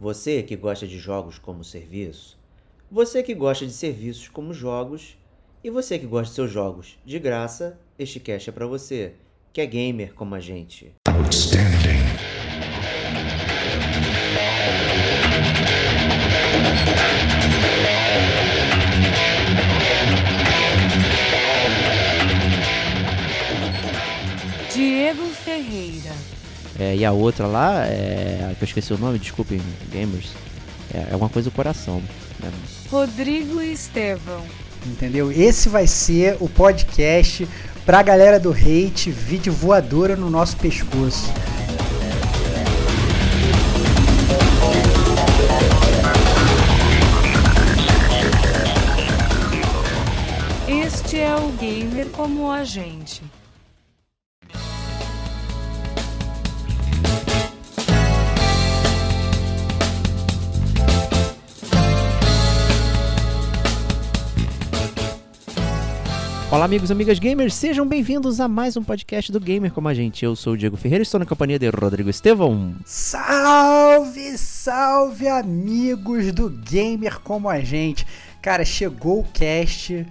Você 0.00 0.42
que 0.42 0.56
gosta 0.56 0.86
de 0.86 0.98
jogos 0.98 1.38
como 1.38 1.62
serviço, 1.62 2.38
você 2.90 3.22
que 3.22 3.34
gosta 3.34 3.66
de 3.66 3.72
serviços 3.74 4.30
como 4.30 4.54
jogos 4.54 5.18
e 5.62 5.68
você 5.68 5.98
que 5.98 6.06
gosta 6.06 6.30
de 6.30 6.36
seus 6.36 6.50
jogos 6.50 6.98
de 7.04 7.18
graça, 7.18 7.78
este 7.98 8.18
cast 8.18 8.48
é 8.48 8.52
para 8.54 8.66
você, 8.66 9.12
que 9.52 9.60
é 9.60 9.66
gamer 9.66 10.14
como 10.14 10.34
a 10.34 10.40
gente. 10.40 10.94
Outstanding. 11.06 12.00
É, 26.80 26.96
e 26.96 27.04
a 27.04 27.12
outra 27.12 27.46
lá, 27.46 27.84
é, 27.84 28.54
que 28.56 28.64
eu 28.64 28.66
esqueci 28.66 28.90
o 28.94 28.96
nome, 28.96 29.18
desculpem, 29.18 29.60
gamers, 29.92 30.30
é, 30.94 31.08
é 31.12 31.16
uma 31.16 31.28
coisa 31.28 31.50
do 31.50 31.54
coração. 31.54 32.02
Né? 32.40 32.50
Rodrigo 32.90 33.60
Estevão. 33.60 34.42
Entendeu? 34.86 35.30
Esse 35.30 35.68
vai 35.68 35.86
ser 35.86 36.38
o 36.40 36.48
podcast 36.48 37.46
pra 37.84 38.02
galera 38.02 38.40
do 38.40 38.50
hate, 38.50 39.10
vídeo 39.10 39.52
voadora 39.52 40.16
no 40.16 40.30
nosso 40.30 40.56
pescoço. 40.56 41.30
Este 50.66 51.18
é 51.18 51.36
o 51.36 51.48
gamer 51.58 52.06
como 52.06 52.50
a 52.50 52.64
gente. 52.64 53.22
Olá, 66.52 66.64
amigos 66.64 66.90
e 66.90 66.92
amigas 66.92 67.20
gamers, 67.20 67.54
sejam 67.54 67.86
bem-vindos 67.86 68.40
a 68.40 68.48
mais 68.48 68.76
um 68.76 68.82
podcast 68.82 69.30
do 69.30 69.38
Gamer 69.38 69.72
como 69.72 69.86
a 69.86 69.94
gente. 69.94 70.24
Eu 70.24 70.34
sou 70.34 70.54
o 70.54 70.56
Diego 70.56 70.76
Ferreira 70.76 71.02
e 71.02 71.04
estou 71.04 71.20
na 71.20 71.24
companhia 71.24 71.60
de 71.60 71.68
Rodrigo 71.68 72.10
Estevão. 72.10 72.74
Salve, 72.84 74.36
salve, 74.36 75.28
amigos 75.28 76.32
do 76.32 76.50
Gamer 76.50 77.20
como 77.20 77.48
a 77.48 77.60
gente. 77.60 78.04
Cara, 78.42 78.64
chegou 78.64 79.20
o 79.20 79.28
cast 79.32 80.04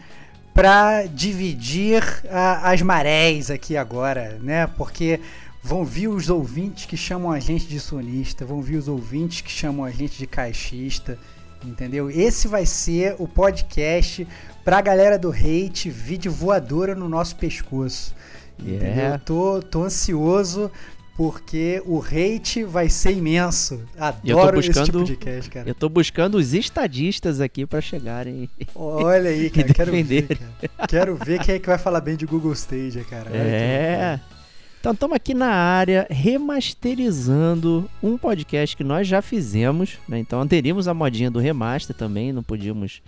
para 0.54 1.08
dividir 1.08 2.02
uh, 2.24 2.64
as 2.64 2.82
marés 2.82 3.52
aqui 3.52 3.76
agora, 3.76 4.40
né? 4.42 4.66
Porque 4.66 5.20
vão 5.62 5.84
vir 5.84 6.08
os 6.08 6.30
ouvintes 6.30 6.86
que 6.86 6.96
chamam 6.96 7.34
a 7.34 7.40
gente 7.42 7.68
de 7.68 7.82
sonista, 7.82 8.46
vão 8.46 8.62
vir 8.62 8.78
os 8.78 8.88
ouvintes 8.88 9.42
que 9.42 9.52
chamam 9.52 9.84
a 9.84 9.92
gente 9.92 10.18
de 10.18 10.26
caixista, 10.26 11.20
entendeu? 11.66 12.10
Esse 12.10 12.48
vai 12.48 12.66
ser 12.66 13.16
o 13.20 13.28
podcast 13.28 14.28
pra 14.64 14.82
galera 14.82 15.18
do 15.18 15.32
hate, 15.32 15.90
vídeo 15.90 16.32
voadora 16.32 16.96
no 16.96 17.10
nosso 17.10 17.36
pescoço. 17.36 18.16
Yeah. 18.62 18.88
Entendeu? 18.88 19.20
Tô, 19.20 19.62
tô 19.62 19.84
ansioso 19.84 20.72
porque 21.20 21.82
o 21.86 22.02
hate 22.02 22.64
vai 22.64 22.88
ser 22.88 23.12
imenso. 23.12 23.84
Adoro 23.98 24.56
buscando, 24.56 24.60
esse 24.60 24.84
tipo 24.86 25.04
de 25.04 25.18
cast, 25.18 25.50
cara. 25.50 25.70
Eu 25.70 25.76
tô 25.76 25.90
buscando 25.90 26.38
os 26.38 26.54
estadistas 26.54 27.42
aqui 27.42 27.66
para 27.66 27.82
chegarem. 27.82 28.50
Olha 28.74 29.30
aí, 29.30 29.50
cara, 29.52 29.74
quero 29.74 29.92
ver, 29.92 30.28
cara. 30.28 30.88
Quero 30.88 31.16
ver 31.18 31.40
quem 31.40 31.56
é 31.56 31.60
que 31.60 31.68
vai 31.68 31.78
falar 31.78 32.00
bem 32.00 32.16
de 32.16 32.26
Google 32.26 32.54
Stage, 32.54 33.04
cara. 33.04 33.30
É. 33.32 34.18
Então 34.80 34.94
estamos 34.94 35.14
aqui 35.14 35.34
na 35.34 35.50
área 35.50 36.08
remasterizando 36.10 37.90
um 38.02 38.18
podcast 38.18 38.78
que 38.78 38.84
nós 38.84 39.06
já 39.06 39.22
fizemos, 39.22 39.98
né? 40.08 40.20
Então 40.20 40.40
aderimos 40.40 40.88
a 40.88 40.94
modinha 40.94 41.30
do 41.30 41.38
remaster 41.38 41.94
também, 41.94 42.32
não 42.32 42.42
podíamos 42.42 43.02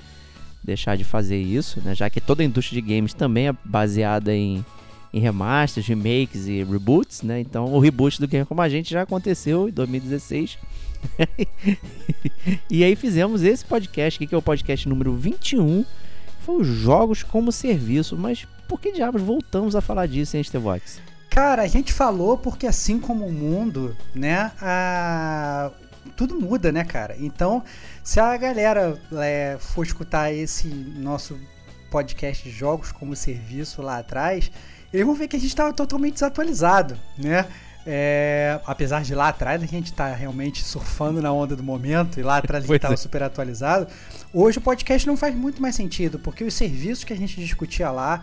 deixar 0.61 0.97
de 0.97 1.05
fazer 1.05 1.41
isso, 1.41 1.81
né? 1.81 1.95
Já 1.95 2.09
que 2.09 2.19
toda 2.19 2.44
a 2.44 2.45
indústria 2.45 2.81
de 2.81 2.94
games 2.94 3.13
também 3.13 3.47
é 3.47 3.53
baseada 3.63 4.36
em, 4.36 4.66
em 5.13 5.19
remasters, 5.22 5.88
remakes 5.88 6.46
e 6.46 6.62
reboots, 6.62 7.22
né? 7.22 7.40
Então 7.40 7.73
o 7.73 7.79
reboot 7.79 8.19
do 8.19 8.28
Game 8.28 8.46
Como 8.46 8.62
a 8.62 8.67
Gente 8.67 8.91
já 8.91 9.03
aconteceu 9.03 9.69
em 9.69 9.72
2016. 9.72 10.57
e 12.69 12.84
aí 12.84 12.97
fizemos 12.97 13.44
esse 13.44 13.63
podcast 13.63 14.17
aqui, 14.17 14.28
que 14.28 14.35
é 14.35 14.38
o 14.38 14.41
podcast 14.41 14.90
número 14.90 15.16
21. 15.16 15.85
Foi 16.41 16.62
os 16.62 16.67
Jogos 16.67 17.23
como 17.23 17.50
Serviço. 17.50 18.17
Mas 18.17 18.46
por 18.67 18.78
que 18.78 18.91
diabos 18.91 19.22
voltamos 19.22 19.73
a 19.73 19.79
falar 19.79 20.06
disso, 20.06 20.35
hein, 20.35 20.44
Stevox? 20.44 21.10
Cara, 21.31 21.62
a 21.62 21.68
gente 21.68 21.94
falou 21.94 22.38
porque 22.38 22.68
assim 22.68 23.00
como 23.00 23.25
o 23.25 23.31
mundo, 23.31 23.96
né, 24.14 24.52
a... 24.62 25.72
tudo 26.18 26.38
muda, 26.38 26.74
né, 26.74 26.84
cara? 26.84 27.16
Então, 27.18 27.64
se 28.03 28.19
a 28.19 28.36
galera 28.36 29.02
é, 29.14 29.56
for 29.58 29.86
escutar 29.86 30.34
esse 30.34 30.68
nosso 30.68 31.40
podcast 31.90 32.44
de 32.44 32.52
jogos 32.53 32.91
como 32.91 33.16
serviço 33.16 33.81
lá 33.81 34.00
atrás, 34.00 34.52
eles 34.91 35.06
vão 35.06 35.16
ver 35.16 35.30
que 35.30 35.38
a 35.38 35.40
gente 35.40 35.47
estava 35.47 35.72
totalmente 35.72 36.16
desatualizado, 36.16 36.97
né? 37.18 37.47
É, 37.88 38.59
apesar 38.66 39.02
de 39.02 39.16
lá 39.16 39.30
atrás 39.30 39.64
a 39.64 39.66
gente 39.66 39.86
estar 39.86 40.09
tá 40.09 40.16
realmente 40.16 40.64
surfando 40.64 41.20
na 41.22 41.31
onda 41.31 41.56
do 41.56 41.64
momento 41.64 42.20
e 42.20 42.24
lá 42.24 42.38
atrás 42.38 42.66
a 42.66 42.68
gente 42.68 42.75
estava 42.75 42.94
é. 42.94 42.97
super 42.97 43.24
atualizado, 43.24 43.88
hoje 44.34 44.59
o 44.59 44.62
podcast 44.62 45.08
não 45.08 45.18
faz 45.18 45.34
muito 45.34 45.62
mais 45.62 45.75
sentido, 45.75 46.20
porque 46.20 46.44
os 46.44 46.53
serviços 46.53 47.06
que 47.06 47.14
a 47.14 47.18
gente 47.18 47.40
discutia 47.40 47.90
lá 47.90 48.22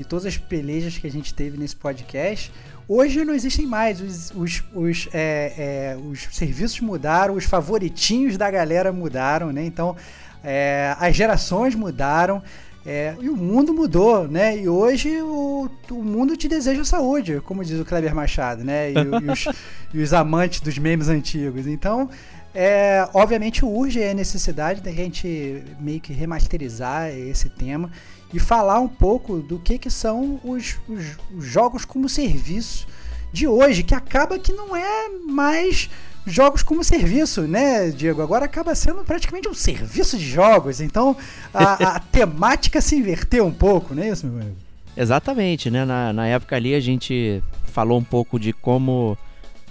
e 0.00 0.04
todas 0.04 0.26
as 0.26 0.36
pelejas 0.36 0.98
que 0.98 1.06
a 1.06 1.10
gente 1.10 1.32
teve 1.32 1.56
nesse 1.56 1.76
podcast 1.76 2.50
Hoje 2.92 3.24
não 3.24 3.32
existem 3.32 3.66
mais, 3.66 4.00
os, 4.00 4.32
os, 4.34 4.64
os, 4.74 5.08
é, 5.14 5.52
é, 5.56 5.96
os 5.96 6.26
serviços 6.32 6.80
mudaram, 6.80 7.34
os 7.34 7.44
favoritinhos 7.44 8.36
da 8.36 8.50
galera 8.50 8.92
mudaram, 8.92 9.52
né? 9.52 9.64
Então 9.64 9.94
é, 10.42 10.96
as 10.98 11.14
gerações 11.14 11.76
mudaram. 11.76 12.42
É, 12.84 13.14
e 13.20 13.28
o 13.28 13.36
mundo 13.36 13.72
mudou, 13.72 14.26
né? 14.26 14.58
E 14.58 14.68
hoje 14.68 15.22
o, 15.22 15.70
o 15.88 16.02
mundo 16.02 16.36
te 16.36 16.48
deseja 16.48 16.84
saúde, 16.84 17.40
como 17.42 17.64
diz 17.64 17.78
o 17.78 17.84
Kleber 17.84 18.12
Machado, 18.12 18.64
né? 18.64 18.90
E, 18.90 18.94
e, 18.94 19.30
os, 19.30 19.44
e 19.94 20.02
os, 20.02 20.12
amantes 20.12 20.60
dos 20.60 20.76
memes 20.76 21.06
antigos. 21.06 21.68
Então, 21.68 22.10
é, 22.52 23.08
obviamente 23.14 23.64
urge 23.64 24.02
a 24.02 24.12
necessidade 24.12 24.80
da 24.80 24.90
gente 24.90 25.62
meio 25.78 26.00
que 26.00 26.12
remasterizar 26.12 27.10
esse 27.10 27.48
tema 27.48 27.88
e 28.32 28.38
falar 28.38 28.80
um 28.80 28.88
pouco 28.88 29.38
do 29.38 29.58
que, 29.58 29.78
que 29.78 29.90
são 29.90 30.40
os, 30.44 30.76
os, 30.88 31.16
os 31.36 31.44
jogos 31.44 31.84
como 31.84 32.08
serviço 32.08 32.86
de 33.32 33.46
hoje, 33.46 33.82
que 33.82 33.94
acaba 33.94 34.38
que 34.38 34.52
não 34.52 34.74
é 34.74 35.08
mais 35.28 35.90
jogos 36.26 36.62
como 36.62 36.84
serviço, 36.84 37.42
né, 37.42 37.90
Diego? 37.90 38.22
Agora 38.22 38.44
acaba 38.44 38.74
sendo 38.74 39.04
praticamente 39.04 39.48
um 39.48 39.54
serviço 39.54 40.16
de 40.16 40.28
jogos. 40.28 40.80
Então 40.80 41.16
a, 41.52 41.96
a 41.96 42.00
temática 42.00 42.80
se 42.80 42.96
inverteu 42.96 43.46
um 43.46 43.52
pouco, 43.52 43.94
não 43.94 44.02
é 44.02 44.08
isso, 44.08 44.26
meu 44.26 44.40
amigo? 44.40 44.56
Exatamente, 44.96 45.70
né? 45.70 45.84
Na, 45.84 46.12
na 46.12 46.26
época 46.26 46.56
ali 46.56 46.74
a 46.74 46.80
gente 46.80 47.42
falou 47.64 47.98
um 47.98 48.04
pouco 48.04 48.38
de 48.38 48.52
como 48.52 49.16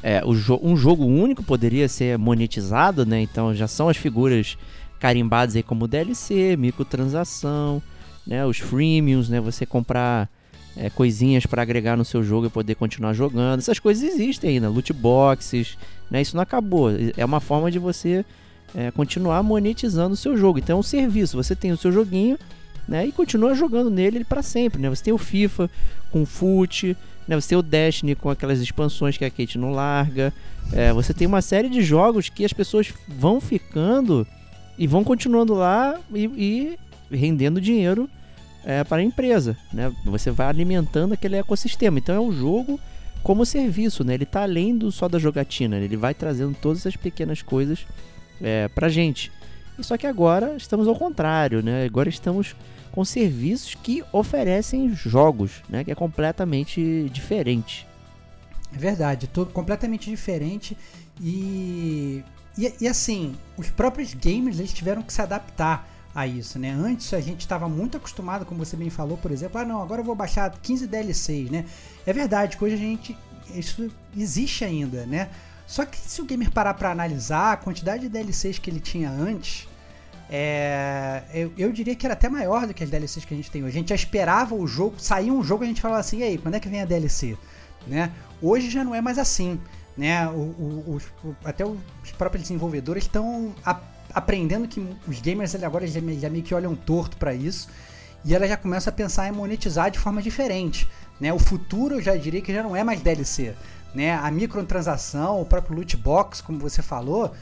é, 0.02 0.22
jo 0.34 0.60
um 0.64 0.76
jogo 0.76 1.06
único 1.06 1.44
poderia 1.44 1.88
ser 1.88 2.18
monetizado, 2.18 3.06
né? 3.06 3.22
Então 3.22 3.54
já 3.54 3.68
são 3.68 3.90
as 3.90 3.98
figuras 3.98 4.58
carimbadas 5.00 5.56
aí 5.56 5.64
como 5.64 5.88
DLC, 5.88 6.56
microtransação, 6.58 7.82
né, 8.30 8.46
os 8.46 8.60
freemiums, 8.60 9.28
né, 9.28 9.42
você 9.42 9.66
comprar 9.66 10.30
é, 10.78 10.88
coisinhas 10.88 11.48
para 11.48 11.64
agregar 11.64 11.98
no 11.98 12.06
seu 12.06 12.24
jogo 12.24 12.46
e 12.46 12.50
poder 12.50 12.76
continuar 12.76 13.14
jogando. 13.14 13.58
Essas 13.58 13.80
coisas 13.80 14.04
existem 14.04 14.52
ainda, 14.52 14.70
loot 14.70 14.94
boxes, 14.94 15.76
né, 16.12 16.22
isso 16.22 16.36
não 16.36 16.44
acabou. 16.44 16.92
É 17.18 17.26
uma 17.26 17.40
forma 17.40 17.72
de 17.72 17.80
você 17.80 18.24
é, 18.76 18.92
continuar 18.92 19.42
monetizando 19.42 20.14
o 20.14 20.18
seu 20.18 20.38
jogo. 20.38 20.60
Então 20.60 20.78
é 20.78 20.80
um 20.80 20.84
serviço, 20.84 21.36
você 21.36 21.56
tem 21.56 21.72
o 21.72 21.78
seu 21.78 21.92
joguinho 21.92 22.38
né, 22.88 23.08
e 23.08 23.12
continua 23.12 23.56
jogando 23.56 23.90
nele 23.90 24.24
para 24.24 24.44
sempre. 24.44 24.80
Né? 24.80 24.90
Você 24.90 25.06
tem 25.06 25.14
o 25.14 25.18
FIFA 25.18 25.68
com 26.12 26.22
o 26.22 26.26
FUT, 26.26 26.96
né, 27.28 27.36
você 27.36 27.50
tem 27.50 27.58
o 27.58 27.64
Destiny 27.64 28.14
com 28.14 28.30
aquelas 28.30 28.60
expansões 28.60 29.18
que 29.18 29.26
a 29.26 29.32
Kate 29.32 29.58
não 29.58 29.72
larga. 29.72 30.32
É, 30.72 30.94
você 30.94 31.16
tem 31.16 31.28
uma 31.28 31.42
série 31.42 31.68
de 31.68 31.82
jogos 31.82 32.30
que 32.30 32.46
as 32.46 32.54
pessoas 32.54 32.94
vão 33.08 33.42
ficando 33.42 34.26
e 34.78 34.86
vão 34.86 35.04
continuando 35.04 35.56
lá 35.56 36.00
e, 36.14 36.78
e 37.12 37.16
rendendo 37.16 37.60
dinheiro 37.60 38.08
é, 38.64 38.84
para 38.84 38.98
a 38.98 39.04
empresa, 39.04 39.58
né? 39.74 39.92
Você 40.06 40.32
vai 40.32 40.48
alimentando 40.48 41.14
aquele 41.14 41.38
ecossistema. 41.38 42.00
Então 42.00 42.16
é 42.16 42.20
um 42.20 42.32
jogo 42.32 42.80
como 43.24 43.46
serviço, 43.46 44.04
né? 44.04 44.14
Ele 44.14 44.24
está 44.24 44.44
além 44.44 44.78
do 44.78 44.92
só 44.92 45.08
da 45.08 45.20
jogatina, 45.20 45.78
ele 45.78 45.98
vai 45.98 46.14
trazendo 46.14 46.56
todas 46.60 46.80
essas 46.80 46.96
pequenas 46.96 47.42
coisas 47.42 47.86
é, 48.42 48.68
para 48.70 48.90
gente. 48.90 49.32
E 49.78 49.84
só 49.84 49.98
que 49.98 50.08
agora 50.08 50.56
estamos 50.58 50.88
ao 50.88 50.96
contrário, 50.96 51.62
né? 51.62 51.86
Agora 51.86 52.10
estamos 52.10 52.56
com 52.92 53.06
serviços 53.06 53.76
que 53.76 54.04
oferecem 54.12 54.94
jogos, 54.94 55.62
né? 55.70 55.84
Que 55.84 55.92
é 55.92 55.96
completamente 55.96 57.10
diferente. 57.12 57.88
É 58.74 58.78
verdade, 58.78 59.28
todo 59.28 59.52
completamente 59.52 60.10
diferente 60.10 60.78
e, 61.20 62.24
e, 62.58 62.72
e 62.82 62.88
assim, 62.88 63.36
os 63.58 63.70
próprios 63.70 64.14
gamers 64.14 64.60
eles 64.60 64.72
tiveram 64.72 65.02
que 65.02 65.12
se 65.12 65.22
adaptar 65.22 65.90
a 66.14 66.26
isso, 66.26 66.58
né? 66.58 66.72
Antes 66.72 67.14
a 67.14 67.22
gente 67.22 67.42
estava 67.42 67.70
muito 67.70 67.98
acostumado, 67.98 68.46
como 68.46 68.64
você 68.64 68.76
bem 68.76 68.90
falou, 68.90 69.18
por 69.18 69.32
exemplo, 69.32 69.60
ah 69.60 69.66
não, 69.66 69.82
agora 69.82 70.02
eu 70.02 70.06
vou 70.06 70.16
baixar 70.16 70.50
15 70.50 70.88
DLCs, 70.88 71.50
né? 71.50 71.66
É 72.06 72.14
verdade 72.14 72.58
hoje 72.60 72.74
a 72.74 72.78
gente 72.78 73.18
isso 73.54 73.92
existe 74.16 74.64
ainda, 74.64 75.06
né? 75.06 75.30
Só 75.66 75.86
que 75.86 75.98
se 75.98 76.22
o 76.22 76.26
gamer 76.26 76.52
parar 76.52 76.74
pra 76.74 76.92
analisar 76.92 77.54
a 77.54 77.58
quantidade 77.58 78.04
de 78.04 78.10
DLCs 78.10 78.58
que 78.58 78.70
ele 78.70 78.80
tinha 78.80 79.10
antes, 79.10 79.68
é, 80.32 81.24
eu, 81.34 81.52
eu, 81.58 81.72
diria 81.72 81.96
que 81.96 82.06
era 82.06 82.14
até 82.14 82.30
maior 82.30 82.68
do 82.68 82.74
que 82.74 82.84
as 82.84 82.90
DLCs 82.90 83.26
que 83.26 83.34
a 83.34 83.38
gente 83.38 83.52
tem 83.52 83.64
hoje. 83.64 83.78
A 83.78 83.80
gente 83.80 83.90
já 83.90 83.96
esperava 83.96 84.56
o 84.56 84.68
jogo, 84.68 85.00
saía 85.00 85.34
um 85.34 85.44
jogo 85.44 85.64
e 85.64 85.66
a 85.66 85.68
gente 85.68 85.82
falava 85.82 86.00
assim, 86.00 86.20
e 86.20 86.24
aí, 86.24 86.38
quando 86.38 86.56
é 86.56 86.60
que 86.60 86.70
vem 86.70 86.82
a 86.82 86.86
DLC? 86.86 87.38
Né? 87.88 88.12
Hoje 88.42 88.70
já 88.70 88.84
não 88.84 88.94
é 88.94 89.02
mais 89.02 89.18
assim. 89.18 89.60
Né? 89.98 90.28
O, 90.30 90.34
o, 90.34 91.02
o, 91.24 91.36
até 91.44 91.66
os 91.66 92.12
próprios 92.18 92.44
desenvolvedores 92.44 93.04
estão 93.04 93.54
aprendendo 94.14 94.68
que 94.68 94.86
os 95.08 95.20
gamers 95.22 95.56
agora 95.56 95.86
já, 95.88 96.00
já 96.00 96.30
meio 96.30 96.44
que 96.44 96.54
olham 96.54 96.76
torto 96.76 97.18
para 97.18 97.34
isso 97.34 97.68
e 98.24 98.36
ela 98.36 98.48
já 98.48 98.58
começa 98.58 98.90
a 98.90 98.94
pensar 98.94 99.28
em 99.28 99.32
monetizar 99.32 99.90
de 99.90 100.00
forma 100.00 100.22
diferente. 100.22 100.88
Né? 101.20 101.34
O 101.34 101.40
futuro 101.40 101.96
eu 101.96 102.02
já 102.02 102.16
diria 102.16 102.42
que 102.42 102.54
já 102.54 102.64
não 102.64 102.76
é 102.76 102.84
mais 102.84 103.02
DLC. 103.02 103.56
Né? 103.94 104.14
A 104.14 104.30
microtransação, 104.30 105.42
o 105.42 105.46
próprio 105.46 105.76
loot 105.78 105.98
box, 105.98 106.42
como 106.42 106.60
você 106.60 106.82
falou, 106.82 107.34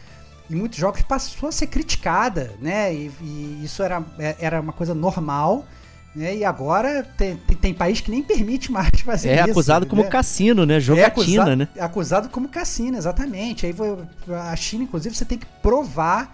em 0.49 0.55
muitos 0.55 0.79
jogos 0.79 1.01
passou 1.01 1.49
a 1.49 1.51
ser 1.51 1.67
criticada, 1.67 2.53
né? 2.61 2.93
E, 2.93 3.11
e 3.21 3.61
isso 3.63 3.83
era, 3.83 4.01
é, 4.17 4.35
era 4.39 4.61
uma 4.61 4.71
coisa 4.71 4.95
normal. 4.95 5.65
Né? 6.15 6.37
E 6.37 6.45
agora 6.45 7.03
tem, 7.17 7.35
tem, 7.35 7.57
tem, 7.57 7.73
país 7.73 7.99
que 7.99 8.09
nem 8.09 8.23
permite 8.23 8.71
mais 8.71 8.89
fazer 9.03 9.29
é 9.29 9.33
isso. 9.33 9.47
É 9.47 9.51
acusado 9.51 9.85
né? 9.85 9.89
como 9.89 10.09
cassino, 10.09 10.65
né? 10.65 10.79
Jogatina, 10.79 11.05
é 11.05 11.07
acusado, 11.07 11.55
né? 11.55 11.67
acusado 11.79 12.29
como 12.29 12.47
cassino, 12.47 12.97
exatamente. 12.97 13.65
Aí 13.65 13.75
a 14.49 14.55
China, 14.55 14.85
inclusive, 14.85 15.13
você 15.13 15.25
tem 15.25 15.37
que 15.37 15.45
provar 15.61 16.33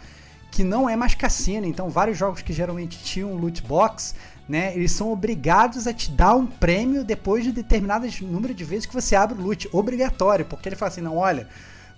que 0.54 0.64
não 0.64 0.88
é 0.88 0.96
mais 0.96 1.16
cassino. 1.16 1.66
Então, 1.66 1.90
vários 1.90 2.16
jogos 2.16 2.44
que 2.44 2.54
geralmente 2.54 3.00
tinham 3.04 3.34
loot 3.36 3.64
box, 3.64 4.14
né? 4.48 4.72
Eles 4.76 4.92
são 4.92 5.12
obrigados 5.12 5.88
a 5.88 5.94
te 5.94 6.12
dar 6.12 6.36
um 6.36 6.46
prêmio 6.46 7.04
depois 7.04 7.44
de 7.44 7.52
determinado 7.52 8.08
número 8.22 8.54
de 8.54 8.64
vezes 8.64 8.86
que 8.86 8.94
você 8.94 9.16
abre 9.16 9.40
o 9.40 9.42
loot. 9.42 9.68
Obrigatório, 9.72 10.46
porque 10.46 10.70
ele 10.70 10.76
fala 10.76 10.92
assim, 10.92 11.02
não, 11.02 11.18
olha, 11.18 11.48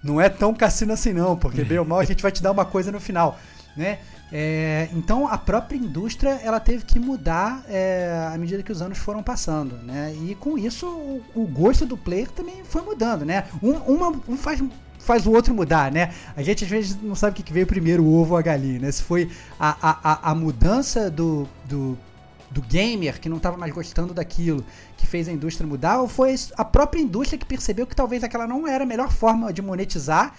não 0.01 0.21
é 0.21 0.29
tão 0.29 0.53
cassino 0.53 0.93
assim 0.93 1.11
não, 1.11 1.35
porque 1.35 1.65
bem 1.65 1.77
ou 1.77 1.83
mal 1.83 1.99
a 1.99 2.05
gente 2.05 2.23
vai 2.23 2.31
te 2.31 2.41
dar 2.41 2.51
uma 2.51 2.63
coisa 2.63 2.93
no 2.93 2.99
final, 2.99 3.37
né? 3.75 3.99
É, 4.31 4.87
então 4.93 5.27
a 5.27 5.37
própria 5.37 5.77
indústria 5.77 6.39
ela 6.41 6.59
teve 6.59 6.83
que 6.83 6.97
mudar 6.97 7.63
é, 7.67 8.29
à 8.33 8.37
medida 8.37 8.63
que 8.63 8.71
os 8.71 8.81
anos 8.81 8.97
foram 8.97 9.21
passando, 9.21 9.77
né? 9.79 10.15
E 10.15 10.33
com 10.35 10.57
isso 10.57 10.87
o, 10.87 11.23
o 11.35 11.45
gosto 11.45 11.85
do 11.85 11.97
player 11.97 12.31
também 12.31 12.63
foi 12.63 12.81
mudando, 12.81 13.25
né? 13.25 13.43
Um, 13.61 13.73
uma, 13.73 14.09
um 14.27 14.37
faz 14.37 14.61
faz 15.05 15.27
o 15.27 15.31
outro 15.31 15.53
mudar, 15.53 15.91
né? 15.91 16.13
A 16.35 16.41
gente 16.41 16.63
às 16.63 16.69
vezes 16.69 16.99
não 17.01 17.15
sabe 17.15 17.39
o 17.39 17.43
que 17.43 17.53
veio 17.53 17.67
primeiro, 17.67 18.03
o 18.03 18.13
ovo 18.19 18.33
ou 18.33 18.37
a 18.37 18.41
galinha, 18.41 18.79
né? 18.79 18.91
Se 18.91 19.03
foi 19.03 19.29
a, 19.59 19.77
a, 20.03 20.31
a 20.31 20.35
mudança 20.35 21.09
do, 21.11 21.47
do, 21.65 21.97
do 22.49 22.61
gamer 22.61 23.19
que 23.19 23.29
não 23.29 23.37
estava 23.37 23.55
mais 23.55 23.71
gostando 23.71 24.13
daquilo, 24.13 24.65
que 24.97 25.05
fez 25.05 25.27
a 25.27 25.31
indústria 25.31 25.67
mudar, 25.67 26.01
ou 26.01 26.07
foi 26.07 26.35
a 26.57 26.65
própria 26.65 26.99
indústria 26.99 27.37
que 27.37 27.45
percebeu 27.45 27.85
que 27.85 27.95
talvez 27.95 28.23
aquela 28.23 28.47
não 28.47 28.67
era 28.67 28.83
a 28.83 28.87
melhor 28.87 29.11
forma 29.11 29.53
de 29.53 29.61
monetizar 29.61 30.33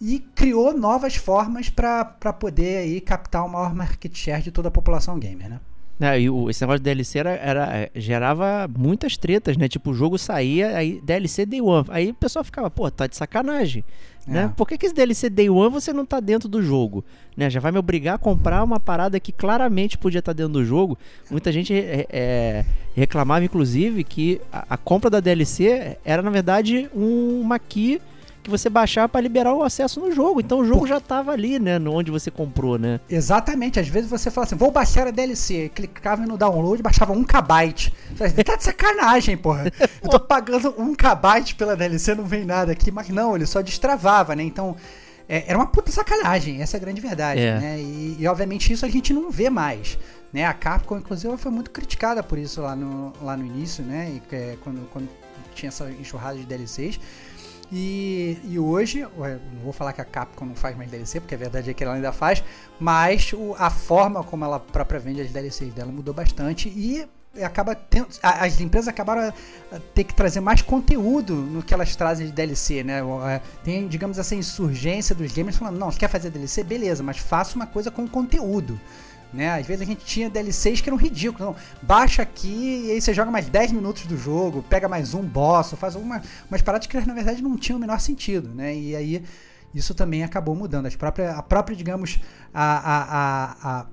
e 0.00 0.18
criou 0.34 0.76
novas 0.76 1.16
formas 1.16 1.68
para 1.68 2.04
poder 2.32 2.78
aí 2.78 3.00
captar 3.00 3.44
o 3.44 3.48
maior 3.48 3.74
market 3.74 4.14
share 4.14 4.42
de 4.42 4.50
toda 4.50 4.68
a 4.68 4.70
população 4.70 5.18
gamer, 5.18 5.48
né? 5.48 5.60
É, 5.98 6.20
e 6.20 6.28
o, 6.28 6.50
esse 6.50 6.60
negócio 6.62 6.80
de 6.80 6.84
DLC 6.84 7.18
era, 7.18 7.30
era, 7.30 7.76
é, 7.76 7.90
gerava 7.94 8.68
muitas 8.76 9.16
tretas, 9.16 9.56
né? 9.56 9.66
Tipo, 9.66 9.90
o 9.90 9.94
jogo 9.94 10.18
saía, 10.18 10.76
aí 10.76 11.00
DLC 11.02 11.46
Day 11.46 11.60
One. 11.60 11.86
Aí 11.88 12.10
o 12.10 12.14
pessoal 12.14 12.44
ficava, 12.44 12.70
pô, 12.70 12.90
tá 12.90 13.06
de 13.06 13.16
sacanagem. 13.16 13.82
É. 14.28 14.30
Né? 14.30 14.52
Por 14.54 14.68
que, 14.68 14.76
que 14.76 14.86
esse 14.86 14.94
DLC 14.94 15.30
Day 15.30 15.48
One 15.48 15.70
você 15.70 15.92
não 15.92 16.04
tá 16.04 16.20
dentro 16.20 16.48
do 16.48 16.62
jogo? 16.62 17.02
Né? 17.34 17.48
Já 17.48 17.60
vai 17.60 17.72
me 17.72 17.78
obrigar 17.78 18.16
a 18.16 18.18
comprar 18.18 18.62
uma 18.62 18.78
parada 18.78 19.18
que 19.18 19.32
claramente 19.32 19.96
podia 19.96 20.18
estar 20.18 20.34
tá 20.34 20.36
dentro 20.36 20.52
do 20.52 20.64
jogo. 20.64 20.98
Muita 21.30 21.50
gente 21.50 21.72
é, 21.72 22.06
é, 22.10 22.64
reclamava, 22.94 23.44
inclusive, 23.44 24.04
que 24.04 24.40
a, 24.52 24.74
a, 24.74 24.76
compra 24.76 25.08
da 25.08 25.20
DLC 25.20 25.96
era, 26.04 26.20
na 26.20 26.30
verdade, 26.30 26.90
um, 26.94 27.40
uma 27.40 27.58
key 27.58 28.00
que 28.46 28.50
você 28.50 28.70
baixar 28.70 29.08
para 29.08 29.20
liberar 29.20 29.52
o 29.52 29.62
acesso 29.62 29.98
no 29.98 30.12
jogo. 30.12 30.40
Então 30.40 30.60
o 30.60 30.64
jogo 30.64 30.86
já 30.86 31.00
tava 31.00 31.32
ali, 31.32 31.58
né? 31.58 31.80
Onde 31.80 32.12
você 32.12 32.30
comprou, 32.30 32.78
né? 32.78 33.00
Exatamente. 33.10 33.80
Às 33.80 33.88
vezes 33.88 34.08
você 34.08 34.30
fala 34.30 34.46
assim, 34.46 34.54
vou 34.54 34.70
baixar 34.70 35.08
a 35.08 35.10
DLC. 35.10 35.68
Clicava 35.74 36.24
no 36.24 36.38
download, 36.38 36.80
baixava 36.80 37.12
um 37.12 37.24
kbyte. 37.24 37.92
Tá 38.46 38.54
de 38.54 38.62
sacanagem, 38.62 39.36
porra. 39.36 39.72
Eu 40.02 40.08
tô 40.08 40.20
pagando 40.20 40.72
um 40.78 40.94
kbyte 40.94 41.56
pela 41.56 41.76
DLC, 41.76 42.14
não 42.14 42.24
vem 42.24 42.44
nada 42.44 42.70
aqui. 42.70 42.92
Mas 42.92 43.08
não, 43.08 43.34
ele 43.34 43.46
só 43.46 43.60
destravava, 43.60 44.34
né? 44.36 44.42
Então... 44.42 44.76
É, 45.28 45.42
era 45.48 45.58
uma 45.58 45.66
puta 45.66 45.90
sacanagem, 45.90 46.62
essa 46.62 46.76
é 46.76 46.78
a 46.78 46.80
grande 46.80 47.00
verdade, 47.00 47.40
é. 47.40 47.58
né? 47.58 47.80
E, 47.80 48.16
e, 48.20 48.28
obviamente 48.28 48.72
isso 48.72 48.86
a 48.86 48.88
gente 48.88 49.12
não 49.12 49.28
vê 49.28 49.50
mais. 49.50 49.98
Né? 50.32 50.46
A 50.46 50.54
Capcom, 50.54 50.98
inclusive, 50.98 51.36
foi 51.36 51.50
muito 51.50 51.72
criticada 51.72 52.22
por 52.22 52.38
isso 52.38 52.60
lá 52.60 52.76
no, 52.76 53.12
lá 53.20 53.36
no 53.36 53.44
início, 53.44 53.82
né? 53.82 54.08
E, 54.08 54.22
é, 54.32 54.56
quando, 54.62 54.88
quando 54.92 55.08
tinha 55.56 55.68
essa 55.68 55.90
enxurrada 55.90 56.38
de 56.38 56.44
DLCs. 56.44 57.00
E, 57.72 58.38
e 58.44 58.58
hoje, 58.58 59.02
não 59.02 59.62
vou 59.62 59.72
falar 59.72 59.92
que 59.92 60.00
a 60.00 60.04
Capcom 60.04 60.44
não 60.46 60.54
faz 60.54 60.76
mais 60.76 60.90
DLC, 60.90 61.20
porque 61.20 61.34
a 61.34 61.38
verdade 61.38 61.70
é 61.70 61.74
que 61.74 61.82
ela 61.82 61.94
ainda 61.94 62.12
faz, 62.12 62.42
mas 62.78 63.32
o, 63.32 63.54
a 63.58 63.70
forma 63.70 64.22
como 64.22 64.44
ela 64.44 64.60
própria 64.60 65.00
vende 65.00 65.20
as 65.20 65.30
DLCs 65.30 65.74
dela 65.74 65.90
mudou 65.90 66.14
bastante 66.14 66.68
e 66.68 67.06
acaba 67.42 67.74
tendo, 67.74 68.08
as 68.22 68.60
empresas 68.60 68.88
acabaram 68.88 69.32
a 69.72 69.78
ter 69.94 70.04
que 70.04 70.14
trazer 70.14 70.40
mais 70.40 70.62
conteúdo 70.62 71.34
no 71.34 71.62
que 71.62 71.74
elas 71.74 71.94
trazem 71.94 72.26
de 72.26 72.32
DLC, 72.32 72.82
né? 72.82 73.00
É, 73.28 73.40
tem, 73.62 73.86
digamos, 73.88 74.18
essa 74.18 74.34
insurgência 74.34 75.14
dos 75.14 75.32
gamers 75.32 75.56
falando, 75.56 75.78
não, 75.78 75.90
você 75.90 75.98
quer 75.98 76.08
fazer 76.08 76.30
DLC? 76.30 76.62
Beleza, 76.62 77.02
mas 77.02 77.18
faça 77.18 77.56
uma 77.56 77.66
coisa 77.66 77.90
com 77.90 78.06
conteúdo. 78.08 78.80
Né? 79.32 79.50
Às 79.50 79.66
vezes 79.66 79.82
a 79.82 79.84
gente 79.84 80.04
tinha 80.04 80.30
DLCs 80.30 80.80
que 80.80 80.88
eram 80.88 80.96
ridículos. 80.96 81.40
Não, 81.40 81.56
baixa 81.82 82.22
aqui 82.22 82.86
e 82.86 82.90
aí 82.92 83.00
você 83.00 83.12
joga 83.12 83.30
mais 83.30 83.48
10 83.48 83.72
minutos 83.72 84.06
do 84.06 84.16
jogo, 84.16 84.62
pega 84.62 84.88
mais 84.88 85.14
um 85.14 85.22
boss, 85.22 85.72
faz 85.72 85.94
alguma, 85.94 86.22
umas 86.50 86.62
paradas 86.62 86.86
que 86.86 86.96
na 87.06 87.14
verdade 87.14 87.42
não 87.42 87.56
tinham 87.56 87.76
o 87.76 87.80
menor 87.80 88.00
sentido. 88.00 88.48
Né? 88.48 88.76
E 88.76 88.96
aí 88.96 89.22
isso 89.74 89.94
também 89.94 90.24
acabou 90.24 90.54
mudando. 90.54 90.86
As 90.86 90.96
próprias, 90.96 91.36
a 91.36 91.42
própria, 91.42 91.76
digamos, 91.76 92.18
a, 92.54 92.78
a, 92.78 93.80
a, 93.80 93.80
a 93.80 93.86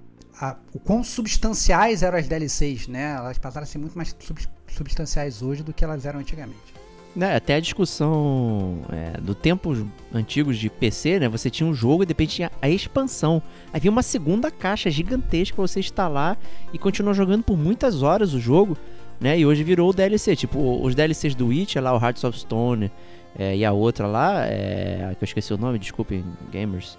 o 0.74 0.80
quão 0.80 1.03
substanciais 1.03 2.03
eram 2.03 2.18
as 2.18 2.27
DLCs, 2.27 2.88
né? 2.88 3.13
Elas 3.13 3.38
passaram 3.38 3.63
a 3.63 3.68
ser 3.68 3.77
muito 3.77 3.95
mais 3.95 4.15
sub, 4.19 4.41
substanciais 4.68 5.41
hoje 5.41 5.63
do 5.63 5.74
que 5.74 5.83
elas 5.83 6.06
eram 6.06 6.19
antigamente. 6.19 6.82
Né, 7.15 7.36
até 7.36 7.56
a 7.56 7.60
discussão 7.60 8.80
é, 8.92 9.21
do 9.21 9.36
tempos 9.36 9.86
antigos 10.12 10.57
de 10.57 10.68
PC, 10.68 11.19
né? 11.19 11.30
Você 11.30 11.48
tinha 11.48 11.69
um 11.69 11.74
jogo 11.74 12.01
e 12.01 12.06
de 12.07 12.10
repente 12.10 12.38
tinha 12.38 12.51
a 12.60 12.68
expansão. 12.68 13.39
Havia 13.71 13.92
uma 13.92 14.01
segunda 14.01 14.50
caixa 14.50 14.89
gigantesca 14.89 15.56
pra 15.56 15.68
você 15.68 15.80
instalar 15.80 16.39
e 16.74 16.80
continuar 16.80 17.13
jogando 17.13 17.44
por 17.44 17.56
muitas 17.56 18.01
horas 18.01 18.33
o 18.33 18.39
jogo, 18.39 18.75
né? 19.21 19.38
E 19.38 19.45
hoje 19.45 19.63
virou 19.63 19.92
o 19.92 19.94
DLC. 19.94 20.36
Tipo, 20.36 20.83
os 20.83 20.95
DLCs 20.95 21.36
do 21.36 21.50
Witch, 21.50 21.75
lá, 21.75 21.95
o 21.95 22.04
Hearts 22.04 22.24
of 22.24 22.39
Stone 22.39 22.92
é, 23.38 23.56
e 23.56 23.63
a 23.63 23.71
outra 23.71 24.07
lá, 24.07 24.45
é, 24.48 25.16
que 25.18 25.24
eu 25.24 25.25
esqueci 25.25 25.54
o 25.54 25.57
nome, 25.57 25.77
desculpem, 25.77 26.25
gamers. 26.51 26.98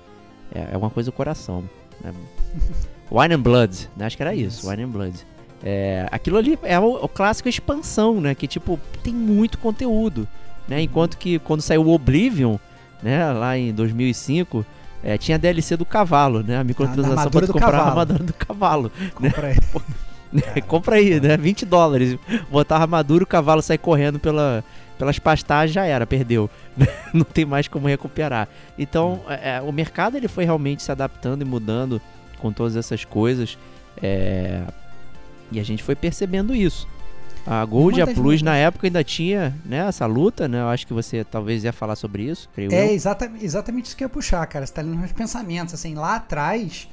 É, 0.54 0.74
é 0.74 0.76
uma 0.76 0.90
coisa 0.90 1.10
do 1.10 1.14
coração. 1.14 1.68
Né? 2.00 2.12
Wine 3.10 3.34
and 3.34 3.40
Blood, 3.40 3.90
né? 3.96 4.06
Acho 4.06 4.16
que 4.16 4.22
era 4.22 4.34
isso, 4.34 4.68
Wine 4.68 4.84
and 4.84 4.90
Blood. 4.90 5.33
É, 5.66 6.06
aquilo 6.10 6.36
ali 6.36 6.58
é 6.62 6.78
o, 6.78 7.04
o, 7.04 7.08
clássico 7.08 7.48
expansão, 7.48 8.20
né? 8.20 8.34
Que 8.34 8.46
tipo, 8.46 8.78
tem 9.02 9.14
muito 9.14 9.56
conteúdo, 9.56 10.28
né? 10.68 10.82
Enquanto 10.82 11.16
que 11.16 11.38
quando 11.38 11.62
saiu 11.62 11.86
o 11.86 11.94
Oblivion, 11.94 12.58
né? 13.02 13.32
Lá 13.32 13.56
em 13.56 13.72
2005, 13.72 14.64
é, 15.02 15.16
tinha 15.16 15.36
a 15.36 15.38
DLC 15.38 15.74
do 15.74 15.86
cavalo, 15.86 16.42
né? 16.42 16.58
A 16.58 16.64
microtransação 16.64 17.30
para 17.30 17.46
comprar 17.46 17.60
cavalo. 17.70 17.82
a 17.82 17.88
armadura 17.88 18.24
do 18.24 18.32
cavalo. 18.34 18.92
Né? 19.18 19.30
Compra 19.30 19.46
aí. 19.48 19.56
né? 20.30 20.60
Compra 20.68 20.96
aí, 20.96 21.18
né? 21.18 21.36
20 21.38 21.64
dólares. 21.64 22.18
Botar 22.50 22.76
a 22.76 22.82
armadura, 22.82 23.24
o 23.24 23.26
cavalo 23.26 23.62
sai 23.62 23.78
correndo 23.78 24.18
pela, 24.18 24.62
pelas 24.98 25.18
pastagens, 25.18 25.72
já 25.74 25.86
era, 25.86 26.06
perdeu. 26.06 26.50
Não 27.10 27.24
tem 27.24 27.46
mais 27.46 27.68
como 27.68 27.88
recuperar. 27.88 28.48
Então, 28.78 29.22
é, 29.28 29.62
o 29.62 29.72
mercado 29.72 30.18
ele 30.18 30.28
foi 30.28 30.44
realmente 30.44 30.82
se 30.82 30.92
adaptando 30.92 31.40
e 31.40 31.44
mudando 31.46 32.02
com 32.38 32.52
todas 32.52 32.76
essas 32.76 33.02
coisas. 33.02 33.56
É, 34.02 34.60
e 35.54 35.60
a 35.60 35.64
gente 35.64 35.82
foi 35.82 35.94
percebendo 35.94 36.54
isso. 36.54 36.86
A 37.46 37.62
Gold 37.64 37.98
e 37.98 38.02
a 38.02 38.06
Plus 38.06 38.40
na 38.40 38.56
época 38.56 38.86
ainda 38.86 39.04
tinha 39.04 39.54
né, 39.66 39.86
essa 39.86 40.06
luta, 40.06 40.48
né? 40.48 40.60
Eu 40.60 40.68
acho 40.68 40.86
que 40.86 40.94
você 40.94 41.22
talvez 41.24 41.62
ia 41.62 41.72
falar 41.72 41.94
sobre 41.94 42.22
isso, 42.22 42.48
creio 42.54 42.72
É 42.72 42.88
eu. 42.88 42.94
exatamente, 42.94 43.44
exatamente 43.44 43.86
isso 43.86 43.96
que 43.96 44.02
eu 44.02 44.06
ia 44.06 44.10
puxar, 44.10 44.46
cara. 44.46 44.66
Você 44.66 44.72
tá 44.72 44.80
lendo 44.80 44.96
meus 44.96 45.12
pensamentos. 45.12 45.74
Assim, 45.74 45.94
lá 45.94 46.16
atrás, 46.16 46.88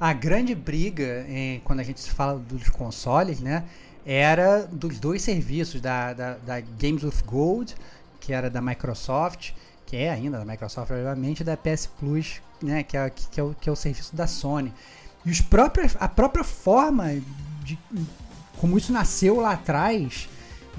a 0.00 0.12
grande 0.12 0.54
briga, 0.56 1.24
em, 1.28 1.60
quando 1.60 1.80
a 1.80 1.82
gente 1.84 2.00
se 2.00 2.10
fala 2.10 2.36
dos 2.36 2.68
consoles, 2.68 3.40
né? 3.40 3.62
Era 4.04 4.66
dos 4.66 4.98
dois 4.98 5.22
serviços, 5.22 5.80
da, 5.80 6.12
da, 6.12 6.34
da 6.34 6.60
Games 6.60 7.04
with 7.04 7.22
Gold, 7.24 7.76
que 8.18 8.32
era 8.32 8.50
da 8.50 8.60
Microsoft, 8.60 9.52
que 9.86 9.96
é 9.96 10.10
ainda 10.10 10.38
da 10.38 10.44
Microsoft, 10.44 10.90
obviamente, 10.90 11.40
e 11.40 11.44
da 11.44 11.56
PS 11.56 11.86
Plus, 11.86 12.42
né? 12.60 12.82
Que 12.82 12.96
é, 12.96 13.08
que, 13.08 13.38
é 13.38 13.42
o, 13.44 13.54
que 13.60 13.68
é 13.68 13.72
o 13.72 13.76
serviço 13.76 14.16
da 14.16 14.26
Sony. 14.26 14.72
E 15.24 15.30
os 15.30 15.40
próprios, 15.40 15.96
a 16.00 16.08
própria 16.08 16.42
forma 16.42 17.12
de 17.62 17.78
como 18.58 18.76
isso 18.76 18.92
nasceu 18.92 19.40
lá 19.40 19.52
atrás 19.52 20.28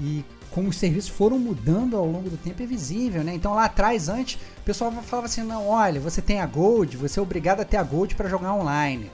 e 0.00 0.24
como 0.50 0.68
os 0.68 0.76
serviços 0.76 1.10
foram 1.10 1.38
mudando 1.38 1.96
ao 1.96 2.06
longo 2.06 2.30
do 2.30 2.36
tempo 2.36 2.62
é 2.62 2.66
visível, 2.66 3.24
né? 3.24 3.34
Então 3.34 3.54
lá 3.54 3.64
atrás, 3.64 4.08
antes, 4.08 4.40
o 4.58 4.62
pessoal 4.64 4.92
falava 5.02 5.26
assim: 5.26 5.42
não, 5.42 5.68
olha, 5.68 6.00
você 6.00 6.22
tem 6.22 6.40
a 6.40 6.46
Gold, 6.46 6.96
você 6.96 7.18
é 7.18 7.22
obrigado 7.22 7.60
a 7.60 7.64
ter 7.64 7.76
a 7.76 7.82
Gold 7.82 8.14
para 8.14 8.28
jogar 8.28 8.54
online. 8.54 9.10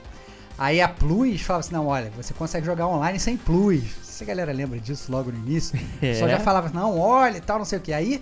Aí 0.59 0.81
a 0.81 0.89
Plus 0.89 1.41
falava 1.41 1.61
assim: 1.61 1.73
não, 1.73 1.87
olha, 1.87 2.13
você 2.15 2.35
consegue 2.35 2.67
jogar 2.67 2.87
online 2.87 3.19
sem 3.19 3.39
Plus. 3.39 3.83
Se 4.03 4.23
a 4.23 4.27
galera 4.27 4.53
lembra 4.53 4.79
disso 4.79 5.11
logo 5.11 5.33
no 5.33 5.39
início, 5.39 5.81
o 5.97 6.01
pessoal 6.01 6.29
já 6.29 6.41
falava: 6.41 6.69
não, 6.69 6.99
olha 6.99 7.39
e 7.39 7.41
tal, 7.41 7.59
não 7.59 7.65
sei 7.65 7.79
o 7.79 7.83
que. 7.83 7.93
Aí 7.93 8.21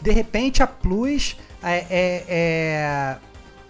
de 0.00 0.12
repente 0.12 0.62
a 0.62 0.66
Plus 0.66 1.36
é, 1.62 1.86
é, 1.90 2.24
é, 2.28 3.16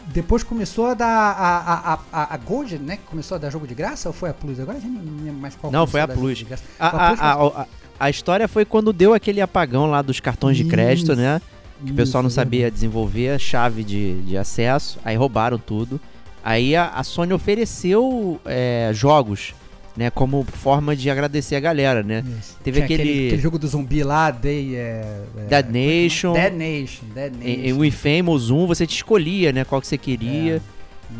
depois 0.09 0.43
começou 0.43 0.87
a 0.87 0.95
dar 0.95 1.07
a, 1.07 1.93
a, 1.95 1.99
a, 2.13 2.35
a 2.35 2.37
Gold, 2.37 2.79
né? 2.79 2.99
Começou 3.07 3.37
a 3.37 3.39
dar 3.39 3.51
jogo 3.51 3.67
de 3.67 3.75
graça 3.75 4.09
ou 4.09 4.13
foi 4.13 4.31
a 4.31 4.35
Plus? 4.35 4.59
Agora 4.59 4.79
a 4.79 4.81
gente 4.81 4.93
não 4.93 5.33
mais 5.35 5.55
qual 5.55 5.73
Não, 5.73 5.87
foi 5.87 6.01
a 6.01 6.09
Plus. 6.09 6.45
A, 6.79 6.87
a, 6.87 7.09
Plus, 7.09 7.21
a, 7.21 7.67
a, 7.99 8.11
história 8.11 8.49
foi 8.49 8.65
quando 8.65 8.93
deu 8.93 9.15
aquele 9.15 9.41
apagão 9.41 9.87
lá 9.87 10.03
dos 10.03 10.21
cartões 10.21 10.57
de 10.57 10.65
crédito, 10.65 11.15
né? 11.15 11.41
Que 11.85 11.93
o 11.93 11.95
pessoal 11.95 12.23
não 12.23 12.31
sabia 12.31 12.71
desenvolver 12.71 13.31
a 13.31 13.39
chave 13.39 13.83
de, 13.83 14.21
de 14.23 14.37
acesso, 14.37 14.99
aí 15.05 15.17
roubaram 15.17 15.59
tudo. 15.59 16.01
Aí 16.45 16.75
a, 16.77 16.89
a 16.89 17.03
Sony 17.03 17.33
ofereceu 17.33 18.41
é, 18.45 18.91
jogos, 18.93 19.55
né? 19.97 20.11
Como 20.11 20.43
forma 20.45 20.95
de 20.97 21.11
agradecer 21.11 21.57
a 21.57 21.61
galera, 21.61 22.03
né? 22.03 22.25
Isso. 22.39 22.57
Teve 22.63 22.77
Tinha 22.83 22.85
aquele- 22.85 23.27
aquele 23.27 23.43
jogo 23.43 23.59
do 23.59 23.67
zumbi 23.67 24.03
lá, 24.03 24.31
Day, 24.31 24.77
é, 24.77 25.25
é, 25.37 25.45
Dead 25.49 25.67
Nation. 25.71 26.33
Dead 26.33 26.53
Nation, 26.55 27.05
Dead 27.15 27.33
Nation. 27.35 27.49
Em, 27.49 27.69
em 27.69 27.73
o 27.73 27.85
Infamous 27.85 28.51
1 28.51 28.67
você 28.67 28.87
te 28.87 28.95
escolhia, 28.97 29.53
né? 29.53 29.65
Qual 29.65 29.81
que 29.81 29.87
você 29.87 29.99
queria. 29.99 30.63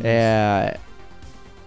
É, 0.03 0.77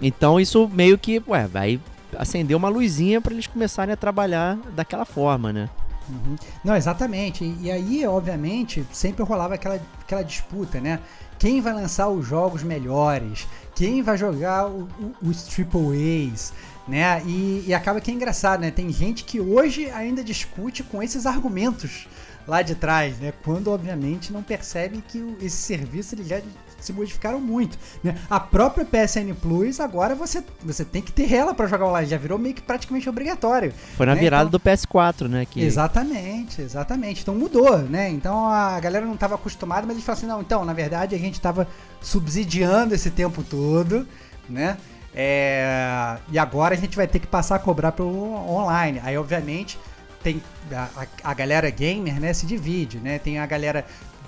então 0.01 0.41
isso 0.41 0.69
meio 0.73 0.99
que, 0.99 1.23
ué, 1.29 1.47
vai 1.47 1.81
acender 2.17 2.57
uma 2.57 2.69
luzinha 2.69 3.21
pra 3.21 3.33
eles 3.33 3.47
começarem 3.47 3.93
a 3.93 3.97
trabalhar 3.97 4.57
daquela 4.75 5.05
forma, 5.05 5.53
né? 5.53 5.69
Uhum. 6.09 6.37
Não, 6.65 6.77
exatamente. 6.77 7.45
E, 7.45 7.57
e 7.63 7.71
aí, 7.71 8.07
obviamente, 8.07 8.85
sempre 8.93 9.25
rolava 9.25 9.55
aquela, 9.55 9.81
aquela 10.01 10.23
disputa, 10.23 10.81
né? 10.81 11.01
Quem 11.39 11.61
vai 11.61 11.73
lançar 11.75 12.09
os 12.09 12.27
jogos 12.27 12.63
melhores? 12.63 13.47
Quem 13.75 14.03
vai 14.03 14.17
jogar 14.17 14.67
o- 14.69 14.89
o- 15.01 15.29
os 15.29 15.43
Triple 15.45 16.31
A's? 16.33 16.53
Né? 16.87 17.23
E, 17.25 17.65
e 17.69 17.73
acaba 17.75 17.99
que 18.01 18.11
é 18.11 18.15
engraçado, 18.15 18.61
né? 18.61 18.71
Tem 18.71 18.91
gente 18.93 19.25
que 19.25 19.41
hoje 19.41 19.89
ainda 19.91 20.23
discute 20.23 20.83
com 20.83 21.03
esses 21.03 21.25
argumentos 21.25 22.07
lá 22.47 22.61
de 22.61 22.75
trás, 22.75 23.19
né? 23.19 23.33
Quando, 23.43 23.69
obviamente, 23.71 24.31
não 24.31 24.43
percebe 24.43 25.03
que 25.09 25.17
o- 25.19 25.35
esse 25.41 25.57
serviço 25.57 26.15
eles 26.15 26.29
já 26.29 26.43
se 26.79 26.93
modificaram 26.93 27.41
muito, 27.41 27.79
né? 28.03 28.15
A 28.29 28.39
própria 28.39 28.85
PSN 28.85 29.33
Plus, 29.41 29.81
agora 29.81 30.15
você, 30.15 30.45
você 30.63 30.85
tem 30.85 31.01
que 31.01 31.11
ter 31.11 31.33
ela 31.33 31.55
para 31.55 31.67
jogar 31.67 31.87
online, 31.87 32.07
já 32.07 32.19
virou 32.19 32.39
meio 32.39 32.55
que 32.55 32.61
praticamente 32.61 33.09
obrigatório. 33.09 33.73
Foi 33.97 34.05
na 34.05 34.15
Né, 34.15 34.21
virada 34.21 34.43
então- 34.47 34.51
do 34.51 34.61
PS4, 34.61 35.27
né? 35.27 35.47
Que, 35.47 35.63
Exatamente, 35.65 36.61
exatamente. 36.61 37.23
Então 37.23 37.35
mudou, 37.35 37.79
né? 37.79 38.11
Então 38.11 38.47
a 38.47 38.79
galera 38.79 39.07
não 39.07 39.15
estava 39.15 39.37
acostumada, 39.37 39.87
mas 39.87 39.93
eles 39.97 40.05
falaram 40.05 40.19
assim, 40.19 40.27
não, 40.27 40.41
então, 40.43 40.67
na 40.67 40.75
verdade 40.75 41.15
a 41.15 41.19
gente 41.19 41.37
estava 41.37 41.67
subsidiando 42.03 42.95
esse 42.95 43.11
tempo 43.11 43.43
todo, 43.43 44.07
né? 44.51 44.77
É, 45.15 46.17
e 46.31 46.39
agora 46.39 46.75
a 46.75 46.79
gente 46.79 46.97
vai 46.97 47.07
ter 47.07 47.19
que 47.21 47.27
passar 47.27 47.57
a 47.57 47.59
cobrar 47.59 47.93
pelo 47.93 48.35
online. 48.51 49.01
Aí, 49.05 49.17
obviamente, 49.17 49.79
tem 50.23 50.43
a, 50.73 50.89
a- 51.23 51.35
galera 51.35 51.71
gamer, 51.71 52.21
né, 52.21 52.33
se 52.33 52.47
divide, 52.47 52.99
né? 52.99 53.19
Tem 53.19 53.39
a 53.39 53.47
galera 53.47 53.85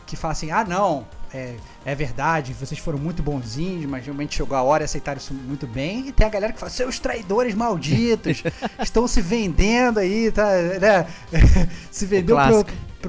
que 0.06 0.14
fala 0.14 0.32
assim, 0.32 0.52
ah, 0.52 0.64
não, 0.64 1.04
é, 1.34 1.56
é 1.84 1.94
verdade, 1.94 2.52
vocês 2.52 2.78
foram 2.78 2.98
muito 2.98 3.22
bonzinhos, 3.22 3.86
mas 3.86 4.04
realmente 4.04 4.36
chegou 4.36 4.56
a 4.56 4.62
hora 4.62 4.84
e 4.84 4.86
aceitaram 4.86 5.18
isso 5.18 5.34
muito 5.34 5.66
bem. 5.66 6.06
E 6.06 6.12
tem 6.12 6.24
a 6.26 6.30
galera 6.30 6.52
que 6.52 6.60
fala, 6.60 6.70
seus 6.70 6.98
traidores 7.00 7.54
malditos, 7.54 8.44
estão 8.80 9.08
se 9.08 9.20
vendendo 9.20 9.98
aí, 9.98 10.30
tá, 10.30 10.46
né? 10.80 11.06
se 11.90 12.06
vendeu 12.06 12.36
pro. 12.62 12.64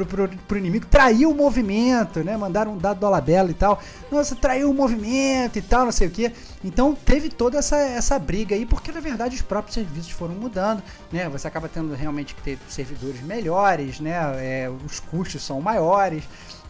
Pro, 0.05 0.27
pro, 0.27 0.37
pro 0.47 0.57
inimigo, 0.57 0.85
traiu 0.85 1.31
o 1.31 1.35
movimento, 1.35 2.23
né? 2.23 2.37
Mandaram 2.37 2.73
um 2.73 2.77
dado 2.77 2.99
do 2.99 3.21
bela 3.21 3.49
e 3.49 3.53
tal. 3.53 3.81
Nossa, 4.11 4.35
traiu 4.35 4.69
o 4.69 4.73
movimento 4.73 5.57
e 5.57 5.61
tal, 5.61 5.85
não 5.85 5.91
sei 5.91 6.07
o 6.07 6.11
que. 6.11 6.31
Então 6.63 6.93
teve 6.93 7.29
toda 7.29 7.57
essa, 7.57 7.77
essa 7.77 8.19
briga 8.19 8.55
aí, 8.55 8.65
porque 8.65 8.91
na 8.91 8.99
verdade 8.99 9.35
os 9.35 9.41
próprios 9.41 9.73
serviços 9.73 10.11
foram 10.11 10.35
mudando, 10.35 10.83
né? 11.11 11.27
Você 11.29 11.47
acaba 11.47 11.67
tendo 11.67 11.93
realmente 11.95 12.35
que 12.35 12.41
ter 12.41 12.59
servidores 12.67 13.21
melhores, 13.21 13.99
né? 13.99 14.15
É, 14.37 14.69
os 14.69 14.99
custos 14.99 15.43
são 15.43 15.59
maiores. 15.61 16.23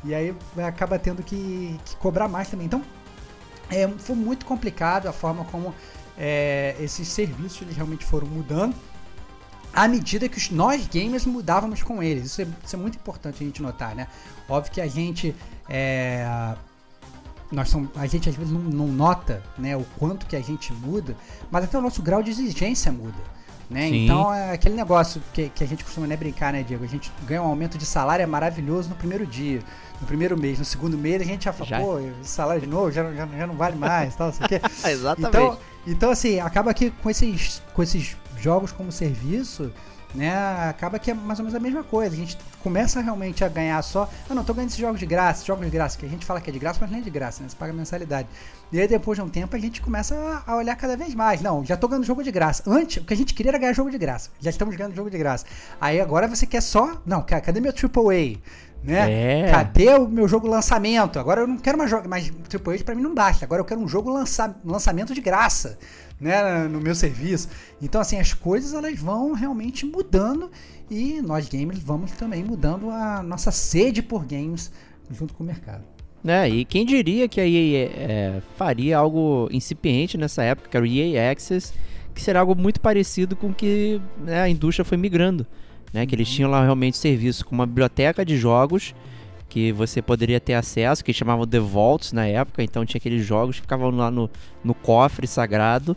E 0.03 0.13
aí 0.13 0.33
acaba 0.65 0.99
tendo 0.99 1.23
que, 1.23 1.79
que 1.83 1.95
cobrar 1.97 2.27
mais 2.27 2.49
também. 2.49 2.67
Então, 2.67 2.83
é, 3.69 3.87
foi 3.97 4.15
muito 4.15 4.45
complicado 4.45 5.07
a 5.07 5.11
forma 5.11 5.43
como 5.45 5.73
é, 6.17 6.75
esses 6.79 7.07
serviços 7.07 7.61
eles 7.61 7.75
realmente 7.75 8.05
foram 8.05 8.27
mudando 8.27 8.75
à 9.77 9.87
medida 9.87 10.27
que 10.27 10.37
os, 10.37 10.49
nós 10.49 10.87
gamers 10.87 11.25
mudávamos 11.25 11.83
com 11.83 12.01
eles. 12.01 12.25
Isso 12.25 12.41
é, 12.41 12.47
isso 12.65 12.75
é 12.75 12.79
muito 12.79 12.95
importante 12.95 13.43
a 13.43 13.45
gente 13.45 13.61
notar, 13.61 13.95
né? 13.95 14.07
Óbvio 14.49 14.73
que 14.73 14.81
a 14.81 14.87
gente 14.87 15.35
é, 15.69 16.25
nós 17.51 17.69
somos, 17.69 17.89
a 17.95 18.07
gente 18.07 18.27
às 18.27 18.35
vezes 18.35 18.51
não, 18.51 18.59
não 18.59 18.87
nota 18.87 19.43
né, 19.57 19.77
o 19.77 19.85
quanto 19.97 20.25
que 20.25 20.35
a 20.35 20.41
gente 20.41 20.73
muda, 20.73 21.15
mas 21.51 21.63
até 21.63 21.77
o 21.77 21.81
nosso 21.81 22.01
grau 22.01 22.23
de 22.23 22.31
exigência 22.31 22.91
muda. 22.91 23.37
Né? 23.69 23.89
Sim. 23.89 24.05
Então 24.05 24.33
é 24.33 24.53
aquele 24.53 24.75
negócio 24.75 25.21
que, 25.33 25.49
que 25.49 25.63
a 25.63 25.67
gente 25.67 25.83
costuma 25.83 26.07
né, 26.07 26.15
brincar, 26.15 26.53
né, 26.53 26.63
Diego? 26.63 26.83
A 26.83 26.87
gente 26.87 27.11
ganha 27.25 27.43
um 27.43 27.47
aumento 27.47 27.77
de 27.77 27.85
salário 27.85 28.23
é 28.23 28.25
maravilhoso 28.25 28.89
no 28.89 28.95
primeiro 28.95 29.27
dia, 29.27 29.59
no 30.01 30.07
primeiro 30.07 30.37
mês, 30.37 30.57
no 30.57 30.65
segundo 30.65 30.97
mês 30.97 31.21
a 31.21 31.25
gente 31.25 31.45
já 31.45 31.53
fala, 31.53 31.69
Já. 31.69 31.79
pô, 31.79 31.99
salário 32.23 32.61
de 32.61 32.67
novo 32.67 32.91
já, 32.91 33.03
já, 33.13 33.27
já 33.27 33.45
não 33.45 33.55
vale 33.55 33.75
mais, 33.75 34.15
tal, 34.15 34.31
quê. 34.31 34.61
Exatamente. 34.89 35.35
Então, 35.35 35.57
então, 35.91 36.11
assim, 36.11 36.39
acaba 36.39 36.73
que 36.73 36.91
com 36.91 37.09
esses, 37.09 37.61
com 37.73 37.81
esses 37.83 38.15
jogos 38.39 38.71
como 38.71 38.91
serviço, 38.91 39.71
né, 40.15 40.33
acaba 40.69 40.97
que 40.97 41.11
é 41.11 41.13
mais 41.13 41.37
ou 41.39 41.45
menos 41.45 41.55
a 41.55 41.59
mesma 41.59 41.83
coisa. 41.83 42.15
A 42.15 42.17
gente 42.17 42.37
começa 42.63 43.01
realmente 43.01 43.43
a 43.43 43.47
ganhar 43.49 43.81
só. 43.83 44.09
Ah, 44.29 44.33
não, 44.33 44.43
tô 44.43 44.53
ganhando 44.53 44.69
esses 44.69 44.79
jogos 44.79 44.99
de 44.99 45.05
graça, 45.05 45.45
jogos 45.45 45.65
de 45.65 45.71
graça, 45.71 45.97
que 45.97 46.05
a 46.05 46.09
gente 46.09 46.25
fala 46.25 46.39
que 46.41 46.49
é 46.49 46.53
de 46.53 46.59
graça, 46.59 46.79
mas 46.81 46.89
não 46.89 46.97
é 46.97 47.01
de 47.01 47.09
graça, 47.09 47.43
né? 47.43 47.49
Você 47.49 47.55
paga 47.55 47.73
mensalidade. 47.73 48.27
E 48.71 48.79
aí, 48.79 48.87
depois 48.87 49.17
de 49.17 49.21
um 49.23 49.29
tempo, 49.29 49.55
a 49.55 49.59
gente 49.59 49.81
começa 49.81 50.43
a, 50.45 50.55
olhar 50.55 50.75
cada 50.75 50.97
vez 50.97 51.13
mais. 51.13 51.41
Não, 51.41 51.63
já 51.63 51.77
tô 51.77 51.87
ganhando 51.87 52.05
jogo 52.05 52.23
de 52.23 52.31
graça. 52.31 52.63
Antes, 52.65 53.03
o 53.03 53.05
que 53.05 53.13
a 53.13 53.17
gente 53.17 53.33
queria 53.33 53.51
era 53.51 53.57
ganhar 53.57 53.73
jogo 53.73 53.91
de 53.91 53.97
graça. 53.97 54.29
Já 54.39 54.49
estamos 54.49 54.75
ganhando 54.75 54.95
jogo 54.95 55.09
de 55.09 55.17
graça. 55.17 55.45
Aí 55.79 55.99
agora 56.01 56.27
você 56.27 56.45
quer 56.45 56.61
só. 56.61 56.99
Não, 57.05 57.21
ca- 57.21 57.41
cadê 57.41 57.59
meu 57.59 57.71
AAA? 57.71 58.39
Né? 58.83 59.47
É. 59.47 59.51
Cadê 59.51 59.89
o 59.95 60.07
meu 60.07 60.27
jogo 60.27 60.47
lançamento? 60.47 61.19
Agora 61.19 61.41
eu 61.41 61.47
não 61.47 61.57
quero 61.57 61.77
mais 61.77 61.89
jogo, 61.89 62.07
mas 62.07 62.29
AAA 62.29 62.83
pra 62.85 62.95
mim 62.95 63.01
não 63.01 63.13
basta. 63.13 63.43
Agora 63.43 63.61
eu 63.61 63.65
quero 63.65 63.81
um 63.81 63.87
jogo 63.87 64.09
lança, 64.09 64.55
lançamento 64.63 65.13
de 65.13 65.19
graça, 65.19 65.77
né, 66.19 66.67
no 66.67 66.79
meu 66.79 66.95
serviço. 66.95 67.49
Então 67.81 67.99
assim, 67.99 68.17
as 68.17 68.33
coisas 68.33 68.73
elas 68.73 68.97
vão 68.97 69.33
realmente 69.33 69.85
mudando 69.85 70.49
e 70.89 71.21
nós 71.21 71.49
gamers 71.49 71.79
vamos 71.79 72.11
também 72.11 72.43
mudando 72.43 72.89
a 72.89 73.21
nossa 73.21 73.51
sede 73.51 74.01
por 74.01 74.25
games 74.25 74.71
junto 75.11 75.33
com 75.33 75.43
o 75.43 75.47
mercado. 75.47 75.83
né? 76.23 76.49
E 76.49 76.63
quem 76.63 76.85
diria 76.85 77.27
que 77.27 77.41
a 77.41 77.45
EA 77.45 77.89
é, 77.93 78.41
faria 78.57 78.97
algo 78.97 79.49
incipiente 79.51 80.17
nessa 80.17 80.43
época, 80.43 80.69
que 80.69 80.77
era 80.77 80.85
o 80.85 80.87
EA 80.87 81.31
Access, 81.31 81.73
que 82.13 82.21
será 82.21 82.39
algo 82.39 82.55
muito 82.55 82.79
parecido 82.79 83.35
com 83.35 83.47
o 83.47 83.53
que 83.53 84.01
né, 84.17 84.41
a 84.41 84.49
indústria 84.49 84.85
foi 84.85 84.97
migrando. 84.97 85.45
Né? 85.93 86.05
Que 86.05 86.15
eles 86.15 86.29
tinham 86.29 86.49
lá 86.51 86.63
realmente 86.63 86.97
serviço 86.97 87.45
com 87.45 87.55
uma 87.55 87.65
biblioteca 87.65 88.25
de 88.25 88.37
jogos 88.37 88.93
que 89.49 89.71
você 89.71 90.01
poderia 90.01 90.39
ter 90.41 90.53
acesso, 90.55 91.03
que 91.03 91.13
chamavam 91.13 91.47
The 91.47 91.59
Vaults 91.59 92.11
na 92.11 92.25
época, 92.27 92.61
então 92.61 92.85
tinha 92.85 92.99
aqueles 92.99 93.25
jogos 93.25 93.55
que 93.55 93.61
ficavam 93.61 93.89
lá 93.91 94.11
no, 94.11 94.29
no 94.63 94.73
cofre 94.73 95.25
sagrado. 95.25 95.95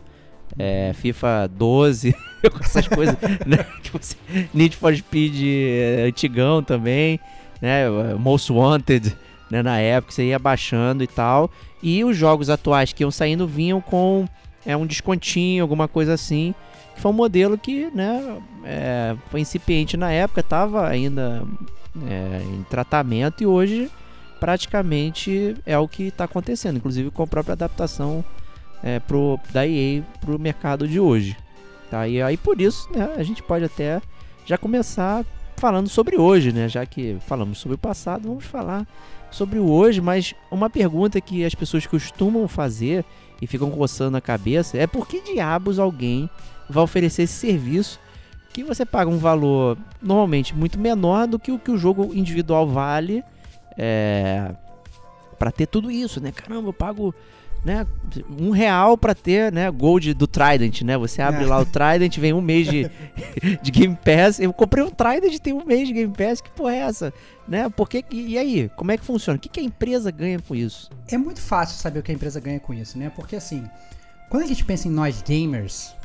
é, 0.57 0.91
FIFA 0.95 1.49
12, 1.49 2.15
essas 2.61 2.87
coisas, 2.87 3.15
né? 3.45 3.65
Você- 3.91 4.15
Need 4.53 4.75
for 4.77 4.95
Speed 4.95 5.35
é, 5.43 6.05
antigão 6.07 6.63
também, 6.63 7.19
né? 7.61 7.83
Most 8.17 8.51
Wanted, 8.53 9.15
né, 9.49 9.61
na 9.61 9.77
época, 9.79 10.13
você 10.13 10.23
ia 10.27 10.39
baixando 10.39 11.03
e 11.03 11.07
tal. 11.07 11.51
E 11.83 12.03
os 12.05 12.15
jogos 12.15 12.49
atuais 12.49 12.93
que 12.93 13.03
iam 13.03 13.11
saindo 13.11 13.45
vinham 13.45 13.81
com 13.81 14.25
é, 14.65 14.77
um 14.77 14.85
descontinho, 14.85 15.61
alguma 15.61 15.87
coisa 15.89 16.13
assim. 16.13 16.55
Foi 17.01 17.09
um 17.09 17.15
modelo 17.15 17.57
que 17.57 17.89
né, 17.95 18.37
é, 18.63 19.15
foi 19.31 19.41
incipiente 19.41 19.97
na 19.97 20.11
época, 20.11 20.41
estava 20.41 20.87
ainda 20.87 21.43
é, 22.07 22.43
em 22.43 22.61
tratamento 22.69 23.41
e 23.41 23.45
hoje 23.47 23.89
praticamente 24.39 25.55
é 25.65 25.75
o 25.79 25.87
que 25.87 26.03
está 26.03 26.25
acontecendo, 26.25 26.77
inclusive 26.77 27.09
com 27.09 27.23
a 27.23 27.27
própria 27.27 27.53
adaptação 27.53 28.23
é, 28.83 28.99
pro, 28.99 29.39
da 29.51 29.67
EA 29.67 30.03
para 30.19 30.35
o 30.35 30.37
mercado 30.37 30.87
de 30.87 30.99
hoje. 30.99 31.35
Tá? 31.89 32.07
E 32.07 32.21
aí 32.21 32.37
por 32.37 32.61
isso 32.61 32.87
né, 32.91 33.15
a 33.17 33.23
gente 33.23 33.41
pode 33.41 33.65
até 33.65 33.99
já 34.45 34.55
começar 34.55 35.25
falando 35.57 35.89
sobre 35.89 36.17
hoje, 36.17 36.51
né? 36.51 36.69
Já 36.69 36.85
que 36.85 37.17
falamos 37.25 37.57
sobre 37.57 37.75
o 37.75 37.79
passado, 37.79 38.27
vamos 38.27 38.45
falar 38.45 38.85
sobre 39.31 39.57
o 39.57 39.71
hoje, 39.71 40.01
mas 40.01 40.35
uma 40.51 40.69
pergunta 40.69 41.19
que 41.19 41.43
as 41.43 41.55
pessoas 41.55 41.87
costumam 41.87 42.47
fazer 42.47 43.03
e 43.41 43.47
ficam 43.47 43.71
coçando 43.71 44.17
a 44.17 44.21
cabeça 44.21 44.77
é 44.77 44.85
por 44.85 45.07
que 45.07 45.21
diabos 45.21 45.79
alguém 45.79 46.29
vai 46.71 46.83
oferecer 46.83 47.23
esse 47.23 47.33
serviço 47.33 47.99
que 48.53 48.63
você 48.63 48.85
paga 48.85 49.09
um 49.09 49.17
valor 49.17 49.77
normalmente 50.01 50.53
muito 50.55 50.77
menor 50.79 51.27
do 51.27 51.39
que 51.39 51.51
o 51.51 51.59
que 51.59 51.71
o 51.71 51.77
jogo 51.77 52.11
individual 52.13 52.67
vale 52.67 53.23
é, 53.77 54.53
para 55.39 55.51
ter 55.51 55.67
tudo 55.67 55.89
isso, 55.89 56.21
né? 56.21 56.31
Caramba, 56.31 56.67
eu 56.69 56.73
pago 56.73 57.15
né, 57.63 57.85
um 58.39 58.49
real 58.49 58.97
para 58.97 59.13
ter 59.15 59.51
né, 59.51 59.69
Gold 59.71 60.13
do 60.15 60.27
Trident, 60.27 60.81
né? 60.81 60.97
Você 60.97 61.21
abre 61.21 61.43
É. 61.43 61.47
lá 61.47 61.59
o 61.59 61.65
Trident, 61.65 62.17
vem 62.17 62.33
um 62.33 62.41
mês 62.41 62.67
de, 62.67 62.89
de 63.61 63.71
Game 63.71 63.95
Pass. 63.95 64.39
Eu 64.39 64.51
comprei 64.51 64.83
um 64.83 64.89
Trident 64.89 65.39
tem 65.39 65.53
um 65.53 65.63
mês 65.63 65.87
de 65.87 65.93
Game 65.93 66.13
Pass. 66.13 66.41
Que 66.41 66.49
porra 66.49 66.73
é 66.73 66.79
essa? 66.79 67.13
Né? 67.47 67.69
Porque, 67.69 68.03
e 68.11 68.37
aí? 68.37 68.69
Como 68.75 68.91
é 68.91 68.97
que 68.97 69.05
funciona? 69.05 69.37
O 69.37 69.39
que, 69.39 69.47
que 69.47 69.59
a 69.59 69.63
empresa 69.63 70.11
ganha 70.11 70.39
com 70.39 70.55
isso? 70.55 70.89
É 71.07 71.17
muito 71.17 71.39
fácil 71.39 71.77
saber 71.77 71.99
o 71.99 72.03
que 72.03 72.11
a 72.11 72.15
empresa 72.15 72.39
ganha 72.39 72.59
com 72.59 72.73
isso, 72.73 72.97
né? 72.97 73.11
Porque 73.15 73.35
assim, 73.35 73.63
quando 74.29 74.43
a 74.43 74.47
gente 74.47 74.65
pensa 74.65 74.87
em 74.87 74.91
nós 74.91 75.21
gamers, 75.21 75.95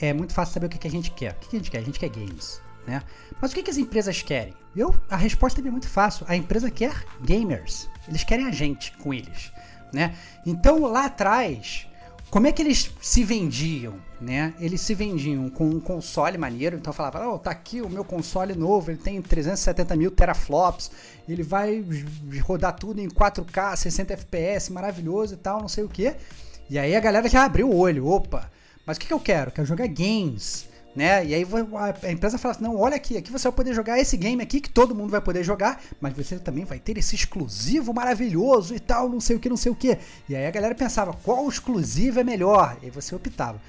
é 0.00 0.12
muito 0.12 0.32
fácil 0.32 0.54
saber 0.54 0.66
o 0.66 0.68
que, 0.68 0.78
que 0.78 0.88
a 0.88 0.90
gente 0.90 1.10
quer. 1.10 1.32
O 1.32 1.34
que, 1.36 1.48
que 1.48 1.56
a 1.56 1.58
gente 1.58 1.70
quer? 1.70 1.78
A 1.78 1.82
gente 1.82 1.98
quer 1.98 2.08
games. 2.08 2.60
né? 2.86 3.02
Mas 3.40 3.50
o 3.50 3.54
que, 3.54 3.62
que 3.62 3.70
as 3.70 3.78
empresas 3.78 4.22
querem? 4.22 4.54
Eu, 4.74 4.94
a 5.10 5.16
resposta 5.16 5.60
é 5.60 5.70
muito 5.70 5.88
fácil. 5.88 6.24
A 6.28 6.36
empresa 6.36 6.70
quer 6.70 7.04
gamers. 7.20 7.88
Eles 8.06 8.24
querem 8.24 8.46
a 8.46 8.50
gente 8.50 8.92
com 8.98 9.12
eles, 9.12 9.52
né? 9.92 10.14
Então 10.44 10.80
lá 10.82 11.06
atrás, 11.06 11.88
como 12.30 12.46
é 12.46 12.52
que 12.52 12.62
eles 12.62 12.92
se 13.00 13.24
vendiam, 13.24 13.94
né? 14.20 14.54
Eles 14.60 14.80
se 14.80 14.94
vendiam 14.94 15.48
com 15.48 15.68
um 15.68 15.80
console 15.80 16.36
maneiro, 16.36 16.76
então 16.76 16.92
falava, 16.92 17.26
oh, 17.28 17.38
tá 17.38 17.50
aqui 17.50 17.80
o 17.80 17.88
meu 17.88 18.04
console 18.04 18.54
novo, 18.54 18.90
ele 18.90 18.98
tem 18.98 19.20
370 19.20 19.96
mil 19.96 20.10
teraflops, 20.10 20.90
ele 21.28 21.42
vai 21.42 21.84
rodar 22.42 22.74
tudo 22.74 23.00
em 23.00 23.08
4K, 23.08 23.76
60 23.76 24.12
FPS, 24.12 24.72
maravilhoso 24.72 25.34
e 25.34 25.36
tal, 25.36 25.60
não 25.60 25.68
sei 25.68 25.84
o 25.84 25.88
que. 25.88 26.14
E 26.68 26.78
aí 26.78 26.94
a 26.96 27.00
galera 27.00 27.28
já 27.28 27.44
abriu 27.44 27.70
o 27.70 27.76
olho, 27.76 28.06
opa, 28.08 28.50
mas 28.86 28.96
o 28.96 29.00
que, 29.00 29.08
que 29.08 29.12
eu 29.12 29.20
quero? 29.20 29.50
Quero 29.50 29.66
jogar 29.66 29.86
games 29.88 30.68
né? 30.96 31.26
E 31.26 31.34
aí 31.34 31.46
a 32.02 32.10
empresa 32.10 32.38
fala 32.38 32.54
assim, 32.54 32.64
não, 32.64 32.74
olha 32.74 32.96
aqui, 32.96 33.18
aqui 33.18 33.30
você 33.30 33.46
vai 33.46 33.52
poder 33.52 33.74
jogar 33.74 34.00
esse 34.00 34.16
game 34.16 34.42
aqui 34.42 34.62
que 34.62 34.70
todo 34.70 34.94
mundo 34.94 35.10
vai 35.10 35.20
poder 35.20 35.44
jogar, 35.44 35.78
mas 36.00 36.14
você 36.14 36.38
também 36.38 36.64
vai 36.64 36.78
ter 36.80 36.96
esse 36.96 37.14
exclusivo 37.14 37.92
maravilhoso 37.92 38.74
e 38.74 38.80
tal, 38.80 39.06
não 39.06 39.20
sei 39.20 39.36
o 39.36 39.38
que, 39.38 39.50
não 39.50 39.58
sei 39.58 39.70
o 39.70 39.74
que. 39.74 39.98
E 40.26 40.34
aí 40.34 40.46
a 40.46 40.50
galera 40.50 40.74
pensava, 40.74 41.12
qual 41.12 41.46
exclusivo 41.46 42.18
é 42.18 42.24
melhor? 42.24 42.78
E 42.80 42.86
aí 42.86 42.90
você 42.90 43.14
optava. 43.14 43.60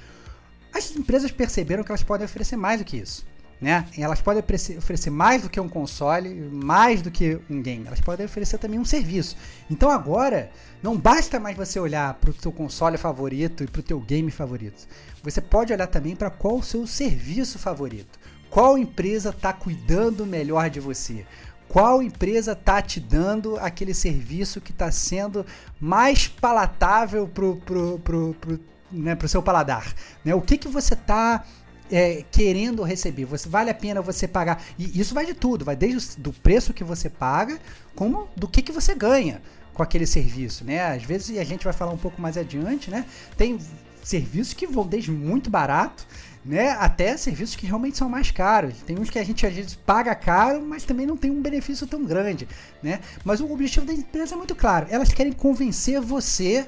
As 0.74 0.96
empresas 0.96 1.30
perceberam 1.30 1.84
que 1.84 1.92
elas 1.92 2.04
podem 2.04 2.24
oferecer 2.24 2.56
mais 2.56 2.80
do 2.80 2.86
que 2.86 2.96
isso. 2.96 3.26
Né? 3.60 3.88
Elas 3.98 4.22
podem 4.22 4.44
oferecer 4.78 5.10
mais 5.10 5.42
do 5.42 5.50
que 5.50 5.60
um 5.60 5.68
console, 5.68 6.30
mais 6.52 7.02
do 7.02 7.10
que 7.10 7.40
um 7.50 7.62
game. 7.62 7.88
Elas 7.88 8.00
podem 8.00 8.26
oferecer 8.26 8.60
também 8.60 8.80
um 8.80 8.86
serviço. 8.86 9.36
Então 9.70 9.90
agora, 9.90 10.52
não 10.82 10.96
basta 10.96 11.40
mais 11.40 11.58
você 11.58 11.80
olhar 11.80 12.14
para 12.16 12.30
o 12.30 12.34
seu 12.34 12.52
console 12.52 12.98
favorito 12.98 13.64
e 13.64 13.68
para 13.68 13.80
o 13.80 13.84
teu 13.84 14.00
game 14.00 14.30
favorito. 14.30 14.88
Você 15.24 15.42
pode 15.42 15.74
olhar 15.74 15.88
também 15.88 16.16
para 16.16 16.30
qual 16.30 16.58
o 16.58 16.64
seu 16.64 16.86
serviço 16.86 17.58
favorito. 17.58 18.20
Qual 18.50 18.78
empresa 18.78 19.30
está 19.30 19.52
cuidando 19.52 20.26
melhor 20.26 20.70
de 20.70 20.80
você? 20.80 21.26
Qual 21.68 22.02
empresa 22.02 22.54
está 22.54 22.82
te 22.82 23.00
dando 23.00 23.58
aquele 23.58 23.94
serviço 23.94 24.62
que 24.62 24.72
está 24.72 24.90
sendo 24.90 25.46
mais 25.80 26.28
palatável 26.28 27.28
para 27.28 27.46
o 27.46 27.58
pro, 27.58 28.00
pro, 28.00 28.34
pro, 28.36 28.60
né, 28.90 29.18
seu 29.28 29.44
paladar? 29.44 29.94
Né? 30.24 30.34
O 30.34 30.42
que, 30.42 30.58
que 30.58 30.68
você 30.68 30.94
está 30.94 31.44
é, 31.92 32.24
querendo 32.32 32.84
receber. 32.84 33.26
Você 33.26 33.48
vale 33.50 33.70
a 33.70 33.74
pena 33.74 34.02
você 34.02 34.28
pagar. 34.28 34.64
E 34.78 35.00
isso 35.00 35.14
vai 35.14 35.26
de 35.26 35.34
tudo, 35.34 35.66
vai 35.66 35.76
desde 35.76 36.20
do 36.20 36.32
preço 36.32 36.74
que 36.74 36.84
você 36.84 37.10
paga, 37.10 37.60
como 37.96 38.28
do 38.36 38.48
que, 38.48 38.62
que 38.62 38.72
você 38.72 38.94
ganha 38.94 39.42
com 39.74 39.84
aquele 39.84 40.08
serviço, 40.08 40.66
né? 40.66 40.82
Às 40.82 41.04
vezes 41.04 41.38
a 41.38 41.44
gente 41.44 41.64
vai 41.64 41.74
falar 41.74 41.92
um 41.92 41.98
pouco 41.98 42.22
mais 42.22 42.38
adiante, 42.38 42.90
né? 42.90 43.06
Tem 43.38 43.60
serviços 44.04 44.54
que 44.54 44.66
vão 44.66 44.88
desde 44.88 45.12
muito 45.12 45.50
barato, 45.50 46.08
né, 46.44 46.70
até 46.80 47.18
serviços 47.18 47.58
que 47.58 47.66
realmente 47.66 47.98
são 47.98 48.08
mais 48.08 48.32
caros. 48.32 48.76
Tem 48.86 48.98
uns 48.98 49.10
que 49.10 49.20
a 49.20 49.24
gente 49.24 49.46
às 49.46 49.54
vezes 49.54 49.76
paga 49.76 50.16
caro, 50.16 50.66
mas 50.66 50.84
também 50.86 51.06
não 51.06 51.18
tem 51.18 51.30
um 51.30 51.42
benefício 51.42 51.86
tão 51.86 52.06
grande, 52.06 52.48
né? 52.82 53.02
Mas 53.26 53.42
o 53.42 53.52
objetivo 53.52 53.86
da 53.86 53.94
empresa 53.94 54.34
é 54.34 54.38
muito 54.38 54.56
claro. 54.56 54.88
Elas 54.90 55.12
querem 55.12 55.34
convencer 55.34 56.00
você 56.00 56.66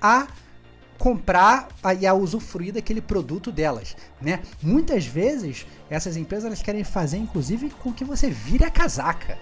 a 0.00 0.28
comprar 1.02 1.66
e 1.98 2.06
a 2.06 2.14
usufruir 2.14 2.72
daquele 2.72 3.00
produto 3.00 3.50
delas, 3.50 3.96
né? 4.20 4.38
Muitas 4.62 5.04
vezes 5.04 5.66
essas 5.90 6.16
empresas 6.16 6.44
elas 6.44 6.62
querem 6.62 6.84
fazer 6.84 7.16
inclusive 7.16 7.70
com 7.70 7.92
que 7.92 8.04
você 8.04 8.30
vire 8.30 8.64
a 8.64 8.70
casaca, 8.70 9.36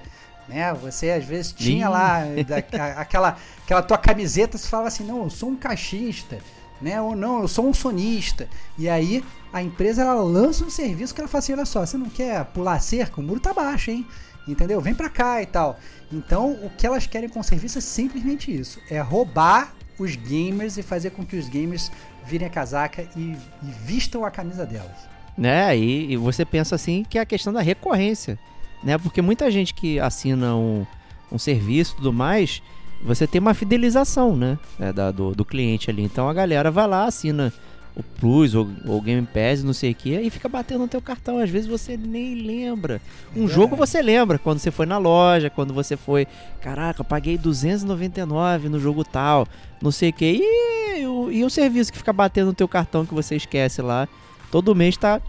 né? 0.49 0.73
Você 0.73 1.11
às 1.11 1.23
vezes 1.23 1.53
tinha 1.53 1.87
Sim. 1.87 1.93
lá 1.93 2.21
da, 2.49 2.57
aquela 2.99 3.37
aquela 3.63 3.83
tua 3.83 3.99
camiseta, 3.99 4.57
você 4.57 4.67
falava 4.67 4.89
assim: 4.89 5.05
"Não, 5.05 5.25
eu 5.25 5.29
sou 5.29 5.51
um 5.51 5.57
caixista" 5.57 6.39
né? 6.81 6.99
Ou 6.99 7.15
não, 7.15 7.43
eu 7.43 7.49
sou 7.49 7.69
um 7.69 7.75
sonista. 7.75 8.49
E 8.79 8.89
aí 8.89 9.23
a 9.53 9.63
empresa 9.63 10.01
ela 10.01 10.15
lança 10.15 10.65
um 10.65 10.71
serviço 10.71 11.15
que 11.15 11.21
ela 11.21 11.29
fala 11.29 11.41
assim: 11.41 11.53
olha 11.53 11.67
só, 11.67 11.85
você 11.85 11.99
não 11.99 12.09
quer 12.09 12.43
pular 12.47 12.81
cerca? 12.81 13.21
O 13.21 13.23
muro 13.23 13.39
tá 13.39 13.53
baixo, 13.53 13.91
hein? 13.91 14.07
Entendeu? 14.49 14.81
Vem 14.81 14.95
pra 14.95 15.11
cá 15.11 15.43
e 15.43 15.47
tal. 15.47 15.79
Então 16.11 16.53
o 16.53 16.71
que 16.71 16.87
elas 16.87 17.07
querem 17.07 17.29
com 17.29 17.41
o 17.41 17.45
serviço 17.45 17.77
é 17.77 17.83
simplesmente 17.83 18.51
isso: 18.51 18.81
é 18.89 18.99
roubar 18.99 19.75
os 20.03 20.17
gamers 20.17 20.77
e 20.77 20.83
fazer 20.83 21.11
com 21.11 21.25
que 21.25 21.37
os 21.37 21.49
gamers 21.49 21.91
virem 22.27 22.47
a 22.47 22.51
casaca 22.51 23.07
e, 23.17 23.37
e 23.63 23.71
vistam 23.85 24.25
a 24.25 24.31
camisa 24.31 24.65
delas. 24.67 25.09
Né, 25.37 25.77
e, 25.79 26.13
e, 26.13 26.17
você 26.17 26.45
pensa 26.45 26.75
assim 26.75 27.05
que 27.09 27.17
é 27.17 27.21
a 27.21 27.27
questão 27.27 27.53
da 27.53 27.61
recorrência, 27.61 28.39
né? 28.83 28.99
Porque 28.99 29.23
muita 29.23 29.51
gente 29.51 29.73
que 29.73 29.99
assina 29.99 30.55
um, 30.55 30.85
um 31.33 31.39
serviço 31.39 31.93
e 31.93 31.97
tudo 31.97 32.13
mais, 32.13 32.61
você 33.03 33.27
tem 33.27 33.41
uma 33.41 33.55
fidelização, 33.55 34.37
né? 34.37 34.59
É, 34.79 34.93
da, 34.93 35.11
do, 35.11 35.35
do 35.35 35.45
cliente 35.45 35.89
ali. 35.89 36.03
Então 36.03 36.29
a 36.29 36.35
galera 36.35 36.71
vai 36.71 36.87
lá, 36.87 37.05
assina 37.05 37.53
o 38.01 38.03
Plus 38.03 38.55
ou, 38.55 38.69
o 38.87 39.01
Game 39.01 39.27
Pass, 39.27 39.63
não 39.63 39.73
sei 39.73 39.93
o 39.93 39.95
que, 39.95 40.19
e 40.19 40.31
fica 40.31 40.49
batendo 40.49 40.81
no 40.81 40.89
teu 40.89 41.01
cartão. 41.01 41.39
Às 41.39 41.51
vezes 41.51 41.69
você 41.69 41.97
nem 41.97 42.35
lembra. 42.35 43.01
Um 43.37 43.45
é. 43.45 43.49
jogo 43.49 43.77
você 43.77 44.03
lembra 44.03 44.39
quando 44.39 44.59
você 44.59 44.71
foi 44.71 44.87
na 44.87 44.99
loja, 44.99 45.49
quando 45.51 45.73
você 45.73 45.97
foi, 45.97 46.27
caraca, 46.61 47.05
paguei 47.05 47.39
299 47.39 48.69
no 48.69 48.81
jogo 48.81 49.05
tal, 49.05 49.47
não 49.81 49.91
sei 49.91 50.11
o 50.11 50.13
que. 50.13 50.41
E, 50.43 51.07
o, 51.07 51.31
e 51.31 51.45
o 51.45 51.51
serviço 51.51 51.93
que 51.93 51.99
fica 51.99 52.13
batendo 52.13 52.49
no 52.49 52.55
teu 52.55 52.69
cartão 52.69 53.07
que 53.07 53.15
você 53.15 53.37
esquece 53.37 53.81
lá, 53.81 54.09
todo 54.51 54.75
mês 54.75 54.97
tá 54.97 55.21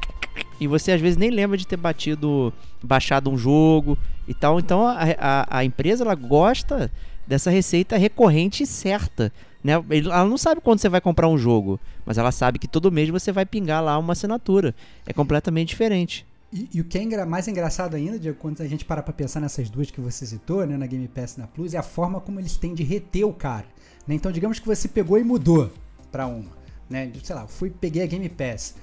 e 0.59 0.67
você 0.67 0.91
às 0.91 1.01
vezes 1.01 1.17
nem 1.17 1.29
lembra 1.29 1.57
de 1.57 1.67
ter 1.67 1.77
batido, 1.77 2.53
baixado 2.81 3.29
um 3.29 3.37
jogo 3.37 3.97
e 4.27 4.33
tal. 4.33 4.59
Então 4.59 4.85
a, 4.85 4.97
a, 5.17 5.57
a 5.59 5.65
empresa 5.65 6.03
ela 6.03 6.15
gosta 6.15 6.91
dessa 7.27 7.49
receita 7.49 7.97
recorrente 7.97 8.63
e 8.63 8.67
certa. 8.67 9.31
Né? 9.63 9.73
Ela 9.73 10.25
não 10.25 10.37
sabe 10.37 10.61
quando 10.61 10.79
você 10.79 10.89
vai 10.89 11.01
comprar 11.01 11.27
um 11.27 11.37
jogo, 11.37 11.79
mas 12.05 12.17
ela 12.17 12.31
sabe 12.31 12.59
que 12.59 12.67
todo 12.67 12.91
mês 12.91 13.09
você 13.09 13.31
vai 13.31 13.45
pingar 13.45 13.83
lá 13.83 13.97
uma 13.97 14.13
assinatura. 14.13 14.73
É 15.05 15.13
completamente 15.13 15.69
diferente. 15.69 16.25
E, 16.51 16.69
e 16.73 16.81
o 16.81 16.83
que 16.83 16.97
é 16.97 17.25
mais 17.25 17.47
engraçado 17.47 17.95
ainda, 17.95 18.19
Diego, 18.19 18.37
quando 18.39 18.61
a 18.61 18.67
gente 18.67 18.83
para 18.83 19.01
pra 19.01 19.13
pensar 19.13 19.39
nessas 19.39 19.69
duas 19.69 19.89
que 19.89 20.01
você 20.01 20.25
citou, 20.25 20.65
né, 20.65 20.75
na 20.75 20.85
Game 20.85 21.07
Pass 21.07 21.35
e 21.35 21.39
na 21.39 21.47
Plus, 21.47 21.73
é 21.73 21.77
a 21.77 21.83
forma 21.83 22.19
como 22.19 22.39
eles 22.39 22.57
têm 22.57 22.73
de 22.73 22.83
reter 22.83 23.25
o 23.25 23.33
cara. 23.33 23.65
Né? 24.07 24.15
Então, 24.15 24.31
digamos 24.31 24.59
que 24.59 24.67
você 24.67 24.87
pegou 24.87 25.17
e 25.17 25.23
mudou 25.23 25.71
para 26.11 26.27
uma. 26.27 26.51
Né? 26.89 27.11
Sei 27.23 27.35
lá, 27.35 27.47
fui 27.47 27.69
peguei 27.69 28.03
a 28.03 28.05
Game 28.05 28.27
Pass. 28.27 28.75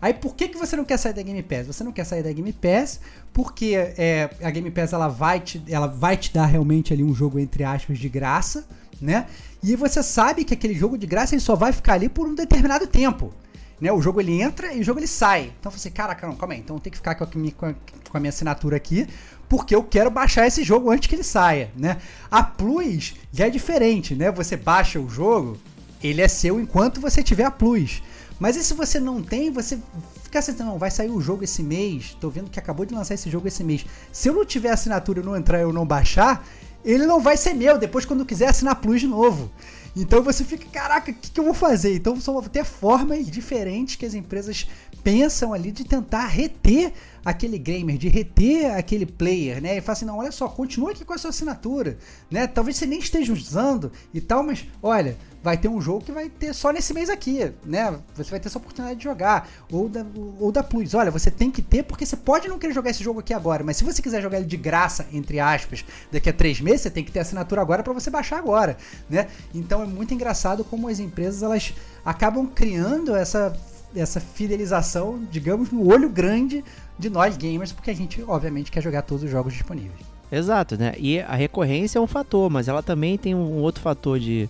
Aí 0.00 0.12
por 0.12 0.34
que, 0.34 0.48
que 0.48 0.58
você 0.58 0.74
não 0.74 0.84
quer 0.84 0.98
sair 0.98 1.12
da 1.12 1.22
Game 1.22 1.40
Pass? 1.44 1.68
Você 1.68 1.84
não 1.84 1.92
quer 1.92 2.04
sair 2.04 2.24
da 2.24 2.32
Game 2.32 2.52
Pass 2.52 3.00
porque 3.32 3.74
é, 3.76 4.28
a 4.42 4.50
Game 4.50 4.68
Pass 4.72 4.92
ela 4.92 5.06
vai, 5.06 5.38
te, 5.38 5.62
ela 5.68 5.86
vai 5.86 6.16
te 6.16 6.34
dar 6.34 6.46
realmente 6.46 6.92
ali 6.92 7.04
um 7.04 7.14
jogo, 7.14 7.38
entre 7.38 7.62
aspas, 7.62 8.00
de 8.00 8.08
graça, 8.08 8.66
né? 9.00 9.28
E 9.62 9.76
você 9.76 10.02
sabe 10.02 10.44
que 10.44 10.54
aquele 10.54 10.74
jogo 10.74 10.98
de 10.98 11.06
graça 11.06 11.34
ele 11.34 11.40
só 11.40 11.54
vai 11.54 11.72
ficar 11.72 11.94
ali 11.94 12.08
por 12.08 12.26
um 12.26 12.34
determinado 12.34 12.86
tempo. 12.86 13.32
Né? 13.80 13.92
O 13.92 14.00
jogo 14.00 14.20
ele 14.20 14.40
entra 14.40 14.72
e 14.72 14.80
o 14.80 14.84
jogo 14.84 15.00
ele 15.00 15.06
sai. 15.06 15.52
Então 15.58 15.70
você, 15.70 15.90
caraca, 15.90 16.26
não, 16.26 16.36
calma 16.36 16.54
aí. 16.54 16.60
Então 16.60 16.78
tem 16.78 16.90
que 16.90 16.96
ficar 16.96 17.14
com 17.14 17.24
a, 17.24 17.26
com, 17.26 18.16
a, 18.16 18.20
minha 18.20 18.30
assinatura 18.30 18.76
aqui, 18.76 19.06
porque 19.48 19.74
eu 19.74 19.82
quero 19.82 20.10
baixar 20.10 20.46
esse 20.46 20.62
jogo 20.62 20.90
antes 20.90 21.08
que 21.08 21.14
ele 21.14 21.24
saia, 21.24 21.70
né? 21.76 21.98
A 22.30 22.42
Plus 22.42 23.14
já 23.32 23.46
é 23.46 23.50
diferente, 23.50 24.14
né? 24.14 24.30
Você 24.30 24.56
baixa 24.56 25.00
o 25.00 25.08
jogo, 25.08 25.58
ele 26.02 26.20
é 26.20 26.28
seu 26.28 26.60
enquanto 26.60 27.00
você 27.00 27.22
tiver 27.22 27.44
a 27.44 27.50
Plus. 27.50 28.02
Mas 28.38 28.56
e 28.56 28.64
se 28.64 28.74
você 28.74 28.98
não 28.98 29.22
tem, 29.22 29.50
você 29.50 29.78
fica 30.22 30.38
assim, 30.38 30.52
não, 30.52 30.78
vai 30.78 30.90
sair 30.90 31.10
o 31.10 31.20
jogo 31.20 31.44
esse 31.44 31.62
mês, 31.62 32.16
tô 32.20 32.30
vendo 32.30 32.50
que 32.50 32.58
acabou 32.58 32.86
de 32.86 32.94
lançar 32.94 33.14
esse 33.14 33.30
jogo 33.30 33.46
esse 33.46 33.62
mês. 33.62 33.84
Se 34.10 34.28
eu 34.28 34.34
não 34.34 34.44
tiver 34.44 34.70
assinatura 34.70 35.20
e 35.20 35.24
não 35.24 35.36
entrar 35.36 35.60
eu 35.60 35.72
não 35.72 35.86
baixar, 35.86 36.44
ele 36.84 37.06
não 37.06 37.20
vai 37.20 37.36
ser 37.36 37.54
meu 37.54 37.78
depois 37.78 38.04
quando 38.04 38.24
quiser 38.24 38.48
assinar 38.48 38.76
Plus 38.76 39.00
de 39.00 39.06
novo. 39.06 39.50
Então 39.94 40.22
você 40.22 40.42
fica, 40.42 40.66
caraca, 40.72 41.10
o 41.10 41.14
que, 41.14 41.30
que, 41.30 41.38
eu 41.38 41.44
vou 41.44 41.52
fazer? 41.52 41.94
Então 41.94 42.18
são 42.18 42.38
até 42.38 42.64
formas 42.64 43.26
diferentes 43.26 43.96
que 43.96 44.06
as 44.06 44.14
empresas 44.14 44.66
pensam 45.04 45.52
ali 45.52 45.70
de 45.70 45.84
tentar 45.84 46.26
reter 46.26 46.92
aquele 47.24 47.58
gamer, 47.58 47.96
de 47.96 48.08
reter 48.08 48.74
aquele 48.76 49.06
player, 49.06 49.60
né? 49.60 49.76
E 49.76 49.80
fala 49.80 49.92
assim, 49.92 50.04
não, 50.04 50.18
olha 50.18 50.32
só, 50.32 50.48
continua 50.48 50.90
aqui 50.90 51.04
com 51.04 51.12
a 51.12 51.18
sua 51.18 51.30
assinatura, 51.30 51.98
né? 52.30 52.46
Talvez 52.46 52.76
você 52.76 52.86
nem 52.86 52.98
esteja 52.98 53.32
usando 53.32 53.92
e 54.12 54.20
tal, 54.20 54.42
mas 54.42 54.66
olha, 54.82 55.16
vai 55.42 55.56
ter 55.56 55.68
um 55.68 55.80
jogo 55.80 56.04
que 56.04 56.12
vai 56.12 56.28
ter 56.28 56.54
só 56.54 56.70
nesse 56.70 56.94
mês 56.94 57.10
aqui, 57.10 57.52
né? 57.64 57.98
Você 58.14 58.30
vai 58.30 58.38
ter 58.38 58.48
essa 58.48 58.58
oportunidade 58.58 58.98
de 58.98 59.04
jogar. 59.04 59.48
Ou 59.70 59.88
da, 59.88 60.06
ou 60.38 60.52
da 60.52 60.62
Plus. 60.62 60.94
Olha, 60.94 61.10
você 61.10 61.30
tem 61.30 61.50
que 61.50 61.60
ter, 61.60 61.82
porque 61.82 62.06
você 62.06 62.16
pode 62.16 62.48
não 62.48 62.58
querer 62.58 62.72
jogar 62.72 62.90
esse 62.90 63.02
jogo 63.02 63.20
aqui 63.20 63.34
agora, 63.34 63.64
mas 63.64 63.76
se 63.76 63.84
você 63.84 64.00
quiser 64.00 64.22
jogar 64.22 64.38
ele 64.38 64.46
de 64.46 64.56
graça, 64.56 65.06
entre 65.12 65.40
aspas, 65.40 65.84
daqui 66.10 66.30
a 66.30 66.32
três 66.32 66.60
meses, 66.60 66.82
você 66.82 66.90
tem 66.90 67.04
que 67.04 67.10
ter 67.10 67.20
assinatura 67.20 67.60
agora 67.60 67.82
para 67.82 67.92
você 67.92 68.10
baixar 68.10 68.38
agora, 68.38 68.76
né? 69.10 69.28
Então 69.54 69.82
é 69.82 69.86
muito 69.86 70.14
engraçado 70.14 70.64
como 70.64 70.88
as 70.88 71.00
empresas 71.00 71.42
elas 71.42 71.74
acabam 72.04 72.46
criando 72.46 73.14
essa, 73.14 73.52
essa 73.94 74.20
fidelização, 74.20 75.20
digamos, 75.30 75.70
no 75.70 75.86
olho 75.88 76.08
grande 76.08 76.64
de 76.98 77.10
nós 77.10 77.36
gamers, 77.36 77.72
porque 77.72 77.90
a 77.90 77.94
gente, 77.94 78.22
obviamente, 78.26 78.70
quer 78.70 78.82
jogar 78.82 79.02
todos 79.02 79.24
os 79.24 79.30
jogos 79.30 79.52
disponíveis. 79.52 80.00
Exato, 80.30 80.78
né? 80.78 80.94
E 80.98 81.20
a 81.20 81.34
recorrência 81.34 81.98
é 81.98 82.00
um 82.00 82.06
fator, 82.06 82.48
mas 82.48 82.66
ela 82.66 82.82
também 82.82 83.18
tem 83.18 83.34
um 83.34 83.58
outro 83.58 83.82
fator 83.82 84.18
de 84.18 84.48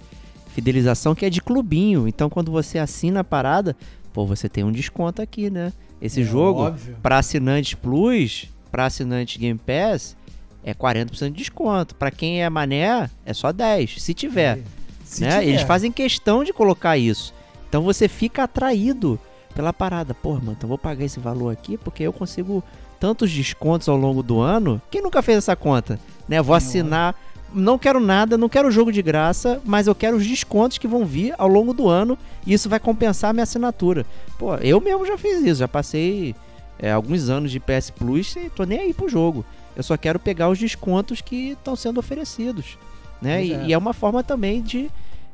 fidelização 0.55 1.15
que 1.15 1.27
é 1.27 1.31
de 1.31 1.43
clubinho. 1.43 2.07
Então 2.07 2.31
quando 2.31 2.53
você 2.53 2.79
assina 2.79 3.21
a 3.21 3.25
parada, 3.25 3.77
pô, 4.13 4.25
você 4.25 4.49
tem 4.49 4.63
um 4.63 4.71
desconto 4.71 5.21
aqui, 5.21 5.51
né? 5.51 5.73
Esse 6.01 6.21
é, 6.21 6.25
jogo 6.25 6.73
para 7.03 7.19
assinantes 7.19 7.75
Plus, 7.75 8.49
para 8.71 8.87
assinantes 8.87 9.37
Game 9.37 9.59
Pass, 9.59 10.17
é 10.63 10.73
40% 10.73 11.31
de 11.31 11.39
desconto. 11.39 11.97
Para 11.97 12.11
quem 12.11 12.43
é 12.43 12.49
mané, 12.49 13.11
é 13.25 13.35
só 13.35 13.51
10, 13.51 14.01
se 14.01 14.15
tiver. 14.15 14.61
Se 15.05 15.23
né? 15.23 15.41
Tiver. 15.41 15.49
Eles 15.49 15.63
fazem 15.63 15.91
questão 15.91 16.45
de 16.45 16.53
colocar 16.53 16.97
isso. 16.97 17.35
Então 17.69 17.83
você 17.83 18.07
fica 18.07 18.45
atraído 18.45 19.19
pela 19.53 19.73
parada. 19.73 20.15
Pô, 20.15 20.35
mano, 20.35 20.53
então 20.53 20.69
vou 20.69 20.79
pagar 20.79 21.05
esse 21.05 21.21
valor 21.21 21.51
aqui 21.51 21.77
porque 21.77 22.03
eu 22.03 22.13
consigo 22.13 22.63
tantos 22.99 23.33
descontos 23.33 23.89
ao 23.89 23.97
longo 23.97 24.23
do 24.23 24.41
ano, 24.41 24.81
quem 24.91 25.03
nunca 25.03 25.23
fez 25.23 25.39
essa 25.39 25.57
conta? 25.57 25.99
Né? 26.29 26.41
Vou 26.41 26.55
Eu- 26.55 26.59
assinar, 26.59 27.15
não 27.53 27.77
quero 27.79 27.99
nada, 27.99 28.39
não 28.39 28.49
quero 28.49 28.71
jogo 28.71 28.93
de 28.93 29.03
graça, 29.03 29.61
mas 29.65 29.87
eu 29.87 29.95
quero 29.95 30.17
os 30.17 30.27
descontos 30.27 30.79
que 30.79 30.87
vão 30.87 31.05
vir 31.05 31.35
ao 31.37 31.49
longo 31.49 31.75
do 31.75 31.89
ano 31.89 32.17
e 32.47 32.53
isso 32.53 32.69
vai 32.69 32.79
compensar 32.79 33.31
a 33.31 33.33
minha 33.33 33.43
assinatura. 33.43 34.07
Pô, 34.39 34.55
eu 34.57 34.81
mesmo 34.81 35.05
já 35.05 35.19
fiz 35.19 35.41
isso, 35.43 35.57
já 35.61 35.69
passei 35.69 36.35
é, 36.79 36.93
alguns 36.93 37.29
anos 37.29 37.51
de 37.51 37.59
PS 37.61 37.91
Plus 37.91 38.37
e 38.37 38.49
tô 38.51 38.65
nem 38.65 38.79
aí 38.81 38.95
pro 38.95 39.09
jogo. 39.09 39.45
Eu 39.77 39.83
só 39.83 39.97
quero 39.97 40.19
pegar 40.19 40.49
os 40.49 40.59
descontos 40.59 41.21
que 41.21 41.51
estão 41.51 41.75
sendo 41.75 41.99
oferecidos. 41.99 42.79
Né? 43.21 43.45
E, 43.45 43.53
é. 43.53 43.65
e 43.67 43.73
é 43.73 43.79
uma 43.79 43.93
forma 43.93 44.23
também 44.23 44.61
de, 44.63 44.91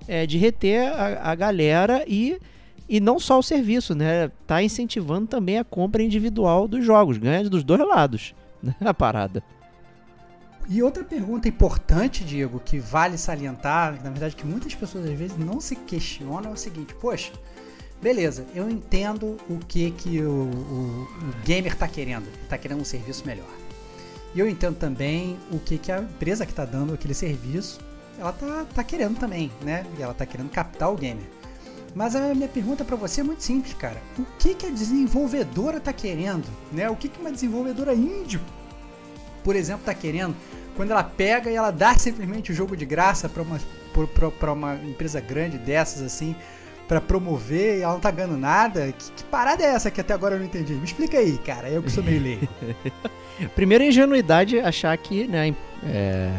é, 0.06 0.26
de 0.26 0.38
reter 0.38 0.92
a, 0.92 1.32
a 1.32 1.34
galera 1.34 2.04
e, 2.06 2.38
e 2.88 3.00
não 3.00 3.18
só 3.18 3.38
o 3.38 3.42
serviço, 3.42 3.94
né? 3.94 4.30
Tá 4.46 4.62
incentivando 4.62 5.26
também 5.26 5.58
a 5.58 5.64
compra 5.64 6.02
individual 6.02 6.66
dos 6.66 6.84
jogos, 6.84 7.18
ganha 7.18 7.48
dos 7.48 7.62
dois 7.62 7.80
lados, 7.80 8.34
né? 8.62 8.74
A 8.80 8.94
parada. 8.94 9.42
E 10.68 10.82
outra 10.82 11.02
pergunta 11.02 11.48
importante, 11.48 12.24
Diego, 12.24 12.60
que 12.60 12.78
vale 12.78 13.16
salientar, 13.16 13.92
na 14.04 14.10
verdade 14.10 14.36
que 14.36 14.46
muitas 14.46 14.74
pessoas 14.74 15.06
às 15.06 15.18
vezes 15.18 15.36
não 15.38 15.60
se 15.60 15.74
questionam 15.76 16.50
é 16.50 16.52
o 16.52 16.56
seguinte, 16.56 16.94
poxa, 16.94 17.32
beleza, 18.02 18.44
eu 18.54 18.68
entendo 18.68 19.38
o 19.48 19.58
que 19.66 19.90
que 19.92 20.20
o, 20.20 20.30
o- 20.30 21.08
o 21.22 21.44
gamer 21.46 21.74
tá 21.74 21.88
querendo, 21.88 22.26
ele 22.26 22.46
tá 22.48 22.58
querendo 22.58 22.82
um 22.82 22.84
serviço 22.84 23.26
melhor. 23.26 23.48
E 24.34 24.40
eu 24.40 24.46
entendo 24.48 24.76
também 24.76 25.38
o 25.50 25.58
que 25.58 25.78
que 25.78 25.90
a 25.90 26.00
empresa 26.00 26.44
que 26.44 26.52
tá 26.52 26.66
dando 26.66 26.92
aquele 26.92 27.14
serviço, 27.14 27.80
ela 28.18 28.30
tá, 28.32 28.66
tá 28.74 28.84
querendo 28.84 29.18
também, 29.18 29.50
né? 29.62 29.86
E 29.98 30.02
ela 30.02 30.12
tá 30.12 30.26
querendo 30.26 30.50
captar 30.50 30.92
o 30.92 30.96
gamer. 30.96 31.24
Mas 31.94 32.14
a 32.14 32.34
minha 32.34 32.48
pergunta 32.48 32.84
pra 32.84 32.96
você 32.96 33.20
é 33.20 33.24
muito 33.24 33.42
simples, 33.42 33.74
cara. 33.74 34.00
O 34.18 34.24
que 34.38 34.54
que 34.54 34.66
a 34.66 34.70
desenvolvedora 34.70 35.80
tá 35.80 35.92
querendo, 35.92 36.46
né? 36.72 36.88
O 36.88 36.96
que 36.96 37.08
que 37.08 37.20
uma 37.20 37.30
desenvolvedora 37.32 37.94
indie 37.94 38.40
por 39.44 39.56
exemplo, 39.56 39.82
tá 39.86 39.94
querendo, 39.94 40.36
quando 40.76 40.90
ela 40.90 41.02
pega 41.02 41.50
e 41.50 41.54
ela 41.54 41.70
dá 41.70 41.96
simplesmente 41.96 42.52
o 42.52 42.54
jogo 42.54 42.76
de 42.76 42.84
graça 42.84 43.28
pra 43.28 43.42
uma, 43.42 43.58
pra- 44.38 44.52
uma 44.52 44.74
empresa 44.74 45.20
grande 45.20 45.56
dessas 45.56 46.02
assim, 46.02 46.36
pra 46.86 47.00
promover 47.00 47.78
e 47.78 47.82
ela 47.82 47.94
não 47.94 48.00
tá 48.00 48.10
ganhando 48.10 48.36
nada, 48.36 48.92
que, 48.92 49.10
que 49.12 49.24
parada 49.24 49.62
é 49.64 49.68
essa 49.68 49.90
que 49.90 50.00
até 50.02 50.12
agora 50.12 50.34
eu 50.34 50.38
não 50.40 50.44
entendi? 50.46 50.74
Me 50.74 50.84
explica 50.84 51.16
aí, 51.18 51.38
cara, 51.38 51.70
eu 51.70 51.82
que 51.82 51.90
sou 51.90 52.04
meio 52.04 52.20
leigo. 52.20 52.48
Primeiro, 53.54 53.84
ingenuidade 53.84 54.58
é 54.58 54.64
achar 54.66 54.94
que 54.98 55.26
né, 55.26 55.54
é, 55.84 56.30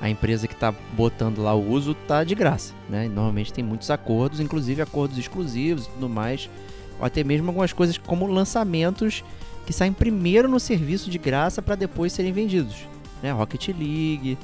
a 0.00 0.10
empresa 0.10 0.46
que 0.46 0.54
tá 0.54 0.74
botando 0.92 1.42
lá 1.42 1.54
o 1.54 1.70
uso 1.70 1.94
tá 1.94 2.22
de 2.22 2.34
graça. 2.34 2.74
Né? 2.88 3.08
Normalmente 3.08 3.52
tem 3.52 3.64
muitos 3.64 3.90
acordos, 3.90 4.40
inclusive 4.40 4.82
acordos 4.82 5.16
exclusivos 5.16 5.86
e 5.86 5.90
tudo 5.90 6.08
mais. 6.08 6.50
Ou 6.98 7.06
até 7.06 7.24
mesmo 7.24 7.48
algumas 7.48 7.72
coisas 7.72 7.96
como 7.96 8.26
lançamentos 8.26 9.24
que 9.64 9.72
saem 9.72 9.92
primeiro 9.92 10.48
no 10.48 10.60
serviço 10.60 11.10
de 11.10 11.18
graça 11.18 11.62
para 11.62 11.74
depois 11.74 12.12
serem 12.12 12.32
vendidos. 12.32 12.76
Né? 13.22 13.32
Rocket 13.32 13.68
League, 13.68 14.38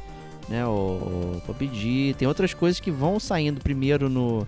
né? 0.49 0.67
o, 0.67 1.39
o 1.39 1.43
PUBG, 1.47 2.15
tem 2.19 2.27
outras 2.27 2.55
coisas 2.55 2.81
que 2.81 2.91
vão 2.91 3.21
saindo 3.21 3.61
primeiro 3.61 4.09
no, 4.09 4.47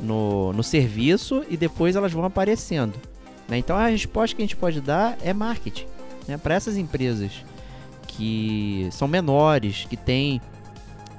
no, 0.00 0.52
no 0.52 0.62
serviço 0.62 1.44
e 1.48 1.56
depois 1.56 1.96
elas 1.96 2.12
vão 2.12 2.24
aparecendo. 2.24 2.94
né? 3.48 3.58
Então 3.58 3.76
a 3.76 3.86
resposta 3.86 4.34
que 4.34 4.42
a 4.42 4.44
gente 4.44 4.56
pode 4.56 4.80
dar 4.80 5.16
é 5.22 5.32
marketing. 5.32 5.86
Né? 6.26 6.36
Para 6.38 6.54
essas 6.54 6.76
empresas 6.76 7.44
que 8.10 8.88
são 8.90 9.06
menores, 9.06 9.86
que 9.88 9.96
têm 9.96 10.40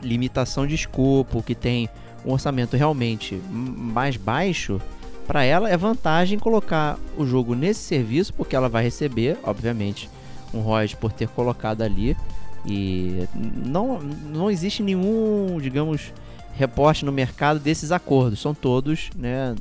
limitação 0.01 0.67
de 0.67 0.75
escopo, 0.75 1.43
que 1.43 1.55
têm 1.55 1.89
um 2.25 2.31
orçamento 2.33 2.75
realmente 2.75 3.41
mais 3.49 4.17
baixo, 4.17 4.79
para 5.25 5.43
ela 5.43 5.69
é 5.69 5.77
vantagem 5.77 6.37
colocar 6.37 6.99
o 7.17 7.25
jogo 7.25 7.55
nesse 7.55 7.79
serviço, 7.81 8.33
porque 8.33 8.55
ela 8.55 8.67
vai 8.67 8.83
receber, 8.83 9.37
obviamente, 9.43 10.09
um 10.53 10.59
royalties 10.59 10.99
por 10.99 11.11
ter 11.11 11.29
colocado 11.29 11.81
ali. 11.81 12.17
E 12.65 13.27
não, 13.33 13.99
não 13.99 14.51
existe 14.51 14.83
nenhum, 14.83 15.57
digamos, 15.61 16.13
reporte 16.53 17.05
no 17.05 17.11
mercado 17.11 17.59
desses 17.59 17.91
acordos. 17.91 18.39
São 18.41 18.53
todos, 18.53 19.09
né, 19.15 19.55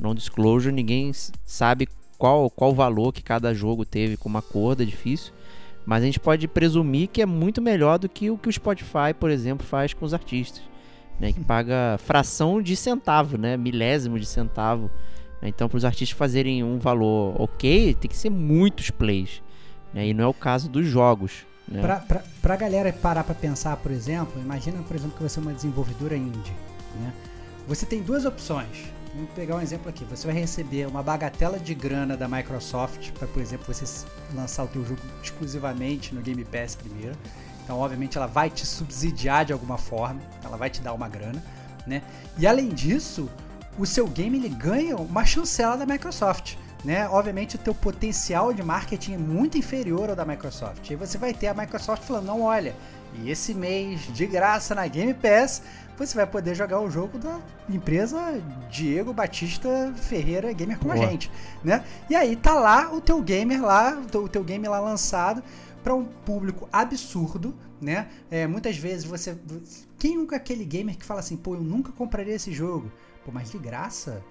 non 0.00 0.14
disclosure, 0.14 0.72
ninguém 0.72 1.12
sabe 1.44 1.88
qual 2.16 2.48
qual 2.48 2.74
valor 2.74 3.12
que 3.12 3.22
cada 3.22 3.52
jogo 3.52 3.84
teve 3.84 4.16
como 4.16 4.38
acordo, 4.38 4.82
é 4.82 4.86
difícil. 4.86 5.32
Mas 5.86 6.02
a 6.02 6.06
gente 6.06 6.18
pode 6.18 6.48
presumir 6.48 7.08
que 7.08 7.22
é 7.22 7.26
muito 7.26 7.62
melhor 7.62 7.98
do 7.98 8.08
que 8.08 8.28
o 8.28 8.36
que 8.36 8.48
o 8.48 8.52
Spotify, 8.52 9.14
por 9.18 9.30
exemplo, 9.30 9.64
faz 9.64 9.94
com 9.94 10.04
os 10.04 10.12
artistas. 10.12 10.62
Né, 11.18 11.32
que 11.32 11.40
paga 11.42 11.96
fração 12.04 12.60
de 12.60 12.76
centavo, 12.76 13.38
né, 13.38 13.56
milésimo 13.56 14.18
de 14.18 14.26
centavo. 14.26 14.90
né. 15.40 15.48
Então, 15.48 15.66
para 15.66 15.78
os 15.78 15.84
artistas 15.84 16.18
fazerem 16.18 16.62
um 16.62 16.78
valor 16.78 17.40
ok, 17.40 17.94
tem 17.94 18.10
que 18.10 18.16
ser 18.16 18.28
muitos 18.28 18.90
plays. 18.90 19.42
Né, 19.94 20.08
e 20.08 20.12
não 20.12 20.24
é 20.24 20.26
o 20.26 20.34
caso 20.34 20.68
dos 20.68 20.84
jogos. 20.84 21.46
Né? 21.66 21.80
Pra, 21.80 22.22
pra 22.42 22.56
galera 22.56 22.92
parar 22.92 23.24
pra 23.24 23.34
pensar, 23.34 23.76
por 23.78 23.90
exemplo, 23.90 24.40
imagina, 24.42 24.82
por 24.82 24.94
exemplo, 24.94 25.16
que 25.16 25.22
você 25.22 25.38
é 25.38 25.42
uma 25.42 25.54
desenvolvedora 25.54 26.16
indie, 26.16 26.52
né? 27.00 27.12
Você 27.66 27.84
tem 27.86 28.02
duas 28.02 28.24
opções. 28.24 28.84
Vamos 29.16 29.30
pegar 29.30 29.56
um 29.56 29.60
exemplo 29.62 29.88
aqui. 29.88 30.04
Você 30.04 30.26
vai 30.26 30.36
receber 30.36 30.86
uma 30.86 31.02
bagatela 31.02 31.58
de 31.58 31.74
grana 31.74 32.18
da 32.18 32.28
Microsoft 32.28 33.12
para, 33.12 33.26
por 33.26 33.40
exemplo, 33.40 33.72
você 33.72 34.06
lançar 34.34 34.64
o 34.64 34.68
teu 34.68 34.84
jogo 34.84 35.00
exclusivamente 35.22 36.14
no 36.14 36.20
Game 36.20 36.44
Pass 36.44 36.74
primeiro. 36.74 37.16
Então, 37.64 37.78
obviamente, 37.78 38.18
ela 38.18 38.26
vai 38.26 38.50
te 38.50 38.66
subsidiar 38.66 39.46
de 39.46 39.54
alguma 39.54 39.78
forma, 39.78 40.20
ela 40.44 40.58
vai 40.58 40.68
te 40.68 40.82
dar 40.82 40.92
uma 40.92 41.08
grana, 41.08 41.42
né? 41.86 42.02
E 42.36 42.46
além 42.46 42.68
disso, 42.68 43.30
o 43.78 43.86
seu 43.86 44.06
game 44.06 44.36
ele 44.36 44.50
ganha 44.50 44.94
uma 44.96 45.24
chancela 45.24 45.78
da 45.78 45.86
Microsoft. 45.86 46.56
Né? 46.84 47.08
Obviamente 47.08 47.56
o 47.56 47.58
teu 47.58 47.74
potencial 47.74 48.52
de 48.52 48.62
marketing 48.62 49.14
é 49.14 49.18
muito 49.18 49.56
inferior 49.56 50.10
ao 50.10 50.14
da 50.14 50.26
Microsoft. 50.26 50.90
E 50.90 50.94
você 50.94 51.16
vai 51.16 51.32
ter 51.32 51.48
a 51.48 51.54
Microsoft 51.54 52.04
falando, 52.04 52.26
não, 52.26 52.42
olha, 52.42 52.76
e 53.22 53.30
esse 53.30 53.54
mês 53.54 54.00
de 54.12 54.26
graça 54.26 54.74
na 54.74 54.86
Game 54.86 55.14
Pass, 55.14 55.62
você 55.96 56.14
vai 56.14 56.26
poder 56.26 56.54
jogar 56.54 56.80
o 56.80 56.90
jogo 56.90 57.18
da 57.18 57.40
empresa 57.68 58.40
Diego 58.70 59.12
Batista 59.12 59.92
Ferreira 59.96 60.52
Gamer 60.52 60.78
com 60.78 60.90
a 60.90 60.94
Boa. 60.94 61.06
gente, 61.06 61.30
né? 61.64 61.84
E 62.10 62.14
aí 62.14 62.36
tá 62.36 62.54
lá 62.54 62.92
o 62.92 63.00
teu 63.00 63.22
gamer 63.22 63.62
lá, 63.62 63.98
o 63.98 64.06
teu, 64.06 64.24
o 64.24 64.28
teu 64.28 64.44
game 64.44 64.68
lá 64.68 64.78
lançado 64.78 65.42
para 65.82 65.94
um 65.94 66.04
público 66.04 66.68
absurdo, 66.72 67.54
né? 67.80 68.08
É, 68.30 68.46
muitas 68.46 68.76
vezes 68.76 69.04
você 69.04 69.36
quem 69.98 70.16
nunca 70.16 70.36
é 70.36 70.38
aquele 70.38 70.64
gamer 70.64 70.96
que 70.96 71.04
fala 71.04 71.20
assim, 71.20 71.36
pô, 71.36 71.54
eu 71.54 71.62
nunca 71.62 71.92
compraria 71.92 72.34
esse 72.34 72.52
jogo. 72.52 72.90
Pô, 73.24 73.32
mas 73.32 73.50
de 73.50 73.58
graça? 73.58 74.22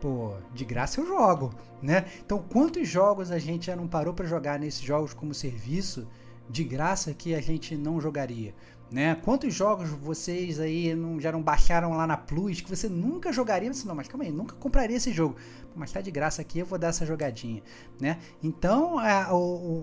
Pô, 0.00 0.34
de 0.52 0.64
graça 0.64 1.00
eu 1.00 1.06
jogo, 1.06 1.54
né? 1.82 2.04
Então, 2.24 2.44
quantos 2.52 2.86
jogos 2.86 3.30
a 3.30 3.38
gente 3.38 3.66
já 3.66 3.76
não 3.76 3.88
parou 3.88 4.12
para 4.12 4.26
jogar 4.26 4.58
nesses 4.58 4.82
jogos 4.82 5.14
como 5.14 5.32
serviço 5.32 6.06
de 6.48 6.64
graça 6.64 7.12
que 7.14 7.34
a 7.34 7.40
gente 7.40 7.76
não 7.76 8.00
jogaria, 8.00 8.54
né? 8.90 9.14
Quantos 9.16 9.52
jogos 9.54 9.88
vocês 9.90 10.60
aí 10.60 10.94
não, 10.94 11.20
já 11.20 11.32
não 11.32 11.42
baixaram 11.42 11.90
lá 11.96 12.06
na 12.06 12.16
Plus 12.16 12.60
que 12.60 12.68
você 12.70 12.88
nunca 12.88 13.32
jogaria? 13.32 13.72
Você, 13.72 13.86
não, 13.88 13.94
mas 13.94 14.08
calma 14.08 14.24
aí, 14.24 14.30
nunca 14.30 14.54
compraria 14.56 14.96
esse 14.96 15.12
jogo. 15.12 15.36
Mas 15.74 15.90
tá 15.90 16.00
de 16.00 16.10
graça 16.10 16.40
aqui, 16.42 16.60
eu 16.60 16.66
vou 16.66 16.78
dar 16.78 16.88
essa 16.88 17.04
jogadinha, 17.04 17.62
né? 18.00 18.18
Então, 18.42 18.98
a, 18.98 19.22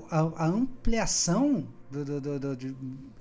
a, 0.10 0.32
a 0.44 0.46
ampliação 0.48 1.68
do, 1.90 2.06
do- 2.22 2.40
do- 2.40 2.78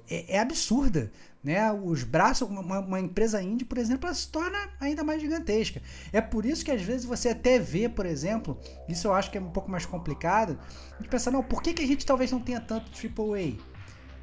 é, 0.09 0.37
é 0.37 0.39
absurda, 0.41 1.11
né? 1.43 1.73
Os 1.73 2.03
braços, 2.05 2.49
uma, 2.49 2.81
uma 2.81 3.01
empresa 3.01 3.43
indie, 3.43 3.65
por 3.65 3.79
exemplo, 3.79 4.07
ela 4.07 4.15
se 4.15 4.29
torna 4.29 4.59
ainda 4.79 5.03
mais 5.03 5.21
gigantesca. 5.23 5.81
É 6.13 6.21
por 6.21 6.45
isso 6.45 6.65
que 6.65 6.71
às 6.71 6.83
vezes 6.83 7.05
você 7.07 7.31
até 7.31 7.59
vê, 7.59 7.89
por 7.89 8.05
exemplo, 8.07 8.59
isso 8.89 9.07
eu 9.09 9.13
acho 9.15 9.31
que 9.31 9.39
é 9.39 9.41
um 9.41 9.51
pouco 9.51 9.71
mais 9.71 9.87
complicado, 9.87 10.59
de 11.01 11.09
pensar, 11.09 11.31
não, 11.31 11.43
por 11.43 11.63
que, 11.63 11.73
que 11.73 11.83
a 11.83 11.87
gente 11.87 12.05
talvez 12.05 12.31
não 12.31 12.41
tenha 12.41 12.61
tanto 12.61 12.91
AAA 12.93 13.55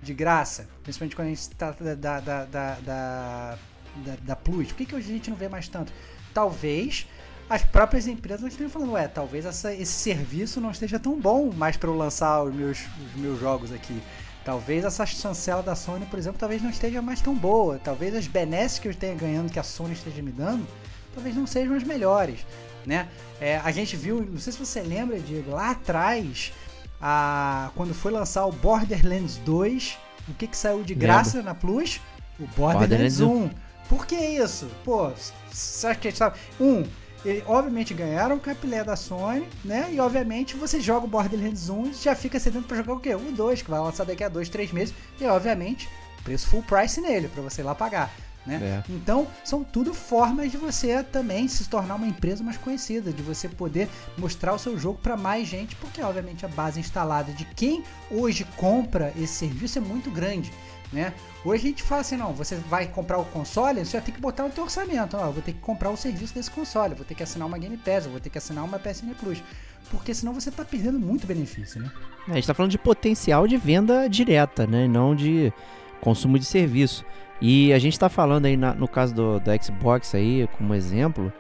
de 0.02 0.14
graça? 0.14 0.68
Principalmente 0.84 1.16
quando 1.16 1.28
a 1.28 1.30
gente 1.32 1.40
está 1.40 1.72
da, 1.72 1.96
da, 1.96 2.20
da, 2.20 2.46
da, 2.46 2.76
da, 2.76 3.58
da- 4.06 4.16
da 4.22 4.36
Plus. 4.36 4.68
Por 4.68 4.76
que, 4.78 4.86
que 4.86 4.96
a 4.96 5.00
gente 5.00 5.30
não 5.30 5.38
vê 5.38 5.50
mais 5.50 5.68
tanto? 5.68 5.92
Talvez 6.34 7.08
as 7.50 7.64
próprias 7.64 8.06
empresas 8.08 8.46
estejam 8.52 8.70
falando, 8.70 8.92
ué, 8.92 9.08
talvez 9.08 9.46
essa- 9.46 9.74
esse 9.74 9.94
serviço 9.94 10.62
não 10.62 10.70
esteja 10.70 11.00
tão 11.00 11.20
bom 11.20 11.52
mais 11.52 11.78
para 11.78 11.90
eu 11.90 11.96
lançar 11.96 12.44
os 12.44 12.54
meus, 12.54 12.78
os 13.08 13.20
meus 13.20 13.40
jogos 13.40 13.72
aqui. 13.72 14.00
Talvez 14.48 14.86
essa 14.86 15.06
chancela 15.06 15.62
da 15.62 15.76
Sony, 15.76 16.06
por 16.06 16.18
exemplo, 16.18 16.40
talvez 16.40 16.62
não 16.62 16.70
esteja 16.70 17.02
mais 17.02 17.20
tão 17.20 17.36
boa. 17.36 17.82
Talvez 17.84 18.16
as 18.16 18.28
benesses 18.28 18.80
que 18.80 18.88
eu 18.88 18.96
tenha 18.96 19.14
ganhando, 19.14 19.52
que 19.52 19.60
a 19.60 19.64
Sony 19.64 19.92
esteja 19.92 20.22
me 20.22 20.32
dando, 20.32 20.66
talvez 21.14 21.36
não 21.36 21.46
sejam 21.46 21.76
as 21.76 21.84
melhores, 21.84 22.48
né? 22.86 23.10
É, 23.42 23.58
a 23.58 23.70
gente 23.72 23.98
viu, 23.98 24.26
não 24.26 24.40
sei 24.40 24.54
se 24.54 24.60
você 24.60 24.80
lembra, 24.80 25.20
Diego, 25.20 25.52
lá 25.52 25.72
atrás, 25.72 26.54
a, 27.02 27.72
quando 27.76 27.94
foi 27.94 28.10
lançar 28.10 28.46
o 28.46 28.54
Borderlands 28.54 29.36
2, 29.40 29.98
o 30.30 30.34
que 30.36 30.48
que 30.48 30.56
saiu 30.56 30.82
de 30.82 30.96
graça 30.96 31.42
na 31.42 31.54
Plus? 31.54 32.00
O 32.40 32.48
Borderlands 32.56 33.18
Borderlands 33.18 33.20
1. 33.20 33.50
Por 33.90 34.06
que 34.06 34.16
isso? 34.16 34.72
Pô, 34.86 35.12
você 35.52 35.88
acha 35.88 36.00
que 36.00 36.08
eles 36.08 36.16
estavam... 36.16 36.40
Um, 36.58 36.86
ele, 37.26 37.44
obviamente 37.46 37.94
ganharam 37.94 38.36
o 38.36 38.40
capilé 38.40 38.84
da 38.84 38.96
Sony, 38.96 39.48
né? 39.64 39.90
E 39.92 40.00
obviamente 40.00 40.56
você 40.56 40.80
joga 40.80 41.06
o 41.06 41.10
Borderlands 41.10 41.70
1 41.70 41.88
e 41.88 41.94
já 41.94 42.16
fica 42.16 42.40
sedento 42.40 42.68
pra 42.68 42.78
jogar 42.78 42.94
o 42.94 43.00
quê? 43.00 43.16
O 43.16 43.32
2, 43.32 43.62
que 43.62 43.70
vai 43.70 43.80
lançar 43.80 44.06
daqui 44.06 44.24
a 44.24 44.30
2, 44.30 44.50
3 44.50 44.72
meses. 44.72 44.94
E 45.20 45.26
obviamente, 45.26 45.90
preço 46.24 46.48
full 46.48 46.64
price 46.64 47.02
nele, 47.02 47.28
pra 47.28 47.42
você 47.42 47.62
ir 47.62 47.66
lá 47.66 47.76
pagar. 47.76 48.12
Né? 48.46 48.84
É. 48.88 48.92
Então, 48.92 49.28
são 49.44 49.62
tudo 49.62 49.94
formas 49.94 50.50
de 50.50 50.58
você 50.58 51.04
também 51.04 51.50
se 51.50 51.68
tornar 51.68 51.96
uma 51.96 52.08
empresa 52.08 52.42
mais 52.42 52.56
conhecida, 52.56 53.12
de 53.12 53.22
você 53.22 53.50
poder 53.50 53.90
mostrar 54.18 54.54
o 54.54 54.60
seu 54.60 54.80
jogo 54.80 55.00
para 55.04 55.18
mais 55.18 55.46
gente, 55.46 55.76
porque 55.76 56.02
obviamente 56.02 56.46
a 56.46 56.48
base 56.48 56.80
instalada 56.80 57.34
de 57.34 57.44
quem 57.44 57.84
hoje 58.10 58.48
compra 58.56 59.12
esse 59.18 59.34
serviço 59.34 59.78
é 59.80 59.82
muito 59.82 60.10
grande. 60.10 60.54
Né? 60.92 61.14
Hoje 61.44 61.66
a 61.66 61.70
gente 61.70 61.84
fala 61.84 62.02
assim, 62.02 62.16
não, 62.16 62.34
você 62.34 62.56
vai 62.56 62.88
comprar 62.88 63.18
o 63.18 63.26
console, 63.26 63.84
você 63.84 63.98
já 63.98 64.02
tem 64.02 64.14
que 64.14 64.22
botar 64.22 64.44
no 64.44 64.50
teu 64.50 64.64
orçamento, 64.64 65.18
ó, 65.18 65.26
eu 65.26 65.34
vou 65.34 65.42
ter 65.42 65.52
que 65.52 65.60
comprar 65.60 65.90
o 65.90 65.98
serviço 65.98 66.34
desse 66.34 66.50
console, 66.50 66.96
vou 66.96 67.04
ter 67.04 67.14
que 67.14 67.24
assinar 67.24 67.46
uma 67.46 67.58
Game 67.58 67.76
Pass, 67.76 68.06
vou 68.06 68.20
ter 68.20 68.30
que 68.30 68.38
assinar 68.38 68.64
uma 68.64 68.80
PSN 68.80 69.14
Plus, 69.20 69.44
porque 69.92 70.14
senão 70.14 70.34
você 70.34 70.48
está 70.48 70.64
perdendo 70.64 70.98
muito 70.98 71.28
benefício, 71.28 71.82
né? 71.82 71.92
É, 72.28 72.32
a 72.32 72.34
gente 72.36 72.44
está 72.44 72.54
falando 72.54 72.72
de 72.72 72.78
potencial 72.78 73.48
de 73.48 73.58
venda 73.58 74.08
direta, 74.08 74.66
né, 74.66 74.88
não 74.88 75.14
de 75.14 75.52
consumo 76.00 76.40
de 76.40 76.46
serviço. 76.46 77.06
E 77.42 77.72
a 77.72 77.80
gente 77.80 77.94
está 77.94 78.10
falando 78.10 78.46
aí 78.46 78.58
na, 78.58 78.74
no 78.74 78.88
caso 78.88 79.14
do, 79.14 79.40
do 79.40 79.64
Xbox 79.64 80.16
aí, 80.16 80.48
como 80.58 80.74
exemplo, 80.74 81.32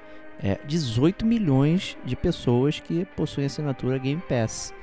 é 0.41 0.59
18 0.67 1.25
milhões 1.25 1.97
de 2.05 2.15
pessoas 2.15 2.79
que 2.79 3.05
possuem 3.15 3.47
assinatura 3.47 3.97
Game 3.97 4.21
Pass. 4.27 4.73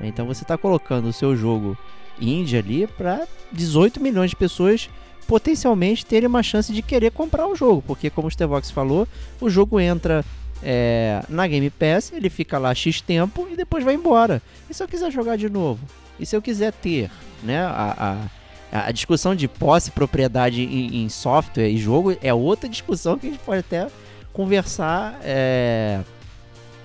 Então 0.00 0.26
você 0.26 0.42
está 0.42 0.58
colocando 0.58 1.06
o 1.06 1.12
seu 1.12 1.36
jogo 1.36 1.78
indie 2.20 2.56
ali 2.56 2.86
para 2.86 3.26
18 3.52 4.00
milhões 4.00 4.30
de 4.30 4.36
pessoas 4.36 4.88
potencialmente 5.26 6.04
terem 6.04 6.28
uma 6.28 6.42
chance 6.42 6.72
de 6.72 6.82
querer 6.82 7.10
comprar 7.10 7.46
o 7.46 7.56
jogo, 7.56 7.82
porque 7.86 8.10
como 8.10 8.28
o 8.28 8.30
Stevox 8.30 8.70
falou, 8.70 9.08
o 9.40 9.48
jogo 9.48 9.80
entra 9.80 10.24
é, 10.62 11.22
na 11.28 11.46
Game 11.46 11.68
Pass, 11.70 12.12
ele 12.12 12.30
fica 12.30 12.58
lá 12.58 12.74
X 12.74 13.00
tempo 13.00 13.48
e 13.50 13.56
depois 13.56 13.84
vai 13.84 13.94
embora. 13.94 14.42
E 14.68 14.74
se 14.74 14.82
eu 14.82 14.88
quiser 14.88 15.10
jogar 15.10 15.36
de 15.36 15.48
novo? 15.48 15.80
E 16.18 16.24
se 16.26 16.36
eu 16.36 16.42
quiser 16.42 16.72
ter, 16.72 17.10
né, 17.42 17.60
a, 17.60 18.28
a, 18.72 18.86
a 18.86 18.92
discussão 18.92 19.34
de 19.34 19.48
posse, 19.48 19.90
propriedade 19.90 20.62
em, 20.62 21.04
em, 21.04 21.08
software 21.08 21.68
e 21.68 21.76
jogo 21.76 22.16
é 22.22 22.32
outra 22.32 22.68
discussão 22.68 23.18
que 23.18 23.26
a 23.26 23.30
gente 23.30 23.40
pode 23.40 23.60
até 23.60 23.88
conversar 24.32 25.18
é, 25.22 26.00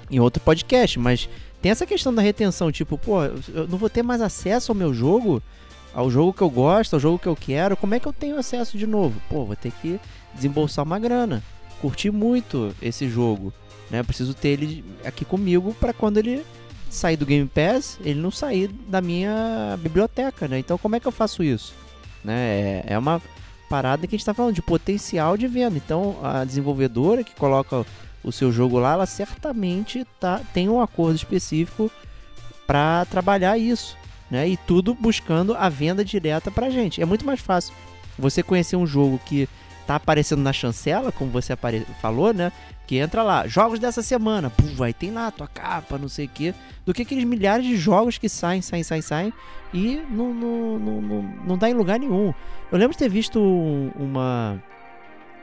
em 0.10 0.20
outro 0.20 0.42
podcast, 0.42 0.98
mas 1.00 1.30
tem 1.62 1.72
essa 1.72 1.86
questão 1.86 2.14
da 2.14 2.22
retenção, 2.22 2.72
tipo, 2.72 2.98
pô, 2.98 3.24
eu 3.24 3.68
não 3.68 3.78
vou 3.78 3.90
ter 3.90 4.04
mais 4.04 4.22
acesso 4.22 4.72
ao 4.72 4.76
meu 4.76 4.94
jogo, 4.94 5.42
ao 5.94 6.10
jogo 6.10 6.34
que 6.34 6.42
eu 6.42 6.50
gosto, 6.50 6.94
ao 6.94 7.00
jogo 7.00 7.20
que 7.20 7.28
eu 7.28 7.36
quero, 7.36 7.76
como 7.76 7.96
é 7.96 8.00
que 8.00 8.08
eu 8.08 8.14
tenho 8.14 8.38
acesso 8.38 8.78
de 8.78 8.88
novo? 8.88 9.22
Pô, 9.30 9.46
vou 9.46 9.56
ter 9.56 9.72
que 9.82 10.00
desembolsar 10.34 10.86
uma 10.86 11.00
grana. 11.00 11.44
Curti 11.82 12.10
muito 12.10 12.74
esse 12.82 13.10
jogo, 13.10 13.54
né? 13.90 14.04
preciso 14.04 14.34
ter 14.34 14.50
ele 14.50 14.86
aqui 15.04 15.26
comigo 15.26 15.74
para 15.80 15.94
quando 15.94 16.18
ele 16.18 16.46
sair 16.90 17.18
do 17.18 17.26
Game 17.26 17.48
Pass, 17.48 18.00
ele 18.04 18.20
não 18.20 18.32
sair 18.32 18.68
da 18.88 19.02
minha 19.02 19.78
biblioteca, 19.82 20.48
né? 20.48 20.60
Então 20.60 20.78
como 20.78 20.96
é 20.96 21.00
que 21.00 21.08
eu 21.08 21.12
faço 21.12 21.44
isso? 21.44 21.74
Né? 22.24 22.84
É, 22.88 22.94
é 22.94 22.98
uma 22.98 23.22
parada 23.70 24.08
que 24.08 24.16
a 24.16 24.18
gente 24.18 24.22
está 24.22 24.34
falando 24.34 24.56
de 24.56 24.62
potencial 24.62 25.38
de 25.38 25.48
venda. 25.48 25.78
Então 25.78 26.18
a 26.24 26.44
desenvolvedora 26.44 27.24
que 27.24 27.36
coloca 27.36 27.86
o 28.24 28.32
seu 28.32 28.52
jogo 28.52 28.80
lá, 28.80 28.94
ela 28.94 29.06
certamente 29.06 30.06
tá, 30.20 30.42
tem 30.54 30.70
um 30.70 30.82
acordo 30.82 31.16
específico 31.16 31.92
para 32.68 33.06
trabalhar 33.06 33.58
isso, 33.58 33.98
né? 34.30 34.48
E 34.48 34.58
tudo 34.58 34.94
buscando 34.94 35.56
a 35.56 35.70
venda 35.70 36.04
direta 36.04 36.52
para 36.52 36.70
gente. 36.70 37.02
É 37.02 37.06
muito 37.06 37.26
mais 37.26 37.40
fácil 37.40 37.74
você 38.18 38.44
conhecer 38.44 38.76
um 38.76 38.86
jogo 38.86 39.20
que 39.26 39.48
tá 39.88 39.96
aparecendo 39.96 40.42
na 40.42 40.54
chancela, 40.54 41.12
como 41.12 41.32
você 41.32 41.58
falou, 42.00 42.32
né? 42.34 42.52
Que 42.86 42.98
entra 42.98 43.24
lá, 43.24 43.48
jogos 43.48 43.80
dessa 43.80 44.04
semana, 44.04 44.50
pum, 44.50 44.76
vai 44.76 44.94
tem 44.94 45.12
lá 45.12 45.32
tua 45.32 45.48
capa, 45.48 45.98
não 45.98 46.10
sei 46.10 46.26
o 46.26 46.30
quê, 46.30 46.54
do 46.86 46.94
que 46.94 47.02
aqueles 47.02 47.24
milhares 47.24 47.66
de 47.66 47.76
jogos 47.76 48.18
que 48.18 48.30
saem, 48.30 48.62
saem, 48.62 48.84
saem, 48.84 49.02
saem 49.02 49.34
e 49.74 50.02
não, 50.10 50.34
não, 50.34 50.80
não, 50.80 51.02
não, 51.02 51.22
não 51.46 51.58
dá 51.58 51.70
em 51.70 51.74
lugar 51.74 52.00
nenhum. 52.00 52.34
Eu 52.72 52.78
lembro 52.78 52.92
de 52.92 53.00
ter 53.00 53.10
visto 53.10 53.40
uma, 53.96 54.62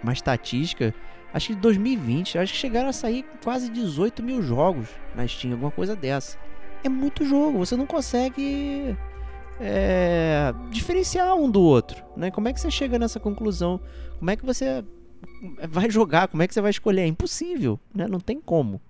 uma 0.03 0.13
estatística 0.13 0.95
acho 1.37 1.49
que 1.49 1.55
de 1.55 1.61
2020, 1.61 2.39
acho 2.39 2.55
que 2.55 2.59
chegaram 2.59 2.89
a 2.89 2.95
sair 2.95 3.23
quase 3.45 3.69
18 3.69 4.23
mil 4.23 4.41
jogos 4.41 4.89
na 5.15 5.29
Steam, 5.29 5.53
alguma 5.53 5.71
coisa 5.71 5.95
dessa. 5.95 6.39
É 6.83 6.89
muito 6.89 7.27
jogo, 7.27 7.59
você 7.59 7.77
não 7.77 7.85
consegue 7.85 8.97
é, 9.61 10.55
diferenciar 10.71 11.37
um 11.37 11.51
do 11.51 11.61
outro, 11.61 12.03
né? 12.17 12.31
Como 12.31 12.49
é 12.49 12.55
que 12.55 12.61
você 12.61 12.71
chega 12.71 12.99
nessa 12.99 13.21
conclusão? 13.21 13.79
Como 14.19 14.31
é 14.31 14.37
que 14.37 14.47
você 14.47 14.83
vai 15.69 15.91
jogar? 15.91 16.29
Como 16.29 16.43
é 16.43 16.49
que 16.49 16.55
você 16.55 16.61
vai 16.63 16.71
escolher? 16.71 17.03
É 17.03 17.07
impossível, 17.07 17.79
né? 17.95 18.09
Não 18.09 18.19
tem 18.19 18.41
como. 18.41 18.81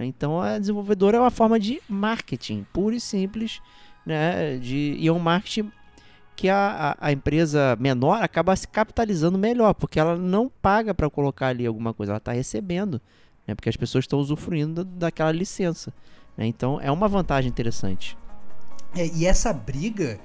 Então 0.00 0.40
a 0.40 0.58
desenvolvedora 0.58 1.18
é 1.18 1.20
uma 1.20 1.30
forma 1.30 1.60
de 1.60 1.78
marketing, 1.86 2.66
puro 2.72 2.96
e 2.96 3.00
simples, 3.00 3.60
né? 4.06 4.56
De, 4.56 4.96
e 4.98 5.06
é 5.06 5.12
um 5.12 5.18
marketing 5.18 5.70
que 6.34 6.48
a, 6.48 6.96
a, 7.00 7.12
empresa 7.12 7.76
menor 7.78 8.22
acaba 8.22 8.56
se 8.56 8.66
capitalizando 8.66 9.38
melhor, 9.38 9.74
porque 9.74 10.00
ela 10.00 10.16
não 10.16 10.50
paga 10.60 10.94
para 10.94 11.08
colocar 11.10 11.48
ali 11.48 11.66
alguma 11.66 11.92
coisa, 11.92 12.12
ela 12.12 12.18
está 12.18 12.32
recebendo, 12.32 13.00
né, 13.46 13.54
porque 13.54 13.68
as 13.68 13.76
pessoas 13.76 14.04
estão 14.04 14.18
usufruindo 14.18 14.84
daquela 14.84 15.30
licença. 15.30 15.92
Né, 16.36 16.46
então 16.46 16.80
é 16.80 16.90
uma 16.90 17.08
vantagem 17.08 17.48
interessante. 17.48 18.16
É, 18.94 19.06
e 19.06 19.26
essa 19.26 19.52
briga, 19.52 20.18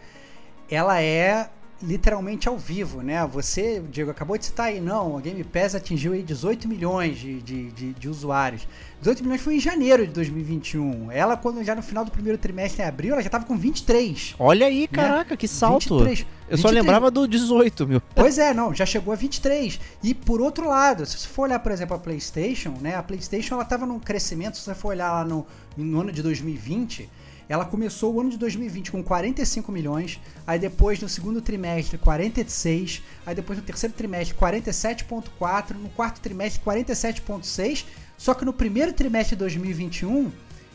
ela 0.69 1.01
é 1.01 1.49
literalmente 1.81 2.47
ao 2.47 2.57
vivo, 2.57 3.01
né? 3.01 3.25
Você, 3.27 3.81
Diego, 3.91 4.09
acabou 4.09 4.37
de 4.37 4.45
citar 4.45 4.67
aí, 4.67 4.81
não, 4.81 5.17
a 5.17 5.21
Game 5.21 5.43
Pass 5.43 5.75
atingiu 5.75 6.13
aí 6.13 6.23
18 6.23 6.67
milhões 6.67 7.17
de, 7.17 7.41
de, 7.41 7.71
de, 7.71 7.93
de, 7.93 8.09
usuários. 8.09 8.67
18 8.99 9.23
milhões 9.23 9.41
foi 9.41 9.55
em 9.55 9.59
janeiro 9.59 10.05
de 10.07 10.13
2021. 10.13 11.11
Ela, 11.11 11.37
quando 11.37 11.63
já 11.63 11.75
no 11.75 11.83
final 11.83 12.03
do 12.03 12.11
primeiro 12.11 12.37
trimestre, 12.37 12.81
em 12.81 12.85
abril, 12.85 13.13
ela 13.13 13.21
já 13.21 13.29
tava 13.29 13.45
com 13.45 13.55
23. 13.55 14.35
Olha 14.39 14.65
aí, 14.65 14.81
né? 14.81 14.87
caraca, 14.87 15.37
que 15.37 15.47
salto. 15.47 15.99
23, 15.99 16.19
Eu 16.21 16.57
23. 16.57 16.61
só 16.61 16.69
lembrava 16.69 17.11
do 17.11 17.27
18, 17.27 17.87
meu. 17.87 18.01
Pois 18.15 18.39
é, 18.39 18.53
não, 18.53 18.73
já 18.73 18.85
chegou 18.85 19.13
a 19.13 19.17
23. 19.17 19.79
E 20.01 20.13
por 20.13 20.41
outro 20.41 20.67
lado, 20.67 21.05
se 21.05 21.17
você 21.17 21.27
for 21.27 21.43
olhar, 21.43 21.59
por 21.59 21.71
exemplo, 21.71 21.95
a 21.95 21.99
PlayStation, 21.99 22.73
né? 22.81 22.95
A 22.95 23.03
PlayStation, 23.03 23.55
ela 23.55 23.65
tava 23.65 23.85
num 23.85 23.99
crescimento, 23.99 24.57
se 24.57 24.63
você 24.63 24.73
for 24.73 24.89
olhar 24.89 25.11
lá 25.11 25.23
no, 25.23 25.45
no 25.77 26.01
ano 26.01 26.11
de 26.11 26.23
2020 26.23 27.07
ela 27.49 27.65
começou 27.65 28.13
o 28.13 28.21
ano 28.21 28.29
de 28.29 28.37
2020 28.37 28.91
com 28.91 29.03
45 29.03 29.71
milhões, 29.71 30.19
aí 30.45 30.59
depois 30.59 30.99
no 30.99 31.07
segundo 31.07 31.41
trimestre 31.41 31.97
46, 31.97 33.01
aí 33.25 33.35
depois 33.35 33.57
no 33.57 33.65
terceiro 33.65 33.95
trimestre 33.95 34.37
47.4, 34.37 35.75
no 35.75 35.89
quarto 35.89 36.19
trimestre 36.19 36.61
47.6, 36.63 37.85
só 38.17 38.33
que 38.33 38.43
no 38.43 38.51
primeiro 38.51 38.91
trimestre 38.91 39.35
de 39.35 39.39
2021 39.39 40.31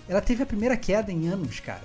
ela 0.09 0.21
teve 0.21 0.43
a 0.43 0.47
primeira 0.47 0.77
queda 0.77 1.13
em 1.13 1.29
anos, 1.29 1.61
cara. 1.61 1.83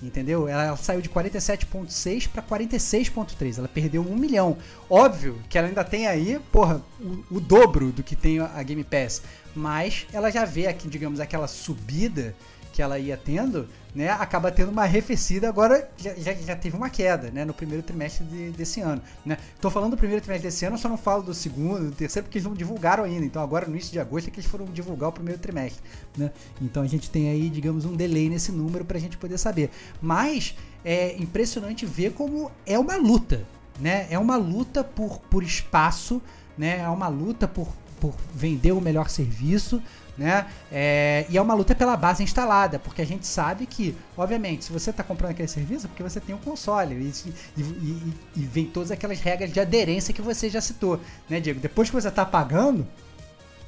Entendeu? 0.00 0.46
Ela, 0.46 0.64
ela 0.64 0.76
saiu 0.76 1.00
de 1.00 1.08
47,6 1.08 2.28
para 2.28 2.40
46,3. 2.40 3.58
Ela 3.58 3.66
perdeu 3.66 4.00
um 4.00 4.14
milhão. 4.14 4.56
Óbvio 4.88 5.40
que 5.48 5.58
ela 5.58 5.66
ainda 5.66 5.82
tem 5.82 6.06
aí, 6.06 6.40
porra, 6.52 6.80
o, 7.00 7.36
o 7.36 7.40
dobro 7.40 7.90
do 7.90 8.02
que 8.02 8.14
tem 8.14 8.38
a 8.38 8.62
Game 8.62 8.84
Pass. 8.84 9.22
Mas 9.56 10.06
ela 10.12 10.30
já 10.30 10.44
vê 10.44 10.68
aqui, 10.68 10.88
digamos, 10.88 11.18
aquela 11.18 11.48
subida 11.48 12.34
que 12.78 12.82
ela 12.82 12.96
ia 12.96 13.16
tendo, 13.16 13.68
né, 13.92 14.08
acaba 14.08 14.52
tendo 14.52 14.70
uma 14.70 14.82
arrefecida, 14.82 15.48
agora 15.48 15.90
já, 15.96 16.14
já, 16.14 16.32
já 16.32 16.54
teve 16.54 16.76
uma 16.76 16.88
queda, 16.88 17.28
né, 17.28 17.44
no 17.44 17.52
primeiro 17.52 17.82
trimestre 17.82 18.24
de, 18.24 18.50
desse 18.50 18.80
ano, 18.80 19.02
né. 19.26 19.36
Tô 19.60 19.68
falando 19.68 19.90
do 19.90 19.96
primeiro 19.96 20.22
trimestre 20.22 20.48
desse 20.48 20.64
ano, 20.64 20.78
só 20.78 20.88
não 20.88 20.96
falo 20.96 21.24
do 21.24 21.34
segundo, 21.34 21.86
do 21.86 21.96
terceiro, 21.96 22.26
porque 22.26 22.38
eles 22.38 22.46
não 22.46 22.54
divulgaram 22.54 23.02
ainda, 23.02 23.26
então 23.26 23.42
agora 23.42 23.66
no 23.66 23.72
início 23.72 23.90
de 23.90 23.98
agosto 23.98 24.28
é 24.28 24.30
que 24.30 24.38
eles 24.38 24.48
foram 24.48 24.64
divulgar 24.66 25.08
o 25.08 25.12
primeiro 25.12 25.40
trimestre, 25.40 25.82
né. 26.16 26.30
Então 26.62 26.84
a 26.84 26.86
gente 26.86 27.10
tem 27.10 27.28
aí, 27.30 27.50
digamos, 27.50 27.84
um 27.84 27.96
delay 27.96 28.30
nesse 28.30 28.52
número 28.52 28.84
pra 28.84 28.96
gente 29.00 29.16
poder 29.16 29.38
saber. 29.38 29.70
Mas 30.00 30.54
é 30.84 31.16
impressionante 31.16 31.84
ver 31.84 32.12
como 32.12 32.48
é 32.64 32.78
uma 32.78 32.96
luta, 32.96 33.44
né, 33.80 34.06
é 34.08 34.20
uma 34.20 34.36
luta 34.36 34.84
por, 34.84 35.18
por 35.22 35.42
espaço, 35.42 36.22
né, 36.56 36.78
é 36.78 36.88
uma 36.88 37.08
luta 37.08 37.48
por, 37.48 37.66
por 38.00 38.14
vender 38.32 38.70
o 38.70 38.80
melhor 38.80 39.08
serviço, 39.08 39.82
né? 40.18 40.46
É, 40.70 41.24
e 41.28 41.38
é 41.38 41.40
uma 41.40 41.54
luta 41.54 41.74
pela 41.74 41.96
base 41.96 42.22
instalada, 42.22 42.78
porque 42.78 43.00
a 43.00 43.06
gente 43.06 43.26
sabe 43.26 43.66
que, 43.66 43.96
obviamente, 44.16 44.64
se 44.64 44.72
você 44.72 44.90
está 44.90 45.04
comprando 45.04 45.30
aquele 45.30 45.48
serviço, 45.48 45.86
é 45.86 45.88
porque 45.88 46.02
você 46.02 46.20
tem 46.20 46.34
o 46.34 46.38
um 46.38 46.40
console 46.40 46.94
e, 46.94 47.30
e, 47.56 47.62
e, 47.62 48.14
e, 48.36 48.40
vem 48.40 48.66
todas 48.66 48.90
aquelas 48.90 49.20
regras 49.20 49.52
de 49.52 49.60
aderência 49.60 50.12
que 50.12 50.20
você 50.20 50.50
já 50.50 50.60
citou, 50.60 51.00
né, 51.30 51.38
Diego? 51.38 51.60
Depois 51.60 51.88
que 51.88 51.94
você 51.94 52.08
está 52.08 52.26
pagando, 52.26 52.86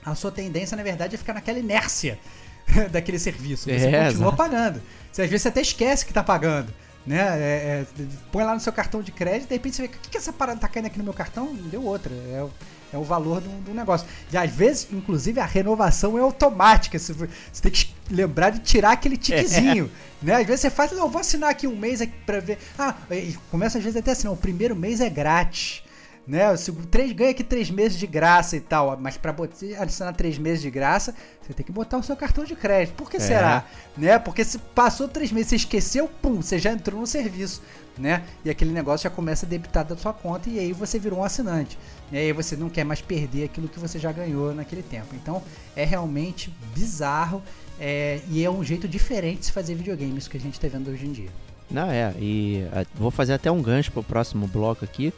a 0.04 0.14
sua 0.16 0.32
tendência, 0.32 0.76
na 0.76 0.82
verdade, 0.82 1.14
é 1.14 1.18
ficar 1.18 1.34
naquela 1.34 1.58
inércia 1.58 2.18
daquele 2.90 3.18
serviço. 3.18 3.64
Você 3.64 3.86
é, 3.86 4.04
continua 4.04 4.28
exato. 4.28 4.36
pagando. 4.36 4.82
Você, 5.12 5.22
às 5.22 5.30
vezes 5.30 5.42
você 5.42 5.48
até 5.48 5.60
esquece 5.60 6.04
que 6.04 6.10
está 6.10 6.24
pagando. 6.24 6.72
Né? 7.06 7.16
É, 7.16 7.86
é, 7.86 7.86
põe 8.30 8.44
lá 8.44 8.54
no 8.54 8.60
seu 8.60 8.72
cartão 8.72 9.02
de 9.02 9.10
crédito, 9.10 9.48
de 9.48 9.54
repente 9.54 9.76
você 9.76 9.82
vê, 9.82 9.88
o 9.88 9.90
que, 9.90 10.10
que 10.10 10.18
essa 10.18 10.32
parada 10.32 10.60
tá 10.60 10.68
caindo 10.68 10.86
aqui 10.86 10.98
no 10.98 11.04
meu 11.04 11.14
cartão? 11.14 11.54
Deu 11.54 11.82
outra. 11.82 12.12
É, 12.12 12.46
é 12.92 12.98
o 12.98 13.04
valor 13.04 13.40
do, 13.40 13.48
do, 13.62 13.74
negócio. 13.74 14.06
E 14.32 14.36
às 14.36 14.50
vezes, 14.50 14.88
inclusive, 14.92 15.40
a 15.40 15.44
renovação 15.44 16.18
é 16.18 16.20
automática. 16.20 16.98
Você, 16.98 17.12
você 17.12 17.62
tem 17.62 17.70
que 17.70 17.94
lembrar 18.10 18.50
de 18.50 18.60
tirar 18.60 18.92
aquele 18.92 19.16
tiquezinho. 19.16 19.90
É. 20.22 20.26
Né? 20.26 20.34
Às 20.34 20.46
vezes 20.46 20.60
você 20.60 20.68
faz, 20.70 20.92
não, 20.92 21.08
vou 21.08 21.18
assinar 21.18 21.48
aqui 21.48 21.66
um 21.66 21.74
mês 21.74 22.02
aqui 22.02 22.12
pra 22.26 22.40
ver. 22.40 22.58
Ah, 22.78 22.94
começa 23.50 23.78
às 23.78 23.84
vezes 23.84 23.98
até 23.98 24.10
assim, 24.10 24.26
não, 24.26 24.34
o 24.34 24.36
primeiro 24.36 24.76
mês 24.76 25.00
é 25.00 25.08
grátis. 25.08 25.82
Né? 26.30 26.56
Se 26.56 26.70
três, 26.70 27.10
ganha 27.10 27.32
aqui 27.32 27.42
três 27.42 27.72
meses 27.72 27.98
de 27.98 28.06
graça 28.06 28.56
e 28.56 28.60
tal, 28.60 28.96
mas 29.00 29.16
para 29.16 29.34
adicionar 29.80 30.12
três 30.12 30.38
meses 30.38 30.62
de 30.62 30.70
graça, 30.70 31.12
você 31.42 31.52
tem 31.52 31.66
que 31.66 31.72
botar 31.72 31.98
o 31.98 32.04
seu 32.04 32.14
cartão 32.14 32.44
de 32.44 32.54
crédito. 32.54 32.94
Por 32.94 33.10
que 33.10 33.16
é. 33.16 33.20
será? 33.20 33.66
Né? 33.96 34.16
Porque 34.16 34.44
se 34.44 34.56
passou 34.58 35.08
três 35.08 35.32
meses, 35.32 35.48
você 35.48 35.56
esqueceu, 35.56 36.08
pum, 36.22 36.40
você 36.40 36.56
já 36.56 36.70
entrou 36.70 37.00
no 37.00 37.06
serviço, 37.06 37.60
né? 37.98 38.22
E 38.44 38.50
aquele 38.50 38.70
negócio 38.70 39.02
já 39.02 39.10
começa 39.10 39.44
a 39.44 39.48
debitar 39.48 39.84
da 39.84 39.96
sua 39.96 40.12
conta 40.12 40.48
e 40.48 40.60
aí 40.60 40.72
você 40.72 41.00
virou 41.00 41.18
um 41.18 41.24
assinante. 41.24 41.76
E 42.12 42.16
aí 42.16 42.32
você 42.32 42.54
não 42.54 42.70
quer 42.70 42.84
mais 42.84 43.00
perder 43.00 43.46
aquilo 43.46 43.66
que 43.66 43.80
você 43.80 43.98
já 43.98 44.12
ganhou 44.12 44.54
naquele 44.54 44.84
tempo. 44.84 45.08
Então 45.16 45.42
é 45.74 45.84
realmente 45.84 46.54
bizarro 46.72 47.42
é, 47.80 48.20
e 48.28 48.44
é 48.44 48.48
um 48.48 48.62
jeito 48.62 48.86
diferente 48.86 49.40
de 49.40 49.46
se 49.46 49.52
fazer 49.52 49.74
videogame, 49.74 50.16
isso 50.16 50.30
que 50.30 50.36
a 50.36 50.40
gente 50.40 50.54
está 50.54 50.68
vendo 50.68 50.92
hoje 50.92 51.06
em 51.06 51.12
dia. 51.12 51.30
Não, 51.68 51.90
é, 51.90 52.14
e 52.20 52.64
a, 52.72 52.86
vou 52.94 53.10
fazer 53.10 53.32
até 53.32 53.50
um 53.50 53.60
gancho 53.60 53.90
para 53.90 54.00
o 54.00 54.04
próximo 54.04 54.46
bloco 54.46 54.84
aqui, 54.84 55.12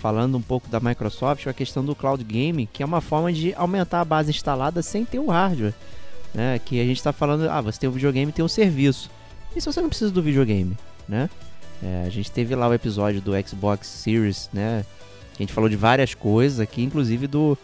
falando 0.00 0.36
um 0.36 0.42
pouco 0.42 0.68
da 0.68 0.80
Microsoft, 0.80 1.46
a 1.46 1.52
questão 1.52 1.84
do 1.84 1.94
cloud 1.94 2.24
gaming, 2.24 2.66
que 2.72 2.82
é 2.82 2.86
uma 2.86 3.00
forma 3.00 3.32
de 3.32 3.54
aumentar 3.54 4.00
a 4.00 4.04
base 4.04 4.30
instalada 4.30 4.82
sem 4.82 5.04
ter 5.04 5.18
o 5.18 5.26
hardware. 5.26 5.74
Né? 6.34 6.58
Que 6.64 6.80
a 6.80 6.84
gente 6.84 6.96
está 6.96 7.12
falando, 7.12 7.48
ah, 7.48 7.60
você 7.60 7.80
tem 7.80 7.88
um 7.88 7.92
videogame 7.92 8.32
tem 8.32 8.44
um 8.44 8.48
serviço. 8.48 9.10
E 9.54 9.60
se 9.60 9.70
você 9.70 9.80
não 9.80 9.88
precisa 9.88 10.10
do 10.10 10.22
videogame, 10.22 10.76
né? 11.08 11.28
É, 11.82 12.04
a 12.06 12.10
gente 12.10 12.30
teve 12.30 12.54
lá 12.54 12.68
o 12.68 12.74
episódio 12.74 13.20
do 13.20 13.32
Xbox 13.46 13.86
Series, 13.86 14.48
né? 14.52 14.84
Que 15.34 15.42
a 15.42 15.46
gente 15.46 15.52
falou 15.52 15.68
de 15.68 15.76
várias 15.76 16.14
coisas 16.14 16.60
aqui, 16.60 16.82
inclusive 16.82 17.26
do, 17.26 17.58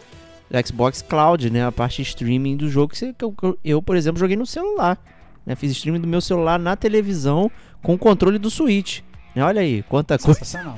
Xbox 0.65 1.01
Cloud, 1.01 1.49
né? 1.49 1.65
A 1.65 1.71
parte 1.71 2.01
streaming 2.01 2.55
do 2.55 2.69
jogo 2.69 2.93
que, 2.93 3.15
eu, 3.63 3.81
por 3.81 3.95
exemplo, 3.95 4.19
joguei 4.19 4.35
no 4.35 4.45
celular. 4.45 4.97
Né? 5.45 5.55
Fiz 5.55 5.71
streaming 5.71 6.01
do 6.01 6.07
meu 6.07 6.21
celular 6.21 6.59
na 6.59 6.75
televisão 6.75 7.51
com 7.81 7.93
o 7.93 7.97
controle 7.97 8.37
do 8.37 8.49
Switch. 8.49 9.01
Né? 9.35 9.43
Olha 9.43 9.61
aí, 9.61 9.83
quanta 9.83 10.17
coisa. 10.17 10.41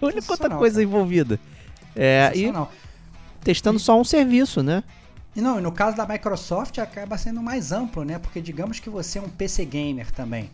Olha 0.00 0.22
quanta 0.22 0.50
coisa 0.50 0.74
cara. 0.76 0.84
envolvida. 0.84 1.38
É, 1.94 2.32
e 2.34 2.52
testando 3.42 3.78
só 3.78 3.98
um 4.00 4.04
serviço, 4.04 4.62
né? 4.62 4.82
E 5.34 5.40
não, 5.40 5.60
no 5.60 5.72
caso 5.72 5.96
da 5.96 6.06
Microsoft 6.06 6.78
acaba 6.78 7.16
sendo 7.16 7.42
mais 7.42 7.72
amplo, 7.72 8.04
né? 8.04 8.18
Porque 8.18 8.40
digamos 8.40 8.78
que 8.80 8.90
você 8.90 9.18
é 9.18 9.22
um 9.22 9.28
PC 9.28 9.64
gamer 9.64 10.10
também, 10.10 10.50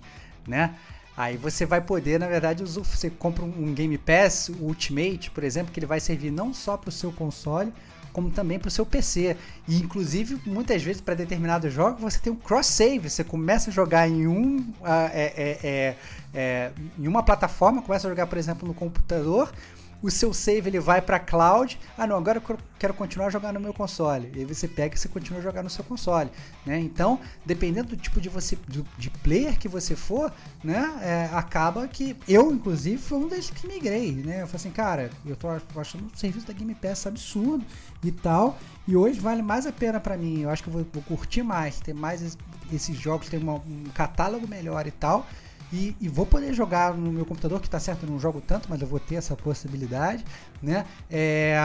né? 0.46 0.74
Aí 1.16 1.36
você 1.36 1.66
vai 1.66 1.80
poder, 1.80 2.20
na 2.20 2.28
verdade, 2.28 2.62
você 2.62 3.10
compra 3.10 3.44
um 3.44 3.74
Game 3.74 3.98
Pass 3.98 4.52
Ultimate, 4.60 5.32
por 5.32 5.42
exemplo, 5.42 5.72
que 5.72 5.80
ele 5.80 5.86
vai 5.86 5.98
servir 5.98 6.30
não 6.30 6.54
só 6.54 6.76
para 6.76 6.90
o 6.90 6.92
seu 6.92 7.10
console, 7.10 7.72
como 8.18 8.30
também 8.30 8.58
para 8.58 8.66
o 8.66 8.70
seu 8.70 8.84
PC. 8.84 9.36
E 9.68 9.76
inclusive, 9.76 10.40
muitas 10.44 10.82
vezes, 10.82 11.00
para 11.00 11.14
determinados 11.14 11.72
jogos, 11.72 12.00
você 12.00 12.18
tem 12.18 12.32
um 12.32 12.36
cross-save. 12.36 13.08
Você 13.08 13.22
começa 13.22 13.70
a 13.70 13.72
jogar 13.72 14.08
em, 14.08 14.26
um, 14.26 14.58
uh, 14.80 15.08
é, 15.12 15.56
é, 15.62 15.96
é, 16.34 16.70
em 16.98 17.06
uma 17.06 17.22
plataforma, 17.22 17.80
começa 17.80 18.08
a 18.08 18.10
jogar, 18.10 18.26
por 18.26 18.36
exemplo, 18.36 18.66
no 18.66 18.74
computador, 18.74 19.52
o 20.00 20.10
seu 20.10 20.32
save 20.32 20.68
ele 20.68 20.80
vai 20.80 21.02
para 21.02 21.18
cloud. 21.18 21.78
Ah, 21.96 22.06
não, 22.06 22.16
agora 22.16 22.42
eu 22.46 22.58
quero 22.78 22.94
continuar 22.94 23.30
jogando 23.30 23.54
no 23.54 23.60
meu 23.60 23.74
console. 23.74 24.30
E 24.34 24.40
aí 24.40 24.44
você 24.44 24.68
pega 24.68 24.94
e 24.94 24.98
você 24.98 25.08
continua 25.08 25.42
jogando 25.42 25.64
no 25.64 25.70
seu 25.70 25.84
console, 25.84 26.30
né? 26.64 26.78
Então, 26.78 27.18
dependendo 27.44 27.88
do 27.88 27.96
tipo 27.96 28.20
de 28.20 28.28
você 28.28 28.56
de, 28.68 28.84
de 28.96 29.10
player 29.10 29.58
que 29.58 29.68
você 29.68 29.96
for, 29.96 30.32
né, 30.62 30.98
é, 31.02 31.30
acaba 31.32 31.88
que 31.88 32.16
eu 32.28 32.52
inclusive 32.52 32.98
fui 32.98 33.18
um 33.18 33.28
desses 33.28 33.50
que 33.50 33.66
migrei, 33.66 34.12
né? 34.12 34.42
Eu 34.42 34.46
falei 34.46 34.56
assim, 34.56 34.70
cara, 34.70 35.10
eu 35.26 35.36
tô 35.36 35.48
achando 35.80 36.06
o 36.06 36.16
serviço 36.16 36.46
da 36.46 36.52
Game 36.52 36.74
Pass 36.74 37.06
absurdo 37.06 37.64
e 38.02 38.12
tal. 38.12 38.58
E 38.86 38.96
hoje 38.96 39.18
vale 39.20 39.42
mais 39.42 39.66
a 39.66 39.72
pena 39.72 39.98
para 39.98 40.16
mim. 40.16 40.42
Eu 40.42 40.50
acho 40.50 40.62
que 40.62 40.68
eu 40.68 40.72
vou, 40.72 40.86
vou 40.92 41.02
curtir 41.02 41.42
mais, 41.42 41.80
ter 41.80 41.92
mais 41.92 42.38
esses 42.72 42.96
jogos, 42.96 43.28
ter 43.28 43.38
uma, 43.38 43.54
um 43.54 43.84
catálogo 43.94 44.46
melhor 44.46 44.86
e 44.86 44.90
tal. 44.90 45.26
E, 45.72 45.94
e, 46.00 46.08
vou 46.08 46.24
poder 46.24 46.54
jogar 46.54 46.94
no 46.94 47.12
meu 47.12 47.26
computador, 47.26 47.60
que 47.60 47.68
tá 47.68 47.78
certo, 47.78 48.04
eu 48.04 48.10
não 48.10 48.18
jogo 48.18 48.40
tanto, 48.40 48.68
mas 48.70 48.80
eu 48.80 48.86
vou 48.86 48.98
ter 48.98 49.16
essa 49.16 49.36
possibilidade, 49.36 50.24
né? 50.62 50.86
É, 51.10 51.58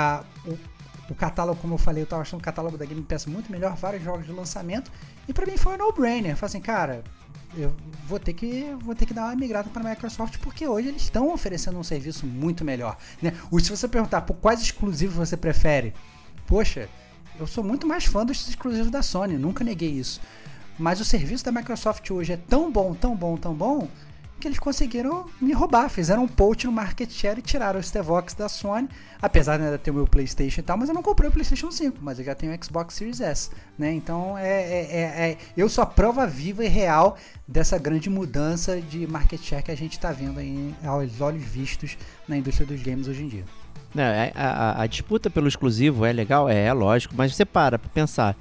o, 0.46 0.58
o, 1.10 1.16
catálogo, 1.16 1.60
como 1.62 1.76
eu 1.76 1.78
falei, 1.78 2.04
eu 2.04 2.08
tava 2.08 2.22
achando 2.22 2.42
o 2.42 2.44
catálogo 2.44 2.78
da 2.78 2.86
Game 2.86 3.02
Pass 3.04 3.26
muito 3.26 3.50
melhor, 3.50 3.76
vários 3.76 4.04
jogos 4.04 4.26
de 4.26 4.32
lançamento, 4.34 4.92
e 5.26 5.32
para 5.32 5.46
mim 5.46 5.56
foi 5.56 5.76
um 5.76 5.78
no-brainer. 5.78 6.36
Falei 6.36 6.50
assim, 6.50 6.62
cara, 6.62 7.02
eu 7.56 7.74
vou 8.06 8.20
ter 8.20 8.34
que 8.34 8.76
vou 8.82 8.94
ter 8.94 9.06
que 9.06 9.14
dar 9.14 9.26
uma 9.26 9.36
migrada 9.36 9.70
para 9.70 9.88
a 9.88 9.90
Microsoft 9.92 10.38
porque 10.40 10.68
hoje 10.68 10.90
eles 10.90 11.04
estão 11.04 11.32
oferecendo 11.32 11.78
um 11.78 11.84
serviço 11.84 12.26
muito 12.26 12.66
melhor, 12.66 12.98
né? 13.22 13.34
se 13.62 13.70
você 13.70 13.88
perguntar 13.88 14.22
por 14.22 14.36
quais 14.36 14.62
exclusivos 14.62 15.16
você 15.16 15.38
prefere, 15.38 15.94
poxa, 16.46 16.90
eu 17.40 17.48
sou 17.48 17.64
muito 17.64 17.88
mais 17.88 18.06
fã 18.06 18.26
dos 18.26 18.48
exclusivos 18.48 18.92
da 18.92 19.02
Sony, 19.02 19.38
nunca 19.38 19.64
neguei 19.64 19.90
isso. 19.90 20.20
Mas 20.78 21.00
o 21.00 21.06
serviço 21.06 21.46
da 21.46 21.52
Microsoft 21.52 22.10
hoje 22.10 22.34
é 22.34 22.38
tão 22.38 22.72
bom, 22.72 22.94
tão 22.94 23.16
bom, 23.16 23.38
tão 23.38 23.54
bom, 23.54 23.88
que 24.44 24.48
eles 24.50 24.60
conseguiram 24.60 25.26
me 25.40 25.54
roubar. 25.54 25.88
Fizeram 25.88 26.24
um 26.24 26.28
post 26.28 26.66
no 26.66 26.72
market 26.72 27.10
share 27.10 27.40
e 27.40 27.42
tiraram 27.42 27.80
o 27.80 27.84
Stevox 27.84 28.34
da 28.34 28.50
Sony. 28.50 28.90
Apesar 29.22 29.58
de 29.58 29.64
ainda 29.64 29.78
ter 29.78 29.90
o 29.90 29.94
meu 29.94 30.06
PlayStation 30.06 30.60
e 30.60 30.64
tal, 30.64 30.78
mas 30.78 30.90
eu 30.90 30.96
não 30.96 31.02
comprei 31.02 31.30
o 31.30 31.32
PlayStation 31.32 31.72
5, 31.72 32.00
mas 32.02 32.20
eu 32.20 32.26
já 32.26 32.36
tenho 32.36 32.54
o 32.54 32.64
Xbox 32.66 32.96
Series 32.96 33.22
S. 33.22 33.50
Né? 33.78 33.94
Então 33.94 34.38
é, 34.38 34.50
é, 34.50 34.88
é, 34.92 35.30
é 35.32 35.38
eu 35.56 35.70
sou 35.70 35.82
a 35.82 35.86
prova 35.86 36.28
viva 36.28 36.66
e 36.66 36.68
real 36.68 37.18
dessa 37.48 37.78
grande 37.78 38.10
mudança 38.10 38.82
de 38.82 39.08
market 39.08 39.42
share 39.42 39.64
que 39.64 39.72
a 39.72 39.78
gente 39.78 39.94
está 39.94 40.12
vendo 40.12 40.40
aí 40.40 40.76
aos 40.84 41.22
olhos 41.22 41.42
vistos 41.42 41.98
na 42.28 42.36
indústria 42.36 42.68
dos 42.68 42.82
games 42.82 43.08
hoje 43.08 43.24
em 43.24 43.28
dia. 43.30 43.46
É, 43.96 44.34
a, 44.36 44.50
a, 44.50 44.82
a, 44.82 44.88
disputa 44.88 45.30
pelo 45.30 45.48
exclusivo 45.48 46.04
é 46.04 46.12
legal, 46.12 46.50
é, 46.50 46.66
é 46.66 46.74
lógico, 46.74 47.14
mas 47.16 47.34
você 47.34 47.46
para 47.46 47.80
pra 47.80 47.90
pensar. 47.90 48.36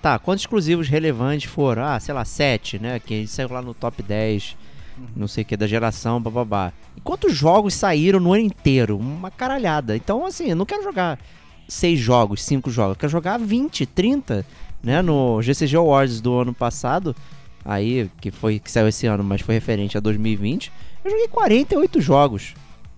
Tá, 0.00 0.18
quantos 0.18 0.42
exclusivos 0.42 0.88
relevantes 0.88 1.50
foram? 1.50 1.84
Ah, 1.84 1.98
sei 1.98 2.14
lá, 2.14 2.24
7, 2.24 2.78
né? 2.78 3.00
Que 3.00 3.26
saiu 3.26 3.48
lá 3.50 3.62
no 3.62 3.74
top 3.74 4.02
10, 4.02 4.56
uhum. 4.96 5.06
não 5.16 5.28
sei 5.28 5.42
o 5.42 5.46
que, 5.46 5.56
da 5.56 5.66
geração, 5.66 6.20
bababá. 6.20 6.72
E 6.96 7.00
quantos 7.00 7.34
jogos 7.34 7.74
saíram 7.74 8.20
no 8.20 8.32
ano 8.32 8.44
inteiro? 8.44 8.96
Uma 8.98 9.30
caralhada. 9.30 9.96
Então, 9.96 10.24
assim, 10.24 10.50
eu 10.50 10.56
não 10.56 10.66
quero 10.66 10.84
jogar 10.84 11.18
6 11.68 11.98
jogos, 11.98 12.42
5 12.44 12.70
jogos. 12.70 12.94
Eu 12.94 13.00
quero 13.00 13.12
jogar 13.12 13.38
20, 13.38 13.86
30, 13.86 14.46
né? 14.82 15.02
No 15.02 15.40
GCG 15.42 15.76
Awards 15.76 16.20
do 16.20 16.38
ano 16.38 16.54
passado, 16.54 17.14
aí, 17.64 18.10
que 18.20 18.30
foi 18.30 18.58
que 18.58 18.70
saiu 18.70 18.88
esse 18.88 19.06
ano, 19.06 19.24
mas 19.24 19.40
foi 19.40 19.54
referente 19.54 19.96
a 19.96 20.00
2020, 20.00 20.70
eu 21.04 21.10
joguei 21.10 21.28
48 21.28 22.00
jogos, 22.00 22.54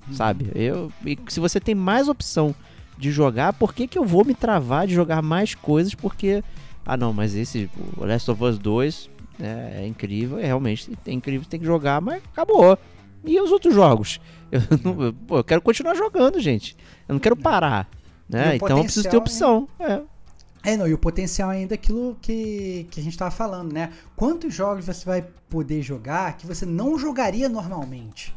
uhum. 0.07 0.15
sabe? 0.15 0.51
Eu, 0.55 0.93
e 1.07 1.19
se 1.29 1.41
você 1.41 1.59
tem 1.59 1.75
mais 1.75 2.09
opção 2.09 2.55
de 2.99 3.11
jogar, 3.11 3.53
por 3.53 3.73
que, 3.73 3.87
que 3.87 3.99
eu 3.99 4.05
vou 4.05 4.25
me 4.25 4.35
travar 4.35 4.87
de 4.87 4.95
jogar 4.95 5.23
mais 5.23 5.55
coisas? 5.55 5.95
Porque 5.95 6.43
ah 6.89 6.97
não, 6.97 7.13
mas 7.13 7.35
esse 7.35 7.71
o 7.99 8.05
Last 8.07 8.31
of 8.31 8.43
Us 8.43 8.59
2 8.59 9.11
né, 9.39 9.83
é 9.83 9.87
incrível, 9.87 10.39
é 10.39 10.47
realmente 10.47 10.91
é 11.07 11.13
incrível, 11.13 11.47
tem 11.49 11.61
que 11.61 11.67
jogar, 11.67 12.01
mas 12.01 12.23
acabou. 12.33 12.79
E 13.23 13.39
os 13.39 13.53
outros 13.53 13.75
jogos? 13.75 14.21
Eu, 14.51 14.63
não, 14.83 15.03
eu, 15.03 15.13
pô, 15.13 15.37
eu 15.37 15.45
quero 15.45 15.61
continuar 15.61 15.95
jogando, 15.95 16.41
gente. 16.41 16.75
Eu 17.07 17.13
não 17.13 17.21
quero 17.21 17.37
parar. 17.37 17.87
Né? 18.27 18.57
Então 18.57 18.79
eu 18.79 18.85
preciso 18.85 19.07
ter 19.07 19.19
opção. 19.19 19.69
É. 19.79 20.01
É, 20.63 20.75
não, 20.75 20.89
e 20.89 20.95
o 20.95 20.99
potencial 20.99 21.51
ainda 21.51 21.75
é 21.75 21.77
aquilo 21.77 22.17
que, 22.23 22.87
que 22.91 22.99
a 22.99 23.03
gente 23.03 23.13
estava 23.13 23.31
falando, 23.31 23.75
né? 23.75 23.93
Quantos 24.17 24.55
jogos 24.55 24.87
você 24.87 25.05
vai 25.05 25.23
poder 25.51 25.83
jogar 25.83 26.37
que 26.39 26.47
você 26.47 26.65
não 26.65 26.99
jogaria 26.99 27.47
normalmente, 27.47 28.35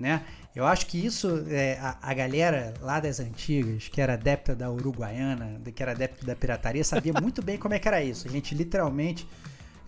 né? 0.00 0.22
Eu 0.54 0.66
acho 0.66 0.86
que 0.86 1.04
isso, 1.04 1.44
é, 1.48 1.78
a, 1.80 1.96
a, 2.02 2.14
galera 2.14 2.74
lá 2.82 3.00
das 3.00 3.20
antigas, 3.20 3.88
que 3.88 4.00
era 4.00 4.12
adepta 4.14 4.54
da 4.54 4.70
Uruguaiana, 4.70 5.58
que 5.74 5.82
era 5.82 5.92
adepta 5.92 6.26
da 6.26 6.36
pirataria, 6.36 6.84
sabia 6.84 7.14
muito 7.20 7.40
bem 7.42 7.56
como 7.56 7.72
é 7.72 7.78
que 7.78 7.88
era 7.88 8.02
isso. 8.02 8.28
A 8.28 8.30
gente 8.30 8.54
literalmente 8.54 9.26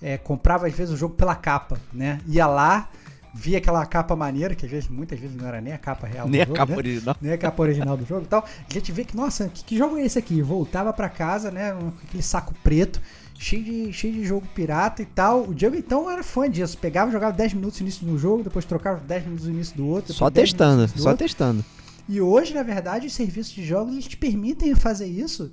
é, 0.01 0.17
comprava 0.17 0.67
às 0.67 0.73
vezes 0.73 0.95
o 0.95 0.97
jogo 0.97 1.15
pela 1.15 1.35
capa, 1.35 1.79
né? 1.93 2.19
Ia 2.27 2.47
lá, 2.47 2.89
via 3.35 3.59
aquela 3.59 3.85
capa 3.85 4.17
maneira, 4.17 4.55
que 4.55 4.65
às 4.65 4.73
vezes, 4.73 4.89
muitas 4.89 5.21
vezes 5.21 5.37
não 5.37 5.47
era 5.47 5.61
nem 5.61 5.75
a 5.75 5.79
capa 5.79 6.07
real 6.07 6.27
nem 6.27 6.41
do 6.41 6.47
jogo, 6.47 6.55
a 6.55 6.59
capa 6.59 6.73
né? 6.73 6.79
original. 6.79 7.17
Nem 7.21 7.33
a 7.33 7.39
capa 7.39 7.63
original 7.63 7.97
do 7.99 8.07
jogo 8.07 8.23
e 8.23 8.29
tal. 8.29 8.45
A 8.71 8.73
gente 8.73 8.91
vê 8.91 9.05
que, 9.05 9.15
nossa, 9.15 9.51
que, 9.51 9.65
que 9.65 9.77
jogo 9.77 9.99
é 9.99 10.05
esse 10.05 10.19
aqui? 10.19 10.41
Voltava 10.41 10.95
para 10.95 11.11
casa, 11.11 11.51
né? 11.51 11.73
Com 11.73 11.93
aquele 12.09 12.23
saco 12.23 12.55
preto 12.63 13.03
cheio 13.39 13.65
de, 13.65 13.93
cheio 13.93 14.15
de 14.15 14.25
jogo 14.25 14.47
pirata 14.55 15.03
e 15.03 15.07
tal. 15.07 15.45
O 15.49 15.55
Diego 15.55 15.77
então 15.77 16.11
era 16.11 16.23
fã 16.23 16.49
disso. 16.51 16.79
Pegava, 16.79 17.11
jogava 17.11 17.33
10 17.37 17.55
minutos 17.55 17.81
no 17.81 17.87
início 17.87 18.07
do 18.07 18.19
jogo, 18.19 18.43
depois 18.43 18.65
trocava 18.65 19.01
10 19.01 19.25
minutos 19.25 19.47
no 19.47 19.53
início 19.53 19.77
do 19.77 19.87
outro. 19.87 20.13
Só 20.13 20.31
testando, 20.31 20.89
só 20.89 21.11
outro. 21.11 21.25
testando. 21.25 21.65
E 22.09 22.21
hoje, 22.21 22.55
na 22.55 22.63
verdade, 22.63 23.07
os 23.07 23.15
serviços 23.15 23.53
de 23.53 23.65
jogos 23.65 23.95
eles 23.95 24.07
te 24.07 24.17
permitem 24.17 24.75
fazer 24.75 25.07
isso, 25.07 25.51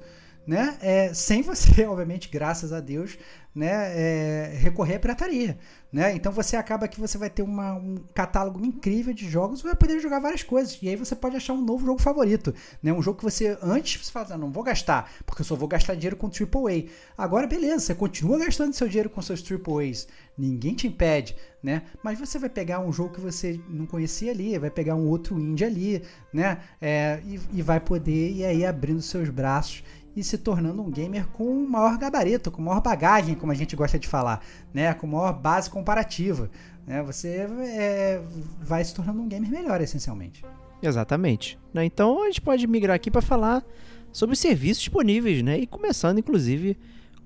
né? 0.52 0.78
É, 0.82 1.14
sem 1.14 1.42
você, 1.42 1.86
obviamente, 1.88 2.28
graças 2.28 2.74
a 2.74 2.82
Deus, 2.82 3.18
né, 3.56 3.70
é, 3.70 4.58
recorrer 4.60 4.96
à 4.96 5.00
pirataria. 5.00 5.58
Né? 5.92 6.16
Então 6.16 6.32
você 6.32 6.56
acaba 6.56 6.88
que 6.88 7.00
você 7.02 7.18
vai 7.18 7.30
ter 7.30 7.42
uma, 7.42 7.74
um 7.74 7.96
catálogo 8.14 8.66
incrível 8.66 9.14
de 9.14 9.30
jogos 9.30 9.60
e 9.60 9.64
vai 9.64 9.76
poder 9.76 10.00
jogar 10.00 10.20
várias 10.20 10.42
coisas. 10.42 10.78
E 10.82 10.88
aí 10.88 10.96
você 10.96 11.14
pode 11.16 11.36
achar 11.36 11.52
um 11.54 11.62
novo 11.62 11.86
jogo 11.86 12.02
favorito. 12.02 12.54
Né? 12.82 12.94
Um 12.94 13.02
jogo 13.02 13.18
que 13.18 13.26
você 13.26 13.58
antes 13.62 14.06
você 14.06 14.12
fala, 14.12 14.38
não 14.38 14.52
vou 14.52 14.64
gastar, 14.64 15.12
porque 15.26 15.42
eu 15.42 15.46
só 15.46 15.56
vou 15.56 15.68
gastar 15.68 15.96
dinheiro 15.96 16.16
com 16.16 16.28
AAA. 16.28 16.90
Agora, 17.18 17.46
beleza, 17.46 17.80
você 17.80 17.96
continua 17.96 18.40
gastando 18.40 18.74
seu 18.74 18.88
dinheiro 18.88 19.10
com 19.10 19.22
seus 19.22 19.44
AAAs. 19.44 20.08
Ninguém 20.38 20.74
te 20.74 20.88
impede, 20.88 21.36
né? 21.62 21.84
Mas 22.02 22.18
você 22.18 22.40
vai 22.40 22.50
pegar 22.50 22.80
um 22.80 22.92
jogo 22.92 23.14
que 23.14 23.20
você 23.20 23.60
não 23.68 23.86
conhecia 23.86 24.32
ali, 24.32 24.58
vai 24.58 24.72
pegar 24.72 24.96
um 24.96 25.08
outro 25.08 25.38
indie 25.38 25.66
ali, 25.66 26.04
né? 26.32 26.60
É, 26.82 27.22
e, 27.26 27.39
e 27.52 27.62
vai 27.62 27.82
poder 27.82 28.32
ir 28.32 28.45
aí 28.45 28.66
abrindo 28.66 29.02
seus 29.02 29.30
braços 29.30 29.84
e 30.16 30.24
se 30.24 30.38
tornando 30.38 30.82
um 30.82 30.89
gamer 30.89 31.28
com 31.28 31.66
maior 31.66 31.97
gabarito, 31.97 32.51
com 32.51 32.62
maior 32.62 32.82
bagagem, 32.82 33.36
como 33.36 33.51
a 33.51 33.55
gente 33.55 33.76
gosta 33.76 33.97
de 33.97 34.07
falar, 34.07 34.43
né? 34.74 34.93
com 34.93 35.07
maior 35.07 35.34
base 35.34 35.70
comparativa. 35.70 36.49
Né? 36.86 37.01
Você 37.03 37.47
é, 37.59 38.22
vai 38.62 38.84
se 38.84 38.93
tornando 38.93 39.22
um 39.22 39.28
gamer 39.28 39.49
melhor, 39.49 39.80
essencialmente. 39.82 40.43
Exatamente. 40.82 41.57
Né? 41.74 41.86
Então 41.86 42.24
a 42.24 42.28
gente 42.28 42.41
pode 42.41 42.66
migrar 42.68 42.95
aqui 42.95 43.09
para 43.09 43.22
falar 43.22 43.64
sobre 44.12 44.34
os 44.34 44.39
serviços 44.39 44.84
disponíveis, 44.84 45.41
né? 45.41 45.59
E 45.59 45.66
começando, 45.66 46.20
inclusive, 46.20 46.78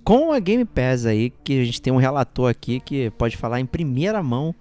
com 0.04 0.32
a 0.32 0.40
Game 0.40 0.66
Pass 0.66 1.06
aí, 1.06 1.32
que 1.44 1.60
a 1.60 1.66
gente 1.66 1.82
tem 1.82 1.92
um 1.92 1.98
relator 1.98 2.50
aqui 2.50 2.80
que 2.80 3.10
pode 3.12 3.36
falar 3.36 3.60
em 3.60 3.66
primeira 3.66 4.22
mão. 4.22 4.54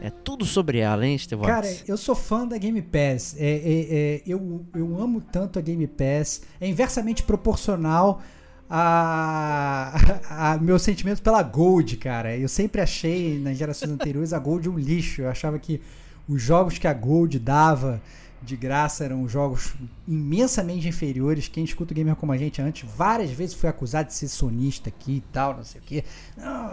É 0.00 0.10
tudo 0.10 0.44
sobre 0.44 0.78
ela, 0.78 1.06
hein, 1.06 1.16
Stevox? 1.16 1.48
Cara, 1.48 1.76
eu 1.88 1.96
sou 1.96 2.14
fã 2.14 2.46
da 2.46 2.58
Game 2.58 2.82
Pass. 2.82 3.34
É, 3.38 3.46
é, 3.46 3.86
é, 3.90 4.22
eu, 4.26 4.64
eu 4.74 5.00
amo 5.00 5.20
tanto 5.20 5.58
a 5.58 5.62
Game 5.62 5.86
Pass. 5.86 6.42
É 6.60 6.68
inversamente 6.68 7.22
proporcional 7.22 8.20
a, 8.68 9.94
a, 10.28 10.58
meu 10.58 10.78
sentimento 10.78 11.22
pela 11.22 11.42
Gold, 11.42 11.96
cara. 11.96 12.36
Eu 12.36 12.48
sempre 12.48 12.80
achei 12.80 13.38
nas 13.38 13.56
gerações 13.56 13.90
anteriores 13.90 14.32
a 14.34 14.38
Gold 14.38 14.68
um 14.68 14.78
lixo. 14.78 15.22
Eu 15.22 15.30
achava 15.30 15.58
que 15.58 15.80
os 16.28 16.42
jogos 16.42 16.76
que 16.76 16.86
a 16.86 16.92
Gold 16.92 17.38
dava 17.38 18.02
de 18.46 18.56
graça 18.56 19.04
eram 19.04 19.28
jogos 19.28 19.74
imensamente 20.06 20.88
inferiores. 20.88 21.48
Quem 21.48 21.64
escuta 21.64 21.92
o 21.92 21.96
gamer 21.96 22.14
como 22.16 22.32
a 22.32 22.36
gente 22.36 22.62
antes, 22.62 22.88
várias 22.88 23.30
vezes 23.30 23.54
foi 23.54 23.68
acusado 23.68 24.08
de 24.08 24.14
ser 24.14 24.28
sonista 24.28 24.88
aqui 24.88 25.16
e 25.16 25.20
tal, 25.32 25.56
não 25.56 25.64
sei 25.64 25.80
o 25.80 25.84
que. 25.84 26.04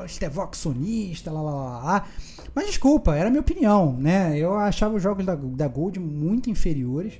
Stevox 0.07 0.59
sonista, 0.59 1.31
lá, 1.31 1.41
lá, 1.41 1.51
lá, 1.51 1.83
lá. 1.83 2.07
Mas 2.53 2.67
desculpa, 2.67 3.15
era 3.15 3.27
a 3.27 3.31
minha 3.31 3.41
opinião, 3.41 3.97
né? 3.97 4.37
Eu 4.37 4.53
achava 4.53 4.95
os 4.95 5.01
jogos 5.01 5.25
da, 5.25 5.35
da 5.35 5.67
Gold 5.67 5.99
muito 5.99 6.49
inferiores. 6.49 7.19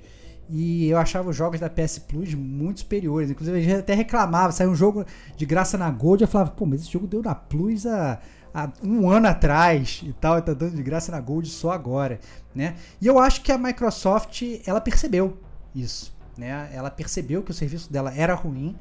E 0.49 0.87
eu 0.87 0.97
achava 0.97 1.29
os 1.29 1.35
jogos 1.35 1.59
da 1.59 1.69
PS 1.69 1.99
Plus 1.99 2.33
muito 2.35 2.81
superiores. 2.81 3.31
Inclusive, 3.31 3.57
a 3.57 3.61
gente 3.61 3.79
até 3.79 3.93
reclamava. 3.93 4.51
Saiu 4.51 4.69
um 4.69 4.75
jogo 4.75 5.05
de 5.35 5.45
graça 5.45 5.77
na 5.77 5.89
Gold. 5.89 6.21
Eu 6.21 6.27
falava, 6.27 6.51
pô, 6.51 6.65
mas 6.65 6.81
esse 6.81 6.91
jogo 6.91 7.07
deu 7.07 7.23
na 7.23 7.33
Plus 7.33 7.87
há, 7.87 8.19
há 8.53 8.69
um 8.83 9.09
ano 9.09 9.27
atrás 9.27 10.01
e 10.03 10.13
tal. 10.13 10.37
E 10.37 10.41
tá 10.41 10.53
dando 10.53 10.75
de 10.75 10.83
graça 10.83 11.11
na 11.11 11.19
Gold 11.19 11.49
só 11.49 11.71
agora, 11.71 12.19
né? 12.53 12.75
E 13.01 13.07
eu 13.07 13.19
acho 13.19 13.41
que 13.41 13.51
a 13.51 13.57
Microsoft, 13.57 14.43
ela 14.65 14.79
percebeu 14.79 15.37
isso, 15.73 16.13
né? 16.37 16.69
Ela 16.73 16.91
percebeu 16.91 17.41
que 17.41 17.51
o 17.51 17.53
serviço 17.53 17.91
dela 17.91 18.13
era 18.15 18.33
ruim. 18.33 18.75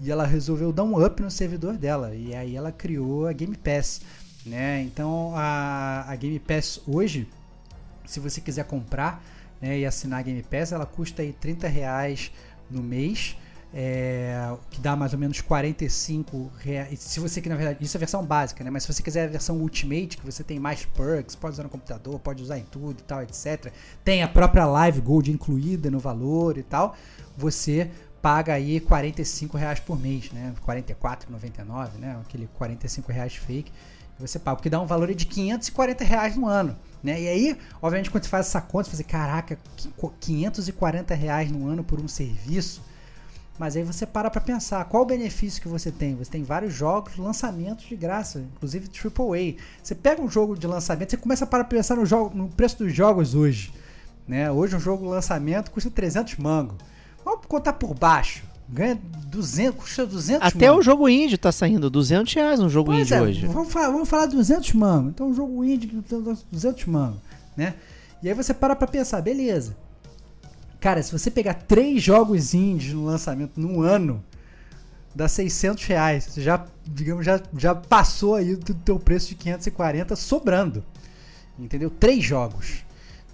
E 0.00 0.10
ela 0.10 0.26
resolveu 0.26 0.72
dar 0.72 0.82
um 0.82 1.04
up 1.04 1.22
no 1.22 1.30
servidor 1.30 1.76
dela. 1.76 2.12
E 2.14 2.34
aí 2.34 2.56
ela 2.56 2.72
criou 2.72 3.28
a 3.28 3.32
Game 3.32 3.56
Pass, 3.56 4.00
né? 4.44 4.82
Então, 4.82 5.32
a, 5.36 6.04
a 6.08 6.16
Game 6.16 6.40
Pass 6.40 6.80
hoje, 6.88 7.28
se 8.04 8.18
você 8.18 8.40
quiser 8.40 8.64
comprar 8.64 9.22
né, 9.60 9.78
e 9.78 9.86
assinar 9.86 10.18
a 10.18 10.22
Game 10.22 10.42
Pass, 10.42 10.72
ela 10.72 10.84
custa 10.84 11.22
aí 11.22 11.32
30 11.32 11.68
reais 11.68 12.32
no 12.68 12.82
mês. 12.82 13.36
É, 13.74 14.54
que 14.70 14.80
dá 14.80 14.94
mais 14.94 15.14
ou 15.14 15.18
menos 15.18 15.40
45 15.40 16.52
reais. 16.58 17.00
Se 17.00 17.18
você 17.18 17.40
que 17.40 17.48
na 17.48 17.56
verdade, 17.56 17.78
isso 17.80 17.96
é 17.96 17.98
a 17.98 18.00
versão 18.00 18.24
básica, 18.24 18.62
né? 18.62 18.70
Mas 18.70 18.82
se 18.82 18.92
você 18.92 19.02
quiser 19.02 19.24
a 19.24 19.28
versão 19.28 19.56
Ultimate, 19.56 20.18
que 20.18 20.26
você 20.26 20.44
tem 20.44 20.58
mais 20.58 20.84
perks, 20.84 21.34
pode 21.34 21.54
usar 21.54 21.62
no 21.62 21.70
computador, 21.70 22.18
pode 22.18 22.42
usar 22.42 22.58
em 22.58 22.64
tudo 22.64 23.00
e 23.00 23.02
tal, 23.02 23.22
etc. 23.22 23.72
Tem 24.04 24.22
a 24.22 24.28
própria 24.28 24.66
Live 24.66 25.00
Gold 25.00 25.30
incluída 25.30 25.90
no 25.90 25.98
valor 25.98 26.58
e 26.58 26.62
tal. 26.62 26.94
Você 27.36 27.90
paga 28.20 28.52
aí 28.52 28.78
45 28.78 29.56
reais 29.56 29.80
por 29.80 29.98
mês, 29.98 30.30
né? 30.32 30.52
44,99, 30.66 31.92
né? 31.98 32.18
Aquele 32.20 32.48
45 32.54 33.10
reais 33.10 33.36
fake 33.36 33.72
você 34.18 34.38
paga, 34.38 34.56
porque 34.56 34.70
dá 34.70 34.80
um 34.80 34.86
valor 34.86 35.12
de 35.12 35.26
540 35.26 36.04
reais 36.04 36.36
no 36.36 36.46
ano. 36.46 36.76
Né? 37.02 37.22
E 37.22 37.28
aí, 37.28 37.58
obviamente, 37.80 38.10
quando 38.10 38.24
você 38.24 38.30
faz 38.30 38.46
essa 38.46 38.60
conta, 38.60 38.88
você 38.88 39.02
fala, 39.02 39.24
caraca, 39.24 39.58
540 40.20 41.14
reais 41.14 41.50
no 41.50 41.66
ano 41.66 41.82
por 41.82 42.00
um 42.00 42.08
serviço. 42.08 42.82
Mas 43.62 43.76
aí 43.76 43.84
você 43.84 44.04
para 44.04 44.28
para 44.28 44.40
pensar, 44.40 44.84
qual 44.86 45.04
o 45.04 45.06
benefício 45.06 45.62
que 45.62 45.68
você 45.68 45.92
tem? 45.92 46.16
Você 46.16 46.28
tem 46.28 46.42
vários 46.42 46.74
jogos, 46.74 47.16
lançamentos 47.16 47.84
de 47.84 47.94
graça, 47.94 48.40
inclusive 48.56 48.88
AAA. 48.88 49.54
Você 49.80 49.94
pega 49.94 50.20
um 50.20 50.28
jogo 50.28 50.58
de 50.58 50.66
lançamento, 50.66 51.10
você 51.10 51.16
começa 51.16 51.44
a 51.44 51.46
para 51.46 51.62
pensar 51.62 51.94
no, 51.94 52.04
jogo, 52.04 52.36
no 52.36 52.48
preço 52.48 52.78
dos 52.78 52.92
jogos 52.92 53.36
hoje. 53.36 53.72
Né? 54.26 54.50
Hoje 54.50 54.74
um 54.74 54.80
jogo 54.80 55.04
de 55.04 55.10
lançamento 55.10 55.70
custa 55.70 55.88
300 55.88 56.38
mangos. 56.38 56.74
Vamos 57.24 57.46
contar 57.46 57.74
por 57.74 57.94
baixo. 57.94 58.42
Ganha 58.68 58.98
200, 59.28 59.80
custa 59.80 60.06
200 60.06 60.44
Até 60.44 60.66
mano. 60.66 60.80
o 60.80 60.82
jogo 60.82 61.08
indie 61.08 61.38
tá 61.38 61.52
saindo 61.52 61.88
200 61.88 62.34
reais 62.34 62.58
um 62.58 62.68
jogo 62.68 62.90
pois 62.90 63.02
indie 63.02 63.14
é, 63.14 63.22
hoje. 63.22 63.46
Vamos 63.46 63.72
falar, 63.72 63.90
vamos 63.90 64.08
falar 64.08 64.26
200 64.26 64.72
mano. 64.72 65.10
Então 65.10 65.30
o 65.30 65.34
jogo 65.34 65.64
indie 65.64 66.02
200 66.50 66.84
mano, 66.86 67.22
né? 67.56 67.74
E 68.24 68.28
aí 68.28 68.34
você 68.34 68.52
para 68.52 68.74
pra 68.74 68.88
pensar, 68.88 69.20
beleza. 69.20 69.76
Cara, 70.82 71.00
se 71.00 71.12
você 71.12 71.30
pegar 71.30 71.54
três 71.54 72.02
jogos 72.02 72.54
indies 72.54 72.92
no 72.92 73.04
lançamento 73.04 73.52
num 73.60 73.82
ano, 73.82 74.20
dá 75.14 75.28
600 75.28 75.84
reais. 75.84 76.24
Você 76.24 76.42
já, 76.42 76.66
digamos, 76.84 77.24
já, 77.24 77.40
já 77.56 77.72
passou 77.72 78.34
aí 78.34 78.56
do 78.56 78.74
teu 78.74 78.98
preço 78.98 79.28
de 79.28 79.36
540 79.36 80.16
sobrando. 80.16 80.84
Entendeu? 81.56 81.88
Três 81.88 82.24
jogos. 82.24 82.84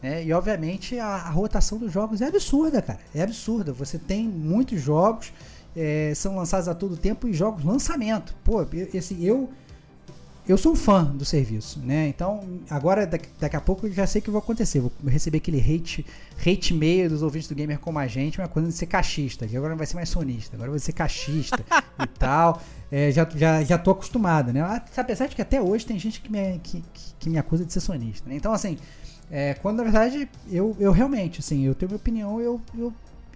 Né? 0.02 0.26
E 0.26 0.32
obviamente 0.34 0.98
a, 0.98 1.06
a, 1.06 1.30
rotação 1.30 1.78
dos 1.78 1.90
jogos 1.90 2.20
é 2.20 2.26
absurda, 2.26 2.82
cara. 2.82 3.00
É 3.14 3.22
absurda. 3.22 3.72
Você 3.72 3.96
tem 3.96 4.28
muitos 4.28 4.78
jogos, 4.82 5.32
é, 5.74 6.12
são 6.14 6.36
lançados 6.36 6.68
a 6.68 6.74
todo 6.74 6.98
tempo 6.98 7.26
e 7.26 7.32
jogos 7.32 7.64
lançamento. 7.64 8.36
Pô, 8.44 8.60
esse, 8.92 9.24
eu 9.24 9.48
eu 10.48 10.56
sou 10.56 10.72
um 10.72 10.74
fã 10.74 11.04
do 11.04 11.26
serviço, 11.26 11.78
né? 11.80 12.08
Então, 12.08 12.42
agora 12.70 13.06
daqui, 13.06 13.28
daqui 13.38 13.54
a 13.54 13.60
pouco 13.60 13.86
eu 13.86 13.92
já 13.92 14.06
sei 14.06 14.20
o 14.20 14.24
que 14.24 14.30
vai 14.30 14.38
acontecer. 14.38 14.80
Vou 14.80 14.90
receber 15.06 15.38
aquele 15.38 15.60
hate, 15.60 16.06
hate 16.40 16.72
meio 16.72 17.10
dos 17.10 17.22
ouvintes 17.22 17.46
do 17.48 17.54
gamer 17.54 17.78
como 17.78 17.98
a 17.98 18.06
gente, 18.06 18.38
uma 18.38 18.48
coisa 18.48 18.66
de 18.66 18.74
ser 18.74 18.86
cachista, 18.86 19.46
que 19.46 19.54
agora 19.54 19.70
não 19.70 19.76
vai 19.76 19.86
ser 19.86 19.96
mais 19.96 20.08
sonista, 20.08 20.56
agora 20.56 20.70
vai 20.70 20.80
ser 20.80 20.92
cachista 20.92 21.62
e 22.02 22.06
tal. 22.18 22.62
É, 22.90 23.12
já, 23.12 23.28
já, 23.36 23.62
já 23.62 23.76
tô 23.76 23.90
acostumado, 23.90 24.50
né? 24.50 24.62
Apesar 24.96 25.26
de 25.26 25.36
que 25.36 25.42
até 25.42 25.60
hoje 25.60 25.84
tem 25.84 25.98
gente 25.98 26.22
que 26.22 26.32
me, 26.32 26.58
que, 26.60 26.82
que 27.18 27.28
me 27.28 27.36
acusa 27.36 27.66
de 27.66 27.72
ser 27.72 27.80
sonista, 27.80 28.26
né? 28.26 28.34
Então, 28.34 28.50
assim, 28.50 28.78
é, 29.30 29.52
quando 29.52 29.76
na 29.76 29.82
verdade 29.82 30.30
eu, 30.50 30.74
eu 30.80 30.92
realmente, 30.92 31.40
assim, 31.40 31.66
eu 31.66 31.74
tenho 31.74 31.90
minha 31.90 31.98
opinião, 31.98 32.40
eu. 32.40 32.60
eu 32.76 32.92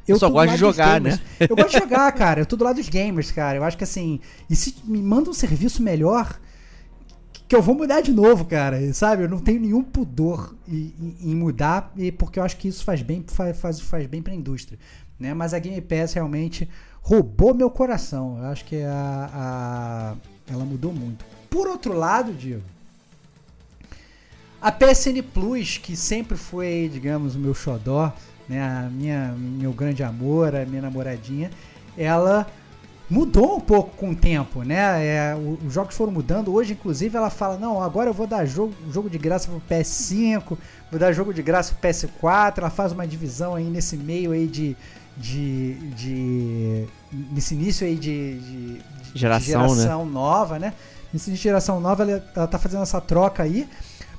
eu 0.09 0.19
só 0.19 0.29
gosto 0.29 0.53
de 0.53 0.57
jogar, 0.57 1.01
né? 1.01 1.21
Eu 1.39 1.55
gosto 1.55 1.71
de 1.71 1.79
jogar, 1.79 2.11
cara. 2.11 2.41
Eu 2.41 2.47
tô 2.47 2.57
do 2.57 2.65
lado 2.65 2.75
dos 2.75 2.89
gamers, 2.89 3.31
cara. 3.31 3.59
Eu 3.59 3.63
acho 3.63 3.79
que 3.79 3.85
assim. 3.85 4.19
E 4.51 4.57
se 4.57 4.75
me 4.83 5.01
manda 5.01 5.31
um 5.31 5.33
serviço 5.33 5.81
melhor, 5.81 6.41
que 7.53 7.57
eu 7.57 7.61
vou 7.61 7.75
mudar 7.75 8.01
de 8.01 8.13
novo, 8.13 8.47
cara. 8.47 8.95
Sabe? 8.95 9.25
Eu 9.25 9.29
não 9.29 9.39
tenho 9.39 9.61
nenhum 9.61 9.83
pudor 9.83 10.55
em, 10.67 10.95
em 11.21 11.37
mudar, 11.37 11.93
e 11.99 12.11
porque 12.11 12.39
eu 12.39 12.43
acho 12.43 12.57
que 12.57 12.67
isso 12.67 12.83
faz 12.83 13.03
bem, 13.03 13.23
faz, 13.29 13.79
faz, 13.79 14.07
bem 14.07 14.23
pra 14.23 14.33
indústria. 14.33 14.79
Né? 15.21 15.35
Mas 15.35 15.53
a 15.53 15.59
Game 15.59 15.79
Pass 15.83 16.15
realmente 16.15 16.67
roubou 17.03 17.53
meu 17.53 17.69
coração. 17.69 18.39
Eu 18.39 18.47
acho 18.47 18.65
que 18.65 18.83
a, 18.83 19.31
a 19.35 20.15
ela 20.51 20.65
mudou 20.65 20.95
muito. 20.95 21.27
Por 21.51 21.69
outro 21.69 21.93
lado, 21.93 22.33
Diego, 22.33 22.63
a 24.59 24.73
PSN 24.73 25.23
Plus, 25.35 25.77
que 25.77 25.95
sempre 25.95 26.39
foi, 26.39 26.89
digamos, 26.91 27.37
o 27.37 27.39
meu 27.39 27.53
xodó, 27.53 28.15
né, 28.49 28.63
a 28.63 28.89
minha, 28.91 29.35
meu 29.37 29.75
grande 29.75 30.03
amor, 30.03 30.57
a 30.57 30.65
minha 30.65 30.81
namoradinha, 30.81 31.51
ela 31.99 32.47
mudou 33.13 33.57
um 33.57 33.61
pouco 33.61 33.95
com 33.95 34.11
o 34.11 34.17
tempo, 34.17 34.63
né? 34.63 35.05
É, 35.05 35.37
os 35.67 35.73
jogos 35.73 35.95
foram 35.95 36.11
mudando. 36.11 36.53
Hoje, 36.53 36.73
inclusive, 36.73 37.15
ela 37.15 37.29
fala: 37.29 37.59
não, 37.59 37.83
agora 37.83 38.09
eu 38.09 38.15
vou 38.15 38.27
dar 38.27 38.47
jogo, 38.47 38.75
jogo 38.91 39.11
de 39.11 39.19
graça 39.19 39.51
pro 39.51 39.61
PS5, 39.69 40.57
vou 40.91 40.99
dar 40.99 41.13
jogo 41.13 41.35
de 41.35 41.43
graça 41.43 41.75
pro 41.75 41.89
PS4. 41.91 42.59
Ela 42.59 42.71
faz 42.71 42.91
uma 42.93 43.07
divisão 43.07 43.55
aí 43.55 43.65
nesse 43.65 43.99
meio 43.99 44.33
aí 44.33 44.47
de. 44.47 44.75
de, 45.15 45.75
de 45.91 46.87
nesse 47.13 47.55
início 47.55 47.87
aí 47.87 47.97
de, 47.97 48.39
de, 48.39 48.81
geração, 49.15 49.67
de 49.67 49.75
geração 49.75 50.07
né? 50.07 50.11
nova, 50.11 50.59
né? 50.59 50.73
Nesse 51.13 51.29
início 51.29 51.43
de 51.43 51.49
geração 51.51 51.81
nova, 51.81 52.05
ela, 52.05 52.25
ela 52.35 52.47
tá 52.47 52.59
fazendo 52.59 52.83
essa 52.83 53.01
troca 53.01 53.43
aí. 53.43 53.69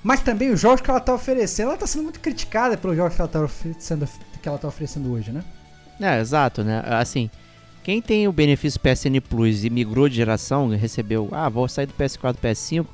Mas 0.03 0.19
também 0.19 0.51
os 0.51 0.59
jogos 0.59 0.81
que 0.81 0.89
ela 0.91 0.99
tá 0.99 1.15
oferecendo, 1.15 1.69
ela 1.69 1.77
tá 1.77 1.87
sendo 1.87 2.03
muito 2.03 2.19
criticada 2.19 2.77
pelos 2.77 2.95
jogos 2.95 3.15
que 3.15 3.21
ela 3.21 3.29
tá 3.29 3.41
oferecendo, 3.41 4.07
que 4.39 4.47
ela 4.47 4.57
tá 4.59 4.67
oferecendo 4.67 5.11
hoje, 5.11 5.31
né? 5.31 5.43
É, 5.99 6.19
exato, 6.19 6.63
né? 6.63 6.83
Assim, 6.85 7.29
quem 7.83 8.01
tem 8.01 8.27
o 8.27 8.31
benefício 8.31 8.79
PSN 8.79 9.19
Plus 9.27 9.65
e 9.65 9.69
migrou 9.69 10.07
de 10.07 10.15
geração, 10.15 10.69
recebeu, 10.69 11.27
ah, 11.31 11.49
vou 11.49 11.67
sair 11.67 11.85
do 11.85 11.93
PS4 11.93 12.35
PS5, 12.41 12.85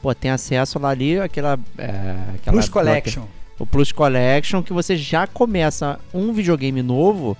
pô, 0.00 0.14
tem 0.14 0.30
acesso 0.30 0.78
lá 0.78 0.88
ali 0.88 1.20
aquela, 1.20 1.58
é, 1.76 2.16
aquela 2.34 2.56
Plus 2.56 2.68
Collection. 2.68 3.24
O 3.58 3.66
Plus 3.66 3.92
Collection 3.92 4.62
que 4.62 4.72
você 4.72 4.96
já 4.96 5.26
começa 5.26 6.00
um 6.14 6.32
videogame 6.32 6.82
novo, 6.82 7.36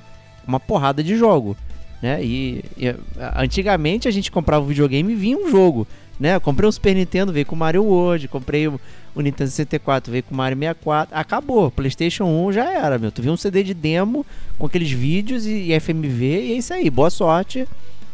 uma 0.46 0.60
porrada 0.60 1.02
de 1.02 1.16
jogo, 1.16 1.56
né? 2.02 2.22
E, 2.22 2.64
e 2.76 2.94
antigamente 3.36 4.06
a 4.06 4.10
gente 4.10 4.30
comprava 4.30 4.64
um 4.64 4.68
videogame 4.68 5.12
e 5.12 5.16
vinha 5.16 5.38
um 5.38 5.50
jogo, 5.50 5.86
né? 6.18 6.34
Eu 6.34 6.40
comprei 6.40 6.68
um 6.68 6.72
Super 6.72 6.94
Nintendo, 6.94 7.32
veio 7.32 7.46
com 7.46 7.56
Mario 7.56 7.84
World, 7.84 8.28
comprei 8.28 8.68
o 8.68 8.80
o 9.18 9.20
Nintendo 9.20 9.50
64 9.50 10.12
veio 10.12 10.22
com 10.22 10.34
Mario 10.34 10.56
64, 10.56 11.16
acabou. 11.16 11.72
PlayStation 11.72 12.24
1 12.24 12.52
já 12.52 12.72
era, 12.72 12.98
meu. 12.98 13.10
Tu 13.10 13.20
viu 13.20 13.32
um 13.32 13.36
CD 13.36 13.64
de 13.64 13.74
demo 13.74 14.24
com 14.56 14.66
aqueles 14.66 14.92
vídeos 14.92 15.44
e, 15.44 15.72
e 15.72 15.80
FMV 15.80 16.24
e 16.24 16.52
é 16.52 16.56
isso 16.56 16.72
aí. 16.72 16.88
Boa 16.88 17.10
sorte, 17.10 17.66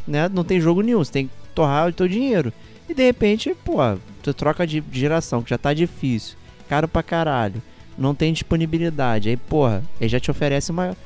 né? 0.09 0.31
Não 0.33 0.43
tem 0.43 0.59
jogo 0.59 0.81
nenhum, 0.81 1.05
você 1.05 1.13
tem 1.13 1.27
que 1.27 1.33
torrar 1.55 1.89
o 1.89 1.93
teu 1.93 2.09
dinheiro. 2.09 2.51
E 2.89 2.95
de 2.95 3.05
repente, 3.05 3.55
pô, 3.65 3.77
tu 4.23 4.33
troca 4.33 4.67
de 4.67 4.83
geração, 4.91 5.43
que 5.43 5.51
já 5.51 5.59
tá 5.59 5.75
difícil, 5.75 6.39
caro 6.71 6.89
pra 6.89 7.03
caralho, 7.03 7.63
não 7.99 8.15
tem 8.15 8.33
disponibilidade. 8.33 9.29
Aí, 9.29 9.37
porra, 9.37 9.83
ele 10.01 10.09
já 10.09 10.19
te 10.19 10.31
oferece 10.31 10.71
uma, 10.71 10.97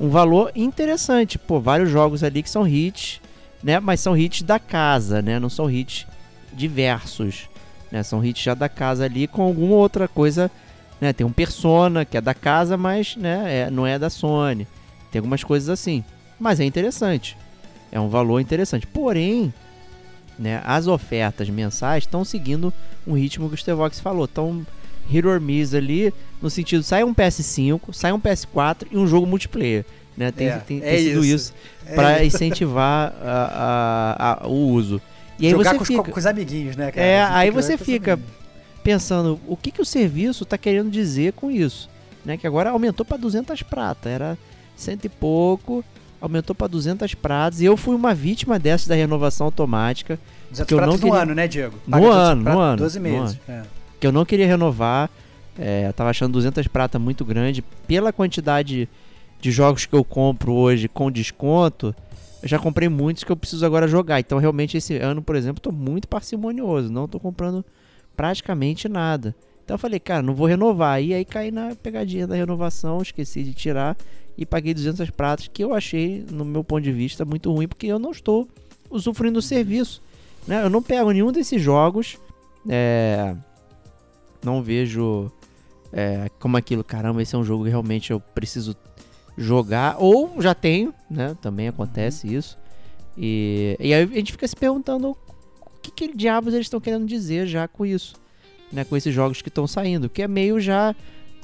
um 0.00 0.08
valor 0.08 0.50
interessante. 0.56 1.38
Pô, 1.38 1.60
vários 1.60 1.90
jogos 1.90 2.24
ali 2.24 2.42
que 2.42 2.48
são 2.48 2.66
hits, 2.66 3.20
né? 3.62 3.78
Mas 3.80 4.00
são 4.00 4.16
hits 4.16 4.42
da 4.42 4.58
casa, 4.58 5.20
né? 5.20 5.38
Não 5.38 5.50
são 5.50 5.70
hits 5.70 6.06
diversos. 6.54 7.48
Né? 7.90 8.02
São 8.02 8.24
hits 8.24 8.42
já 8.42 8.54
da 8.54 8.68
casa 8.68 9.04
ali 9.04 9.26
com 9.26 9.42
alguma 9.42 9.74
outra 9.76 10.06
coisa 10.08 10.50
né? 11.00 11.12
Tem 11.12 11.26
um 11.26 11.32
Persona 11.32 12.04
que 12.04 12.16
é 12.16 12.20
da 12.20 12.32
casa, 12.32 12.76
mas 12.76 13.16
né, 13.16 13.62
é, 13.66 13.70
não 13.70 13.84
é 13.84 13.98
da 13.98 14.08
Sony. 14.08 14.68
Tem 15.10 15.18
algumas 15.18 15.42
coisas 15.42 15.68
assim. 15.68 16.04
Mas 16.38 16.60
é 16.60 16.64
interessante. 16.64 17.36
É 17.90 17.98
um 17.98 18.08
valor 18.08 18.38
interessante. 18.38 18.86
Porém, 18.86 19.52
né, 20.38 20.62
as 20.64 20.86
ofertas 20.86 21.48
mensais 21.50 22.04
estão 22.04 22.24
seguindo 22.24 22.72
um 23.04 23.14
ritmo 23.14 23.48
que 23.48 23.54
o 23.56 23.58
Stevox 23.58 23.98
falou. 23.98 24.26
Estão 24.26 24.64
hit 25.08 25.26
or 25.26 25.40
miss 25.40 25.74
ali, 25.74 26.14
no 26.40 26.48
sentido, 26.48 26.84
sai 26.84 27.02
um 27.02 27.12
PS5, 27.12 27.92
sai 27.92 28.12
um 28.12 28.20
PS4 28.20 28.86
e 28.92 28.96
um 28.96 29.06
jogo 29.06 29.26
multiplayer. 29.26 29.84
Né? 30.16 30.30
Tem, 30.30 30.46
É, 30.46 30.58
tem, 30.58 30.78
é 30.78 30.80
tem 30.82 30.98
sido 30.98 31.24
isso. 31.24 31.34
isso, 31.34 31.54
É 31.84 31.94
para 31.96 32.22
isso. 32.22 32.36
incentivar 32.36 33.12
a- 33.20 34.14
a- 34.18 34.44
a- 34.44 34.46
o 34.46 34.68
uso. 34.68 35.02
E 35.38 35.46
aí 35.46 35.52
Jogar 35.52 35.70
você 35.72 35.76
com, 35.76 35.82
os- 35.82 35.88
fica 35.88 36.02
com 36.12 36.18
os 36.18 36.26
amiguinhos, 36.26 36.76
né, 36.76 36.90
cara? 36.92 37.06
É, 37.06 37.22
aí 37.24 37.50
você 37.50 37.74
os 37.74 37.80
fica- 37.80 38.18
pensando 38.82 39.38
o 39.46 39.56
que, 39.56 39.70
que 39.70 39.80
o 39.80 39.84
serviço 39.84 40.42
está 40.44 40.58
querendo 40.58 40.90
dizer 40.90 41.32
com 41.32 41.50
isso. 41.50 41.88
Né? 42.24 42.36
Que 42.36 42.46
agora 42.46 42.70
aumentou 42.70 43.04
para 43.04 43.16
200 43.16 43.62
prata, 43.62 44.08
era 44.08 44.38
cento 44.76 45.04
e 45.04 45.08
pouco, 45.08 45.84
aumentou 46.20 46.54
para 46.54 46.66
200 46.68 47.14
pratas. 47.14 47.60
E 47.60 47.64
eu 47.64 47.76
fui 47.76 47.94
uma 47.96 48.14
vítima 48.14 48.58
dessa 48.58 48.88
da 48.88 48.94
renovação 48.94 49.46
automática. 49.46 50.18
200 50.50 50.66
que 50.68 50.74
eu 50.74 50.78
não 50.78 50.84
pratos 50.84 51.00
no 51.00 51.06
queria- 51.08 51.22
ano, 51.22 51.34
né, 51.34 51.48
Diego? 51.48 51.74
No 51.86 51.90
Paga 51.92 52.06
200 52.06 52.28
ano, 52.30 52.42
no 52.44 52.58
ano, 52.60 52.76
12 52.78 52.98
no 52.98 53.02
meses. 53.02 53.38
É. 53.48 53.62
que 53.98 54.06
eu 54.06 54.12
não 54.12 54.24
queria 54.24 54.46
renovar. 54.46 55.08
É, 55.58 55.86
eu 55.86 55.92
tava 55.92 56.10
achando 56.10 56.32
200 56.32 56.66
prata 56.66 56.98
muito 56.98 57.24
grande. 57.24 57.62
Pela 57.86 58.12
quantidade 58.12 58.88
de 59.40 59.50
jogos 59.50 59.84
que 59.86 59.94
eu 59.94 60.02
compro 60.04 60.52
hoje 60.54 60.88
com 60.88 61.10
desconto, 61.10 61.94
eu 62.42 62.48
já 62.48 62.58
comprei 62.58 62.88
muitos 62.88 63.22
que 63.22 63.30
eu 63.30 63.36
preciso 63.36 63.64
agora 63.64 63.86
jogar. 63.86 64.18
Então, 64.18 64.38
realmente, 64.38 64.76
esse 64.76 64.96
ano, 64.96 65.22
por 65.22 65.36
exemplo, 65.36 65.60
tô 65.60 65.70
muito 65.70 66.08
parcimonioso. 66.08 66.92
Não 66.92 67.06
tô 67.06 67.20
comprando 67.20 67.64
praticamente 68.16 68.88
nada. 68.88 69.34
Então, 69.64 69.74
eu 69.74 69.78
falei, 69.78 70.00
cara, 70.00 70.22
não 70.22 70.34
vou 70.34 70.46
renovar. 70.46 71.00
E 71.00 71.14
aí 71.14 71.24
caí 71.24 71.52
na 71.52 71.74
pegadinha 71.76 72.26
da 72.26 72.34
renovação, 72.34 73.00
esqueci 73.00 73.44
de 73.44 73.54
tirar 73.54 73.96
e 74.36 74.44
paguei 74.44 74.74
200 74.74 75.10
pratas, 75.10 75.46
que 75.46 75.62
eu 75.62 75.72
achei, 75.72 76.24
no 76.30 76.44
meu 76.44 76.64
ponto 76.64 76.82
de 76.82 76.90
vista, 76.90 77.24
muito 77.24 77.52
ruim, 77.52 77.68
porque 77.68 77.86
eu 77.86 77.98
não 77.98 78.10
estou 78.10 78.48
usufruindo 78.90 79.34
do 79.34 79.42
serviço. 79.42 80.02
Né? 80.46 80.64
Eu 80.64 80.70
não 80.70 80.82
pego 80.82 81.12
nenhum 81.12 81.30
desses 81.30 81.62
jogos. 81.62 82.18
É, 82.68 83.36
não 84.44 84.62
vejo 84.62 85.30
é, 85.92 86.28
como 86.40 86.56
aquilo, 86.56 86.82
caramba, 86.82 87.22
esse 87.22 87.34
é 87.34 87.38
um 87.38 87.44
jogo 87.44 87.64
que 87.64 87.70
realmente 87.70 88.10
eu 88.10 88.18
preciso 88.18 88.74
jogar, 89.36 89.96
ou 89.98 90.40
já 90.40 90.54
tenho, 90.54 90.94
né? 91.10 91.36
Também 91.40 91.68
acontece 91.68 92.32
isso. 92.32 92.58
E, 93.16 93.76
e 93.78 93.92
aí 93.92 94.02
a 94.02 94.06
gente 94.06 94.32
fica 94.32 94.46
se 94.46 94.56
perguntando 94.56 95.10
o 95.10 95.16
que, 95.82 95.90
que 95.90 96.16
diabos 96.16 96.54
eles 96.54 96.66
estão 96.66 96.80
querendo 96.80 97.06
dizer 97.06 97.46
já 97.46 97.66
com 97.68 97.84
isso, 97.84 98.14
né? 98.72 98.84
Com 98.84 98.96
esses 98.96 99.14
jogos 99.14 99.42
que 99.42 99.48
estão 99.48 99.66
saindo, 99.66 100.08
que 100.08 100.22
é 100.22 100.28
meio 100.28 100.60
já 100.60 100.94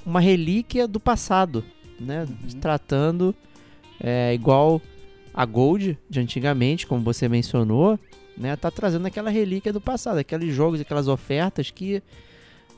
uma 0.05 0.21
relíquia 0.21 0.87
do 0.87 1.01
passado, 1.01 1.65
né? 2.01 2.25
Uhum. 2.25 2.61
Tratando 2.61 3.35
é, 4.01 4.33
igual 4.35 4.81
a 5.35 5.45
Gold 5.45 5.99
de 6.09 6.21
antigamente, 6.21 6.87
como 6.87 7.03
você 7.03 7.29
mencionou, 7.29 7.99
né? 8.37 8.57
Tá 8.57 8.71
trazendo 8.71 9.07
aquela 9.07 9.31
relíquia 9.31 9.73
do 9.73 9.81
passado, 9.81 10.19
aqueles 10.19 10.55
jogos, 10.55 10.81
aquelas 10.81 11.09
ofertas 11.09 11.71
que 11.71 12.03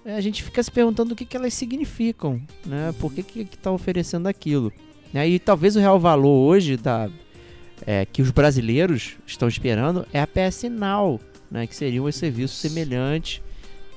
é, 0.04 0.14
a 0.14 0.20
gente 0.20 0.42
fica 0.42 0.62
se 0.62 0.70
perguntando 0.70 1.12
o 1.12 1.16
que, 1.16 1.24
que 1.24 1.36
elas 1.36 1.54
significam, 1.54 2.40
né? 2.64 2.94
Por 2.98 3.12
que 3.12 3.22
que 3.22 3.40
está 3.42 3.70
oferecendo 3.70 4.26
aquilo? 4.26 4.72
Né? 5.12 5.28
E 5.28 5.38
talvez 5.38 5.76
o 5.76 5.80
real 5.80 5.98
valor 5.98 6.48
hoje 6.48 6.76
da, 6.76 7.08
é, 7.86 8.04
que 8.04 8.22
os 8.22 8.30
brasileiros 8.30 9.16
estão 9.26 9.48
esperando 9.48 10.06
é 10.12 10.20
a 10.20 10.26
PS 10.26 10.64
Now, 10.70 11.20
né? 11.50 11.66
Que 11.66 11.74
seria 11.74 12.02
um 12.02 12.12
serviço 12.12 12.54
semelhante 12.54 13.42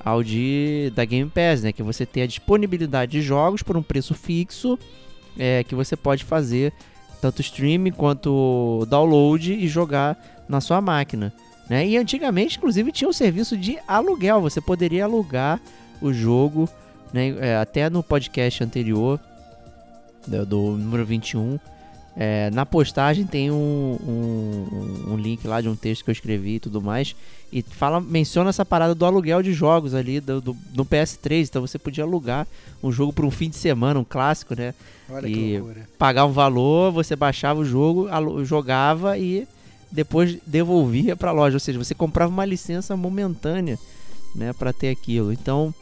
ao 0.03 0.24
de 0.24 0.91
da 0.95 1.05
Game 1.05 1.30
Pass, 1.30 1.64
né? 1.64 1.72
Que 1.72 1.84
você 1.84 2.05
tem 2.05 2.24
a 2.24 2.28
disponibilidade 2.28 3.11
de 3.11 3.22
jogos 3.22 3.61
por 3.61 3.78
um 3.78 3.84
preço 3.84 4.14
fixo, 4.14 4.78
é, 5.38 5.64
que 5.64 5.76
você 5.76 5.95
pode 5.95 6.24
fazer 6.24 6.74
tanto 7.22 7.41
streaming 7.41 7.91
quanto 7.91 8.86
download 8.89 9.53
e 9.53 9.68
jogar 9.68 10.43
na 10.47 10.59
sua 10.59 10.82
máquina. 10.82 11.34
Né? 11.70 11.88
E 11.88 11.97
antigamente, 11.97 12.57
inclusive, 12.57 12.91
tinha 12.91 13.09
um 13.09 13.14
serviço 13.14 13.55
de 13.55 13.78
aluguel. 13.88 14.41
Você 14.41 14.59
poderia 14.59 15.05
alugar 15.05 15.61
o 16.01 16.11
jogo, 16.11 16.68
né? 17.14 17.34
É, 17.39 17.55
até 17.55 17.89
no 17.89 18.03
podcast 18.03 18.61
anterior, 18.61 19.20
do, 20.28 20.45
do 20.45 20.61
número 20.78 21.05
21, 21.05 21.59
é, 22.15 22.51
na 22.51 22.65
postagem 22.65 23.26
tem 23.26 23.49
um, 23.49 23.97
um, 24.05 25.13
um 25.13 25.17
link 25.17 25.47
lá 25.47 25.61
de 25.61 25.67
um 25.67 25.76
texto 25.76 26.03
que 26.03 26.09
eu 26.09 26.13
escrevi 26.13 26.55
e 26.55 26.59
tudo 26.59 26.82
mais. 26.82 27.15
E 27.51 27.61
fala, 27.63 27.99
menciona 27.99 28.49
essa 28.49 28.63
parada 28.65 28.93
do 28.95 29.05
aluguel 29.05 29.41
de 29.41 29.51
jogos 29.53 29.93
ali 29.95 30.19
do, 30.19 30.39
do, 30.41 30.57
no 30.74 30.86
PS3. 30.86 31.47
Então 31.47 31.61
você 31.61 31.78
podia 31.80 32.03
alugar 32.03 32.47
um 32.84 32.91
jogo 32.91 33.11
por 33.13 33.26
um 33.26 33.32
fim 33.32 33.49
de 33.49 33.55
semana, 33.55 33.99
um 33.99 34.03
clássico, 34.03 34.55
né? 34.55 34.74
Olha 35.09 35.28
E- 35.28 35.34
que 35.34 35.57
loucura. 35.59 35.89
pagar 35.97 36.26
um 36.26 36.32
valor, 36.32 36.91
você 36.91 37.15
baixava 37.15 37.59
o 37.59 37.65
jogo, 37.65 38.07
jogava 38.45 39.17
e 39.17 39.47
depois 39.91 40.38
devolvia 40.45 41.15
para 41.15 41.30
a 41.30 41.34
loja. 41.34 41.55
Ou 41.55 41.59
seja, 41.59 41.78
você 41.78 41.93
comprava 41.95 42.32
uma 42.32 42.45
licença 42.45 42.95
momentânea, 42.97 43.78
né, 44.36 44.51
para 44.53 44.74
ter 44.74 44.89
aquilo. 44.89 45.32
Então, 45.32 45.74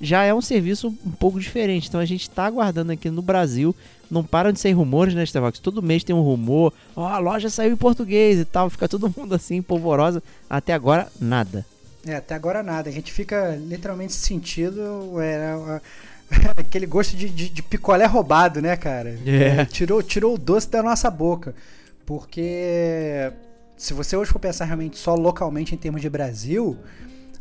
já 0.00 0.22
é 0.24 0.32
um 0.34 0.40
serviço 0.40 0.88
um 1.04 1.10
pouco 1.10 1.38
diferente. 1.40 1.88
Então, 1.88 2.00
a 2.00 2.04
gente 2.04 2.22
está 2.22 2.44
aguardando 2.46 2.92
aqui 2.92 3.10
no 3.10 3.22
Brasil. 3.22 3.74
Não 4.10 4.22
param 4.22 4.52
de 4.52 4.60
sair 4.60 4.72
rumores, 4.72 5.14
né, 5.14 5.26
Stevox? 5.26 5.58
Todo 5.58 5.82
mês 5.82 6.04
tem 6.04 6.14
um 6.14 6.20
rumor. 6.22 6.72
Ó, 6.94 7.06
a 7.06 7.18
loja 7.18 7.48
saiu 7.50 7.72
em 7.72 7.76
português 7.76 8.38
e 8.38 8.44
tal. 8.44 8.70
Fica 8.70 8.88
todo 8.88 9.12
mundo 9.16 9.34
assim, 9.34 9.60
polvorosa. 9.60 10.22
Até 10.48 10.72
agora, 10.74 11.08
nada. 11.20 11.66
É, 12.06 12.14
até 12.14 12.34
agora 12.36 12.62
nada. 12.62 12.88
A 12.88 12.92
gente 12.92 13.12
fica 13.12 13.56
literalmente 13.66 14.12
sentindo 14.12 15.20
é, 15.20 15.36
a- 15.52 15.80
aquele 16.56 16.86
gosto 16.86 17.16
de, 17.16 17.28
de- 17.28 17.48
de 17.48 17.62
picolé 17.62 18.06
roubado, 18.06 18.62
né, 18.62 18.76
cara? 18.76 19.18
É. 19.26 19.64
tirou, 19.64 20.00
tirou 20.02 20.34
o 20.34 20.38
doce 20.38 20.70
da 20.70 20.82
nossa 20.84 21.10
boca. 21.10 21.52
Porque 22.04 23.32
se 23.76 23.92
você 23.92 24.16
hoje 24.16 24.30
for 24.30 24.38
pensar 24.38 24.64
realmente 24.66 24.96
só 24.96 25.14
localmente 25.14 25.74
em 25.74 25.78
termos 25.78 26.00
de 26.00 26.08
Brasil, 26.08 26.76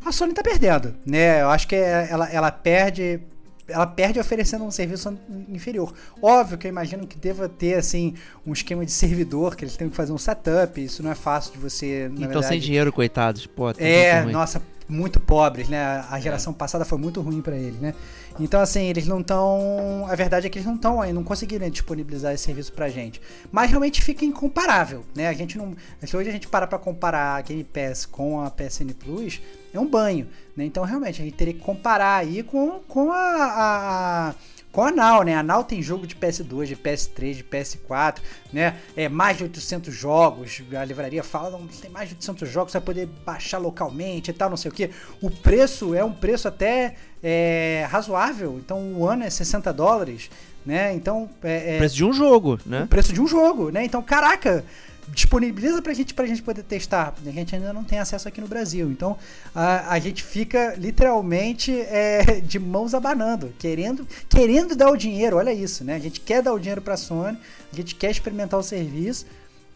a 0.06 0.12
Sony 0.12 0.34
tá 0.34 0.44
perdendo, 0.44 0.94
né? 1.06 1.42
Eu 1.42 1.50
acho 1.50 1.68
que 1.68 1.76
é- 1.76 2.08
ela, 2.10 2.30
ela 2.32 2.52
perde. 2.52 3.20
Ela 3.68 3.88
perde 3.88 4.20
oferecendo 4.20 4.64
um 4.64 4.70
serviço 4.70 5.18
inferior. 5.50 5.92
Óbvio 6.22 6.56
que 6.56 6.68
eu 6.68 6.70
imagino 6.70 7.08
que 7.08 7.18
deva 7.18 7.50
ter, 7.50 7.74
assim, 7.74 8.14
um 8.46 8.54
esquema 8.54 8.86
de 8.86 8.92
servidor, 8.92 9.56
que 9.56 9.66
eles 9.66 9.76
têm 9.76 9.90
que 9.90 9.96
fazer 9.96 10.12
um 10.14 10.20
setup. 10.20 10.80
Isso 10.84 11.02
não 11.02 11.10
é 11.10 11.16
fácil 11.16 11.54
de 11.54 11.58
você. 11.58 12.06
Então, 12.06 12.18
sem 12.20 12.28
verdade, 12.28 12.60
dinheiro, 12.60 12.94
coitados. 12.94 13.48
Pô, 13.48 13.72
é, 13.72 14.24
nossa, 14.26 14.62
muito 14.88 15.20
pobres, 15.20 15.68
né? 15.68 16.06
A 16.12 16.20
geração 16.20 16.54
passada 16.54 16.86
foi 16.86 17.00
muito 17.00 17.20
ruim 17.22 17.42
pra 17.42 17.58
eles, 17.58 17.80
né? 17.80 17.96
Então, 18.40 18.60
assim, 18.60 18.84
eles 18.86 19.08
não 19.08 19.22
estão. 19.22 20.06
A 20.10 20.16
verdade 20.16 20.48
é 20.48 20.50
que 20.50 20.58
eles 20.58 20.68
não 20.68 20.76
estão 20.76 21.02
aí, 21.02 21.14
não 21.14 21.24
conseguiram 21.24 21.70
disponibilizar 21.70 22.34
esse 22.34 22.44
serviço 22.44 22.74
pra 22.74 22.90
gente. 22.90 23.22
Mas 23.52 23.70
realmente 23.70 24.02
fica 24.02 24.26
incomparável, 24.26 25.06
né? 25.16 25.28
A 25.30 25.34
gente 25.34 25.58
não. 25.58 25.74
Se 26.04 26.16
hoje 26.18 26.30
a 26.30 26.32
gente 26.34 26.48
para 26.48 26.68
pra 26.68 26.78
comparar 26.78 27.36
a 27.38 27.42
Game 27.42 27.64
Pass 27.64 28.06
com 28.06 28.42
a 28.42 28.50
PSN 28.52 28.94
Plus, 29.00 29.42
é 29.74 29.80
um 29.80 29.88
banho, 29.88 30.28
né? 30.56 30.66
Então, 30.66 30.84
realmente, 30.84 31.22
a 31.22 31.26
gente 31.26 31.36
teria 31.36 31.54
que 31.54 31.62
comparar 31.62 32.18
aí 32.18 32.44
com, 32.44 32.80
com 32.88 33.12
a- 33.12 33.18
a- 33.18 34.30
a 34.30 34.36
com 34.76 34.84
a 34.84 34.92
Now, 34.92 35.24
né? 35.24 35.34
A 35.38 35.42
Now 35.42 35.64
tem 35.64 35.82
jogo 35.82 36.06
de 36.06 36.14
PS2, 36.14 36.66
de 36.66 36.76
PS3, 36.76 37.36
de 37.36 37.44
PS4, 37.46 38.18
né? 38.52 38.76
É 38.94 39.08
mais 39.08 39.38
de 39.38 39.44
800 39.44 39.94
jogos. 39.94 40.62
A 40.78 40.84
livraria 40.84 41.24
fala, 41.24 41.50
não, 41.52 41.66
tem 41.66 41.90
mais 41.90 42.10
de 42.10 42.16
800 42.16 42.50
jogos, 42.50 42.74
você 42.74 42.80
vai 42.80 42.86
poder 42.86 43.06
baixar 43.26 43.58
localmente 43.58 44.32
e 44.32 44.34
tal, 44.34 44.50
não 44.50 44.58
sei 44.58 44.70
o 44.70 44.74
que. 44.74 44.90
O 45.22 45.32
preço 45.32 45.96
é 45.96 46.04
um 46.04 46.12
preço 46.12 46.50
até 46.50 46.96
é, 47.24 47.88
razoável. 47.90 48.60
Então, 48.60 48.96
o 48.96 49.08
ano 49.08 49.24
é 49.24 49.30
60 49.30 49.72
dólares, 49.72 50.30
né? 50.66 50.94
Então, 50.94 51.30
é, 51.42 51.76
é 51.76 51.78
Preço 51.78 51.96
de 51.96 52.04
um 52.04 52.12
jogo, 52.12 52.60
o 52.66 52.70
né? 52.70 52.86
preço 52.90 53.14
de 53.14 53.22
um 53.22 53.28
jogo, 53.28 53.70
né? 53.70 53.86
Então, 53.86 54.04
caraca, 54.04 54.66
disponibiliza 55.14 55.82
pra 55.82 55.94
gente, 55.94 56.14
pra 56.14 56.26
gente 56.26 56.42
poder 56.42 56.64
testar. 56.64 57.14
A 57.26 57.32
gente 57.32 57.56
ainda 57.56 57.72
não 57.72 57.84
tem 57.84 58.00
acesso 58.00 58.28
aqui 58.28 58.42
no 58.42 58.48
Brasil. 58.48 58.90
Então, 58.92 59.18
a, 59.54 59.94
a 59.94 60.00
gente 60.00 60.24
fica 60.24 60.76
literalmente 60.76 61.72
é, 61.72 62.42
de 62.42 62.60
mãos 62.60 62.94
abanando, 62.94 63.54
querendo, 63.60 64.08
querendo 64.30 64.76
dar 64.76 64.90
o 64.90 64.98
dinheiro. 64.98 65.38
Olha 65.38 65.54
isso, 65.54 65.84
né? 65.84 65.96
A 65.96 66.00
gente 66.00 66.20
quer 66.20 66.42
dar 66.42 66.54
o 66.54 66.60
dinheiro 66.60 66.82
pra 66.82 66.98
Sony, 66.98 67.38
a 67.72 67.76
gente 67.76 67.96
quer 67.96 68.12
experimentar 68.12 68.60
o 68.60 68.64
serviço, 68.64 69.26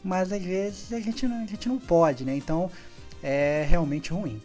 mas 0.03 0.31
às 0.31 0.41
vezes 0.41 0.93
a 0.93 0.99
gente 0.99 1.27
não, 1.27 1.43
a 1.43 1.45
gente 1.45 1.67
não 1.67 1.77
pode, 1.77 2.23
né? 2.23 2.35
Então, 2.35 2.71
é 3.21 3.65
realmente 3.69 4.11
ruim. 4.11 4.41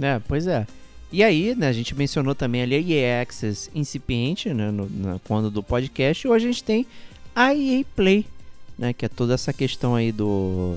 É, 0.00 0.20
pois 0.26 0.46
é. 0.46 0.66
E 1.10 1.22
aí, 1.22 1.54
né, 1.54 1.68
a 1.68 1.72
gente 1.72 1.94
mencionou 1.94 2.34
também 2.34 2.62
ali 2.62 2.74
a 2.74 2.80
EA 2.80 3.22
Access 3.22 3.70
incipiente, 3.74 4.52
né, 4.52 4.70
no, 4.70 4.88
na, 4.90 5.18
quando 5.20 5.50
do 5.50 5.62
podcast, 5.62 6.28
hoje 6.28 6.44
a 6.46 6.52
gente 6.52 6.64
tem 6.64 6.86
a 7.34 7.54
EA 7.54 7.82
Play, 7.96 8.26
né, 8.78 8.92
que 8.92 9.04
é 9.04 9.08
toda 9.08 9.34
essa 9.34 9.52
questão 9.52 9.94
aí 9.94 10.12
do, 10.12 10.76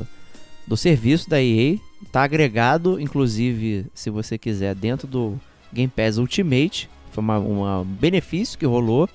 do 0.67 0.75
serviço 0.75 1.29
da 1.29 1.41
EA, 1.41 1.77
tá 2.11 2.23
agregado, 2.23 2.99
inclusive, 2.99 3.85
se 3.93 4.09
você 4.09 4.37
quiser, 4.37 4.73
dentro 4.75 5.07
do 5.07 5.39
Game 5.71 5.91
Pass 5.95 6.17
Ultimate, 6.17 6.89
foi 7.11 7.23
uma- 7.23 7.39
um 7.39 7.83
benefício 7.85 8.57
que 8.57 8.65
rolou 8.65 9.07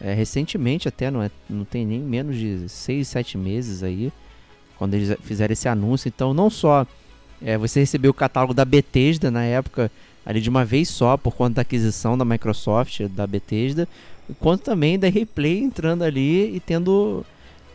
é, 0.00 0.12
recentemente, 0.12 0.86
até 0.88 1.10
não, 1.10 1.22
é, 1.22 1.30
não 1.48 1.64
tem 1.64 1.86
nem 1.86 2.00
menos 2.00 2.36
de 2.36 2.68
6, 2.68 3.08
7 3.08 3.38
meses 3.38 3.82
aí, 3.82 4.12
quando 4.76 4.92
eles 4.92 5.16
fizeram 5.22 5.52
esse 5.54 5.68
anúncio, 5.68 6.08
então 6.08 6.34
não 6.34 6.50
só 6.50 6.86
É, 7.42 7.58
você 7.58 7.80
recebeu 7.80 8.12
o 8.12 8.14
catálogo 8.14 8.54
da 8.54 8.64
Bethesda 8.64 9.30
na 9.30 9.44
época, 9.44 9.90
ali 10.24 10.40
de 10.40 10.48
uma 10.48 10.64
vez 10.64 10.88
só, 10.88 11.18
por 11.18 11.34
conta 11.36 11.56
da 11.56 11.60
aquisição 11.62 12.16
da 12.16 12.24
Microsoft, 12.24 13.02
da 13.10 13.26
Bethesda, 13.26 13.86
quanto 14.40 14.62
também 14.62 14.98
da 14.98 15.06
Replay 15.10 15.58
entrando 15.58 16.02
ali 16.02 16.56
e 16.56 16.60
tendo 16.60 17.26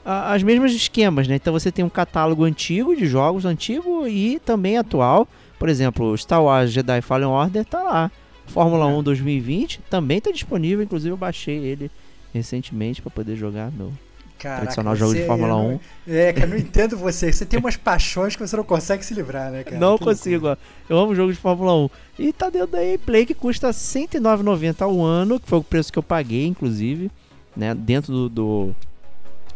a, 0.06 0.34
as 0.34 0.44
mesmas 0.44 0.72
esquemas, 0.74 1.28
né? 1.28 1.36
Então 1.36 1.54
você 1.54 1.72
tem 1.72 1.84
um 1.86 1.90
catálogo 1.90 2.44
antigo 2.44 2.96
de 2.96 3.06
jogos, 3.06 3.46
antigo 3.46 4.08
e 4.08 4.40
também 4.40 4.78
atual. 4.78 5.28
Por 5.60 5.70
exemplo, 5.70 6.18
Star 6.18 6.44
Wars 6.44 6.72
Jedi 6.72 7.02
Fallen 7.02 7.28
Order 7.28 7.66
tá 7.66 7.82
lá. 7.84 8.12
Fórmula 8.48 8.90
É. 8.90 8.94
1 8.96 9.04
2020 9.04 9.80
também 9.90 10.20
tá 10.20 10.32
disponível, 10.32 10.84
inclusive 10.84 11.12
eu 11.14 11.18
baixei 11.18 11.58
ele 11.58 11.90
recentemente 12.34 13.02
para 13.02 13.12
poder 13.12 13.36
jogar 13.36 13.72
meu 13.72 13.92
Caraca, 14.40 14.62
tradicional 14.62 14.96
jogo 14.96 15.14
de 15.14 15.20
você- 15.20 15.26
Fórmula 15.28 15.54
eu 15.54 15.58
1. 15.58 15.72
não- 15.72 15.80
É, 16.16 16.34
cara, 16.34 16.46
eu 16.48 16.50
não 16.50 16.58
entendo 16.58 16.98
você. 16.98 17.32
Você 17.32 17.46
tem 17.46 17.60
umas 17.60 17.78
paixões 17.78 18.36
que 18.36 18.46
você 18.46 18.58
não 18.58 18.64
consegue 18.64 19.06
se 19.06 19.14
livrar, 19.14 19.52
né, 19.52 19.64
cara? 19.64 19.78
Não 19.78 19.98
Que 19.98 20.04
consigo, 20.06 20.48
ó. 20.48 20.58
Eu 20.90 20.98
amo 20.98 21.14
jogo 21.16 21.32
de 21.32 21.38
Fórmula 21.38 21.74
1. 21.76 21.90
E 22.18 22.34
tá 22.34 22.50
dentro 22.50 22.68
da 22.68 22.80
Play 23.06 23.26
que 23.26 23.34
custa 23.36 23.68
R$ 23.68 23.74
109,90 23.74 24.82
ao 24.84 25.02
ano, 25.04 25.40
que 25.40 25.48
foi 25.48 25.60
o 25.60 25.64
preço 25.64 25.94
que 25.94 26.00
eu 26.00 26.04
paguei, 26.04 26.48
inclusive, 26.48 27.12
né? 27.56 27.74
Dentro 27.76 28.12
do, 28.12 28.30
do, 28.30 28.76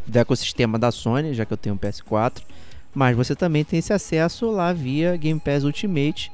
do 0.07 0.17
ecossistema 0.17 0.77
da 0.79 0.91
Sony, 0.91 1.33
já 1.33 1.45
que 1.45 1.53
eu 1.53 1.57
tenho 1.57 1.75
um 1.75 1.77
PS4. 1.77 2.41
Mas 2.93 3.15
você 3.15 3.35
também 3.35 3.63
tem 3.63 3.79
esse 3.79 3.91
acesso 3.91 4.49
lá 4.51 4.71
via 4.71 5.17
Game 5.17 5.39
Pass 5.39 5.63
Ultimate. 5.63 6.31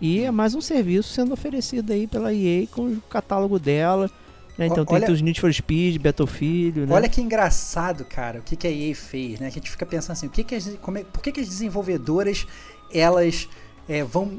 E 0.00 0.20
é 0.22 0.30
mais 0.30 0.54
um 0.54 0.60
serviço 0.60 1.12
sendo 1.12 1.32
oferecido 1.32 1.92
aí 1.92 2.06
pela 2.06 2.32
EA 2.34 2.66
com 2.66 2.86
o 2.86 3.00
catálogo 3.02 3.58
dela. 3.58 4.10
né? 4.58 4.66
Então 4.66 4.82
Ó, 4.82 4.86
tem 4.86 4.96
olha- 4.96 5.10
os 5.12 5.20
Need 5.22 5.40
for 5.40 5.52
Speed, 5.52 5.98
Battlefield, 6.02 6.80
né? 6.80 6.94
Olha 6.94 7.08
que 7.08 7.20
engraçado, 7.20 8.04
cara, 8.04 8.40
o 8.40 8.42
que, 8.42 8.56
que 8.56 8.66
a 8.66 8.70
EA 8.70 8.94
fez, 8.94 9.38
né? 9.38 9.46
A 9.46 9.50
gente 9.50 9.70
fica 9.70 9.84
pensando 9.86 10.12
assim, 10.12 10.26
o 10.26 10.30
que 10.30 10.42
que 10.42 10.54
as, 10.54 10.68
como 10.80 10.98
é- 10.98 11.04
por 11.04 11.22
que, 11.22 11.30
que 11.32 11.40
as 11.40 11.48
desenvolvedoras, 11.48 12.46
elas 12.92 13.48
é, 13.90 14.04
vão 14.04 14.30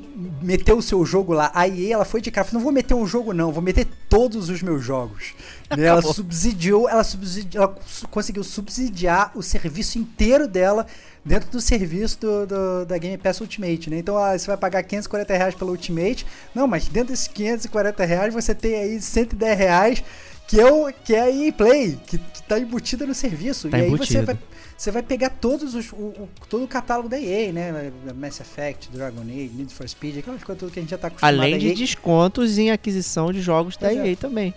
meter 0.41 0.73
o 0.73 0.81
seu 0.81 1.05
jogo 1.05 1.33
lá? 1.33 1.51
A 1.53 1.67
EA, 1.67 1.93
ela 1.95 2.05
foi 2.05 2.21
de 2.21 2.31
cara, 2.31 2.47
não 2.53 2.61
vou 2.61 2.71
meter 2.71 2.93
um 2.93 3.05
jogo 3.05 3.33
não, 3.33 3.51
vou 3.51 3.61
meter 3.61 3.85
todos 4.09 4.49
os 4.49 4.61
meus 4.63 4.83
jogos. 4.83 5.33
Né? 5.75 5.83
Ela 5.85 6.01
subsidiou, 6.13 6.87
ela, 6.89 7.03
subsidi- 7.03 7.57
ela 7.57 7.75
conseguiu 8.09 8.43
subsidiar 8.43 9.31
o 9.35 9.43
serviço 9.43 9.97
inteiro 9.99 10.47
dela 10.47 10.87
dentro 11.23 11.49
do 11.51 11.59
serviço 11.61 12.19
do, 12.19 12.47
do- 12.47 12.85
da 12.85 12.97
Game 12.97 13.17
Pass 13.17 13.41
Ultimate, 13.41 13.89
né? 13.89 13.97
Então 13.99 14.17
ah, 14.17 14.37
você 14.37 14.47
vai 14.47 14.57
pagar 14.57 14.81
540 14.83 15.33
reais 15.35 15.53
pelo 15.55 15.71
Ultimate, 15.71 16.25
não, 16.55 16.65
mas 16.67 16.87
dentro 16.87 17.09
desses 17.13 17.27
540 17.27 18.03
reais 18.05 18.33
você 18.33 18.55
tem 18.55 18.75
aí 18.75 19.01
110 19.01 19.57
reais 19.57 20.03
que 20.51 20.59
é, 20.59 20.65
o, 20.71 20.91
que 20.93 21.15
é 21.15 21.21
a 21.21 21.29
EA 21.31 21.51
Play, 21.53 21.97
que, 22.05 22.17
que 22.17 22.43
tá 22.43 22.59
embutida 22.59 23.05
no 23.05 23.13
serviço. 23.15 23.69
Tá 23.69 23.79
e 23.79 23.83
aí 23.83 23.89
você 23.89 24.21
vai, 24.21 24.37
você 24.77 24.91
vai 24.91 25.01
pegar 25.01 25.29
todos 25.29 25.73
os, 25.73 25.91
o, 25.91 25.95
o- 25.95 26.29
todo 26.49 26.63
o 26.63 26.67
catálogo 26.67 27.07
da 27.09 27.19
EA, 27.19 27.51
né? 27.53 27.91
Mass 28.15 28.39
Effect, 28.41 28.89
Dragon 28.91 29.21
Age, 29.21 29.51
Need 29.55 29.73
for 29.73 29.87
Speed, 29.87 30.17
aquelas 30.19 30.43
coisas 30.43 30.59
tudo 30.59 30.71
que 30.71 30.79
a 30.79 30.81
gente 30.81 30.91
já 30.91 30.97
tá 30.97 31.07
acostumado 31.07 31.35
Além 31.39 31.55
a 31.55 31.57
de 31.57 31.73
descontos 31.73 32.57
em 32.57 32.69
aquisição 32.69 33.31
de 33.31 33.41
jogos 33.41 33.77
da 33.77 33.93
é. 33.93 34.09
EA 34.09 34.15
também. 34.17 34.53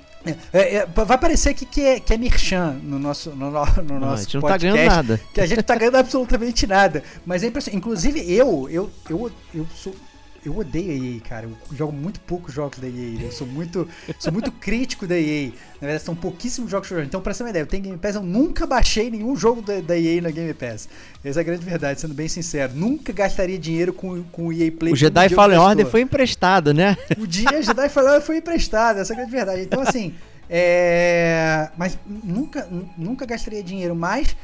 É, 0.54 0.76
é, 0.76 0.86
vai 0.86 1.18
parecer 1.18 1.50
aqui 1.50 1.66
que 1.66 1.82
é, 1.82 2.00
que 2.00 2.12
é 2.14 2.16
merchan 2.16 2.80
no 2.82 2.98
nosso, 2.98 3.30
no, 3.30 3.50
no- 3.50 3.64
no 3.82 3.82
Não, 3.84 3.96
a 3.96 4.00
nosso 4.12 4.22
gente 4.24 4.34
não 4.36 4.40
tá 4.40 4.48
podcast. 4.48 4.76
ganhando 4.78 4.90
nada. 4.96 5.20
que 5.34 5.40
a 5.40 5.46
gente 5.46 5.56
não 5.58 5.62
tá 5.64 5.76
ganhando 5.76 5.96
absolutamente 5.96 6.66
nada. 6.66 7.02
Mas 7.26 7.42
é 7.42 7.48
impressionante. 7.48 7.76
Inclusive, 7.78 8.32
eu, 8.32 8.66
eu, 8.70 8.90
eu, 9.10 9.30
eu 9.54 9.66
sou. 9.74 9.94
Eu 10.44 10.58
odeio 10.58 10.90
a 10.90 10.94
EA, 11.16 11.20
cara. 11.20 11.46
Eu 11.46 11.76
jogo 11.76 11.92
muito 11.92 12.20
poucos 12.20 12.52
jogos 12.52 12.78
da 12.78 12.86
EA. 12.86 13.22
Eu 13.22 13.32
sou 13.32 13.46
muito, 13.46 13.88
sou 14.18 14.32
muito 14.32 14.52
crítico 14.60 15.06
da 15.06 15.18
EA. 15.18 15.48
Na 15.80 15.86
verdade, 15.88 16.02
são 16.04 16.14
pouquíssimos 16.14 16.70
jogos 16.70 16.86
que 16.88 16.92
eu 16.94 16.98
jogo. 16.98 17.06
Então, 17.08 17.20
pra 17.20 17.32
ter 17.32 17.42
uma 17.42 17.50
ideia, 17.50 17.62
eu 17.62 17.66
tenho 17.66 17.82
Game 17.82 17.96
Pass, 17.98 18.14
eu 18.16 18.22
nunca 18.22 18.66
baixei 18.66 19.10
nenhum 19.10 19.34
jogo 19.34 19.62
da, 19.62 19.80
da 19.80 19.98
EA 19.98 20.20
na 20.20 20.30
Game 20.30 20.52
Pass. 20.52 20.88
Essa 21.24 21.40
é 21.40 21.42
a 21.42 21.44
grande 21.44 21.64
verdade, 21.64 22.00
sendo 22.00 22.12
bem 22.12 22.28
sincero. 22.28 22.72
Nunca 22.74 23.12
gastaria 23.12 23.58
dinheiro 23.58 23.92
com, 23.92 24.22
com 24.24 24.48
o 24.48 24.52
EA 24.52 24.70
Play. 24.70 24.92
O 24.92 24.96
Jedi 24.96 25.28
Fallen. 25.30 25.58
Order 25.58 25.86
foi 25.86 26.02
emprestado, 26.02 26.74
né? 26.74 26.96
O 27.18 27.26
dia 27.26 27.50
Jedi 27.62 27.88
Fallen 27.88 28.10
Order 28.10 28.26
foi 28.26 28.36
emprestado, 28.38 28.98
essa 28.98 29.12
é 29.12 29.14
a 29.14 29.16
grande 29.16 29.32
verdade. 29.32 29.62
Então, 29.62 29.80
assim, 29.80 30.14
é... 30.50 31.70
Mas 31.76 31.98
nunca, 32.06 32.66
nu- 32.70 32.88
nunca 32.98 33.24
gastaria 33.24 33.62
dinheiro, 33.62 33.94
mas, 33.94 34.36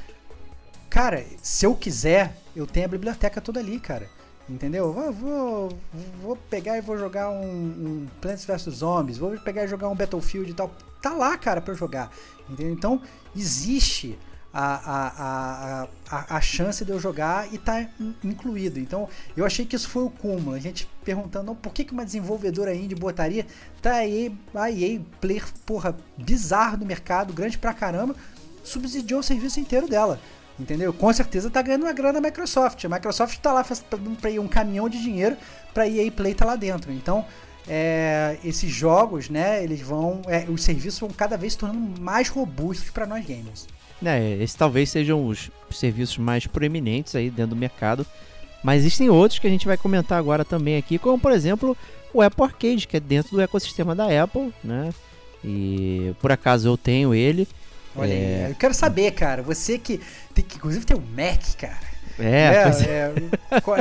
cara, 0.89 1.25
se 1.43 1.67
eu 1.67 1.75
quiser, 1.75 2.35
eu 2.57 2.67
tenho 2.67 2.87
a 2.87 2.89
biblioteca 2.89 3.41
toda 3.41 3.61
ali, 3.61 3.79
cara. 3.79 4.09
Entendeu? 4.51 4.93
Vou, 4.93 5.13
vou, 5.13 5.79
vou 6.21 6.37
pegar 6.37 6.77
e 6.77 6.81
vou 6.81 6.99
jogar 6.99 7.31
um, 7.31 7.45
um 7.45 8.07
Plants 8.21 8.45
vs 8.45 8.63
Zombies, 8.75 9.17
vou 9.17 9.39
pegar 9.39 9.65
e 9.65 9.69
jogar 9.69 9.89
um 9.89 9.95
Battlefield 9.95 10.51
e 10.51 10.55
tal. 10.55 10.75
Tá 11.01 11.15
lá, 11.15 11.39
cara, 11.39 11.63
eu 11.65 11.75
jogar. 11.75 12.11
Entendeu? 12.49 12.73
Então, 12.73 13.01
existe 13.35 14.19
a, 14.53 14.75
a, 14.75 15.89
a, 16.11 16.37
a, 16.37 16.41
chance 16.41 16.85
de 16.85 16.91
eu 16.91 16.99
jogar 16.99 17.53
e 17.55 17.59
tá 17.59 17.81
in- 18.01 18.15
incluído. 18.25 18.81
Então, 18.81 19.09
eu 19.37 19.47
achei 19.47 19.65
que 19.65 19.77
isso 19.77 19.89
foi 19.89 20.03
o 20.03 20.11
cúmulo. 20.11 20.57
A 20.57 20.59
gente 20.59 20.89
perguntando, 21.05 21.47
"Não, 21.47 21.55
por 21.55 21.73
que, 21.73 21.85
que 21.85 21.93
uma 21.93 22.05
desenvolvedora 22.05 22.75
indie 22.75 22.97
botaria? 22.97 23.47
Tá 23.81 23.95
aí, 23.95 24.37
player, 24.51 25.01
porra, 25.65 25.97
bizarro 26.19 26.79
no 26.79 26.85
mercado, 26.87 27.33
grande 27.33 27.57
pra 27.57 27.73
caramba, 27.73 28.17
subsidiou 28.65 29.21
o 29.21 29.23
serviço 29.23 29.61
inteiro 29.61 29.87
dela. 29.89 30.19
Entendeu? 30.61 30.93
Com 30.93 31.13
certeza 31.13 31.51
tá 31.51 31.63
ganhando 31.63 31.83
uma 31.83 31.93
grana 31.93 32.21
da 32.21 32.29
Microsoft. 32.29 32.85
A 32.85 32.89
Microsoft 32.89 33.39
tá 33.39 33.53
lá 33.53 33.65
pra 34.21 34.31
EA 34.31 34.41
um 34.41 34.49
caminhão 34.49 34.89
de 34.89 35.01
dinheiro 35.01 35.37
pra 35.73 35.89
EA 35.89 36.11
Play 36.13 36.35
tá 36.35 36.45
lá 36.45 36.57
dentro. 36.57 36.93
Então, 36.93 37.25
é, 37.67 38.37
esses 38.45 38.71
jogos, 38.71 39.29
né, 39.29 39.63
eles 39.63 39.81
vão. 39.81 40.23
é, 40.27 40.45
os 40.49 40.63
serviços 40.63 41.01
vão 41.01 41.11
cada 41.11 41.37
vez 41.37 41.55
se 41.55 41.59
tornando 41.59 42.01
mais 42.01 42.29
robustos 42.29 42.91
pra 42.91 43.07
nós 43.07 43.25
gamers. 43.25 43.67
É, 44.05 44.35
esses 44.35 44.55
talvez 44.55 44.91
sejam 44.91 45.27
os 45.27 45.51
serviços 45.71 46.19
mais 46.19 46.47
proeminentes 46.47 47.15
aí 47.15 47.31
dentro 47.31 47.55
do 47.55 47.57
mercado. 47.57 48.07
Mas 48.63 48.81
existem 48.81 49.09
outros 49.09 49.39
que 49.39 49.47
a 49.47 49.51
gente 49.51 49.67
vai 49.67 49.77
comentar 49.77 50.19
agora 50.19 50.45
também 50.45 50.77
aqui, 50.77 50.99
como 50.99 51.19
por 51.19 51.33
exemplo 51.33 51.77
o 52.13 52.21
Apple 52.21 52.45
Arcade, 52.45 52.87
que 52.87 52.97
é 52.97 53.01
dentro 53.01 53.33
do 53.33 53.41
ecossistema 53.41 53.95
da 53.95 54.23
Apple, 54.23 54.53
né? 54.63 54.93
E 55.45 56.13
por 56.21 56.31
acaso 56.31 56.69
eu 56.69 56.77
tenho 56.77 57.15
ele. 57.15 57.49
Olha 57.97 58.12
É. 58.12 58.45
aí, 58.47 58.51
eu 58.53 58.55
quero 58.57 58.72
saber, 58.74 59.11
cara, 59.12 59.43
você 59.43 59.78
que, 59.78 60.01
tem, 60.34 60.45
que 60.45 60.57
inclusive 60.57 60.84
tem 60.84 60.97
um 60.97 61.01
Mac, 61.01 61.41
cara. 61.59 61.91
É, 62.18 62.62
pois 62.64 62.82
é. 62.82 63.12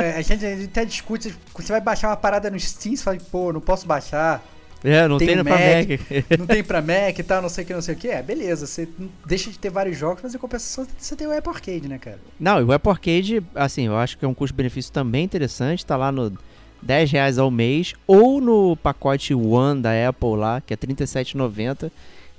é, 0.02 0.16
a, 0.16 0.22
gente, 0.22 0.46
a 0.46 0.56
gente 0.56 0.64
até 0.70 0.84
discute, 0.84 1.34
você 1.54 1.72
vai 1.72 1.80
baixar 1.80 2.08
uma 2.08 2.16
parada 2.16 2.50
no 2.50 2.58
Steam, 2.58 2.96
você 2.96 3.02
fala, 3.02 3.18
pô, 3.30 3.52
não 3.52 3.60
posso 3.60 3.86
baixar, 3.86 4.42
É, 4.82 5.06
não 5.06 5.18
tem 5.18 5.28
tem, 5.28 5.40
o 5.40 5.44
pra 5.44 5.52
Mac. 5.54 5.88
Mac. 5.90 6.38
não 6.38 6.46
tem 6.46 6.64
pra 6.64 6.80
Mac 6.80 7.18
e 7.18 7.22
tal, 7.22 7.42
não 7.42 7.50
sei 7.50 7.64
o 7.64 7.66
que, 7.66 7.74
não 7.74 7.82
sei 7.82 7.94
o 7.94 7.98
que. 7.98 8.08
É, 8.08 8.22
beleza, 8.22 8.66
você 8.66 8.88
deixa 9.26 9.50
de 9.50 9.58
ter 9.58 9.68
vários 9.70 9.98
jogos, 9.98 10.22
mas 10.22 10.34
em 10.34 10.38
compensação 10.38 10.86
você 10.98 11.14
tem 11.14 11.26
o 11.26 11.36
Apple 11.36 11.52
Arcade, 11.52 11.86
né, 11.86 11.98
cara? 11.98 12.18
Não, 12.38 12.60
e 12.60 12.64
o 12.64 12.72
Apple 12.72 12.90
Arcade, 12.90 13.42
assim, 13.54 13.86
eu 13.86 13.96
acho 13.98 14.16
que 14.16 14.24
é 14.24 14.28
um 14.28 14.32
custo-benefício 14.34 14.90
também 14.90 15.22
interessante, 15.24 15.84
tá 15.84 15.96
lá 15.98 16.10
no 16.10 16.32
10 16.80 17.10
reais 17.12 17.36
ao 17.38 17.50
mês, 17.50 17.92
ou 18.06 18.40
no 18.40 18.74
pacote 18.74 19.34
One 19.34 19.82
da 19.82 19.90
Apple 20.08 20.36
lá, 20.36 20.62
que 20.62 20.72
é 20.72 20.78
R$ 20.80 20.94
37,90, 20.94 21.76
que 21.76 21.92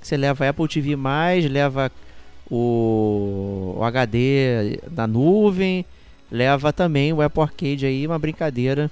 você 0.06 0.16
leva 0.16 0.48
Apple 0.48 0.68
TV+, 0.68 0.96
leva 1.50 1.90
o, 2.50 3.76
o 3.78 3.84
HD 3.84 4.80
da 4.90 5.06
nuvem, 5.06 5.84
leva 6.30 6.72
também 6.72 7.12
o 7.12 7.22
Apple 7.22 7.42
Arcade 7.42 7.86
aí, 7.86 8.06
uma 8.06 8.18
brincadeira 8.18 8.90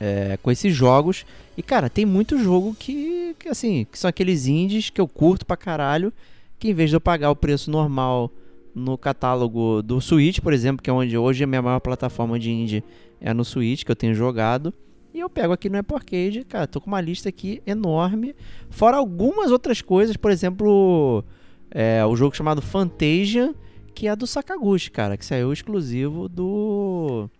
é, 0.00 0.38
com 0.42 0.50
esses 0.50 0.74
jogos. 0.74 1.24
E, 1.56 1.62
cara, 1.62 1.88
tem 1.88 2.04
muito 2.04 2.38
jogo 2.38 2.74
que, 2.78 3.34
que, 3.38 3.48
assim, 3.48 3.86
que 3.90 3.98
são 3.98 4.08
aqueles 4.08 4.46
indies 4.46 4.90
que 4.90 5.00
eu 5.00 5.06
curto 5.08 5.46
pra 5.46 5.56
caralho, 5.56 6.12
que 6.58 6.68
em 6.68 6.74
vez 6.74 6.90
de 6.90 6.96
eu 6.96 7.00
pagar 7.00 7.30
o 7.30 7.36
preço 7.36 7.70
normal 7.70 8.30
no 8.74 8.98
catálogo 8.98 9.82
do 9.82 10.00
Switch, 10.00 10.40
por 10.40 10.52
exemplo, 10.52 10.82
que 10.82 10.90
é 10.90 10.92
onde 10.92 11.16
hoje 11.16 11.44
a 11.44 11.46
minha 11.46 11.62
maior 11.62 11.80
plataforma 11.80 12.38
de 12.38 12.50
indie 12.50 12.84
é 13.20 13.32
no 13.32 13.44
Switch, 13.44 13.84
que 13.84 13.90
eu 13.90 13.96
tenho 13.96 14.14
jogado. 14.14 14.74
E 15.14 15.20
eu 15.20 15.30
pego 15.30 15.52
aqui 15.52 15.70
no 15.70 15.78
Apple 15.78 15.94
Arcade, 15.94 16.44
cara, 16.44 16.66
tô 16.66 16.80
com 16.80 16.88
uma 16.88 17.00
lista 17.00 17.28
aqui 17.28 17.62
enorme. 17.64 18.34
Fora 18.68 18.96
algumas 18.96 19.52
outras 19.52 19.80
coisas, 19.80 20.16
por 20.16 20.28
exemplo, 20.28 21.22
é, 21.70 22.04
o 22.04 22.16
jogo 22.16 22.36
chamado 22.36 22.60
Fantasia, 22.60 23.54
que 23.94 24.08
é 24.08 24.16
do 24.16 24.26
Sakaguchi, 24.26 24.90
cara, 24.90 25.16
que 25.16 25.24
saiu 25.24 25.52
exclusivo 25.52 26.28
do 26.28 27.30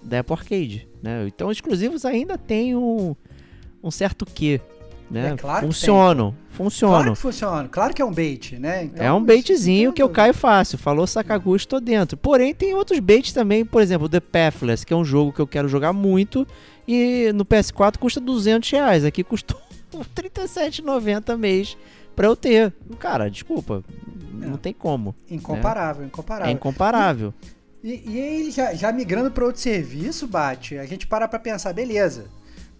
da 0.00 0.20
Apple 0.20 0.32
Arcade, 0.32 0.88
né? 1.02 1.26
Então, 1.26 1.50
exclusivos 1.50 2.04
ainda 2.04 2.38
tem 2.38 2.76
um, 2.76 3.16
um 3.82 3.90
certo 3.90 4.24
quê, 4.24 4.60
né? 5.10 5.32
É 5.32 5.36
claro 5.36 5.66
que 5.66 5.66
funcionam, 5.66 6.34
funcionam. 6.50 6.94
Claro 6.98 7.12
que 7.14 7.18
funciona, 7.18 7.68
claro 7.68 7.94
que 7.94 8.00
é 8.00 8.04
um 8.04 8.12
bait, 8.12 8.56
né? 8.60 8.84
Então, 8.84 9.04
É 9.04 9.12
um 9.12 9.24
baitzinho 9.24 9.92
que 9.92 10.00
eu 10.00 10.08
caio 10.08 10.32
fácil. 10.32 10.78
Falou 10.78 11.04
Sakaguchi, 11.04 11.66
tô 11.66 11.80
dentro. 11.80 12.16
Porém, 12.16 12.54
tem 12.54 12.74
outros 12.74 13.00
baits 13.00 13.32
também, 13.32 13.64
por 13.64 13.82
exemplo, 13.82 14.08
The 14.08 14.20
Pathless, 14.20 14.86
que 14.86 14.92
é 14.92 14.96
um 14.96 15.04
jogo 15.04 15.32
que 15.32 15.40
eu 15.40 15.48
quero 15.48 15.66
jogar 15.66 15.92
muito. 15.92 16.46
E 16.88 17.30
no 17.34 17.44
PS4 17.44 17.98
custa 17.98 18.18
200 18.20 18.70
reais. 18.70 19.04
Aqui 19.04 19.22
custou 19.22 19.60
R$ 19.92 20.00
37,90 20.16 21.36
mês 21.36 21.76
pra 22.16 22.26
eu 22.26 22.34
ter. 22.34 22.72
Cara, 22.98 23.30
desculpa. 23.30 23.84
Não 24.32 24.54
É. 24.54 24.56
tem 24.56 24.72
como. 24.72 25.14
Incomparável, 25.30 26.06
incomparável. 26.06 26.48
É 26.48 26.52
incomparável. 26.52 27.34
E, 27.84 28.02
e 28.06 28.20
aí, 28.20 28.50
já, 28.50 28.74
já 28.74 28.90
migrando 28.90 29.30
para 29.30 29.44
outro 29.44 29.60
serviço, 29.60 30.26
Bate, 30.26 30.78
a 30.78 30.84
gente 30.86 31.06
para 31.06 31.28
pra 31.28 31.38
pensar, 31.38 31.72
beleza. 31.72 32.24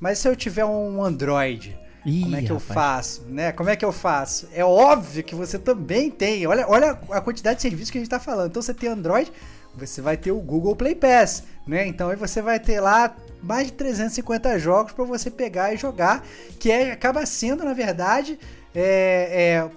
Mas 0.01 0.19
se 0.19 0.29
eu 0.29 0.35
tiver 0.35 0.65
um 0.65 1.03
Android, 1.05 1.77
como 2.05 2.37
é 2.37 2.41
Ih, 2.43 2.47
que 2.47 2.53
eu 2.53 2.57
rapaz. 2.57 2.75
faço, 2.75 3.23
né? 3.29 3.53
Como 3.53 3.69
é 3.69 3.77
que 3.77 3.85
eu 3.85 3.93
faço? 3.93 4.49
É 4.53 4.65
óbvio 4.65 5.23
que 5.23 5.35
você 5.35 5.59
também 5.59 6.11
tem. 6.11 6.47
Olha, 6.47 6.67
olha 6.69 6.99
a 7.11 7.21
quantidade 7.21 7.57
de 7.57 7.63
serviços 7.63 7.91
que 7.91 7.99
a 7.99 8.01
gente 8.01 8.11
tá 8.11 8.19
falando. 8.21 8.51
Então 8.51 8.63
você 8.63 8.73
tem 8.75 8.89
Android, 8.89 9.31
você 9.75 10.01
vai 10.01 10.17
ter 10.17 10.31
o 10.33 10.41
Google 10.41 10.75
Play 10.75 10.95
Pass, 10.95 11.45
né? 11.67 11.87
Então 11.87 12.11
aí 12.11 12.17
você 12.17 12.41
vai 12.41 12.59
ter 12.59 12.81
lá 12.81 13.15
mais 13.43 13.69
de 13.69 13.73
350 13.75 14.59
jogos 14.59 14.93
para 14.93 15.05
você 15.05 15.31
pegar 15.31 15.73
e 15.73 15.77
jogar, 15.77 16.25
que 16.59 16.71
é, 16.71 16.93
acaba 16.93 17.25
sendo, 17.27 17.65
na 17.65 17.73
verdade, 17.73 18.39
é, 18.75 19.55
é 19.55 19.71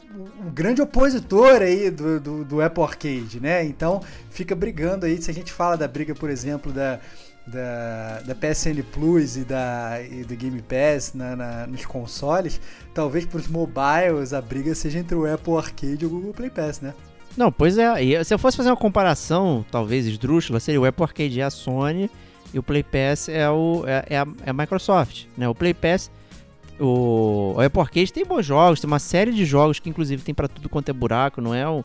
o 0.46 0.52
grande 0.52 0.82
opositor 0.82 1.62
aí 1.62 1.90
do, 1.90 2.20
do, 2.20 2.46
do, 2.46 2.62
Apple 2.62 2.84
Arcade, 2.84 3.40
né? 3.40 3.64
Então 3.64 4.02
fica 4.30 4.56
brigando 4.56 5.06
aí, 5.06 5.22
se 5.22 5.32
a 5.32 5.34
gente 5.34 5.52
fala 5.52 5.78
da 5.78 5.88
briga, 5.88 6.14
por 6.14 6.30
exemplo, 6.30 6.72
da, 6.72 7.00
da, 7.48 8.22
da 8.22 8.36
PSN 8.36 8.82
Plus 8.92 9.38
e, 9.38 9.42
da, 9.42 10.00
e 10.02 10.24
do 10.24 10.36
Game 10.36 10.62
Pass 10.62 11.14
na, 11.14 11.36
na, 11.36 11.68
nos 11.68 11.86
consoles, 11.86 12.60
talvez 12.94 13.26
para 13.26 13.40
os 13.40 13.48
mobiles 13.48 14.34
a 14.34 14.42
briga 14.42 14.76
seja 14.76 15.00
entre 15.00 15.16
o 15.16 15.32
Apple 15.32 15.56
Arcade 15.56 16.04
e 16.04 16.06
o 16.06 16.10
Google 16.10 16.34
Play 16.34 16.50
Pass, 16.50 16.82
né? 16.82 16.94
Não, 17.38 17.50
pois 17.50 17.78
é. 17.78 18.04
E 18.04 18.24
se 18.26 18.34
eu 18.34 18.40
fosse 18.40 18.58
fazer 18.58 18.70
uma 18.70 18.78
comparação, 18.78 19.66
talvez 19.72 20.06
esdrúxula, 20.06 20.60
seria 20.60 20.82
o 20.82 20.86
Apple 20.86 21.04
Arcade 21.04 21.40
é 21.40 21.44
a 21.44 21.50
Sony 21.50 22.10
e 22.54 22.60
o 22.60 22.64
Play 22.64 22.84
Pass 22.84 23.30
é, 23.30 23.50
o, 23.50 23.84
é, 23.88 24.06
é, 24.10 24.18
a, 24.18 24.28
é 24.46 24.50
a 24.50 24.54
Microsoft. 24.54 25.26
Né? 25.38 25.48
O 25.48 25.56
Play 25.56 25.74
Pass, 25.74 26.12
o, 26.80 27.54
o 27.56 27.62
Apple 27.62 27.82
Arcade 27.82 28.12
tem 28.12 28.26
bons 28.26 28.46
jogos, 28.46 28.80
tem 28.80 28.88
uma 28.88 29.00
série 29.00 29.32
de 29.32 29.46
jogos 29.46 29.80
que 29.80 29.90
inclusive 29.90 30.22
tem 30.24 30.34
para 30.34 30.48
tudo 30.48 30.70
quanto 30.70 30.90
é 30.90 30.94
buraco, 30.94 31.42
não 31.42 31.54
é 31.54 31.68
um, 31.70 31.84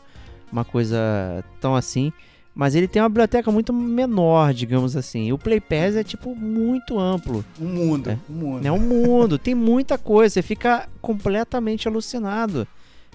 uma 0.51 0.65
coisa 0.65 1.43
tão 1.61 1.75
assim. 1.75 2.11
Mas 2.53 2.73
ele 2.73 2.87
tem 2.87 2.99
uma 2.99 3.07
biblioteca 3.07 3.51
muito 3.51 3.71
menor, 3.71 4.51
digamos 4.51 4.97
assim. 4.97 5.31
O 5.31 5.37
Play 5.37 5.61
Pass 5.61 5.95
é 5.95 6.03
tipo 6.03 6.35
muito 6.35 6.97
amplo. 6.97 7.45
Um 7.61 7.67
mundo, 7.67 8.09
é, 8.09 8.17
um 8.27 8.33
mundo. 8.33 8.65
É 8.67 8.71
um 8.71 8.79
mundo, 8.79 9.37
tem 9.37 9.53
muita 9.53 9.95
coisa, 9.95 10.33
você 10.33 10.41
fica 10.41 10.89
completamente 10.99 11.87
alucinado. 11.87 12.67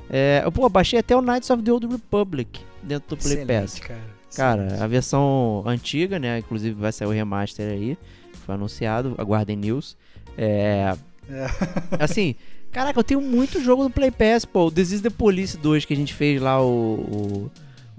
É, 0.08 0.42
eu 0.44 0.52
pô, 0.52 0.68
baixei 0.68 1.00
até 1.00 1.16
o 1.16 1.20
Knights 1.20 1.50
of 1.50 1.62
the 1.62 1.72
Old 1.72 1.86
Republic 1.88 2.60
dentro 2.82 3.10
do 3.10 3.16
Play 3.16 3.34
Excelente, 3.34 3.62
Pass. 3.62 3.80
Cara. 3.80 4.11
Cara, 4.34 4.82
a 4.82 4.86
versão 4.86 5.62
antiga, 5.66 6.18
né? 6.18 6.38
Inclusive 6.38 6.74
vai 6.74 6.92
sair 6.92 7.06
o 7.06 7.10
remaster 7.10 7.70
aí. 7.70 7.98
Foi 8.46 8.54
anunciado, 8.54 9.14
aguardem 9.18 9.56
news. 9.56 9.96
É. 10.36 10.94
é. 11.28 11.46
Assim, 12.02 12.34
caraca, 12.70 12.98
eu 12.98 13.04
tenho 13.04 13.20
muito 13.20 13.60
jogo 13.60 13.84
no 13.84 13.90
Play 13.90 14.10
Pass, 14.10 14.44
pô. 14.44 14.66
O 14.66 14.70
This 14.70 14.92
is 14.92 15.00
the 15.00 15.10
Police 15.10 15.56
2 15.56 15.84
que 15.84 15.92
a 15.92 15.96
gente 15.96 16.14
fez 16.14 16.40
lá, 16.40 16.62
o, 16.62 16.66
o 16.66 17.50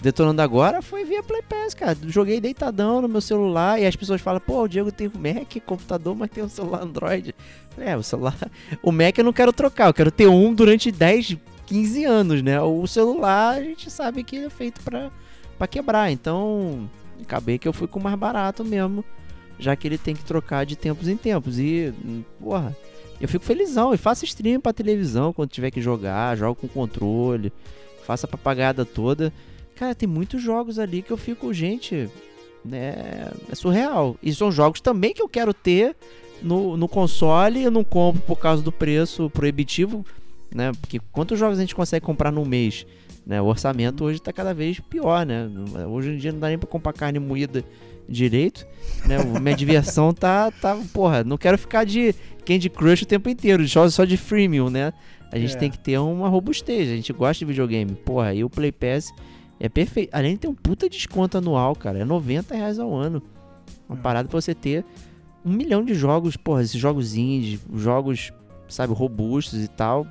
Detonando 0.01 0.41
Agora, 0.41 0.81
foi 0.81 1.05
via 1.05 1.23
Play 1.23 1.41
Pass, 1.43 1.73
cara. 1.73 1.97
Joguei 2.07 2.41
deitadão 2.41 3.01
no 3.01 3.07
meu 3.07 3.21
celular 3.21 3.79
e 3.79 3.85
as 3.85 3.95
pessoas 3.95 4.19
falam, 4.19 4.41
pô, 4.41 4.63
o 4.63 4.67
Diego 4.67 4.91
tem 4.91 5.07
um 5.07 5.17
Mac, 5.17 5.55
computador, 5.65 6.15
mas 6.15 6.29
tem 6.29 6.43
um 6.43 6.49
celular 6.49 6.81
Android. 6.81 7.33
É, 7.77 7.95
o 7.95 8.03
celular. 8.03 8.35
O 8.81 8.91
Mac 8.91 9.17
eu 9.17 9.23
não 9.23 9.33
quero 9.33 9.53
trocar, 9.53 9.87
eu 9.87 9.93
quero 9.93 10.11
ter 10.11 10.27
um 10.27 10.53
durante 10.53 10.91
10, 10.91 11.37
15 11.65 12.03
anos, 12.03 12.41
né? 12.41 12.59
O 12.59 12.85
celular 12.87 13.57
a 13.57 13.63
gente 13.63 13.89
sabe 13.89 14.23
que 14.23 14.37
é 14.37 14.49
feito 14.49 14.81
pra 14.81 15.09
para 15.57 15.67
quebrar. 15.67 16.11
Então, 16.11 16.89
acabei 17.21 17.57
que 17.57 17.67
eu 17.67 17.73
fui 17.73 17.87
com 17.87 17.99
o 17.99 18.03
mais 18.03 18.17
barato 18.17 18.63
mesmo, 18.63 19.03
já 19.59 19.75
que 19.75 19.87
ele 19.87 19.97
tem 19.97 20.15
que 20.15 20.23
trocar 20.23 20.65
de 20.65 20.75
tempos 20.75 21.07
em 21.07 21.17
tempos. 21.17 21.59
E, 21.59 21.93
porra, 22.39 22.75
eu 23.19 23.27
fico 23.27 23.45
felizão 23.45 23.93
e 23.93 23.97
faço 23.97 24.25
stream 24.25 24.59
pra 24.59 24.73
televisão 24.73 25.31
quando 25.31 25.49
tiver 25.49 25.71
que 25.71 25.81
jogar, 25.81 26.35
jogo 26.35 26.55
com 26.55 26.67
controle, 26.67 27.53
faço 28.05 28.25
a 28.25 28.29
papagada 28.29 28.85
toda. 28.85 29.31
Cara, 29.75 29.95
tem 29.95 30.07
muitos 30.07 30.41
jogos 30.41 30.77
ali 30.77 31.01
que 31.01 31.11
eu 31.11 31.17
fico, 31.17 31.53
gente, 31.53 32.09
né, 32.63 33.31
é 33.49 33.55
surreal. 33.55 34.17
E 34.21 34.33
são 34.33 34.51
jogos 34.51 34.81
também 34.81 35.13
que 35.13 35.21
eu 35.21 35.29
quero 35.29 35.53
ter 35.53 35.95
no, 36.41 36.75
no 36.77 36.87
console, 36.87 37.63
eu 37.63 37.71
não 37.71 37.83
compro 37.83 38.21
por 38.21 38.37
causa 38.37 38.61
do 38.61 38.71
preço 38.71 39.29
proibitivo, 39.29 40.05
né? 40.53 40.71
Porque 40.79 40.99
quantos 41.11 41.39
jogos 41.39 41.57
a 41.57 41.61
gente 41.61 41.73
consegue 41.73 42.05
comprar 42.05 42.31
no 42.31 42.45
mês? 42.45 42.85
Né? 43.25 43.41
O 43.41 43.45
orçamento 43.45 44.03
hoje 44.03 44.17
está 44.17 44.33
cada 44.33 44.53
vez 44.53 44.79
pior, 44.79 45.25
né? 45.25 45.49
Hoje 45.89 46.11
em 46.11 46.17
dia 46.17 46.31
não 46.31 46.39
dá 46.39 46.49
nem 46.49 46.57
para 46.57 46.67
comprar 46.67 46.93
carne 46.93 47.19
moída 47.19 47.63
direito, 48.07 48.67
né? 49.05 49.17
Minha 49.39 49.55
diversão 49.55 50.13
tá, 50.13 50.51
tá, 50.51 50.77
porra, 50.93 51.23
não 51.23 51.37
quero 51.37 51.57
ficar 51.57 51.85
de 51.85 52.13
Candy 52.45 52.69
Crush 52.69 53.03
o 53.03 53.05
tempo 53.05 53.29
inteiro, 53.29 53.67
só, 53.67 53.87
só 53.89 54.03
de 54.03 54.17
freemium, 54.17 54.69
né? 54.69 54.93
A 55.31 55.39
gente 55.39 55.55
é. 55.55 55.57
tem 55.57 55.71
que 55.71 55.79
ter 55.79 55.97
uma 55.97 56.27
robustez, 56.27 56.89
a 56.89 56.95
gente 56.95 57.11
gosta 57.13 57.39
de 57.39 57.45
videogame. 57.45 57.93
Porra, 57.95 58.33
e 58.33 58.43
o 58.43 58.49
Play 58.49 58.71
Pass 58.71 59.11
é 59.59 59.69
perfeito. 59.69 60.13
Além 60.13 60.33
de 60.33 60.39
ter 60.39 60.47
um 60.47 60.53
puta 60.53 60.89
desconto 60.89 61.37
anual, 61.37 61.75
cara, 61.75 61.99
é 61.99 62.05
90 62.05 62.53
reais 62.53 62.77
ao 62.77 62.93
ano. 62.93 63.23
Uma 63.87 63.97
é. 63.97 64.01
parada 64.01 64.27
pra 64.27 64.39
você 64.39 64.53
ter 64.53 64.85
um 65.45 65.51
milhão 65.51 65.83
de 65.83 65.93
jogos, 65.93 66.35
porra, 66.37 66.61
esses 66.61 66.79
jogos 66.79 67.15
indie, 67.15 67.59
jogos, 67.73 68.31
sabe, 68.67 68.93
robustos 68.93 69.63
e 69.63 69.67
tal 69.67 70.05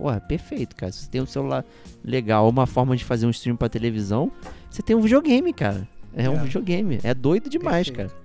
porra, 0.00 0.18
perfeito, 0.18 0.74
cara. 0.74 0.90
Se 0.90 1.00
você 1.00 1.10
tem 1.10 1.20
um 1.20 1.26
celular 1.26 1.62
legal, 2.02 2.48
uma 2.48 2.66
forma 2.66 2.96
de 2.96 3.04
fazer 3.04 3.26
um 3.26 3.30
stream 3.30 3.54
pra 3.54 3.68
televisão, 3.68 4.32
você 4.70 4.80
tem 4.80 4.96
um 4.96 5.00
videogame, 5.00 5.52
cara. 5.52 5.86
É, 6.16 6.24
é. 6.24 6.30
um 6.30 6.42
videogame. 6.42 6.98
É 7.02 7.12
doido 7.12 7.50
demais, 7.50 7.90
perfeito. 7.90 8.10
cara. 8.10 8.20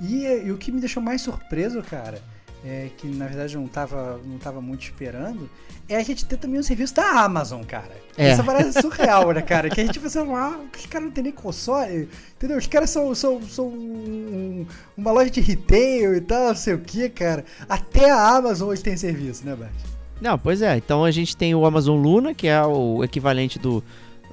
E, 0.00 0.24
e, 0.24 0.50
o 0.50 0.58
que 0.58 0.72
me 0.72 0.80
deixou 0.80 1.00
mais 1.00 1.22
surpreso, 1.22 1.80
cara, 1.82 2.20
é, 2.64 2.88
que 2.96 3.06
na 3.06 3.26
verdade 3.26 3.54
eu 3.54 3.60
não 3.60 3.68
tava, 3.68 4.20
não 4.24 4.38
tava 4.38 4.60
muito 4.60 4.82
esperando, 4.82 5.48
é 5.88 5.96
a 5.96 6.02
gente 6.02 6.24
ter 6.24 6.36
também 6.36 6.58
o 6.58 6.64
serviço 6.64 6.94
da 6.96 7.22
Amazon, 7.22 7.62
cara. 7.62 7.96
É. 8.16 8.32
Isso 8.32 8.42
parece 8.42 8.80
surreal, 8.80 9.32
né, 9.32 9.42
cara? 9.42 9.70
Que 9.70 9.80
a 9.80 9.86
gente 9.86 10.00
pensa, 10.00 10.22
ah, 10.22 10.60
os 10.76 10.86
caras 10.86 11.06
não 11.06 11.12
tem 11.12 11.24
nem 11.24 11.32
console, 11.32 12.08
entendeu? 12.36 12.58
Os 12.58 12.66
caras 12.66 12.90
são, 12.90 13.14
são, 13.14 13.40
são 13.42 13.68
um, 13.68 14.66
uma 14.96 15.12
loja 15.12 15.30
de 15.30 15.40
retail 15.40 16.16
e 16.16 16.20
tal, 16.20 16.48
não 16.48 16.56
sei 16.56 16.74
o 16.74 16.80
que, 16.80 17.08
cara. 17.08 17.44
Até 17.68 18.10
a 18.10 18.36
Amazon 18.36 18.68
hoje 18.68 18.82
tem 18.82 18.96
serviço, 18.96 19.46
né, 19.46 19.54
Bart? 19.54 19.97
Não, 20.20 20.38
pois 20.38 20.62
é. 20.62 20.76
Então 20.76 21.04
a 21.04 21.10
gente 21.10 21.36
tem 21.36 21.54
o 21.54 21.64
Amazon 21.64 22.00
Luna, 22.00 22.34
que 22.34 22.46
é 22.48 22.62
o 22.62 23.04
equivalente 23.04 23.58
do, 23.58 23.82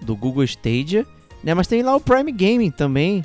do 0.01 0.15
Google 0.15 0.43
Stadia, 0.43 1.05
né? 1.43 1.53
Mas 1.53 1.67
tem 1.67 1.83
lá 1.83 1.95
o 1.95 1.99
Prime 1.99 2.31
Gaming 2.31 2.71
também, 2.71 3.23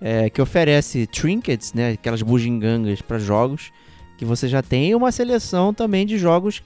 é, 0.00 0.28
que 0.28 0.40
oferece 0.42 1.06
trinkets, 1.06 1.72
né? 1.72 1.92
Aquelas 1.92 2.22
bugigangas 2.22 3.00
para 3.00 3.18
jogos 3.18 3.70
que 4.18 4.24
você 4.24 4.48
já 4.48 4.62
tem 4.62 4.94
uma 4.94 5.10
seleção 5.10 5.72
também 5.72 6.04
de 6.04 6.18
jogos 6.18 6.62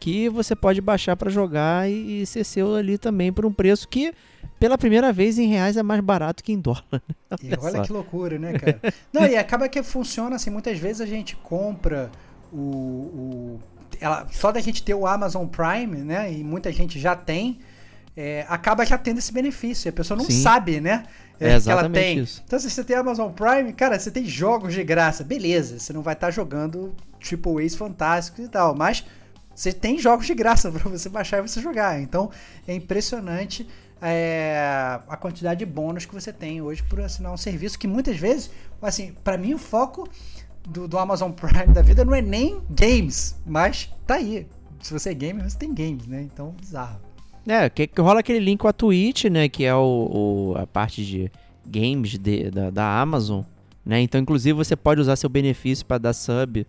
que 0.00 0.28
você 0.28 0.56
pode 0.56 0.80
baixar 0.80 1.16
para 1.16 1.30
jogar 1.30 1.88
e, 1.88 2.22
e 2.22 2.26
ser 2.26 2.42
seu 2.42 2.74
ali 2.74 2.98
também 2.98 3.32
por 3.32 3.46
um 3.46 3.52
preço 3.52 3.88
que 3.88 4.12
pela 4.58 4.76
primeira 4.76 5.12
vez 5.12 5.38
em 5.38 5.46
reais 5.46 5.76
é 5.76 5.82
mais 5.82 6.00
barato 6.00 6.42
que 6.42 6.52
em 6.52 6.58
dólar. 6.58 6.84
Né? 6.92 7.00
Olha, 7.30 7.58
olha 7.62 7.82
que 7.82 7.92
loucura, 7.92 8.38
né, 8.38 8.52
cara? 8.54 8.80
Não, 9.12 9.26
e 9.26 9.36
acaba 9.36 9.68
que 9.68 9.82
funciona 9.82 10.36
assim, 10.36 10.50
muitas 10.50 10.78
vezes 10.78 11.00
a 11.00 11.06
gente 11.06 11.36
compra 11.36 12.10
o, 12.52 12.58
o 12.58 13.60
ela, 14.00 14.26
só 14.32 14.52
da 14.52 14.60
gente 14.60 14.82
ter 14.82 14.94
o 14.94 15.06
Amazon 15.06 15.46
Prime, 15.46 15.98
né? 15.98 16.32
E 16.32 16.42
muita 16.44 16.72
gente 16.72 16.98
já 16.98 17.14
tem, 17.14 17.58
é, 18.16 18.46
acaba 18.48 18.84
já 18.84 18.96
tendo 18.96 19.18
esse 19.18 19.32
benefício. 19.32 19.88
A 19.88 19.92
pessoa 19.92 20.16
não 20.16 20.24
Sim. 20.24 20.42
sabe, 20.42 20.80
né? 20.80 21.04
É, 21.38 21.52
é 21.52 21.60
que 21.60 21.70
ela 21.70 21.88
tem. 21.88 22.18
Isso. 22.18 22.42
Então, 22.46 22.58
se 22.58 22.70
você 22.70 22.82
tem 22.82 22.96
Amazon 22.96 23.30
Prime, 23.30 23.72
cara, 23.72 23.98
você 23.98 24.10
tem 24.10 24.24
jogos 24.24 24.74
de 24.74 24.82
graça, 24.82 25.22
beleza. 25.22 25.78
Você 25.78 25.92
não 25.92 26.02
vai 26.02 26.14
estar 26.14 26.28
tá 26.28 26.30
jogando 26.30 26.94
Triple 27.20 27.64
A's 27.64 27.74
fantásticos 27.74 28.44
e 28.44 28.48
tal, 28.48 28.74
mas 28.74 29.04
você 29.54 29.72
tem 29.72 29.98
jogos 29.98 30.26
de 30.26 30.34
graça 30.34 30.70
para 30.72 30.90
você 30.90 31.08
baixar 31.08 31.38
e 31.38 31.42
você 31.48 31.60
jogar. 31.60 32.00
Então, 32.00 32.30
é 32.66 32.74
impressionante 32.74 33.66
é, 34.00 35.00
a 35.08 35.16
quantidade 35.16 35.58
de 35.58 35.66
bônus 35.66 36.04
que 36.04 36.14
você 36.14 36.32
tem 36.32 36.60
hoje 36.60 36.82
por 36.82 37.00
assinar 37.00 37.32
um 37.32 37.36
serviço 37.36 37.78
que 37.78 37.88
muitas 37.88 38.16
vezes, 38.16 38.50
assim, 38.80 39.14
para 39.24 39.38
mim 39.38 39.54
o 39.54 39.58
foco 39.58 40.08
do, 40.66 40.88
do, 40.88 40.98
Amazon 40.98 41.30
Prime 41.30 41.72
da 41.72 41.82
vida 41.82 42.04
não 42.04 42.14
é 42.14 42.20
nem 42.20 42.60
games, 42.68 43.40
mas 43.46 43.90
tá 44.06 44.16
aí. 44.16 44.46
Se 44.80 44.92
você 44.92 45.10
é 45.10 45.14
gamer, 45.14 45.48
você 45.48 45.56
tem 45.56 45.72
games, 45.72 46.06
né? 46.06 46.22
Então, 46.22 46.54
bizarro. 46.60 47.00
É, 47.46 47.70
que, 47.70 47.86
que 47.86 48.00
rola 48.00 48.20
aquele 48.20 48.40
link 48.40 48.60
com 48.60 48.68
a 48.68 48.72
Twitch, 48.72 49.24
né? 49.26 49.48
Que 49.48 49.64
é 49.64 49.74
o, 49.74 50.52
o 50.52 50.58
a 50.58 50.66
parte 50.66 51.04
de 51.04 51.30
games 51.64 52.18
de, 52.18 52.50
da, 52.50 52.70
da 52.70 53.00
Amazon, 53.00 53.42
né? 53.84 54.00
Então, 54.00 54.20
inclusive, 54.20 54.52
você 54.52 54.74
pode 54.76 55.00
usar 55.00 55.16
seu 55.16 55.30
benefício 55.30 55.86
para 55.86 55.98
dar 55.98 56.12
sub 56.12 56.66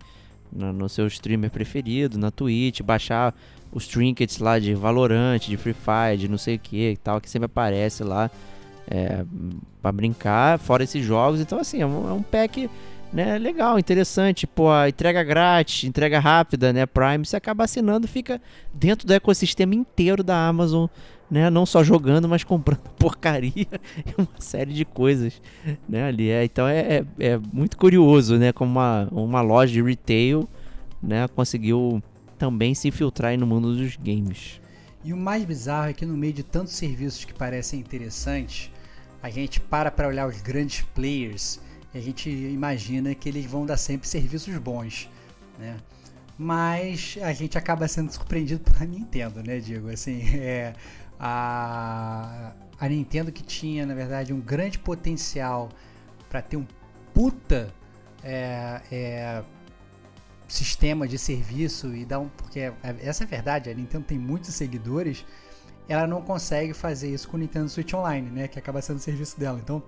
no, 0.52 0.72
no, 0.72 0.88
seu 0.88 1.06
streamer 1.06 1.50
preferido, 1.50 2.18
na 2.18 2.30
Twitch, 2.30 2.80
baixar 2.80 3.34
os 3.72 3.86
trinkets 3.86 4.38
lá 4.38 4.58
de 4.58 4.74
Valorant, 4.74 5.40
de 5.40 5.56
Free 5.56 5.74
Fire, 5.74 6.16
de 6.16 6.28
não 6.28 6.38
sei 6.38 6.56
o 6.56 6.58
que 6.58 6.92
e 6.92 6.96
tal, 6.96 7.20
que 7.20 7.28
sempre 7.28 7.46
aparece 7.46 8.02
lá 8.02 8.30
é, 8.90 9.24
para 9.82 9.92
brincar, 9.92 10.58
fora 10.58 10.84
esses 10.84 11.04
jogos. 11.04 11.40
Então, 11.40 11.58
assim, 11.58 11.82
é 11.82 11.86
um, 11.86 12.08
é 12.08 12.12
um 12.12 12.22
pack 12.22 12.70
né? 13.12 13.38
Legal, 13.38 13.78
interessante. 13.78 14.46
Pô, 14.46 14.68
entrega 14.86 15.22
grátis, 15.22 15.84
entrega 15.84 16.18
rápida, 16.18 16.72
né? 16.72 16.86
Prime, 16.86 17.24
você 17.24 17.36
acaba 17.36 17.64
assinando, 17.64 18.06
fica 18.06 18.40
dentro 18.72 19.06
do 19.06 19.12
ecossistema 19.12 19.74
inteiro 19.74 20.22
da 20.22 20.48
Amazon, 20.48 20.86
né? 21.30 21.50
Não 21.50 21.64
só 21.64 21.82
jogando, 21.82 22.28
mas 22.28 22.44
comprando 22.44 22.80
porcaria 22.98 23.52
e 23.54 24.14
uma 24.16 24.28
série 24.38 24.72
de 24.72 24.84
coisas, 24.84 25.40
né? 25.88 26.04
Ali 26.04 26.30
é, 26.30 26.44
então 26.44 26.66
é, 26.66 26.80
é, 26.80 27.04
é, 27.18 27.40
muito 27.52 27.76
curioso, 27.76 28.36
né? 28.36 28.52
Como 28.52 28.70
uma, 28.70 29.08
uma 29.10 29.40
loja 29.40 29.72
de 29.72 29.82
retail, 29.82 30.48
né? 31.02 31.26
Conseguiu 31.28 32.02
também 32.38 32.74
se 32.74 32.88
infiltrar 32.88 33.36
no 33.38 33.46
mundo 33.46 33.74
dos 33.74 33.96
games. 33.96 34.60
E 35.04 35.12
o 35.12 35.16
mais 35.16 35.44
bizarro 35.44 35.90
é 35.90 35.92
que 35.92 36.04
no 36.04 36.16
meio 36.16 36.32
de 36.32 36.42
tantos 36.42 36.74
serviços 36.74 37.24
que 37.24 37.32
parecem 37.32 37.80
interessantes, 37.80 38.70
a 39.22 39.30
gente 39.30 39.60
para 39.60 39.90
para 39.90 40.08
olhar 40.08 40.28
os 40.28 40.40
grandes 40.40 40.82
players 40.94 41.60
a 41.94 42.00
gente 42.00 42.28
imagina 42.30 43.14
que 43.14 43.28
eles 43.28 43.46
vão 43.46 43.64
dar 43.64 43.76
sempre 43.76 44.06
serviços 44.06 44.56
bons, 44.58 45.08
né? 45.58 45.76
Mas 46.36 47.18
a 47.20 47.32
gente 47.32 47.58
acaba 47.58 47.88
sendo 47.88 48.12
surpreendido 48.12 48.60
pela 48.60 48.84
Nintendo, 48.84 49.42
né, 49.42 49.58
Diego? 49.58 49.90
Assim, 49.90 50.22
é, 50.38 50.74
A, 51.18 52.52
a 52.78 52.88
Nintendo 52.88 53.32
que 53.32 53.42
tinha, 53.42 53.84
na 53.84 53.94
verdade, 53.94 54.32
um 54.32 54.40
grande 54.40 54.78
potencial 54.78 55.68
para 56.28 56.40
ter 56.40 56.56
um 56.56 56.66
puta 57.12 57.74
é, 58.22 58.80
é, 58.92 59.42
sistema 60.46 61.08
de 61.08 61.18
serviço 61.18 61.94
e 61.94 62.04
dar 62.04 62.20
um. 62.20 62.28
Porque 62.28 62.60
é, 62.60 62.72
essa 63.00 63.24
é 63.24 63.26
a 63.26 63.28
verdade, 63.28 63.70
a 63.70 63.74
Nintendo 63.74 64.04
tem 64.04 64.18
muitos 64.18 64.54
seguidores, 64.54 65.24
ela 65.88 66.06
não 66.06 66.22
consegue 66.22 66.72
fazer 66.72 67.12
isso 67.12 67.28
com 67.28 67.36
o 67.36 67.40
Nintendo 67.40 67.68
Switch 67.68 67.92
Online, 67.94 68.30
né? 68.30 68.46
Que 68.46 68.58
acaba 68.58 68.80
sendo 68.80 68.98
o 68.98 69.00
serviço 69.00 69.40
dela. 69.40 69.58
Então 69.60 69.82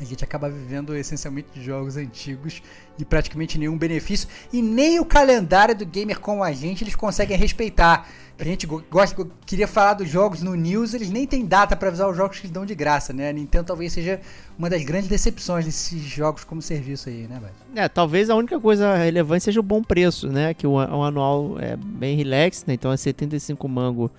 a 0.00 0.04
gente 0.04 0.24
acaba 0.24 0.48
vivendo 0.48 0.96
essencialmente 0.96 1.48
de 1.54 1.62
jogos 1.62 1.96
antigos 1.96 2.62
e 2.98 3.04
praticamente 3.04 3.58
nenhum 3.58 3.76
benefício. 3.76 4.28
E 4.52 4.62
nem 4.62 4.98
o 4.98 5.04
calendário 5.04 5.74
do 5.74 5.84
gamer 5.84 6.18
como 6.18 6.42
a 6.42 6.52
gente 6.52 6.82
eles 6.84 6.94
conseguem 6.94 7.36
respeitar. 7.36 8.08
A 8.38 8.44
gente 8.44 8.66
gosta, 8.66 9.26
queria 9.44 9.68
falar 9.68 9.92
dos 9.92 10.08
jogos 10.08 10.40
no 10.40 10.54
News, 10.54 10.94
eles 10.94 11.10
nem 11.10 11.26
têm 11.26 11.44
data 11.44 11.76
para 11.76 11.88
avisar 11.88 12.08
os 12.08 12.16
jogos 12.16 12.38
que 12.38 12.46
eles 12.46 12.50
dão 12.50 12.64
de 12.64 12.74
graça, 12.74 13.12
né? 13.12 13.28
A 13.28 13.32
Nintendo 13.34 13.64
talvez 13.64 13.92
seja 13.92 14.18
uma 14.58 14.70
das 14.70 14.82
grandes 14.82 15.10
decepções 15.10 15.66
desses 15.66 16.00
jogos 16.00 16.42
como 16.42 16.62
serviço 16.62 17.10
aí, 17.10 17.28
né, 17.28 17.38
Bad? 17.38 17.52
É, 17.76 17.86
talvez 17.86 18.30
a 18.30 18.34
única 18.34 18.58
coisa 18.58 18.96
relevante 18.96 19.44
seja 19.44 19.60
o 19.60 19.62
bom 19.62 19.82
preço, 19.82 20.28
né? 20.28 20.54
Que 20.54 20.66
o, 20.66 20.72
o 20.72 21.02
anual 21.04 21.58
é 21.60 21.76
bem 21.76 22.16
relax, 22.16 22.64
né? 22.66 22.72
Então 22.72 22.90
é 22.90 22.96
75 22.96 23.68
mango 23.68 24.10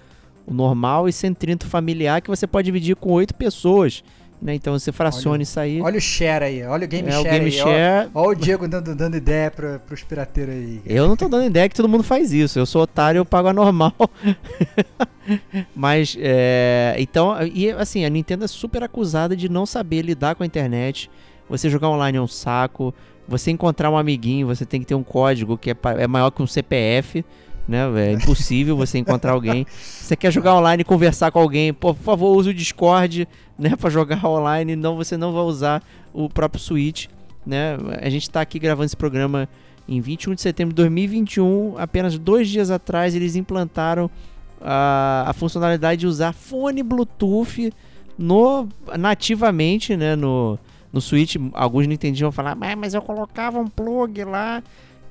o 0.45 0.53
normal 0.53 1.09
e 1.09 1.13
130 1.13 1.65
familiar 1.65 2.21
que 2.21 2.29
você 2.29 2.45
pode 2.45 2.65
dividir 2.65 2.95
com 2.95 3.11
8 3.11 3.33
pessoas. 3.33 4.03
Né? 4.41 4.55
Então 4.55 4.77
você 4.77 4.91
fraciona 4.91 5.35
olha, 5.35 5.43
isso 5.43 5.59
aí. 5.59 5.81
Olha 5.81 5.97
o 5.97 6.01
share 6.01 6.45
aí, 6.45 6.63
olha 6.63 6.85
o 6.85 6.87
game 6.87 7.07
é, 7.07 7.11
share. 7.11 7.27
O 7.27 7.31
game 7.31 7.45
aí, 7.45 7.51
share... 7.51 8.09
O 8.13 8.33
Diego 8.33 8.67
dando, 8.67 8.95
dando 8.95 9.15
ideia 9.15 9.51
para 9.51 9.77
pros 9.79 10.03
pirateiros 10.03 10.55
aí. 10.55 10.81
Eu 10.83 11.07
não 11.07 11.15
tô 11.15 11.29
dando 11.29 11.45
ideia 11.45 11.69
que 11.69 11.75
todo 11.75 11.87
mundo 11.87 12.03
faz 12.03 12.33
isso. 12.33 12.57
Eu 12.57 12.65
sou 12.65 12.81
otário, 12.81 13.19
eu 13.19 13.25
pago 13.25 13.49
a 13.49 13.53
normal. 13.53 13.93
Mas, 15.75 16.17
é, 16.19 16.95
então, 16.97 17.35
e 17.53 17.69
assim, 17.71 18.03
a 18.03 18.09
Nintendo 18.09 18.43
é 18.43 18.47
super 18.47 18.81
acusada 18.81 19.35
de 19.35 19.47
não 19.47 19.67
saber 19.67 20.01
lidar 20.01 20.33
com 20.33 20.41
a 20.41 20.45
internet. 20.45 21.09
Você 21.47 21.69
jogar 21.69 21.89
online 21.89 22.17
é 22.17 22.21
um 22.21 22.27
saco. 22.27 22.93
Você 23.27 23.51
encontrar 23.51 23.91
um 23.91 23.97
amiguinho, 23.97 24.47
você 24.47 24.65
tem 24.65 24.79
que 24.79 24.87
ter 24.87 24.95
um 24.95 25.03
código 25.03 25.57
que 25.57 25.69
é, 25.69 25.75
é 25.99 26.07
maior 26.07 26.31
que 26.31 26.41
um 26.41 26.47
CPF 26.47 27.23
né? 27.71 28.09
É 28.09 28.11
impossível 28.11 28.75
você 28.75 28.97
encontrar 28.97 29.31
alguém. 29.31 29.65
Você 29.69 30.15
quer 30.15 30.31
jogar 30.31 30.55
online 30.55 30.81
e 30.81 30.83
conversar 30.83 31.31
com 31.31 31.39
alguém, 31.39 31.73
por 31.73 31.95
favor, 31.95 32.37
use 32.37 32.49
o 32.49 32.53
Discord, 32.53 33.27
né, 33.57 33.75
para 33.75 33.89
jogar 33.89 34.23
online, 34.25 34.75
não 34.75 34.95
você 34.95 35.15
não 35.15 35.31
vai 35.31 35.43
usar 35.43 35.81
o 36.13 36.29
próprio 36.29 36.61
Switch, 36.61 37.07
né? 37.45 37.77
A 38.01 38.09
gente 38.09 38.23
está 38.23 38.41
aqui 38.41 38.59
gravando 38.59 38.85
esse 38.85 38.97
programa 38.97 39.47
em 39.87 40.01
21 40.01 40.35
de 40.35 40.41
setembro 40.41 40.73
de 40.73 40.81
2021, 40.81 41.75
apenas 41.77 42.17
dois 42.17 42.49
dias 42.49 42.69
atrás 42.69 43.15
eles 43.15 43.35
implantaram 43.35 44.09
a, 44.61 45.25
a 45.27 45.33
funcionalidade 45.33 46.01
de 46.01 46.07
usar 46.07 46.33
fone 46.33 46.83
Bluetooth 46.83 47.71
no 48.17 48.67
nativamente, 48.97 49.95
né, 49.95 50.15
no 50.15 50.59
no 50.93 50.99
Switch, 50.99 51.37
alguns 51.53 51.87
não 51.87 51.93
entendiam 51.93 52.33
falar, 52.33 52.53
mas 52.53 52.93
eu 52.93 53.01
colocava 53.01 53.57
um 53.57 53.67
plug 53.67 54.25
lá 54.25 54.61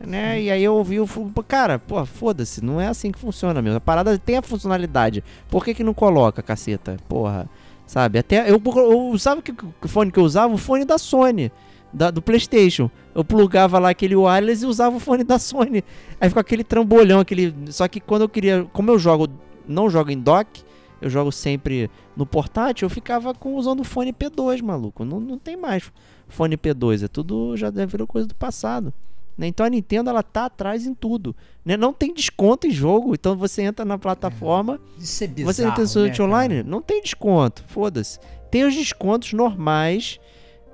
né? 0.07 0.41
E 0.41 0.51
aí 0.51 0.63
eu 0.63 0.75
ouvi 0.75 0.99
o. 1.01 1.07
Cara, 1.47 1.79
pô, 1.79 2.05
foda-se, 2.07 2.65
não 2.65 2.81
é 2.81 2.87
assim 2.87 3.13
que 3.13 3.19
funciona 3.19 3.61
mesmo. 3.61 3.77
A 3.77 3.81
parada 3.81 4.19
tem 4.19 4.37
a 4.37 4.43
funcionalidade. 4.43 5.23
Por 5.49 5.65
que, 5.65 5.75
que 5.75 5.85
não 5.85 5.95
coloca, 5.95 6.43
caceta? 6.43 6.97
Porra. 7.09 7.49
Sabe? 7.87 8.19
Até. 8.19 8.51
Eu, 8.51 8.63
eu 8.65 9.09
usava 9.09 9.43
que, 9.43 9.53
que 9.53 9.89
fone 9.89 10.11
que 10.11 10.19
eu 10.19 10.25
usava? 10.25 10.55
O 10.55 10.59
fone 10.59 10.85
da 10.85 10.97
Sony. 10.97 11.53
Da, 11.93 12.11
do 12.11 12.23
PlayStation. 12.23 12.91
Eu 13.15 13.25
plugava 13.25 13.79
lá 13.79 13.91
aquele 13.91 14.15
wireless 14.15 14.65
e 14.65 14.67
usava 14.67 14.97
o 14.97 15.01
fone 15.01 15.25
da 15.25 15.39
Sony. 15.39 15.85
Aí 16.21 16.29
ficou 16.29 16.41
aquele 16.41 16.65
trambolhão, 16.65 17.21
aquele. 17.21 17.55
Só 17.69 17.87
que 17.89 18.01
quando 18.01 18.23
eu 18.23 18.29
queria. 18.29 18.67
Como 18.73 18.91
eu 18.91 18.99
jogo. 18.99 19.29
Não 19.69 19.89
jogo 19.91 20.11
em 20.11 20.19
dock, 20.19 20.65
eu 21.01 21.09
jogo 21.09 21.31
sempre 21.31 21.89
no 22.17 22.27
portátil, 22.27 22.87
eu 22.87 22.91
ficava 22.91 23.33
com, 23.33 23.55
usando 23.55 23.81
o 23.81 23.85
fone 23.85 24.13
P2, 24.13 24.61
maluco. 24.63 25.05
Não, 25.05 25.21
não 25.21 25.39
tem 25.39 25.57
mais 25.57 25.93
fone 26.29 26.57
P2. 26.57 27.05
É 27.05 27.09
tudo. 27.09 27.57
Já 27.57 27.71
deve 27.71 27.99
vir 27.99 28.07
coisa 28.07 28.27
do 28.27 28.35
passado. 28.35 28.93
Né? 29.41 29.47
Então 29.47 29.65
a 29.65 29.71
Nintendo 29.71 30.11
ela 30.11 30.23
tá 30.23 30.45
atrás 30.45 30.87
em 30.87 30.93
tudo. 30.93 31.35
Né? 31.65 31.75
Não 31.75 31.95
tem 31.95 32.13
desconto 32.13 32.67
em 32.67 32.71
jogo, 32.71 33.15
então 33.15 33.35
você 33.35 33.63
entra 33.63 33.87
na 33.87 33.97
plataforma. 33.97 34.79
É, 34.99 35.03
isso 35.03 35.25
é 35.25 35.27
bizarro, 35.27 35.55
você 35.55 35.65
entra 35.65 35.81
no 35.81 35.89
Switch 35.89 36.19
né, 36.19 36.25
Online, 36.27 36.55
cara? 36.57 36.69
não 36.69 36.83
tem 36.83 37.01
desconto, 37.01 37.65
foda-se. 37.67 38.19
Tem 38.51 38.65
os 38.65 38.75
descontos 38.75 39.33
normais. 39.33 40.21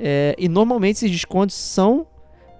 É, 0.00 0.34
e 0.36 0.48
normalmente 0.48 0.96
esses 0.96 1.10
descontos 1.12 1.54
são 1.54 2.08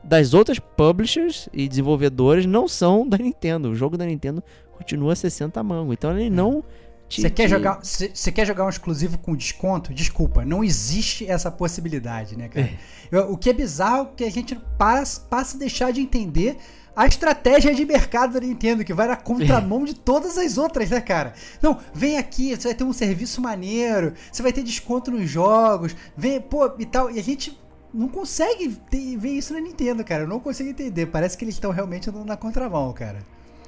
das 0.05 0.33
outras 0.33 0.61
publishers 0.61 1.49
e 1.53 1.67
desenvolvedores, 1.67 2.47
não 2.47 2.69
são 2.69 3.07
da 3.07 3.19
Nintendo. 3.19 3.71
O 3.71 3.75
jogo 3.75 3.99
da 3.99 4.07
Nintendo 4.07 4.41
continua 4.77 5.17
60 5.17 5.61
mango. 5.65 5.93
Então 5.93 6.13
ele 6.13 6.29
é. 6.29 6.31
não 6.31 6.63
você 7.09 7.31
quer, 7.31 7.49
jogar, 7.49 7.81
você 7.83 8.33
quer 8.33 8.47
jogar 8.47 8.65
um 8.65 8.69
exclusivo 8.69 9.17
com 9.19 9.37
desconto? 9.37 9.95
Desculpa, 9.95 10.45
não 10.45 10.65
existe 10.65 11.25
essa 11.27 11.51
possibilidade, 11.51 12.37
né, 12.37 12.49
cara? 12.49 12.71
É. 13.13 13.19
O 13.21 13.37
que 13.37 13.51
é 13.51 13.53
bizarro 13.53 14.09
é 14.13 14.17
que 14.17 14.25
a 14.25 14.31
gente 14.31 14.57
passa, 14.77 15.21
passa 15.21 15.57
a 15.57 15.61
deixar 15.61 15.93
de 15.93 16.01
entender 16.01 16.57
a 16.97 17.07
estratégia 17.07 17.75
de 17.75 17.85
mercado 17.85 18.33
da 18.33 18.41
Nintendo, 18.41 18.83
que 18.83 18.95
vai 18.95 19.07
na 19.07 19.17
contramão 19.17 19.85
de 19.85 19.95
todas 19.95 20.37
as 20.39 20.57
outras, 20.57 20.91
né, 20.91 21.01
cara? 21.01 21.35
Não, 21.63 21.79
vem 21.93 22.17
aqui, 22.17 22.57
você 22.57 22.69
vai 22.69 22.75
ter 22.75 22.85
um 22.85 22.93
serviço 22.93 23.41
maneiro, 23.41 24.15
você 24.33 24.43
vai 24.43 24.53
ter 24.53 24.63
desconto 24.63 25.11
nos 25.11 25.29
jogos, 25.29 25.95
vem, 26.17 26.41
pô, 26.41 26.73
e 26.79 26.87
tal. 26.87 27.11
E 27.11 27.21
a 27.21 27.23
gente 27.23 27.57
não 27.93 28.09
consegue 28.09 28.71
ter, 28.91 29.17
ver 29.17 29.31
isso 29.31 29.53
na 29.53 29.61
Nintendo, 29.61 30.03
cara. 30.03 30.25
Eu 30.25 30.29
não 30.29 30.41
consigo 30.41 30.71
entender. 30.71 31.07
Parece 31.07 31.37
que 31.37 31.45
eles 31.45 31.55
estão 31.55 31.71
realmente 31.71 32.09
andando 32.09 32.27
na 32.27 32.37
contramão, 32.37 32.93
cara. 32.93 33.19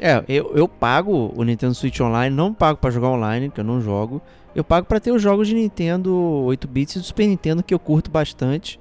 É, 0.01 0.25
eu, 0.29 0.53
eu 0.55 0.69
pago 0.69 1.33
o 1.35 1.43
Nintendo 1.43 1.75
Switch 1.75 2.01
Online, 2.01 2.35
não 2.35 2.55
pago 2.55 2.79
para 2.79 2.91
jogar 2.91 3.09
online, 3.09 3.51
que 3.51 3.61
eu 3.61 3.65
não 3.65 3.81
jogo. 3.81 4.23
Eu 4.55 4.63
pago 4.63 4.87
para 4.87 5.01
ter 5.01 5.11
os 5.11 5.21
jogos 5.21 5.49
de 5.49 5.55
Nintendo 5.55 6.15
8 6.17 6.69
bits 6.69 6.97
e 6.97 6.99
do 7.01 7.05
Super 7.05 7.27
Nintendo 7.27 7.63
que 7.63 7.75
eu 7.75 7.79
curto 7.79 8.11
bastante, 8.11 8.79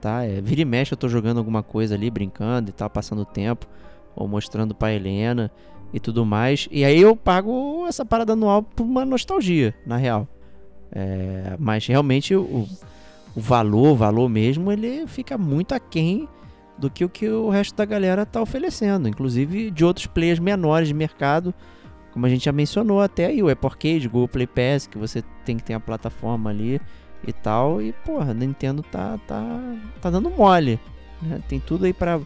tá? 0.00 0.24
É, 0.24 0.40
vira 0.40 0.60
e 0.60 0.64
mexe 0.64 0.92
eu 0.92 0.98
tô 0.98 1.08
jogando 1.08 1.38
alguma 1.38 1.62
coisa 1.62 1.94
ali, 1.94 2.10
brincando 2.10 2.70
e 2.70 2.72
tal, 2.72 2.90
passando 2.90 3.24
tempo, 3.24 3.66
ou 4.14 4.28
mostrando 4.28 4.74
pra 4.74 4.92
Helena 4.92 5.50
e 5.92 5.98
tudo 5.98 6.24
mais. 6.24 6.68
E 6.70 6.84
aí 6.84 7.00
eu 7.00 7.16
pago 7.16 7.86
essa 7.86 8.04
parada 8.04 8.34
anual 8.34 8.62
por 8.62 8.84
uma 8.84 9.04
nostalgia, 9.04 9.74
na 9.86 9.96
real. 9.96 10.28
É, 10.92 11.56
mas 11.58 11.86
realmente 11.86 12.34
o, 12.34 12.66
o 13.34 13.40
valor, 13.40 13.92
o 13.92 13.96
valor 13.96 14.28
mesmo, 14.28 14.70
ele 14.70 15.06
fica 15.06 15.38
muito 15.38 15.74
aquém 15.74 16.28
do 16.80 16.90
que 16.90 17.04
o 17.04 17.08
que 17.08 17.28
o 17.28 17.50
resto 17.50 17.76
da 17.76 17.84
galera 17.84 18.22
está 18.22 18.40
oferecendo, 18.40 19.08
inclusive 19.08 19.70
de 19.70 19.84
outros 19.84 20.06
players 20.06 20.38
menores 20.38 20.88
de 20.88 20.94
mercado, 20.94 21.54
como 22.12 22.26
a 22.26 22.28
gente 22.28 22.44
já 22.44 22.52
mencionou 22.52 23.00
até 23.00 23.26
aí, 23.26 23.42
o 23.42 23.48
Apple 23.48 23.68
Arcade, 23.68 24.08
Google 24.08 24.28
Play 24.28 24.46
Pass, 24.46 24.86
que 24.86 24.98
você 24.98 25.22
tem 25.44 25.56
que 25.56 25.62
ter 25.62 25.74
a 25.74 25.80
plataforma 25.80 26.50
ali 26.50 26.80
e 27.26 27.32
tal, 27.32 27.82
e 27.82 27.92
porra, 28.04 28.30
a 28.30 28.34
Nintendo 28.34 28.82
tá, 28.82 29.18
tá, 29.28 29.60
tá 30.00 30.10
dando 30.10 30.30
mole, 30.30 30.80
né? 31.22 31.40
tem 31.48 31.60
tudo 31.60 31.84
aí 31.84 31.92
para 31.92 32.20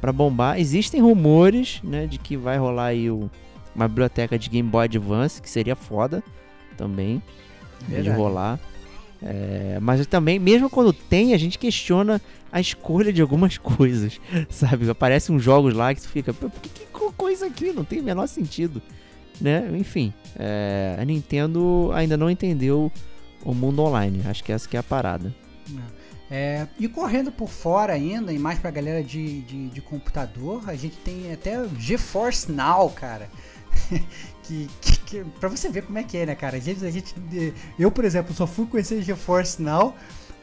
para 0.00 0.12
bombar. 0.12 0.60
Existem 0.60 1.00
rumores, 1.00 1.80
né, 1.82 2.06
de 2.06 2.18
que 2.18 2.36
vai 2.36 2.56
rolar 2.56 2.86
aí 2.86 3.10
o, 3.10 3.28
uma 3.74 3.88
biblioteca 3.88 4.38
de 4.38 4.48
Game 4.48 4.68
Boy 4.68 4.84
Advance, 4.84 5.42
que 5.42 5.50
seria 5.50 5.74
foda 5.74 6.22
também 6.76 7.22
Verdade. 7.80 8.10
de 8.10 8.10
rolar. 8.10 8.60
É, 9.22 9.78
mas 9.80 10.06
também, 10.06 10.38
mesmo 10.38 10.70
quando 10.70 10.92
tem, 10.92 11.34
a 11.34 11.38
gente 11.38 11.58
questiona 11.58 12.20
a 12.52 12.60
escolha 12.60 13.12
de 13.12 13.20
algumas 13.20 13.58
coisas, 13.58 14.20
sabe? 14.48 14.88
Aparecem 14.88 15.34
uns 15.34 15.42
jogos 15.42 15.74
lá 15.74 15.94
que 15.94 16.00
tu 16.00 16.08
fica, 16.08 16.32
por 16.32 16.50
que, 16.50 16.68
que 16.68 16.88
aqui? 17.44 17.72
Não 17.72 17.84
tem 17.84 18.00
o 18.00 18.02
menor 18.04 18.26
sentido, 18.26 18.80
né? 19.40 19.68
Enfim, 19.74 20.12
é, 20.38 20.96
a 20.98 21.04
Nintendo 21.04 21.90
ainda 21.92 22.16
não 22.16 22.30
entendeu 22.30 22.90
o 23.44 23.54
mundo 23.54 23.82
online. 23.82 24.22
Acho 24.26 24.42
que 24.42 24.52
essa 24.52 24.68
que 24.68 24.76
é 24.76 24.80
a 24.80 24.82
parada. 24.82 25.34
É, 26.30 26.66
e 26.78 26.88
correndo 26.88 27.32
por 27.32 27.48
fora 27.48 27.92
ainda, 27.92 28.32
e 28.32 28.38
mais 28.38 28.58
pra 28.58 28.70
galera 28.70 29.02
de, 29.02 29.42
de, 29.42 29.68
de 29.68 29.80
computador, 29.80 30.68
a 30.68 30.74
gente 30.74 30.96
tem 30.98 31.32
até 31.32 31.66
GeForce 31.78 32.52
Now, 32.52 32.90
cara. 32.90 33.30
que, 34.48 34.68
que, 34.80 34.98
que, 34.98 35.24
pra 35.38 35.48
você 35.48 35.68
ver 35.68 35.82
como 35.82 35.98
é 35.98 36.02
que 36.02 36.16
é, 36.16 36.24
né, 36.24 36.34
cara? 36.34 36.56
A 36.56 36.60
gente, 36.60 36.84
a 36.84 36.90
gente, 36.90 37.14
eu, 37.78 37.90
por 37.90 38.04
exemplo, 38.04 38.34
só 38.34 38.46
fui 38.46 38.66
conhecer 38.66 39.02
GeForce 39.02 39.60
Now 39.60 39.94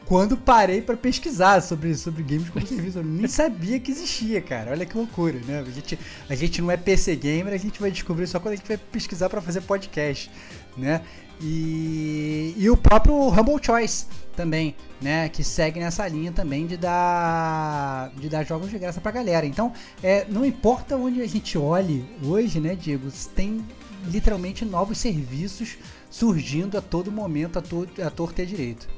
quando 0.04 0.36
parei 0.36 0.80
para 0.80 0.96
pesquisar 0.96 1.60
sobre, 1.60 1.94
sobre 1.96 2.22
games 2.22 2.48
como 2.48 2.64
serviço. 2.64 2.98
Eu 2.98 3.04
nem 3.04 3.26
sabia 3.26 3.80
que 3.80 3.90
existia, 3.90 4.40
cara. 4.40 4.70
Olha 4.70 4.86
que 4.86 4.96
loucura, 4.96 5.40
né? 5.44 5.58
A 5.60 5.70
gente, 5.70 5.98
a 6.28 6.34
gente 6.36 6.62
não 6.62 6.70
é 6.70 6.76
PC 6.76 7.16
gamer, 7.16 7.52
a 7.52 7.58
gente 7.58 7.80
vai 7.80 7.90
descobrir 7.90 8.28
só 8.28 8.38
quando 8.38 8.54
a 8.54 8.56
gente 8.56 8.68
vai 8.68 8.76
pesquisar 8.76 9.28
para 9.28 9.42
fazer 9.42 9.62
podcast, 9.62 10.30
né? 10.76 11.02
E, 11.40 12.54
e 12.56 12.70
o 12.70 12.76
próprio 12.76 13.28
Humble 13.28 13.58
Choice 13.60 14.06
também, 14.36 14.76
né? 15.02 15.28
Que 15.28 15.42
segue 15.42 15.80
nessa 15.80 16.06
linha 16.06 16.30
também 16.30 16.66
de 16.66 16.76
dar, 16.76 18.12
de 18.16 18.28
dar 18.28 18.44
jogos 18.44 18.70
de 18.70 18.78
graça 18.78 19.00
pra 19.00 19.10
galera. 19.10 19.44
Então, 19.44 19.72
é, 20.00 20.24
não 20.28 20.44
importa 20.44 20.96
onde 20.96 21.20
a 21.20 21.26
gente 21.26 21.58
olhe 21.58 22.06
hoje, 22.22 22.60
né, 22.60 22.76
Diego? 22.76 23.08
Tem 23.34 23.62
literalmente 24.10 24.64
novos 24.64 24.98
serviços 24.98 25.76
surgindo 26.10 26.78
a 26.78 26.80
todo 26.80 27.10
momento, 27.12 27.58
a, 27.58 27.62
to, 27.62 27.86
a 28.04 28.10
torta 28.10 28.42
e 28.42 28.46
direito. 28.46 28.88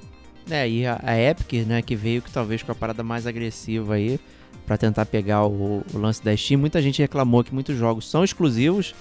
É, 0.50 0.68
e 0.68 0.86
a, 0.86 1.00
a, 1.02 1.18
Epic, 1.18 1.66
né, 1.66 1.82
que 1.82 1.94
veio 1.94 2.22
que 2.22 2.30
talvez 2.30 2.62
com 2.62 2.72
a 2.72 2.74
parada 2.74 3.02
mais 3.02 3.26
agressiva 3.26 3.94
aí, 3.94 4.18
para 4.66 4.78
tentar 4.78 5.06
pegar 5.06 5.46
o, 5.46 5.82
o, 5.92 5.98
lance 5.98 6.22
da 6.22 6.36
Steam, 6.36 6.60
muita 6.60 6.80
gente 6.80 7.00
reclamou 7.00 7.42
que 7.42 7.54
muitos 7.54 7.76
jogos 7.76 8.08
são 8.08 8.22
exclusivos 8.22 8.94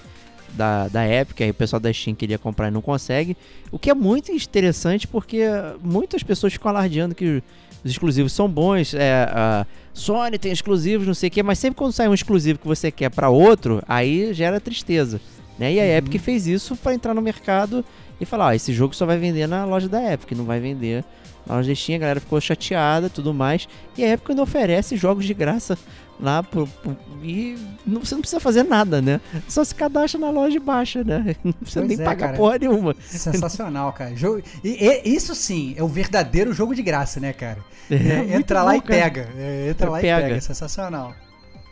da, 0.54 0.88
da 0.88 1.06
Epic, 1.06 1.40
aí 1.42 1.50
o 1.50 1.54
pessoal 1.54 1.78
da 1.78 1.92
Steam 1.92 2.14
queria 2.14 2.38
comprar 2.38 2.68
e 2.68 2.70
não 2.70 2.80
consegue. 2.80 3.36
O 3.70 3.78
que 3.78 3.90
é 3.90 3.94
muito 3.94 4.32
interessante 4.32 5.06
porque 5.06 5.42
muitas 5.82 6.22
pessoas 6.22 6.54
ficam 6.54 6.70
alardeando 6.70 7.14
que 7.14 7.42
os 7.84 7.90
exclusivos 7.90 8.32
são 8.32 8.48
bons, 8.48 8.94
é, 8.94 9.28
a 9.30 9.66
Sony 9.92 10.38
tem 10.38 10.52
exclusivos, 10.52 11.06
não 11.06 11.14
sei 11.14 11.28
o 11.28 11.32
que, 11.32 11.42
mas 11.42 11.58
sempre 11.58 11.76
quando 11.76 11.92
sai 11.92 12.08
um 12.08 12.14
exclusivo 12.14 12.58
que 12.58 12.66
você 12.66 12.90
quer 12.90 13.10
para 13.10 13.28
outro, 13.28 13.82
aí 13.86 14.32
gera 14.32 14.60
tristeza. 14.60 15.20
Né? 15.58 15.74
E 15.74 15.80
a 15.80 15.82
uhum. 15.82 15.90
Epic 15.90 16.20
fez 16.20 16.46
isso 16.46 16.76
para 16.76 16.94
entrar 16.94 17.14
no 17.14 17.22
mercado 17.22 17.84
e 18.20 18.24
falar: 18.24 18.46
ó, 18.46 18.52
esse 18.52 18.72
jogo 18.72 18.94
só 18.94 19.04
vai 19.04 19.18
vender 19.18 19.46
na 19.46 19.64
loja 19.64 19.88
da 19.88 20.12
Epic, 20.12 20.32
não 20.32 20.44
vai 20.44 20.60
vender 20.60 21.04
na 21.46 21.56
loja 21.56 21.68
da 21.68 21.74
Steam. 21.74 21.96
A 21.96 22.00
galera 22.00 22.20
ficou 22.20 22.40
chateada 22.40 23.10
tudo 23.10 23.34
mais. 23.34 23.68
E 23.96 24.04
a 24.04 24.12
Epic 24.12 24.30
ainda 24.30 24.42
oferece 24.42 24.96
jogos 24.96 25.24
de 25.24 25.34
graça 25.34 25.76
lá 26.20 26.42
pro, 26.42 26.66
pro, 26.66 26.96
e 27.22 27.56
não, 27.86 28.00
você 28.00 28.14
não 28.14 28.20
precisa 28.20 28.40
fazer 28.40 28.64
nada, 28.64 29.00
né? 29.00 29.20
Só 29.48 29.62
se 29.62 29.74
cadastra 29.74 30.20
na 30.20 30.30
loja 30.30 30.56
e 30.56 30.60
baixa, 30.60 31.04
né? 31.04 31.36
Não 31.44 31.52
precisa 31.52 31.80
pois 31.80 31.88
nem 31.88 32.00
é, 32.00 32.04
pagar 32.04 32.26
cara. 32.26 32.36
porra 32.36 32.58
nenhuma. 32.58 32.94
Sensacional, 33.00 33.92
cara. 33.92 34.14
Jogo, 34.16 34.42
e, 34.64 34.68
e, 34.68 35.14
isso 35.14 35.34
sim 35.34 35.74
é 35.76 35.82
o 35.82 35.88
verdadeiro 35.88 36.52
jogo 36.52 36.74
de 36.74 36.82
graça, 36.82 37.20
né, 37.20 37.32
cara? 37.32 37.58
É, 37.90 37.94
é, 37.94 38.36
entra 38.36 38.62
lá 38.62 38.72
bom, 38.72 38.78
e 38.78 38.82
pega. 38.82 39.28
É, 39.36 39.68
entra 39.70 39.90
lá 39.90 40.00
pega. 40.00 40.18
e 40.18 40.22
pega. 40.22 40.36
É 40.36 40.40
sensacional. 40.40 41.14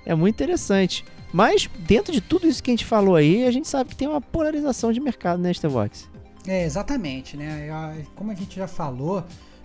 É 0.05 0.15
muito 0.15 0.35
interessante. 0.35 1.05
Mas, 1.37 1.69
dentro 1.81 2.15
de 2.15 2.21
tudo 2.23 2.49
isso 2.49 2.63
que 2.63 2.71
a 2.71 2.73
gente 2.73 2.87
falou 2.87 3.15
aí, 3.15 3.47
a 3.47 3.51
gente 3.51 3.69
sabe 3.69 3.91
que 3.91 3.97
tem 3.97 4.09
uma 4.09 4.23
polarização 4.23 4.91
de 4.91 4.99
mercado, 4.99 5.39
né, 5.39 5.51
Starbox? 5.51 6.09
É, 6.47 6.65
exatamente, 6.65 7.37
né? 7.37 8.07
Como 8.15 8.31
a 8.31 8.35
gente 8.35 8.57
já 8.57 8.67
falou, 8.67 9.23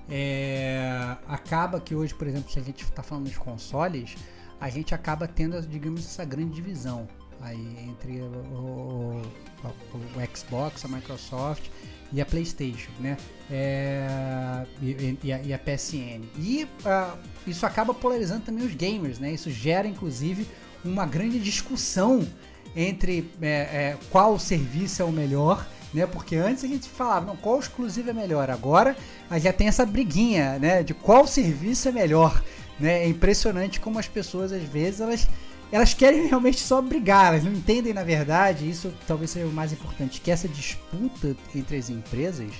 é, 0.09 1.15
acaba 1.25 1.79
que 1.79 1.95
hoje, 1.95 2.13
por 2.13 2.27
exemplo, 2.27 2.51
se 2.51 2.59
a 2.59 2.61
gente 2.61 2.83
está 2.83 3.01
falando 3.01 3.23
dos 3.23 3.37
consoles, 3.37 4.17
a 4.59 4.69
gente 4.69 4.93
acaba 4.93 5.29
tendo, 5.29 5.61
digamos, 5.61 6.01
essa 6.01 6.25
grande 6.25 6.55
divisão 6.55 7.07
aí 7.39 7.87
entre 7.87 8.19
o, 8.19 8.25
o, 8.53 9.21
o 9.63 10.35
Xbox, 10.35 10.83
a 10.83 10.89
Microsoft 10.89 11.69
e 12.11 12.19
a 12.19 12.25
PlayStation, 12.25 12.91
né? 12.99 13.15
É, 13.49 14.65
e, 14.81 15.17
e, 15.23 15.31
a, 15.31 15.41
e, 15.41 15.53
a, 15.53 15.57
PSN. 15.57 16.21
E 16.37 16.65
uh, 16.65 17.17
isso 17.47 17.65
acaba 17.65 17.93
polarizando 17.93 18.41
também 18.41 18.65
os 18.65 18.75
gamers, 18.75 19.19
né? 19.19 19.31
Isso 19.31 19.49
gera, 19.49 19.87
inclusive, 19.87 20.45
uma 20.83 21.05
grande 21.05 21.39
discussão 21.39 22.27
entre 22.75 23.29
é, 23.41 23.47
é, 23.47 23.97
qual 24.09 24.39
serviço 24.39 25.01
é 25.01 25.05
o 25.05 25.11
melhor, 25.11 25.67
né? 25.93 26.05
Porque 26.05 26.35
antes 26.35 26.63
a 26.63 26.67
gente 26.67 26.87
falava, 26.87 27.25
não, 27.25 27.35
qual 27.35 27.59
exclusivo 27.59 28.09
é 28.09 28.13
melhor. 28.13 28.49
Agora 28.49 28.95
já 29.37 29.51
tem 29.51 29.67
essa 29.67 29.85
briguinha, 29.85 30.57
né? 30.59 30.83
De 30.83 30.93
qual 30.93 31.27
serviço 31.27 31.89
é 31.89 31.91
melhor. 31.91 32.41
Né? 32.79 33.03
É 33.03 33.07
impressionante 33.07 33.79
como 33.79 33.99
as 33.99 34.07
pessoas, 34.07 34.51
às 34.51 34.63
vezes, 34.63 35.01
elas, 35.01 35.27
elas 35.71 35.93
querem 35.93 36.27
realmente 36.27 36.59
só 36.59 36.81
brigar, 36.81 37.27
elas 37.27 37.43
não 37.43 37.51
entendem, 37.51 37.93
na 37.93 38.03
verdade, 38.03 38.69
isso 38.69 38.91
talvez 39.07 39.29
seja 39.31 39.45
o 39.45 39.51
mais 39.51 39.71
importante, 39.71 40.19
que 40.19 40.31
essa 40.31 40.47
disputa 40.47 41.35
entre 41.55 41.77
as 41.77 41.89
empresas 41.89 42.51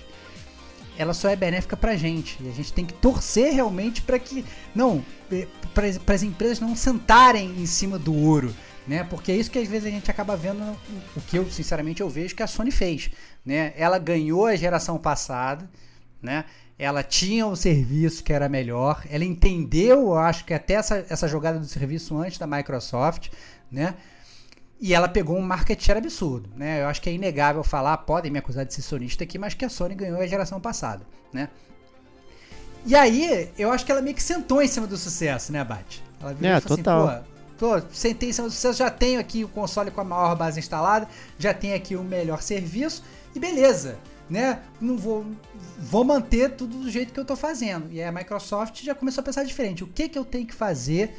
ela 1.01 1.13
só 1.13 1.29
é 1.29 1.35
benéfica 1.35 1.75
pra 1.75 1.95
gente. 1.95 2.37
E 2.41 2.49
a 2.49 2.51
gente 2.51 2.71
tem 2.71 2.85
que 2.85 2.93
torcer 2.93 3.53
realmente 3.53 4.01
para 4.01 4.19
que. 4.19 4.45
Não, 4.75 5.03
é, 5.31 5.47
para 5.73 6.15
as 6.15 6.23
empresas 6.23 6.59
não 6.59 6.75
sentarem 6.75 7.49
em 7.57 7.65
cima 7.65 7.97
do 7.97 8.13
ouro. 8.13 8.53
Né? 8.87 9.03
Porque 9.03 9.31
é 9.31 9.35
isso 9.35 9.49
que 9.51 9.59
às 9.59 9.67
vezes 9.67 9.87
a 9.87 9.91
gente 9.91 10.09
acaba 10.09 10.35
vendo, 10.35 10.61
o 11.15 11.21
que 11.21 11.37
eu 11.37 11.49
sinceramente 11.49 12.01
eu 12.01 12.09
vejo 12.09 12.35
que 12.35 12.43
a 12.43 12.47
Sony 12.47 12.71
fez. 12.71 13.09
Né? 13.45 13.73
Ela 13.77 13.99
ganhou 13.99 14.45
a 14.45 14.55
geração 14.55 14.97
passada, 14.97 15.69
né? 16.21 16.45
ela 16.81 17.03
tinha 17.03 17.45
o 17.45 17.55
serviço 17.55 18.23
que 18.23 18.33
era 18.33 18.49
melhor, 18.49 19.03
ela 19.07 19.23
entendeu, 19.23 19.99
eu 19.99 20.17
acho 20.17 20.43
que 20.43 20.53
até 20.53 20.73
essa, 20.73 21.05
essa 21.07 21.27
jogada 21.27 21.59
do 21.59 21.65
serviço 21.67 22.17
antes 22.17 22.39
da 22.39 22.47
Microsoft, 22.47 23.29
né? 23.71 23.93
E 24.81 24.93
ela 24.93 25.07
pegou 25.07 25.37
um 25.37 25.41
market 25.41 25.79
share 25.79 25.99
absurdo, 25.99 26.49
né? 26.55 26.81
Eu 26.81 26.87
acho 26.87 27.01
que 27.01 27.09
é 27.09 27.13
inegável 27.13 27.63
falar, 27.63 27.97
podem 27.99 28.31
me 28.31 28.39
acusar 28.39 28.65
de 28.65 28.73
ser 28.73 28.81
sonista 28.81 29.23
aqui, 29.23 29.37
mas 29.37 29.53
que 29.53 29.63
a 29.63 29.69
Sony 29.69 29.93
ganhou 29.93 30.19
a 30.19 30.25
geração 30.25 30.59
passada, 30.59 31.05
né? 31.31 31.49
E 32.83 32.95
aí, 32.95 33.51
eu 33.59 33.71
acho 33.71 33.85
que 33.85 33.91
ela 33.91 34.01
meio 34.01 34.15
que 34.15 34.23
sentou 34.23 34.59
em 34.59 34.67
cima 34.67 34.87
do 34.87 34.97
sucesso, 34.97 35.51
né, 35.51 35.63
Bate? 35.63 36.03
Ela 36.19 36.33
virou 36.33 36.51
é, 36.51 36.57
e 36.57 36.61
falou 36.61 36.73
assim, 36.73 36.83
total. 36.83 37.07
assim, 37.07 37.23
pô, 37.59 37.79
tô, 37.79 37.87
sentei 37.93 38.29
em 38.29 38.33
cima 38.33 38.47
do 38.47 38.51
sucesso, 38.51 38.79
já 38.79 38.89
tenho 38.89 39.19
aqui 39.19 39.43
o 39.43 39.47
console 39.47 39.91
com 39.91 40.01
a 40.01 40.03
maior 40.03 40.35
base 40.35 40.59
instalada, 40.59 41.07
já 41.37 41.53
tenho 41.53 41.75
aqui 41.75 41.95
o 41.95 42.03
melhor 42.03 42.41
serviço, 42.41 43.03
e 43.35 43.39
beleza 43.39 43.99
né? 44.31 44.59
Não 44.79 44.97
vou, 44.97 45.25
vou 45.77 46.05
manter 46.05 46.51
tudo 46.51 46.77
do 46.77 46.89
jeito 46.89 47.11
que 47.11 47.19
eu 47.19 47.25
tô 47.25 47.35
fazendo. 47.35 47.91
E 47.91 48.01
a 48.01 48.13
Microsoft 48.13 48.81
já 48.81 48.95
começou 48.95 49.21
a 49.21 49.25
pensar 49.25 49.43
diferente. 49.43 49.83
O 49.83 49.87
que 49.87 50.07
que 50.07 50.17
eu 50.17 50.23
tenho 50.23 50.47
que 50.47 50.53
fazer 50.53 51.13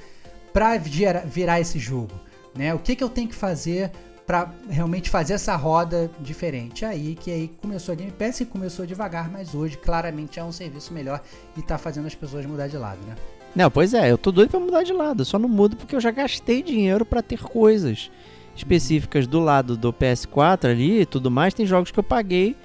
para 0.51 0.79
virar 0.79 1.61
esse 1.61 1.79
jogo, 1.79 2.19
né? 2.55 2.75
O 2.75 2.79
que 2.79 2.97
que 2.97 3.05
eu 3.05 3.09
tenho 3.09 3.29
que 3.29 3.35
fazer 3.35 3.91
para 4.27 4.51
realmente 4.71 5.11
fazer 5.11 5.35
essa 5.35 5.55
roda 5.57 6.11
diferente. 6.21 6.85
Aí 6.85 7.17
que 7.17 7.31
aí 7.31 7.51
começou 7.61 7.93
a 7.93 7.97
Game 7.97 8.13
Pass 8.13 8.41
e 8.41 8.47
começou 8.47 8.87
devagar, 8.87 9.31
mas 9.31 9.55
hoje 9.55 9.77
claramente 9.77 10.39
é 10.39 10.45
um 10.45 10.53
serviço 10.53 10.95
melhor 10.95 11.21
e 11.57 11.63
tá 11.63 11.77
fazendo 11.77 12.07
as 12.07 12.15
pessoas 12.15 12.47
mudar 12.47 12.69
de 12.69 12.77
lado, 12.77 13.01
né? 13.07 13.17
Não, 13.55 13.71
pois 13.71 13.93
é, 13.93 14.11
eu 14.11 14.17
tô 14.17 14.33
doido 14.33 14.51
para 14.51 14.61
mudar 14.61 14.83
de 14.83 14.93
lado, 14.93 15.25
só 15.25 15.39
não 15.39 15.49
mudo 15.49 15.77
porque 15.77 15.95
eu 15.95 16.01
já 16.01 16.11
gastei 16.11 16.63
dinheiro 16.63 17.05
para 17.05 17.21
ter 17.21 17.43
coisas 17.43 18.11
específicas 18.57 19.27
do 19.27 19.41
lado 19.41 19.77
do 19.77 19.93
PS4 19.93 20.71
ali 20.71 21.01
e 21.01 21.07
tudo 21.07 21.31
mais. 21.31 21.53
Tem 21.53 21.67
jogos 21.67 21.91
que 21.91 21.99
eu 21.99 22.05
paguei 22.05 22.57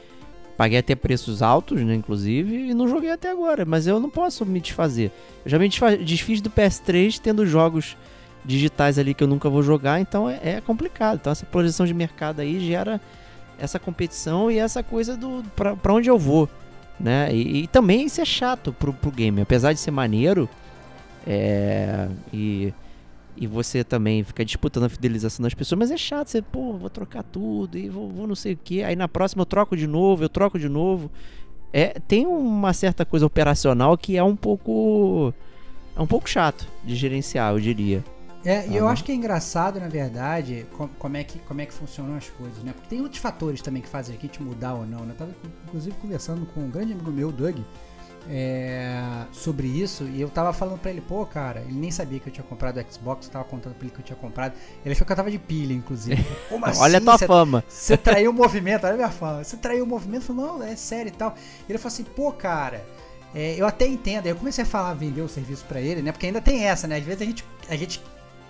Paguei 0.58 0.80
até 0.80 0.96
preços 0.96 1.44
altos, 1.44 1.84
né, 1.84 1.94
inclusive, 1.94 2.70
e 2.70 2.74
não 2.74 2.88
joguei 2.88 3.12
até 3.12 3.30
agora, 3.30 3.64
mas 3.64 3.86
eu 3.86 4.00
não 4.00 4.10
posso 4.10 4.44
me 4.44 4.60
desfazer. 4.60 5.12
Eu 5.46 5.52
já 5.52 5.60
me 5.60 5.70
desfiz 6.04 6.42
do 6.42 6.50
PS3 6.50 7.20
tendo 7.20 7.46
jogos 7.46 7.96
digitais 8.48 8.98
ali 8.98 9.14
que 9.14 9.22
eu 9.22 9.28
nunca 9.28 9.50
vou 9.50 9.62
jogar, 9.62 10.00
então 10.00 10.30
é, 10.30 10.40
é 10.42 10.62
complicado. 10.62 11.18
Então 11.20 11.32
essa 11.32 11.46
projeção 11.46 11.86
de 11.86 11.94
mercado 11.94 12.40
aí 12.40 12.66
gera 12.66 13.00
essa 13.60 13.78
competição 13.78 14.50
e 14.50 14.58
essa 14.58 14.82
coisa 14.82 15.18
do 15.18 15.44
para 15.56 15.94
onde 15.94 16.10
eu 16.10 16.18
vou, 16.18 16.50
né? 17.00 17.30
E, 17.34 17.64
e, 17.64 17.68
também 17.68 18.06
isso 18.06 18.22
é 18.22 18.26
chato 18.26 18.72
pro, 18.72 18.94
pro 18.94 19.12
game, 19.12 19.42
apesar 19.42 19.74
de 19.74 19.80
ser 19.80 19.92
maneiro, 19.92 20.50
é, 21.26 22.08
e 22.32 22.74
e 23.40 23.46
você 23.46 23.84
também 23.84 24.24
fica 24.24 24.44
disputando 24.44 24.86
a 24.86 24.90
fidelização 24.90 25.44
das 25.44 25.54
pessoas, 25.54 25.78
mas 25.78 25.92
é 25.92 25.98
chato, 25.98 26.28
você, 26.28 26.42
pô, 26.42 26.74
vou 26.74 26.90
trocar 26.90 27.22
tudo 27.22 27.78
e 27.78 27.88
vou, 27.88 28.10
vou 28.10 28.26
não 28.26 28.34
sei 28.34 28.54
o 28.54 28.58
que, 28.58 28.82
aí 28.82 28.96
na 28.96 29.08
próxima 29.08 29.44
eu 29.44 29.46
troco 29.46 29.78
de 29.78 29.86
novo, 29.86 30.24
eu 30.24 30.30
troco 30.30 30.58
de 30.58 30.68
novo. 30.68 31.12
É, 31.72 32.00
tem 32.08 32.26
uma 32.26 32.74
certa 32.74 33.06
coisa 33.06 33.28
operacional 33.28 33.96
que 33.96 34.18
é 34.18 34.24
um 34.24 34.36
pouco 34.36 35.32
é 35.96 36.02
um 36.02 36.08
pouco 36.08 36.28
chato 36.28 36.68
de 36.84 36.96
gerenciar, 36.96 37.54
eu 37.54 37.60
diria. 37.60 38.04
É, 38.48 38.66
e 38.66 38.78
eu 38.78 38.88
acho 38.88 39.04
que 39.04 39.12
é 39.12 39.16
engraçado, 39.16 39.78
na 39.78 39.90
verdade, 39.90 40.66
com, 40.78 40.88
como, 40.88 41.18
é 41.18 41.24
que, 41.26 41.38
como 41.40 41.60
é 41.60 41.66
que 41.66 41.74
funcionam 41.74 42.16
as 42.16 42.30
coisas, 42.30 42.64
né? 42.64 42.72
Porque 42.72 42.88
tem 42.88 43.02
outros 43.02 43.22
fatores 43.22 43.62
também 43.62 43.82
que 43.82 43.90
fazem 43.90 44.16
a 44.16 44.18
gente 44.18 44.42
mudar 44.42 44.74
ou 44.74 44.86
não, 44.86 45.02
né? 45.02 45.12
Eu 45.12 45.16
tava, 45.18 45.32
inclusive, 45.68 45.94
conversando 45.98 46.46
com 46.46 46.62
um 46.62 46.70
grande 46.70 46.94
amigo 46.94 47.12
meu, 47.12 47.30
Doug, 47.30 47.58
é, 48.30 49.26
sobre 49.34 49.68
isso 49.68 50.06
e 50.06 50.22
eu 50.22 50.30
tava 50.30 50.54
falando 50.54 50.80
pra 50.80 50.92
ele, 50.92 51.02
pô, 51.02 51.26
cara, 51.26 51.60
ele 51.60 51.78
nem 51.78 51.92
sabia 51.92 52.22
que 52.22 52.30
eu 52.30 52.32
tinha 52.32 52.44
comprado 52.46 52.78
o 52.78 52.94
Xbox, 52.94 53.26
eu 53.26 53.34
tava 53.34 53.44
contando 53.44 53.74
pra 53.74 53.84
ele 53.86 53.94
que 53.94 54.00
eu 54.00 54.06
tinha 54.06 54.18
comprado. 54.18 54.54
Ele 54.86 54.94
achou 54.94 55.06
que 55.06 55.12
eu 55.12 55.18
tava 55.18 55.30
de 55.30 55.40
pilha, 55.40 55.74
inclusive. 55.74 56.26
Como 56.48 56.66
assim? 56.66 56.80
olha 56.80 57.00
a 57.00 57.02
tua 57.02 57.18
cê, 57.18 57.28
fama. 57.28 57.62
Você 57.68 57.98
traiu 57.98 58.32
o 58.32 58.34
movimento, 58.34 58.86
olha 58.86 58.94
a 58.94 58.98
minha 58.98 59.12
fama. 59.12 59.44
Você 59.44 59.58
traiu 59.58 59.84
o 59.84 59.88
movimento, 59.88 60.24
falou, 60.24 60.58
não, 60.58 60.64
é 60.64 60.74
sério 60.78 61.10
e 61.10 61.12
tal. 61.12 61.36
E 61.68 61.72
ele 61.74 61.78
falou 61.78 61.94
assim, 61.94 62.06
pô, 62.06 62.32
cara, 62.32 62.82
é, 63.36 63.56
eu 63.58 63.68
até 63.68 63.86
entendo. 63.86 64.24
Aí 64.24 64.32
eu 64.32 64.38
comecei 64.38 64.64
a 64.64 64.68
falar, 64.68 64.94
vender 64.94 65.22
o 65.22 65.28
serviço 65.28 65.66
pra 65.66 65.82
ele, 65.82 66.02
né? 66.02 66.14
Porque 66.14 66.28
ainda 66.28 66.40
tem 66.40 66.64
essa, 66.64 66.88
né? 66.88 66.96
Às 66.96 67.04
vezes 67.04 67.22
a 67.22 67.26
gente, 67.26 67.46
a 67.68 67.76
gente 67.76 68.02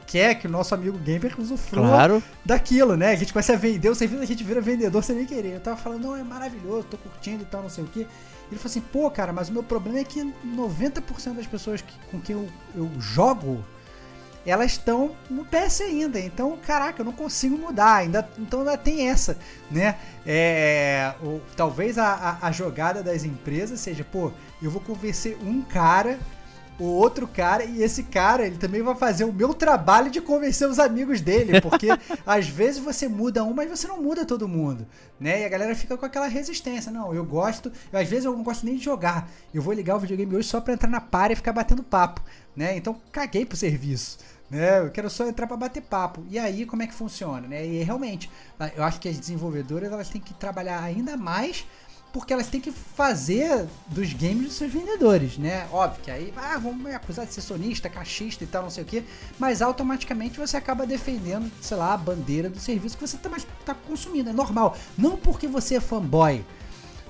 quer 0.08 0.36
que 0.36 0.47
o 0.47 0.49
nosso 0.49 0.74
amigo 0.74 0.97
gamer 0.97 1.36
usufrua 1.38 1.86
claro. 1.86 2.24
daquilo, 2.43 2.95
né? 2.95 3.12
A 3.12 3.16
gente 3.16 3.34
começa 3.34 3.53
a 3.53 3.58
vender 3.58 3.89
o 3.89 3.95
serviço, 3.95 4.24
a 4.24 4.26
gente 4.26 4.43
vira 4.43 4.62
vendedor 4.62 5.03
sem 5.03 5.16
nem 5.18 5.26
querer. 5.26 5.55
Eu 5.55 5.60
tava 5.60 5.76
falando, 5.76 6.03
não, 6.03 6.16
é 6.16 6.24
maravilhoso, 6.24 6.88
tô 6.89 6.97
curtindo 6.97 7.43
e 7.43 7.45
tal, 7.45 7.62
não 7.62 7.70
sei 7.70 7.84
o 7.84 7.88
que. 7.88 7.99
Ele 7.99 8.58
falou 8.58 8.66
assim, 8.66 8.82
pô, 8.82 9.12
cara, 9.12 9.34
mas 9.34 9.49
o 9.49 9.53
meu 9.53 9.62
problema 9.62 9.99
é 9.99 10.03
que 10.05 10.24
90% 10.24 11.34
das 11.34 11.45
pessoas 11.45 11.82
que, 11.82 11.93
com 12.10 12.20
quem 12.22 12.36
eu, 12.38 12.47
eu 12.74 12.89
jogo, 12.97 13.64
elas 14.45 14.72
estão 14.72 15.12
no 15.30 15.43
PS 15.43 15.82
ainda. 15.82 16.18
Então, 16.18 16.58
caraca, 16.66 17.01
eu 17.01 17.05
não 17.05 17.12
consigo 17.12 17.58
mudar. 17.58 17.97
Ainda, 17.97 18.28
então 18.39 18.62
ainda 18.62 18.78
tem 18.78 19.10
essa, 19.10 19.38
né? 19.70 19.97
É, 20.26 21.14
o, 21.22 21.41
talvez 21.58 21.97
a, 21.97 22.14
a, 22.41 22.47
a 22.47 22.51
jogada 22.53 23.03
das 23.03 23.26
empresas 23.26 23.82
seja, 23.82 24.05
pô, 24.05 24.32
eu 24.62 24.72
vou 24.72 24.80
convencer 24.80 25.38
um 25.43 25.62
cara 25.62 26.18
o 26.80 26.86
outro 26.86 27.28
cara 27.28 27.63
e 27.63 27.82
esse 27.82 28.03
cara, 28.03 28.45
ele 28.45 28.57
também 28.57 28.82
vai 28.82 28.95
fazer 28.95 29.23
o 29.23 29.34
meu 29.34 29.53
trabalho 29.53 30.11
de 30.11 30.21
convencer 30.21 30.67
os 30.67 30.80
amigos 30.80 31.21
dele, 31.21 31.59
porque 31.59 31.88
às 32.25 32.47
vezes 32.47 32.80
você 32.80 33.07
muda 33.07 33.43
um, 33.43 33.53
mas 33.53 33.69
você 33.69 33.88
não 33.88 34.01
muda 34.01 34.25
todo 34.25 34.47
mundo, 34.47 34.86
né? 35.19 35.41
E 35.41 35.45
a 35.45 35.49
galera 35.49 35.75
fica 35.75 35.97
com 35.97 36.05
aquela 36.05 36.28
resistência. 36.28 36.91
Não, 36.91 37.13
eu 37.13 37.25
gosto, 37.25 37.71
eu, 37.91 37.99
às 37.99 38.07
vezes 38.07 38.25
eu 38.25 38.34
não 38.34 38.43
gosto 38.43 38.65
nem 38.65 38.75
de 38.75 38.84
jogar. 38.84 39.30
Eu 39.53 39.61
vou 39.61 39.73
ligar 39.73 39.95
o 39.95 39.99
videogame 39.99 40.36
hoje 40.36 40.47
só 40.47 40.61
para 40.61 40.73
entrar 40.73 40.89
na 40.89 41.01
par 41.01 41.32
e 41.32 41.36
ficar 41.36 41.53
batendo 41.53 41.82
papo, 41.82 42.21
né? 42.55 42.78
Então 42.78 42.95
caguei 43.11 43.45
pro 43.45 43.57
serviço. 43.57 44.19
Né? 44.49 44.80
Eu 44.80 44.91
quero 44.91 45.09
só 45.09 45.28
entrar 45.28 45.45
para 45.45 45.57
bater 45.57 45.82
papo. 45.82 46.25
E 46.30 46.39
aí, 46.39 46.65
como 46.65 46.82
é 46.82 46.88
que 46.88 46.93
funciona? 46.93 47.47
Né? 47.47 47.65
E 47.65 47.84
realmente, 47.84 48.30
eu 48.75 48.84
acho 48.84 48.99
que 48.99 49.09
as 49.09 49.19
desenvolvedoras 49.19 49.91
elas 49.91 50.09
têm 50.09 50.21
que 50.21 50.34
trabalhar 50.34 50.82
ainda 50.82 51.17
mais 51.17 51.65
porque 52.18 52.34
elas 52.34 52.47
têm 52.47 52.59
que 52.59 52.72
fazer 52.72 53.68
dos 53.89 54.11
games 54.11 54.47
os 54.47 54.53
seus 54.53 54.74
vendedores, 54.74 55.38
né? 55.38 55.68
Óbvio 55.72 56.01
que 56.03 56.09
aí, 56.09 56.34
ah, 56.36 56.57
vamos 56.57 56.84
me 56.84 56.91
acusar 56.91 57.28
de 57.28 57.34
ser 57.34 57.41
sonista, 57.41 57.88
cachista 57.89 58.43
e 58.43 58.47
tal, 58.47 58.63
não 58.63 58.72
sei 58.72 58.84
o 58.84 58.88
quê, 58.88 59.03
mas 59.38 59.61
automaticamente 59.61 60.39
você 60.39 60.57
acaba 60.57 60.88
defendendo, 60.88 61.51
sei 61.61 61.78
lá, 61.78 61.93
a 61.93 61.97
bandeira 61.97 62.49
do 62.49 62.59
serviço 62.59 62.97
que 62.97 63.07
você 63.07 63.18
tá, 63.18 63.30
tá 63.63 63.76
consumindo, 63.76 64.32
é 64.32 64.34
normal. 64.34 64.76
Não 64.97 65.15
porque 65.15 65.47
você 65.47 65.76
é 65.76 65.80
fanboy, 65.80 66.43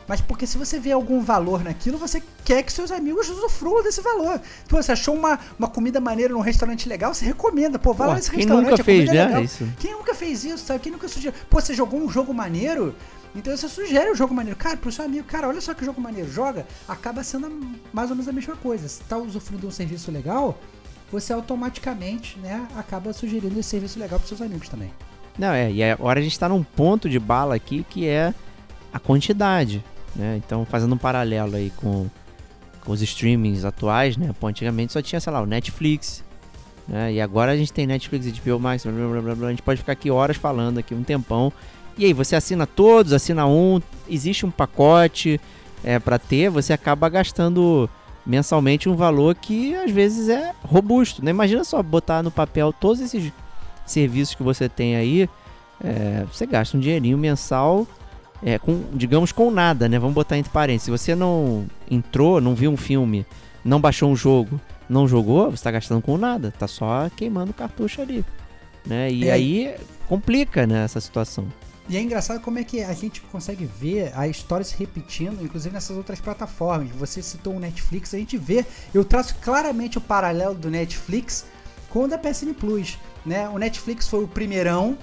mas 0.07 0.21
porque 0.21 0.47
se 0.47 0.57
você 0.57 0.79
vê 0.79 0.91
algum 0.91 1.21
valor 1.21 1.63
naquilo, 1.63 1.97
você 1.97 2.23
quer 2.45 2.63
que 2.63 2.71
seus 2.71 2.91
amigos 2.91 3.29
usufruam 3.29 3.83
desse 3.83 4.01
valor. 4.01 4.39
Então, 4.65 4.81
você 4.81 4.93
achou 4.93 5.13
uma, 5.13 5.37
uma 5.59 5.67
comida 5.67 5.99
maneira 5.99 6.33
num 6.33 6.39
restaurante 6.39 6.87
legal, 6.87 7.13
você 7.13 7.25
recomenda. 7.25 7.77
Pô, 7.77 7.93
vai 7.93 8.07
lá 8.07 8.15
nesse 8.15 8.29
quem 8.29 8.39
restaurante, 8.39 8.69
nunca 8.69 8.81
a 8.81 8.85
comida 8.85 9.05
fez, 9.05 9.09
é 9.09 9.13
né? 9.13 9.25
legal. 9.25 9.43
Isso. 9.43 9.67
Quem 9.79 9.91
nunca 9.91 10.15
fez 10.15 10.45
isso, 10.45 10.65
sabe? 10.65 10.79
Quem 10.79 10.91
nunca 10.93 11.09
sugeriu? 11.09 11.37
Pô, 11.49 11.59
você 11.59 11.73
jogou 11.73 11.99
um 11.99 12.09
jogo 12.09 12.33
maneiro? 12.33 12.95
Então 13.37 13.55
você 13.55 13.69
sugere 13.69 14.09
o 14.09 14.15
jogo 14.15 14.33
maneiro. 14.33 14.57
Cara, 14.57 14.75
pro 14.75 14.91
seu 14.91 15.05
amigo, 15.05 15.25
cara, 15.25 15.47
olha 15.47 15.61
só 15.61 15.73
que 15.73 15.85
jogo 15.85 16.01
maneiro. 16.01 16.29
Joga, 16.29 16.65
acaba 16.87 17.23
sendo 17.23 17.49
mais 17.93 18.09
ou 18.09 18.15
menos 18.15 18.27
a 18.27 18.33
mesma 18.33 18.55
coisa. 18.55 18.87
Se 18.87 19.01
tá 19.03 19.17
usufruindo 19.17 19.61
de 19.61 19.67
um 19.67 19.71
serviço 19.71 20.11
legal, 20.11 20.57
você 21.11 21.31
automaticamente, 21.31 22.37
né, 22.39 22.67
acaba 22.75 23.13
sugerindo 23.13 23.59
esse 23.59 23.69
serviço 23.69 23.99
legal 23.99 24.19
pros 24.19 24.29
seus 24.29 24.41
amigos 24.41 24.67
também. 24.67 24.91
Não, 25.37 25.49
é, 25.49 25.71
e 25.71 25.83
agora 25.83 26.19
a 26.19 26.23
gente 26.23 26.37
tá 26.37 26.49
num 26.49 26.63
ponto 26.63 27.07
de 27.07 27.19
bala 27.19 27.55
aqui 27.55 27.85
que 27.87 28.07
é 28.07 28.33
a 28.91 28.99
quantidade, 28.99 29.83
né? 30.15 30.41
Então, 30.43 30.65
fazendo 30.65 30.95
um 30.95 30.97
paralelo 30.97 31.55
aí 31.55 31.71
com, 31.75 32.07
com 32.83 32.91
os 32.91 33.03
streamings 33.03 33.63
atuais, 33.63 34.17
né? 34.17 34.33
Pô, 34.39 34.47
antigamente 34.47 34.93
só 34.93 35.01
tinha, 35.01 35.21
sei 35.21 35.31
lá, 35.31 35.39
o 35.41 35.45
Netflix, 35.45 36.23
né? 36.87 37.13
E 37.13 37.21
agora 37.21 37.51
a 37.51 37.57
gente 37.57 37.71
tem 37.71 37.85
Netflix 37.85 38.25
HBO 38.39 38.59
Max, 38.59 38.83
blá, 38.83 38.93
blá, 38.93 39.21
blá, 39.21 39.35
blá. 39.35 39.47
a 39.47 39.51
gente 39.51 39.61
pode 39.61 39.79
ficar 39.79 39.91
aqui 39.91 40.09
horas 40.09 40.37
falando 40.37 40.79
aqui 40.79 40.95
um 40.95 41.03
tempão. 41.03 41.53
E 41.97 42.05
aí, 42.05 42.13
você 42.13 42.35
assina 42.35 42.67
todos, 42.67 43.11
assina 43.13 43.47
um, 43.47 43.81
existe 44.07 44.45
um 44.45 44.51
pacote 44.51 45.39
é, 45.83 45.97
para 45.99 46.19
ter, 46.19 46.49
você 46.49 46.73
acaba 46.73 47.09
gastando 47.09 47.89
mensalmente 48.25 48.89
um 48.89 48.95
valor 48.95 49.35
que 49.35 49.73
às 49.75 49.89
vezes 49.89 50.29
é 50.29 50.53
robusto, 50.63 51.23
né? 51.23 51.31
Imagina 51.31 51.63
só 51.63 51.81
botar 51.81 52.21
no 52.21 52.29
papel 52.29 52.73
todos 52.73 52.99
esses 52.99 53.31
serviços 53.85 54.35
que 54.35 54.43
você 54.43 54.67
tem 54.67 54.95
aí, 54.95 55.29
é, 55.83 56.25
você 56.31 56.45
gasta 56.45 56.75
um 56.77 56.79
dinheirinho 56.79 57.17
mensal, 57.17 57.87
é, 58.43 58.59
com, 58.59 58.83
digamos, 58.93 59.31
com 59.31 59.49
nada, 59.49 59.87
né? 59.89 59.97
Vamos 59.97 60.13
botar 60.13 60.37
entre 60.37 60.51
parênteses. 60.51 60.83
Se 60.83 60.91
você 60.91 61.15
não 61.15 61.65
entrou, 61.89 62.39
não 62.41 62.53
viu 62.53 62.69
um 62.69 62.77
filme, 62.77 63.25
não 63.63 63.79
baixou 63.79 64.11
um 64.11 64.15
jogo, 64.15 64.59
não 64.89 65.07
jogou, 65.07 65.45
você 65.45 65.55
está 65.55 65.71
gastando 65.71 66.01
com 66.01 66.17
nada, 66.17 66.53
tá 66.59 66.67
só 66.67 67.09
queimando 67.15 67.51
o 67.51 67.53
cartucho 67.53 68.01
ali, 68.01 68.23
né? 68.85 69.09
E 69.11 69.27
É. 69.27 69.31
aí 69.31 69.75
complica, 70.07 70.67
né, 70.67 70.83
essa 70.83 70.99
situação. 70.99 71.47
E 71.89 71.95
é 71.95 72.01
engraçado 72.01 72.41
como 72.41 72.59
é 72.59 72.65
que 72.65 72.83
a 72.83 72.91
gente 72.93 73.21
consegue 73.21 73.65
ver 73.65 74.11
a 74.13 74.27
história 74.27 74.63
se 74.63 74.75
repetindo, 74.75 75.41
inclusive 75.41 75.73
nessas 75.73 75.95
outras 75.95 76.19
plataformas. 76.19 76.89
Você 76.91 77.21
citou 77.21 77.55
o 77.55 77.59
Netflix, 77.59 78.13
a 78.13 78.17
gente 78.17 78.37
vê, 78.37 78.65
eu 78.93 79.05
traço 79.05 79.35
claramente 79.35 79.97
o 79.97 80.01
paralelo 80.01 80.53
do 80.53 80.69
Netflix 80.69 81.45
com 81.89 82.03
o 82.03 82.07
da 82.07 82.17
PSN 82.17 82.53
Plus. 82.53 82.99
Né? 83.25 83.47
O 83.47 83.57
Netflix 83.57 84.07
foi 84.07 84.21
o 84.21 84.27
primeirão, 84.27 84.97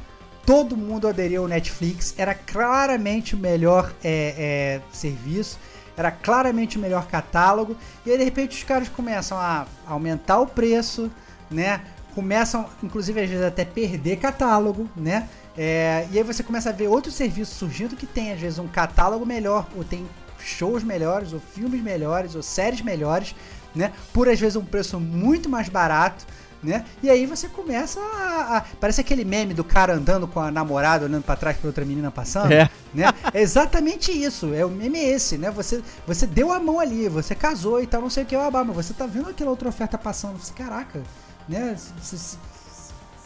todo 0.44 0.76
mundo 0.76 1.08
aderiu 1.08 1.42
ao 1.42 1.48
Netflix, 1.48 2.14
era 2.18 2.34
claramente 2.34 3.34
o 3.34 3.38
melhor 3.38 3.90
é, 4.04 4.34
é, 4.36 4.80
serviço, 4.92 5.58
era 5.96 6.10
claramente 6.10 6.76
o 6.76 6.80
melhor 6.80 7.06
catálogo, 7.06 7.76
e 8.04 8.10
aí 8.10 8.18
de 8.18 8.24
repente 8.24 8.58
os 8.58 8.64
caras 8.64 8.88
começam 8.90 9.38
a 9.38 9.66
aumentar 9.86 10.38
o 10.40 10.46
preço, 10.46 11.10
né? 11.50 11.80
Começam, 12.14 12.66
inclusive, 12.82 13.20
às 13.20 13.28
vezes 13.28 13.44
até 13.44 13.64
perder 13.64 14.18
catálogo, 14.18 14.88
né? 14.96 15.28
É, 15.56 16.06
e 16.10 16.18
aí 16.18 16.24
você 16.24 16.42
começa 16.42 16.70
a 16.70 16.72
ver 16.72 16.88
outros 16.88 17.14
serviços 17.14 17.56
surgindo 17.56 17.94
que 17.96 18.06
tem, 18.06 18.32
às 18.32 18.40
vezes, 18.40 18.58
um 18.58 18.66
catálogo 18.68 19.24
melhor, 19.24 19.66
ou 19.76 19.84
tem 19.84 20.06
shows 20.38 20.82
melhores, 20.82 21.32
ou 21.32 21.40
filmes 21.40 21.82
melhores, 21.82 22.34
ou 22.34 22.42
séries 22.42 22.80
melhores, 22.82 23.34
né? 23.74 23.92
Por 24.12 24.28
às 24.28 24.38
vezes 24.38 24.56
um 24.56 24.64
preço 24.64 24.98
muito 25.00 25.48
mais 25.48 25.68
barato. 25.68 26.24
Né? 26.62 26.82
E 27.02 27.10
aí 27.10 27.26
você 27.26 27.46
começa 27.46 28.00
a, 28.00 28.56
a- 28.56 28.64
Parece 28.80 28.98
aquele 28.98 29.22
meme 29.22 29.52
do 29.52 29.62
cara 29.62 29.92
andando 29.94 30.26
com 30.26 30.40
a 30.40 30.50
namorada, 30.50 31.04
olhando 31.04 31.22
pra 31.22 31.36
trás 31.36 31.58
pra 31.58 31.66
outra 31.68 31.84
menina 31.84 32.10
passando. 32.10 32.50
É. 32.52 32.70
Né? 32.94 33.04
É 33.34 33.42
exatamente 33.42 34.10
isso. 34.10 34.54
É 34.54 34.64
o 34.64 34.70
meme 34.70 34.98
esse, 34.98 35.36
né? 35.36 35.50
Você, 35.50 35.82
você 36.06 36.26
deu 36.26 36.50
a 36.50 36.58
mão 36.58 36.80
ali, 36.80 37.06
você 37.06 37.34
casou 37.34 37.82
e 37.82 37.86
tal, 37.86 38.00
não 38.00 38.08
sei 38.08 38.22
o 38.22 38.26
que, 38.26 38.34
babá, 38.34 38.64
mas 38.64 38.74
você 38.76 38.94
tá 38.94 39.04
vendo 39.04 39.28
aquela 39.28 39.50
outra 39.50 39.68
oferta 39.68 39.98
passando. 39.98 40.38
Você, 40.38 40.54
caraca, 40.54 41.02
né? 41.46 41.76
Você, 42.00 42.38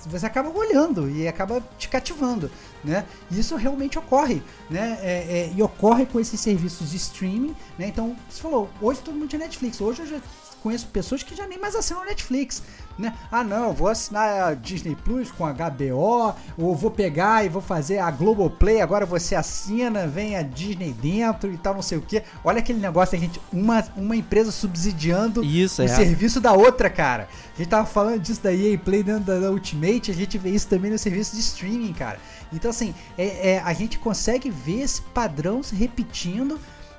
você- 0.06 0.26
acaba 0.26 0.50
olhando 0.50 1.10
e 1.10 1.26
acaba 1.26 1.62
te 1.78 1.88
cativando, 1.88 2.50
né? 2.84 3.04
E 3.30 3.38
isso 3.40 3.56
realmente 3.56 3.98
ocorre, 3.98 4.42
né? 4.70 4.98
É, 5.02 5.10
é, 5.10 5.52
e 5.54 5.62
ocorre 5.62 6.06
com 6.06 6.20
esses 6.20 6.40
serviços 6.40 6.90
de 6.90 6.96
streaming, 6.96 7.54
né? 7.78 7.88
Então, 7.88 8.16
você 8.28 8.40
falou, 8.40 8.68
hoje 8.80 9.00
todo 9.00 9.14
mundo 9.14 9.28
tinha 9.28 9.40
Netflix, 9.40 9.80
hoje 9.80 10.02
eu 10.02 10.06
já 10.06 10.20
conheço 10.62 10.86
pessoas 10.86 11.22
que 11.22 11.34
já 11.34 11.46
nem 11.46 11.58
mais 11.58 11.74
assinam 11.74 12.04
Netflix, 12.04 12.62
né? 12.98 13.14
Ah, 13.30 13.44
não, 13.44 13.68
eu 13.68 13.72
vou 13.72 13.88
assinar 13.88 14.48
a 14.48 14.54
Disney 14.54 14.96
Plus 14.96 15.30
com 15.30 15.44
HBO, 15.46 16.34
ou 16.56 16.74
vou 16.74 16.90
pegar 16.90 17.44
e 17.44 17.48
vou 17.48 17.62
fazer 17.62 17.98
a 17.98 18.10
Globoplay, 18.10 18.80
agora 18.80 19.06
você 19.06 19.34
assina, 19.34 20.06
vem 20.06 20.36
a 20.36 20.42
Disney 20.42 20.92
dentro 20.92 21.52
e 21.52 21.56
tal, 21.56 21.74
não 21.74 21.82
sei 21.82 21.98
o 21.98 22.02
que. 22.02 22.22
Olha 22.44 22.58
aquele 22.58 22.80
negócio, 22.80 23.16
a 23.16 23.20
gente, 23.20 23.40
uma, 23.52 23.84
uma 23.96 24.16
empresa 24.16 24.50
subsidiando 24.50 25.44
Isso, 25.44 25.80
o 25.80 25.84
é. 25.84 25.88
serviço 25.88 26.40
da 26.40 26.52
outra, 26.52 26.90
cara. 26.90 27.28
A 27.54 27.58
gente 27.58 27.68
tava 27.68 27.86
falando 27.86 28.20
disso 28.20 28.42
da 28.42 28.52
EA 28.52 28.76
Play 28.78 29.02
dentro 29.02 29.24
da, 29.24 29.38
da 29.38 29.50
Ultimate, 29.50 30.10
a 30.10 30.14
gente 30.14 30.36
vê 30.36 30.50
isso 30.50 30.66
também 30.66 30.90
no 30.90 30.98
serviço 30.98 31.34
de 31.34 31.40
streaming, 31.40 31.92
cara. 31.92 32.18
Então, 32.52 32.70
assim, 32.70 32.94
é, 33.16 33.52
é- 33.52 33.62
a 33.64 33.72
gente 33.72 33.98
consegue 33.98 34.50
ver 34.50 34.80
esse 34.80 35.02
padrão 35.02 35.62
se 35.62 35.74
repetindo 35.74 36.58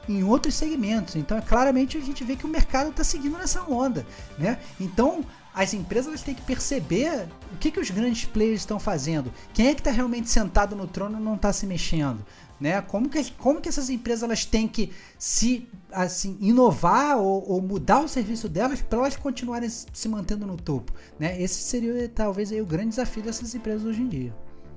em 0.09 0.23
outros 0.23 0.55
segmentos. 0.55 1.15
Então, 1.15 1.37
é 1.37 1.41
claramente 1.41 1.97
a 1.97 2.01
gente 2.01 2.23
vê 2.23 2.35
que 2.35 2.45
o 2.45 2.49
mercado 2.49 2.89
está 2.89 3.03
seguindo 3.03 3.37
nessa 3.37 3.61
onda, 3.63 4.05
né? 4.37 4.59
Então, 4.79 5.23
as 5.53 5.73
empresas 5.73 6.21
têm 6.21 6.33
que 6.33 6.41
perceber 6.41 7.27
o 7.53 7.57
que, 7.57 7.71
que 7.71 7.79
os 7.79 7.89
grandes 7.89 8.25
players 8.25 8.61
estão 8.61 8.79
fazendo. 8.79 9.31
Quem 9.53 9.67
é 9.67 9.73
que 9.73 9.81
está 9.81 9.91
realmente 9.91 10.29
sentado 10.29 10.75
no 10.75 10.87
trono 10.87 11.19
e 11.19 11.21
não 11.21 11.35
está 11.35 11.51
se 11.53 11.65
mexendo? 11.65 12.25
Né? 12.59 12.81
Como, 12.81 13.07
que, 13.07 13.31
como 13.33 13.61
que 13.61 13.69
essas 13.69 13.89
empresas 13.89 14.23
elas 14.23 14.45
têm 14.45 14.67
que 14.67 14.91
se 15.17 15.67
assim, 15.91 16.37
inovar 16.41 17.17
ou, 17.17 17.49
ou 17.49 17.61
mudar 17.61 18.01
o 18.01 18.07
serviço 18.07 18.49
delas 18.49 18.81
para 18.81 18.99
elas 18.99 19.15
continuarem 19.15 19.69
se 19.69 20.09
mantendo 20.09 20.45
no 20.45 20.57
topo? 20.57 20.91
Né? 21.17 21.41
Esse 21.41 21.61
seria 21.61 22.09
talvez 22.09 22.51
aí, 22.51 22.61
o 22.61 22.65
grande 22.65 22.89
desafio 22.89 23.23
dessas 23.23 23.55
empresas 23.55 23.85
hoje 23.85 24.01
em 24.01 24.07
dia. 24.07 24.35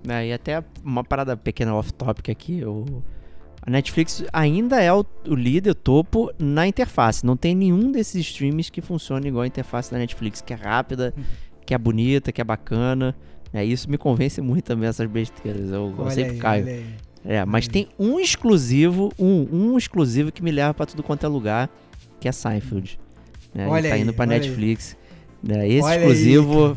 É, 0.09 0.26
e 0.28 0.33
até 0.33 0.64
uma 0.83 1.05
parada 1.05 1.37
pequena 1.37 1.74
off-topic 1.74 2.28
aqui, 2.28 2.64
o... 2.64 3.03
a 3.64 3.70
Netflix 3.70 4.24
ainda 4.32 4.80
é 4.80 4.92
o, 4.92 5.04
o 5.28 5.34
líder, 5.34 5.70
o 5.70 5.74
topo, 5.74 6.30
na 6.38 6.66
interface. 6.66 7.24
Não 7.24 7.36
tem 7.36 7.54
nenhum 7.54 7.92
desses 7.92 8.26
streams 8.26 8.70
que 8.70 8.80
funcione 8.80 9.28
igual 9.28 9.42
a 9.42 9.46
interface 9.46 9.90
da 9.90 9.98
Netflix, 9.98 10.40
que 10.40 10.52
é 10.52 10.56
rápida, 10.56 11.14
que 11.64 11.72
é 11.72 11.78
bonita, 11.78 12.32
que 12.32 12.40
é 12.40 12.44
bacana. 12.44 13.14
É, 13.52 13.64
isso 13.64 13.88
me 13.88 13.96
convence 13.96 14.40
muito 14.40 14.64
também, 14.64 14.88
essas 14.88 15.08
besteiras. 15.08 15.70
Eu, 15.70 15.94
eu 15.96 16.10
sempre 16.10 16.38
caio. 16.38 16.66
aí. 16.66 16.84
É, 17.24 17.44
mas 17.44 17.68
tem 17.68 17.88
um 17.96 18.18
exclusivo, 18.18 19.12
um, 19.16 19.46
um 19.52 19.78
exclusivo 19.78 20.32
que 20.32 20.42
me 20.42 20.50
leva 20.50 20.74
pra 20.74 20.84
tudo 20.84 21.02
quanto 21.04 21.24
é 21.24 21.28
lugar, 21.28 21.70
que 22.18 22.26
é 22.28 22.32
Seinfeld. 22.32 22.98
Né? 23.54 23.68
Olha 23.68 23.90
tá 23.90 23.94
aí, 23.94 24.02
indo 24.02 24.12
pra 24.12 24.24
aí. 24.24 24.30
Netflix. 24.30 24.96
Né? 25.40 25.68
Esse 25.68 25.84
Olha 25.84 25.94
aí, 25.94 25.98
exclusivo, 25.98 26.76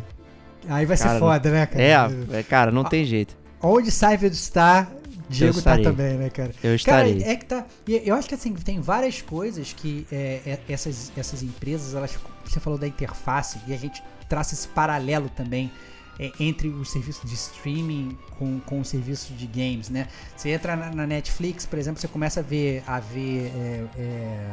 Aí 0.67 0.85
vai 0.85 0.97
ser 0.97 1.03
Cara, 1.03 1.19
foda, 1.19 1.51
né, 1.51 1.65
cara? 1.65 1.83
é, 1.83 2.39
é, 2.39 2.43
cara, 2.43 2.71
não 2.71 2.83
tem 2.83 3.05
jeito. 3.05 3.35
Onde 3.61 3.91
Seinfeld 3.91 4.35
está, 4.35 4.87
Diego 5.29 5.61
tá 5.61 5.77
também, 5.77 6.17
né, 6.17 6.29
cara? 6.29 6.49
Eu 6.63 6.77
Cara, 6.83 7.07
estarei. 7.07 7.23
é 7.23 7.35
que 7.35 7.45
tá. 7.45 7.65
Eu 7.87 8.15
acho 8.15 8.27
que 8.27 8.35
assim, 8.35 8.53
tem 8.53 8.79
várias 8.79 9.21
coisas 9.21 9.73
que 9.73 10.05
é, 10.11 10.41
é, 10.45 10.59
essas, 10.69 11.11
essas 11.17 11.41
empresas, 11.43 11.93
elas. 11.93 12.17
Você 12.43 12.59
falou 12.59 12.77
da 12.77 12.87
interface, 12.87 13.59
e 13.67 13.73
a 13.73 13.77
gente 13.77 14.03
traça 14.29 14.53
esse 14.53 14.67
paralelo 14.67 15.29
também 15.29 15.71
é, 16.19 16.31
entre 16.39 16.69
o 16.69 16.85
serviço 16.85 17.25
de 17.25 17.33
streaming 17.33 18.17
com, 18.37 18.59
com 18.61 18.79
o 18.79 18.85
serviço 18.85 19.33
de 19.33 19.47
games, 19.47 19.89
né? 19.89 20.07
Você 20.35 20.49
entra 20.49 20.75
na, 20.75 20.91
na 20.91 21.07
Netflix, 21.07 21.65
por 21.65 21.79
exemplo, 21.79 21.99
você 21.99 22.07
começa 22.07 22.39
a 22.39 22.43
ver. 22.43 22.83
A 22.87 22.99
ver 22.99 23.51
é, 23.55 23.85
é, 23.97 24.51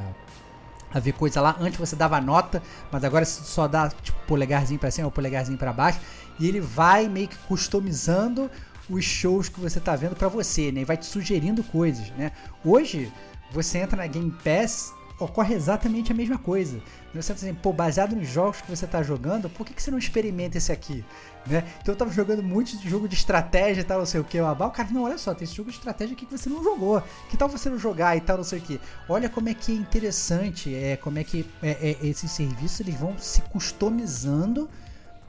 a 0.95 1.01
ver 1.01 1.13
coisa 1.13 1.41
lá. 1.41 1.57
Antes 1.59 1.79
você 1.79 1.97
dava 1.97 2.21
nota, 2.21 2.63
mas 2.91 3.03
agora 3.03 3.25
você 3.25 3.43
só 3.45 3.67
dá 3.67 3.89
tipo 3.89 4.19
polegarzinho 4.27 4.79
pra 4.79 4.91
cima 4.91 5.07
ou 5.07 5.11
polegarzinho 5.11 5.57
pra 5.57 5.73
baixo. 5.73 5.99
E 6.39 6.47
ele 6.47 6.61
vai 6.61 7.09
meio 7.09 7.29
que 7.29 7.37
customizando 7.49 8.51
os 8.93 9.05
shows 9.05 9.49
que 9.49 9.59
você 9.59 9.81
tá 9.81 9.97
vendo 9.97 10.15
pra 10.15 10.29
você, 10.29 10.71
né? 10.71 10.83
E 10.83 10.85
vai 10.85 10.97
te 10.97 11.07
sugerindo 11.07 11.63
coisas, 11.65 12.11
né? 12.11 12.33
Hoje, 12.65 13.11
você 13.51 13.79
entra 13.79 13.97
na 13.97 14.07
Game 14.07 14.31
Pass, 14.45 14.93
ocorre 15.19 15.55
exatamente 15.55 16.13
a 16.13 16.15
mesma 16.15 16.39
coisa. 16.39 16.81
Você 17.15 17.33
entra 17.33 17.47
assim, 17.47 17.55
pô, 17.55 17.73
baseado 17.73 18.15
nos 18.15 18.29
jogos 18.29 18.61
que 18.61 18.71
você 18.71 18.87
tá 18.87 19.03
jogando, 19.03 19.49
por 19.49 19.67
que, 19.67 19.75
que 19.75 19.83
você 19.83 19.91
não 19.91 19.99
experimenta 19.99 20.59
esse 20.59 20.73
aqui? 20.73 21.05
Né? 21.47 21.65
Então 21.81 21.93
eu 21.93 21.99
tava 21.99 22.11
jogando 22.13 22.43
muito 22.43 22.77
de 22.77 22.89
jogo 22.89 23.09
de 23.09 23.15
estratégia 23.15 23.81
e 23.81 23.85
tal, 23.85 23.99
não 23.99 24.07
sei 24.07 24.21
o 24.21 24.25
que. 24.25 24.41
O 24.41 24.71
cara, 24.71 24.89
não, 24.91 25.05
olha 25.05 25.19
só, 25.19 25.35
tem 25.35 25.45
esse 25.45 25.55
jogo 25.55 25.71
de 25.71 25.77
estratégia 25.77 26.15
aqui 26.15 26.27
que 26.27 26.37
você 26.37 26.49
não 26.49 26.63
jogou. 26.63 27.03
Que 27.31 27.37
tal 27.37 27.49
você 27.49 27.69
não 27.69 27.79
jogar 27.79 28.17
e 28.17 28.21
tal, 28.21 28.37
não 28.37 28.45
sei 28.45 28.59
o 28.59 28.63
que. 28.63 28.81
Olha 29.09 29.29
como 29.29 29.49
é 29.49 29.55
que 29.55 29.73
é 29.73 29.75
interessante, 29.75 30.75
é, 30.75 30.97
como 30.97 31.19
é 31.19 31.25
que 31.25 31.47
é, 31.63 31.97
é, 32.03 32.07
esses 32.07 32.31
serviços 32.31 32.81
eles 32.81 32.95
vão 32.95 33.19
se 33.19 33.41
customizando 33.43 34.69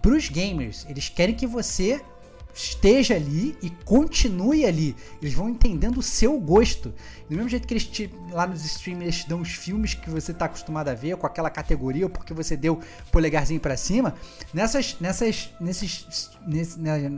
pros 0.02 0.30
gamers. 0.30 0.86
Eles 0.90 1.10
querem 1.10 1.36
que 1.36 1.48
você 1.48 2.02
esteja 2.54 3.16
ali 3.16 3.58
e 3.62 3.70
continue 3.70 4.66
ali. 4.66 4.96
Eles 5.22 5.34
vão 5.34 5.50
entendendo 5.50 5.98
o 5.98 6.04
seu 6.04 6.40
gosto. 6.40 6.94
Do 7.30 7.36
mesmo 7.36 7.50
jeito 7.50 7.68
que 7.68 7.74
eles 7.74 7.86
te, 7.86 8.14
lá 8.32 8.46
nos 8.46 8.62
te 8.80 9.28
dão 9.28 9.42
os 9.42 9.50
filmes 9.50 9.94
que 9.94 10.10
você 10.10 10.32
está 10.32 10.46
acostumado 10.46 10.90
a 10.90 10.94
ver 10.94 11.18
com 11.18 11.26
aquela 11.26 11.50
categoria 11.50 12.06
ou 12.06 12.10
porque 12.10 12.34
você 12.34 12.56
deu 12.56 12.80
polegarzinho 13.12 13.60
para 13.60 13.76
cima, 13.76 14.14
nessas 14.54 14.98
nessas 15.00 15.54
nesses 15.60 16.30
ness, 16.46 16.78
né, 16.78 17.10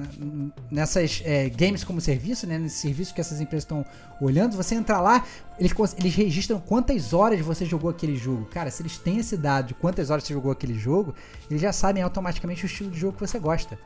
nessas 0.71 1.21
é, 1.25 1.49
games 1.49 1.83
como 1.83 1.99
serviço, 1.99 2.47
né, 2.47 2.57
nesse 2.57 2.77
serviço 2.77 3.13
que 3.13 3.19
essas 3.19 3.41
empresas 3.41 3.63
estão 3.63 3.85
olhando, 4.21 4.55
você 4.55 4.75
entra 4.75 5.01
lá, 5.01 5.25
eles 5.59 5.73
eles 5.97 6.15
registram 6.15 6.59
quantas 6.59 7.11
horas 7.13 7.39
você 7.41 7.65
jogou 7.65 7.89
aquele 7.89 8.15
jogo. 8.15 8.45
Cara, 8.45 8.71
se 8.71 8.81
eles 8.81 8.97
têm 8.97 9.17
esse 9.17 9.35
dado 9.35 9.67
de 9.67 9.73
quantas 9.73 10.09
horas 10.09 10.23
você 10.23 10.33
jogou 10.33 10.51
aquele 10.51 10.75
jogo, 10.75 11.13
eles 11.49 11.61
já 11.61 11.73
sabem 11.73 12.01
automaticamente 12.01 12.63
o 12.63 12.67
estilo 12.67 12.89
de 12.89 12.99
jogo 12.99 13.13
que 13.13 13.27
você 13.27 13.37
gosta 13.39 13.77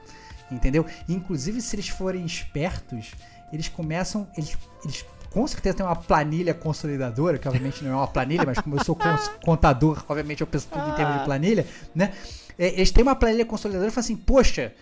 entendeu? 0.51 0.85
Inclusive, 1.07 1.61
se 1.61 1.75
eles 1.75 1.89
forem 1.89 2.25
espertos, 2.25 3.11
eles 3.51 3.67
começam. 3.67 4.27
Eles, 4.37 4.57
eles 4.83 5.05
com 5.29 5.45
certeza 5.45 5.77
tem 5.77 5.85
uma 5.85 5.95
planilha 5.95 6.53
consolidadora, 6.53 7.37
que 7.37 7.47
obviamente 7.47 7.83
não 7.83 7.91
é 7.91 7.95
uma 7.95 8.07
planilha, 8.07 8.43
mas 8.45 8.59
como 8.59 8.75
eu 8.75 8.83
sou 8.83 8.97
contador, 9.45 10.03
obviamente 10.07 10.41
eu 10.41 10.47
penso 10.47 10.67
tudo 10.67 10.89
em 10.89 10.95
termos 10.95 11.15
de 11.15 11.21
ah. 11.21 11.25
planilha, 11.25 11.67
né? 11.93 12.13
É, 12.57 12.67
eles 12.73 12.91
têm 12.91 13.03
uma 13.03 13.15
planilha 13.15 13.45
consolidadora 13.45 13.89
e 13.89 13.93
falam 13.93 14.05
assim, 14.05 14.15
poxa, 14.15 14.73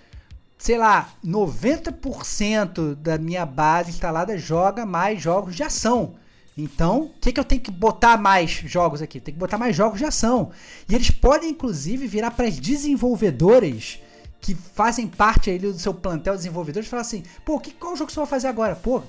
sei 0.57 0.77
lá, 0.77 1.09
90% 1.23 2.95
da 2.95 3.17
minha 3.17 3.45
base 3.45 3.91
instalada 3.91 4.37
joga 4.37 4.85
mais 4.85 5.21
jogos 5.21 5.55
de 5.55 5.63
ação. 5.63 6.15
Então, 6.57 7.03
o 7.03 7.09
que, 7.21 7.31
que 7.31 7.39
eu 7.39 7.43
tenho 7.43 7.61
que 7.61 7.69
botar 7.69 8.17
mais 8.17 8.49
jogos 8.49 8.99
aqui? 8.99 9.19
Tem 9.19 9.31
que 9.31 9.39
botar 9.39 9.59
mais 9.59 9.75
jogos 9.75 9.99
de 9.99 10.05
ação. 10.05 10.49
E 10.89 10.95
eles 10.95 11.11
podem, 11.11 11.51
inclusive, 11.51 12.07
virar 12.07 12.31
para 12.31 12.47
as 12.47 12.57
desenvolvedoras 12.57 13.99
que 14.39 14.55
fazem 14.55 15.07
parte 15.07 15.49
aí 15.49 15.59
do 15.59 15.77
seu 15.77 15.93
plantel 15.93 16.33
de 16.33 16.39
desenvolvedores 16.39 16.87
falam 16.87 17.01
assim, 17.01 17.23
pô, 17.43 17.59
que, 17.59 17.71
qual 17.71 17.95
jogo 17.95 18.11
você 18.11 18.19
vai 18.19 18.27
fazer 18.27 18.47
agora? 18.47 18.75
Pô, 18.75 19.01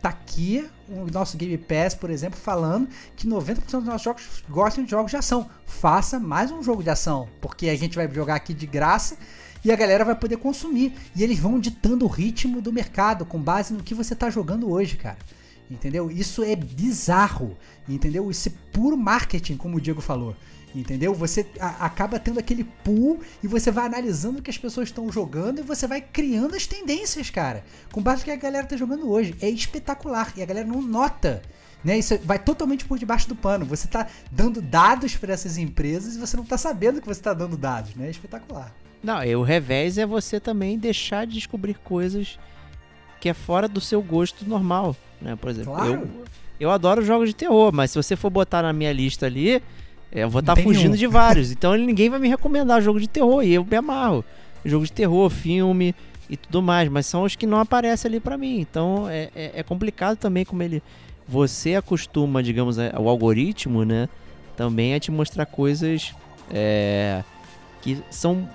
tá 0.00 0.10
aqui 0.10 0.68
o 0.88 1.10
nosso 1.10 1.36
Game 1.36 1.58
Pass, 1.58 1.94
por 1.94 2.10
exemplo, 2.10 2.38
falando 2.38 2.88
que 3.16 3.26
90% 3.26 3.56
dos 3.70 3.84
nossos 3.84 4.02
jogos 4.02 4.44
gostam 4.48 4.84
de 4.84 4.90
jogos 4.90 5.10
de 5.10 5.16
ação. 5.16 5.48
Faça 5.66 6.18
mais 6.18 6.50
um 6.50 6.62
jogo 6.62 6.82
de 6.82 6.90
ação, 6.90 7.28
porque 7.40 7.68
a 7.68 7.76
gente 7.76 7.96
vai 7.96 8.10
jogar 8.12 8.36
aqui 8.36 8.54
de 8.54 8.66
graça 8.66 9.16
e 9.64 9.72
a 9.72 9.76
galera 9.76 10.04
vai 10.04 10.14
poder 10.14 10.36
consumir. 10.36 10.94
E 11.16 11.22
eles 11.22 11.38
vão 11.38 11.58
ditando 11.58 12.04
o 12.04 12.08
ritmo 12.08 12.60
do 12.60 12.72
mercado 12.72 13.24
com 13.24 13.40
base 13.40 13.74
no 13.74 13.82
que 13.82 13.94
você 13.94 14.14
tá 14.14 14.30
jogando 14.30 14.70
hoje, 14.70 14.96
cara. 14.96 15.18
Entendeu? 15.70 16.10
Isso 16.10 16.42
é 16.42 16.56
bizarro, 16.56 17.56
entendeu? 17.86 18.30
Isso 18.30 18.48
é 18.48 18.52
puro 18.72 18.96
marketing, 18.96 19.56
como 19.56 19.76
o 19.76 19.80
Diego 19.80 20.00
falou. 20.00 20.34
Entendeu? 20.78 21.12
Você 21.14 21.46
a, 21.58 21.86
acaba 21.86 22.18
tendo 22.18 22.38
aquele 22.38 22.64
pool 22.64 23.20
e 23.42 23.48
você 23.48 23.70
vai 23.70 23.86
analisando 23.86 24.38
o 24.38 24.42
que 24.42 24.50
as 24.50 24.58
pessoas 24.58 24.88
estão 24.88 25.10
jogando 25.10 25.58
e 25.58 25.62
você 25.62 25.86
vai 25.86 26.00
criando 26.00 26.54
as 26.54 26.66
tendências, 26.66 27.30
cara. 27.30 27.64
Com 27.90 28.02
base 28.02 28.20
no 28.20 28.24
que 28.26 28.30
a 28.30 28.36
galera 28.36 28.66
tá 28.66 28.76
jogando 28.76 29.10
hoje. 29.10 29.34
É 29.40 29.48
espetacular. 29.48 30.32
E 30.36 30.42
a 30.42 30.46
galera 30.46 30.66
não 30.66 30.80
nota. 30.80 31.42
Né? 31.82 31.98
Isso 31.98 32.18
vai 32.24 32.38
totalmente 32.38 32.84
por 32.84 32.98
debaixo 32.98 33.28
do 33.28 33.34
pano. 33.34 33.64
Você 33.64 33.86
está 33.86 34.06
dando 34.30 34.60
dados 34.60 35.16
para 35.16 35.32
essas 35.32 35.58
empresas 35.58 36.16
e 36.16 36.18
você 36.18 36.36
não 36.36 36.44
está 36.44 36.58
sabendo 36.58 37.00
que 37.00 37.06
você 37.06 37.20
está 37.20 37.34
dando 37.34 37.56
dados. 37.56 37.94
Né? 37.94 38.06
É 38.06 38.10
espetacular. 38.10 38.74
Não, 39.02 39.20
o 39.38 39.42
revés 39.42 39.96
é 39.98 40.06
você 40.06 40.40
também 40.40 40.78
deixar 40.78 41.26
de 41.26 41.34
descobrir 41.34 41.74
coisas 41.74 42.38
que 43.20 43.28
é 43.28 43.34
fora 43.34 43.68
do 43.68 43.80
seu 43.80 44.02
gosto 44.02 44.48
normal. 44.48 44.96
Né? 45.20 45.36
Por 45.36 45.50
exemplo, 45.50 45.74
claro. 45.74 45.92
eu, 45.92 46.24
eu 46.60 46.70
adoro 46.70 47.04
jogos 47.04 47.28
de 47.28 47.34
terror, 47.34 47.72
mas 47.72 47.90
se 47.90 47.96
você 47.96 48.16
for 48.16 48.30
botar 48.30 48.62
na 48.62 48.72
minha 48.72 48.92
lista 48.92 49.26
ali, 49.26 49.62
eu 50.10 50.28
vou 50.28 50.40
estar 50.40 50.56
tá 50.56 50.62
fugindo 50.62 50.96
de 50.96 51.06
vários. 51.06 51.50
Então 51.50 51.76
ninguém 51.76 52.08
vai 52.08 52.18
me 52.18 52.28
recomendar 52.28 52.80
jogo 52.80 53.00
de 53.00 53.08
terror 53.08 53.42
e 53.42 53.54
eu 53.54 53.64
me 53.64 53.76
amarro. 53.76 54.24
Jogo 54.64 54.84
de 54.84 54.92
terror, 54.92 55.30
filme 55.30 55.94
e 56.28 56.36
tudo 56.36 56.62
mais, 56.62 56.88
mas 56.88 57.06
são 57.06 57.22
os 57.22 57.36
que 57.36 57.46
não 57.46 57.58
aparecem 57.58 58.08
ali 58.08 58.20
para 58.20 58.36
mim. 58.36 58.60
Então 58.60 59.08
é, 59.08 59.30
é, 59.34 59.52
é, 59.56 59.62
complicado 59.62 60.16
também 60.16 60.44
como 60.44 60.62
ele. 60.62 60.82
Você 61.26 61.74
acostuma, 61.74 62.42
digamos, 62.42 62.78
o 62.78 63.08
algoritmo, 63.08 63.84
né? 63.84 64.08
Também 64.56 64.94
a 64.94 65.00
te 65.00 65.10
mostrar 65.10 65.44
coisas 65.44 66.14
é, 66.50 67.22
que 67.82 68.02
são 68.10 68.48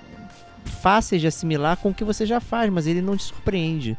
fáceis 0.66 1.22
de 1.22 1.28
assimilar 1.28 1.78
com 1.78 1.90
o 1.90 1.94
que 1.94 2.04
você 2.04 2.26
já 2.26 2.40
faz, 2.40 2.72
mas 2.72 2.88
ele 2.88 3.02
não 3.02 3.16
te 3.16 3.24
surpreende. 3.24 3.96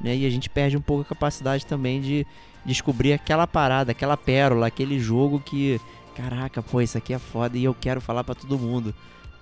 Né? 0.00 0.16
E 0.16 0.26
a 0.26 0.30
gente 0.30 0.50
perde 0.50 0.76
um 0.76 0.80
pouco 0.80 1.02
a 1.02 1.04
capacidade 1.04 1.64
também 1.64 2.00
de 2.00 2.26
descobrir 2.64 3.12
aquela 3.12 3.46
parada, 3.46 3.92
aquela 3.92 4.16
pérola, 4.16 4.66
aquele 4.66 4.98
jogo 4.98 5.40
que 5.40 5.80
caraca, 6.16 6.62
pô, 6.62 6.80
isso 6.80 6.96
aqui 6.96 7.12
é 7.12 7.18
foda 7.18 7.58
e 7.58 7.64
eu 7.64 7.74
quero 7.78 8.00
falar 8.00 8.24
para 8.24 8.34
todo 8.34 8.58
mundo. 8.58 8.94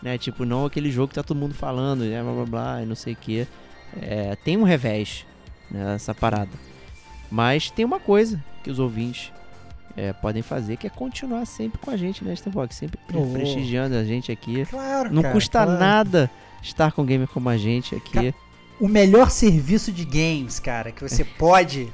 Né? 0.03 0.19
Tipo, 0.19 0.45
não 0.45 0.67
aquele 0.67 0.91
jogo 0.91 1.09
que 1.09 1.15
tá 1.15 1.23
todo 1.23 1.39
mundo 1.39 1.55
falando, 1.55 2.05
né? 2.05 2.21
blá 2.23 2.33
blá 2.33 2.45
blá, 2.45 2.83
e 2.83 2.87
não 2.87 2.97
sei 2.97 3.13
o 3.13 3.17
que. 3.17 3.47
É, 4.03 4.37
tem 4.37 4.57
um 4.57 4.65
revés 4.65 5.25
nessa 5.71 6.13
né, 6.13 6.19
parada. 6.21 6.51
Mas 7.31 7.71
tem 7.71 7.85
uma 7.85 8.01
coisa 8.01 8.43
que 8.63 8.71
os 8.71 8.79
ouvintes 8.79 9.33
é, 9.97 10.13
podem 10.13 10.43
fazer, 10.43 10.77
que 10.77 10.87
é 10.87 10.91
continuar 10.91 11.47
sempre 11.47 11.79
com 11.79 11.91
a 11.91 11.97
gente, 11.97 12.25
né, 12.25 12.33
Starbox? 12.35 12.75
Sempre 12.75 12.99
oh. 13.15 13.33
prestigiando 13.33 13.95
a 13.97 14.05
gente 14.05 14.33
aqui. 14.33 14.67
Claro, 14.67 15.13
Não 15.13 15.23
cara, 15.23 15.35
custa 15.35 15.65
claro. 15.65 15.79
nada 15.79 16.31
estar 16.63 16.93
com 16.93 17.03
um 17.03 17.07
gamer 17.07 17.29
como 17.29 17.49
a 17.49 17.57
gente 17.57 17.95
aqui. 17.95 18.35
o 18.81 18.89
melhor 18.89 19.31
serviço 19.31 19.93
de 19.93 20.05
games, 20.05 20.59
cara, 20.59 20.91
que 20.91 21.07
você 21.07 21.25
pode 21.39 21.89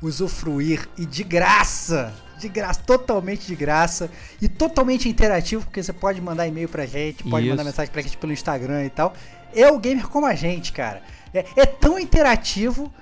usufruir 0.00 0.88
e 0.96 1.04
de 1.04 1.24
graça 1.24 2.14
de 2.40 2.48
graça, 2.48 2.80
totalmente 2.84 3.46
de 3.46 3.54
graça 3.54 4.10
e 4.40 4.48
totalmente 4.48 5.08
interativo, 5.08 5.64
porque 5.64 5.82
você 5.82 5.92
pode 5.92 6.20
mandar 6.20 6.46
e-mail 6.46 6.68
pra 6.68 6.86
gente, 6.86 7.24
pode 7.24 7.46
Isso. 7.46 7.50
mandar 7.50 7.64
mensagem 7.64 7.92
pra 7.92 8.02
gente 8.02 8.16
pelo 8.16 8.32
Instagram 8.32 8.84
e 8.84 8.90
tal. 8.90 9.14
É 9.54 9.70
o 9.70 9.78
gamer 9.78 10.08
como 10.08 10.26
a 10.26 10.34
gente, 10.34 10.72
cara. 10.72 11.02
É, 11.32 11.44
é 11.56 11.66
tão 11.66 11.98
interativo 11.98 12.92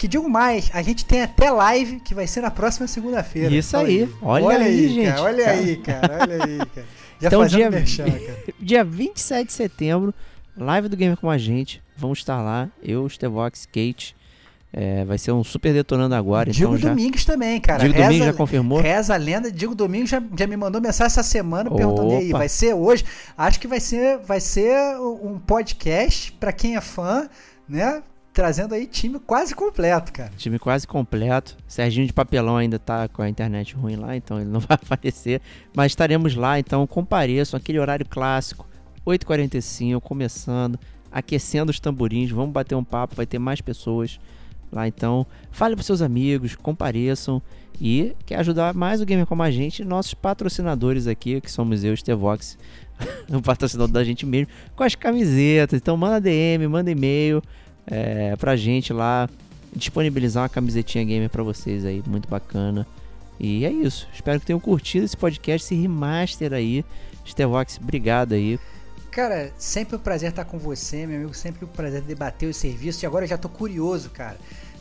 que 0.00 0.08
digo 0.08 0.28
mais, 0.30 0.70
a 0.72 0.80
gente 0.80 1.04
tem 1.04 1.22
até 1.22 1.50
live 1.50 2.00
que 2.00 2.14
vai 2.14 2.26
ser 2.26 2.40
na 2.40 2.50
próxima 2.50 2.86
segunda-feira. 2.86 3.54
Isso 3.54 3.76
aí. 3.76 4.08
Olha, 4.22 4.44
olha, 4.46 4.64
aí, 4.64 4.88
gente. 4.88 5.06
Cara, 5.06 5.22
olha 5.22 5.44
cara. 5.44 5.56
aí, 5.58 5.76
cara. 5.76 6.18
Olha 6.22 6.44
aí, 6.44 6.58
cara. 6.58 6.86
Já 7.20 7.28
então, 7.28 7.46
dia, 7.46 7.70
merchan, 7.70 8.04
cara. 8.10 8.44
dia 8.58 8.82
27 8.82 9.46
de 9.46 9.52
setembro, 9.52 10.14
live 10.56 10.88
do 10.88 10.96
Gamer 10.96 11.18
com 11.18 11.28
a 11.28 11.36
gente. 11.36 11.82
Vamos 11.94 12.20
estar 12.20 12.40
lá, 12.40 12.70
eu, 12.82 13.06
Stevox, 13.10 13.66
Kate, 13.66 14.16
é, 14.72 15.04
vai 15.04 15.18
ser 15.18 15.32
um 15.32 15.42
super 15.42 15.72
detonando 15.72 16.14
agora. 16.14 16.50
Diego 16.50 16.76
então 16.76 16.90
Domingues 16.90 17.24
também, 17.24 17.60
cara. 17.60 17.80
Diego 17.80 17.94
reza, 17.94 18.06
Domingues 18.06 18.26
já 18.26 18.32
confirmou? 18.32 18.80
Reza 18.80 19.14
a 19.14 19.16
lenda. 19.16 19.50
Diego 19.50 19.74
Domingues 19.74 20.10
já, 20.10 20.22
já 20.38 20.46
me 20.46 20.56
mandou 20.56 20.80
mensagem 20.80 21.06
essa 21.06 21.22
semana 21.22 21.70
perguntando 21.70 22.14
aí, 22.14 22.30
vai 22.30 22.48
ser 22.48 22.74
hoje? 22.74 23.04
Acho 23.36 23.58
que 23.58 23.66
vai 23.66 23.80
ser, 23.80 24.18
vai 24.18 24.40
ser 24.40 24.76
um 25.00 25.38
podcast 25.40 26.32
para 26.32 26.52
quem 26.52 26.76
é 26.76 26.80
fã, 26.80 27.28
né? 27.68 28.02
Trazendo 28.32 28.72
aí 28.72 28.86
time 28.86 29.18
quase 29.18 29.56
completo, 29.56 30.12
cara. 30.12 30.30
Time 30.36 30.56
quase 30.56 30.86
completo. 30.86 31.56
Serginho 31.66 32.06
de 32.06 32.12
Papelão 32.12 32.56
ainda 32.56 32.78
tá 32.78 33.08
com 33.08 33.22
a 33.22 33.28
internet 33.28 33.74
ruim 33.74 33.96
lá, 33.96 34.14
então 34.14 34.40
ele 34.40 34.48
não 34.48 34.60
vai 34.62 34.78
aparecer. 34.80 35.40
Mas 35.74 35.90
estaremos 35.90 36.36
lá, 36.36 36.60
então 36.60 36.86
compareçam. 36.86 37.58
Aquele 37.58 37.80
horário 37.80 38.06
clássico, 38.08 38.68
8h45, 39.04 40.00
começando, 40.00 40.78
aquecendo 41.10 41.70
os 41.70 41.80
tamborins. 41.80 42.30
Vamos 42.30 42.52
bater 42.52 42.76
um 42.76 42.84
papo, 42.84 43.16
vai 43.16 43.26
ter 43.26 43.40
mais 43.40 43.60
pessoas 43.60 44.20
lá. 44.72 44.86
Então, 44.86 45.26
fale 45.50 45.74
para 45.74 45.84
seus 45.84 46.02
amigos, 46.02 46.54
compareçam 46.54 47.42
e 47.80 48.14
quer 48.26 48.36
ajudar 48.36 48.74
mais 48.74 49.00
o 49.00 49.06
gamer 49.06 49.26
como 49.26 49.42
a 49.42 49.50
gente, 49.50 49.84
nossos 49.84 50.14
patrocinadores 50.14 51.06
aqui, 51.06 51.40
que 51.40 51.50
somos 51.50 51.82
eu, 51.82 51.96
Stevox, 51.96 52.58
o 53.28 53.40
patrocinador 53.40 53.92
da 53.92 54.04
gente 54.04 54.26
mesmo, 54.26 54.48
com 54.76 54.82
as 54.82 54.94
camisetas. 54.94 55.80
Então, 55.80 55.96
manda 55.96 56.20
DM, 56.20 56.66
manda 56.68 56.90
e-mail 56.90 57.42
é, 57.86 58.36
pra 58.36 58.56
gente 58.56 58.92
lá, 58.92 59.28
disponibilizar 59.74 60.42
uma 60.42 60.48
camisetinha 60.48 61.04
gamer 61.04 61.30
para 61.30 61.42
vocês 61.42 61.84
aí, 61.84 62.02
muito 62.06 62.28
bacana. 62.28 62.86
E 63.38 63.64
é 63.64 63.70
isso. 63.70 64.06
Espero 64.12 64.38
que 64.38 64.46
tenham 64.46 64.60
curtido 64.60 65.06
esse 65.06 65.16
podcast, 65.16 65.64
esse 65.64 65.80
remaster 65.80 66.52
aí. 66.52 66.84
Stevox, 67.24 67.78
obrigado 67.80 68.32
aí 68.34 68.58
Cara, 69.10 69.52
sempre 69.58 69.96
um 69.96 69.98
prazer 69.98 70.30
estar 70.30 70.44
com 70.44 70.56
você, 70.56 71.04
meu 71.04 71.16
amigo. 71.16 71.34
Sempre 71.34 71.64
um 71.64 71.68
prazer 71.68 72.00
debater 72.02 72.48
os 72.48 72.56
serviços. 72.56 73.02
E 73.02 73.06
agora 73.06 73.24
eu 73.24 73.28
já 73.28 73.36
tô 73.36 73.48
curioso, 73.48 74.10
cara. 74.10 74.36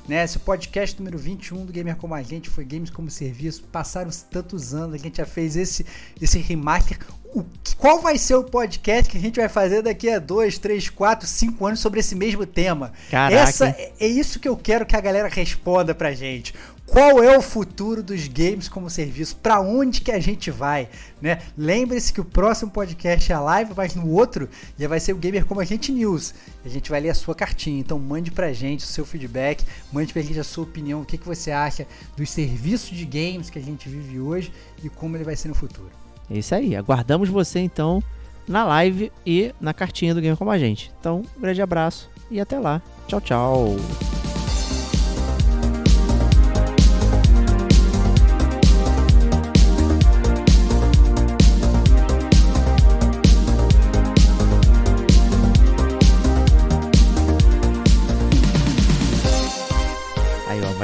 Né? 0.09 0.23
Esse 0.23 0.39
podcast 0.39 0.97
número 0.97 1.19
21 1.19 1.67
do 1.67 1.71
Gamer 1.71 1.95
Como 1.95 2.15
a 2.15 2.23
Gente 2.23 2.49
foi 2.49 2.65
Games 2.65 2.89
como 2.89 3.11
Serviço. 3.11 3.61
Passaram 3.71 4.09
tantos 4.31 4.73
anos, 4.73 4.95
a 4.95 4.97
gente 4.97 5.17
já 5.17 5.25
fez 5.25 5.55
esse, 5.55 5.85
esse 6.19 6.39
remaster. 6.39 6.97
O, 7.31 7.45
qual 7.77 8.01
vai 8.01 8.17
ser 8.17 8.33
o 8.33 8.43
podcast 8.43 9.07
que 9.07 9.19
a 9.19 9.21
gente 9.21 9.39
vai 9.39 9.47
fazer 9.47 9.83
daqui 9.83 10.09
a 10.09 10.17
2, 10.17 10.57
3, 10.57 10.89
4, 10.89 11.27
5 11.27 11.63
anos 11.63 11.79
sobre 11.79 11.99
esse 11.99 12.15
mesmo 12.15 12.43
tema? 12.43 12.91
Caraca. 13.11 13.49
Essa, 13.49 13.67
é, 13.67 13.93
é 13.99 14.07
isso 14.07 14.39
que 14.39 14.49
eu 14.49 14.57
quero 14.57 14.83
que 14.83 14.95
a 14.95 14.99
galera 14.99 15.27
responda 15.27 15.93
pra 15.93 16.11
gente 16.11 16.55
qual 16.89 17.23
é 17.23 17.37
o 17.37 17.41
futuro 17.41 18.01
dos 18.01 18.27
games 18.27 18.67
como 18.67 18.89
serviço, 18.89 19.35
para 19.37 19.59
onde 19.61 20.01
que 20.01 20.11
a 20.11 20.19
gente 20.19 20.49
vai, 20.49 20.89
né? 21.21 21.39
Lembre-se 21.57 22.11
que 22.11 22.19
o 22.19 22.25
próximo 22.25 22.71
podcast 22.71 23.31
é 23.31 23.35
a 23.35 23.39
live, 23.39 23.73
mas 23.75 23.95
no 23.95 24.09
outro 24.09 24.49
já 24.77 24.87
vai 24.87 24.99
ser 24.99 25.13
o 25.13 25.17
Gamer 25.17 25.45
como 25.45 25.61
a 25.61 25.65
gente 25.65 25.91
News. 25.91 26.33
A 26.65 26.69
gente 26.69 26.89
vai 26.89 26.99
ler 26.99 27.09
a 27.09 27.13
sua 27.13 27.35
cartinha, 27.35 27.79
então 27.79 27.99
mande 27.99 28.31
pra 28.31 28.51
gente 28.51 28.83
o 28.83 28.87
seu 28.87 29.05
feedback, 29.05 29.63
mande 29.91 30.11
pra 30.11 30.21
gente 30.21 30.39
a 30.39 30.43
sua 30.43 30.63
opinião, 30.63 31.01
o 31.01 31.05
que, 31.05 31.17
que 31.17 31.25
você 31.25 31.51
acha 31.51 31.85
dos 32.17 32.29
serviços 32.29 32.97
de 32.97 33.05
games 33.05 33.49
que 33.49 33.59
a 33.59 33.61
gente 33.61 33.87
vive 33.87 34.19
hoje 34.19 34.51
e 34.83 34.89
como 34.89 35.15
ele 35.15 35.23
vai 35.23 35.35
ser 35.35 35.47
no 35.47 35.55
futuro. 35.55 35.91
É 36.29 36.37
isso 36.37 36.53
aí, 36.53 36.75
aguardamos 36.75 37.29
você 37.29 37.59
então 37.59 38.03
na 38.47 38.63
live 38.65 39.11
e 39.25 39.53
na 39.61 39.73
cartinha 39.73 40.13
do 40.13 40.21
Gamer 40.21 40.37
como 40.37 40.49
a 40.49 40.57
gente. 40.57 40.91
Então, 40.99 41.23
um 41.37 41.41
grande 41.41 41.61
abraço 41.61 42.09
e 42.31 42.39
até 42.39 42.57
lá. 42.57 42.81
Tchau, 43.07 43.21
tchau. 43.21 43.75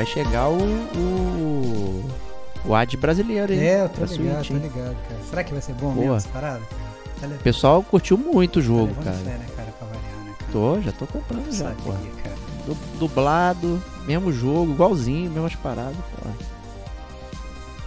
Vai 0.06 0.14
chegar 0.14 0.50
o. 0.50 0.58
O, 0.96 2.06
o 2.66 2.76
ad 2.76 2.96
brasileiro, 2.98 3.52
hein? 3.52 3.60
É, 3.60 3.84
eu 3.84 3.90
tô 3.90 3.96
pra 3.96 4.06
ligado, 4.06 4.46
Switch, 4.46 4.48
tô 4.48 4.68
ligado, 4.68 4.96
cara. 5.10 5.22
Será 5.30 5.44
que 5.44 5.52
vai 5.52 5.62
ser 5.62 5.74
bom 5.74 5.92
Boa. 5.92 5.96
mesmo 5.96 6.16
essa 6.16 6.30
parada? 6.30 6.62
cara? 7.20 7.34
Tá 7.34 7.36
O 7.36 7.40
pessoal 7.40 7.84
curtiu 7.84 8.18
muito 8.18 8.60
o 8.60 8.62
tá 8.62 8.68
jogo, 8.68 8.96
cara. 8.96 9.16
fé, 9.18 9.32
né, 9.32 9.46
cara, 9.56 9.72
pra 9.72 9.88
variar, 9.88 10.26
né, 10.26 10.34
cara? 10.38 10.52
Tô, 10.52 10.82
já 10.82 10.92
tô 10.92 11.08
comprando 11.08 11.52
já, 11.52 11.74
pô. 11.84 11.94
Dublado, 13.00 13.82
mesmo 14.06 14.32
jogo, 14.32 14.72
igualzinho, 14.72 15.30
mesmas 15.32 15.56
paradas, 15.56 15.96
pô. 15.96 16.30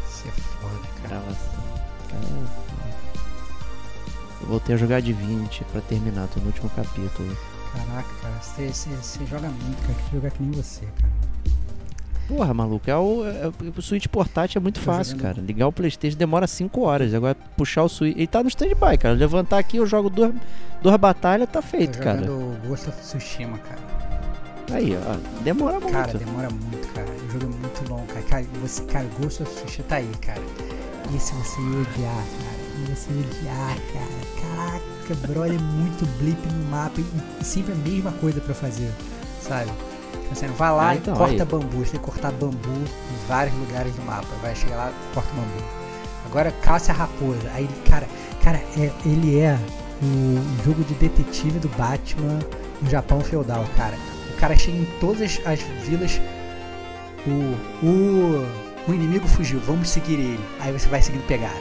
Isso 0.08 0.28
é 0.28 0.30
foda, 0.30 0.88
cara. 1.02 1.22
Cara, 2.10 2.22
eu 4.40 4.46
voltei 4.46 4.74
a 4.74 4.78
jogar 4.78 5.00
de 5.00 5.12
20 5.12 5.64
pra 5.72 5.80
terminar, 5.80 6.28
tô 6.28 6.40
no 6.40 6.46
último 6.46 6.70
capítulo. 6.70 7.36
Caraca, 7.72 8.08
cara, 8.22 8.40
você, 8.40 9.26
joga 9.26 9.48
muito, 9.48 9.82
cara. 9.82 9.94
Que 9.94 10.16
jogar 10.16 10.30
que 10.30 10.42
nem 10.42 10.52
você, 10.52 10.86
cara. 11.00 11.27
Porra, 12.28 12.52
maluco, 12.52 12.90
é 12.90 12.96
o, 12.96 13.24
é, 13.26 13.50
o 13.74 13.80
Switch 13.80 14.06
portátil 14.06 14.58
é 14.58 14.62
muito 14.62 14.78
Tô 14.78 14.84
fácil, 14.84 15.16
cara. 15.16 15.40
Ligar 15.40 15.66
o 15.66 15.72
Playstation 15.72 16.18
demora 16.18 16.46
5 16.46 16.78
horas. 16.82 17.14
Agora 17.14 17.34
puxar 17.56 17.84
o 17.84 17.88
Switch. 17.88 18.14
Ele 18.14 18.26
tá 18.26 18.42
no 18.42 18.50
stand-by, 18.50 18.98
cara. 18.98 19.14
Levantar 19.14 19.58
aqui, 19.58 19.78
eu 19.78 19.86
jogo 19.86 20.10
duas, 20.10 20.34
duas 20.82 20.96
batalhas, 20.98 21.48
tá 21.50 21.62
feito, 21.62 21.96
Tô 21.96 22.04
cara. 22.04 22.20
Ghost 22.66 22.90
of 22.90 23.00
Tsushima, 23.00 23.56
cara. 23.58 23.80
Aí, 24.70 24.94
ó. 24.94 25.42
Demora 25.42 25.80
muito. 25.80 25.92
Cara, 25.92 26.18
demora 26.18 26.50
muito, 26.50 26.92
cara. 26.92 27.08
O 27.10 27.30
jogo 27.30 27.44
é 27.46 27.48
muito 27.48 27.90
longo, 27.90 28.06
cara. 28.06 28.22
Cara, 28.22 28.46
você, 28.60 28.82
cara, 28.84 29.06
Ghost 29.18 29.42
of 29.42 29.54
Tsushima 29.54 29.88
tá 29.88 29.96
aí, 29.96 30.10
cara. 30.20 30.42
E 31.14 31.18
se 31.18 31.32
você 31.32 31.60
ia 31.62 31.80
odiar, 31.80 32.14
cara? 32.14 32.58
E 32.76 32.94
você 32.94 33.10
ia 33.10 33.20
odiar, 33.20 33.76
cara? 33.94 34.80
Caraca, 35.08 35.26
brother, 35.26 35.58
é 35.58 35.62
muito 35.62 36.04
blip 36.18 36.46
no 36.52 36.64
mapa. 36.66 37.00
E, 37.00 37.04
e 37.40 37.44
sempre 37.44 37.72
a 37.72 37.76
mesma 37.76 38.12
coisa 38.12 38.38
pra 38.42 38.54
fazer, 38.54 38.92
sabe? 39.40 39.70
Você 40.32 40.46
vai 40.48 40.70
lá 40.70 40.88
Ah, 40.90 40.94
e 40.94 40.98
então, 40.98 41.14
corta 41.16 41.42
aí. 41.42 41.48
bambu. 41.48 41.78
Você 41.84 41.92
tem 41.92 42.00
que 42.00 42.06
cortar 42.06 42.30
bambu 42.32 42.68
em 42.70 43.26
vários 43.28 43.54
lugares 43.56 43.94
do 43.94 44.02
mapa. 44.02 44.26
Vai 44.42 44.54
chegar 44.54 44.76
lá, 44.76 44.92
corta 45.14 45.30
bambu. 45.34 45.64
Agora 46.26 46.50
caça 46.62 46.92
a 46.92 46.94
raposa. 46.94 47.50
Aí, 47.54 47.68
cara, 47.88 48.06
cara, 48.42 48.58
é, 48.76 48.90
ele 49.06 49.38
é 49.40 49.58
o 50.02 50.64
jogo 50.64 50.84
de 50.84 50.94
detetive 50.94 51.58
do 51.58 51.68
Batman 51.70 52.38
no 52.82 52.90
Japão 52.90 53.20
feudal, 53.20 53.64
cara. 53.76 53.94
O 54.30 54.40
cara 54.40 54.56
chega 54.56 54.76
em 54.78 54.84
todas 55.00 55.22
as, 55.22 55.40
as 55.46 55.60
vilas. 55.86 56.20
O, 57.26 57.86
o, 57.86 58.46
o 58.88 58.94
inimigo 58.94 59.26
fugiu, 59.26 59.58
vamos 59.60 59.88
seguir 59.90 60.14
ele. 60.14 60.40
Aí 60.60 60.72
você 60.72 60.88
vai 60.88 61.02
seguindo 61.02 61.26
pegada. 61.26 61.56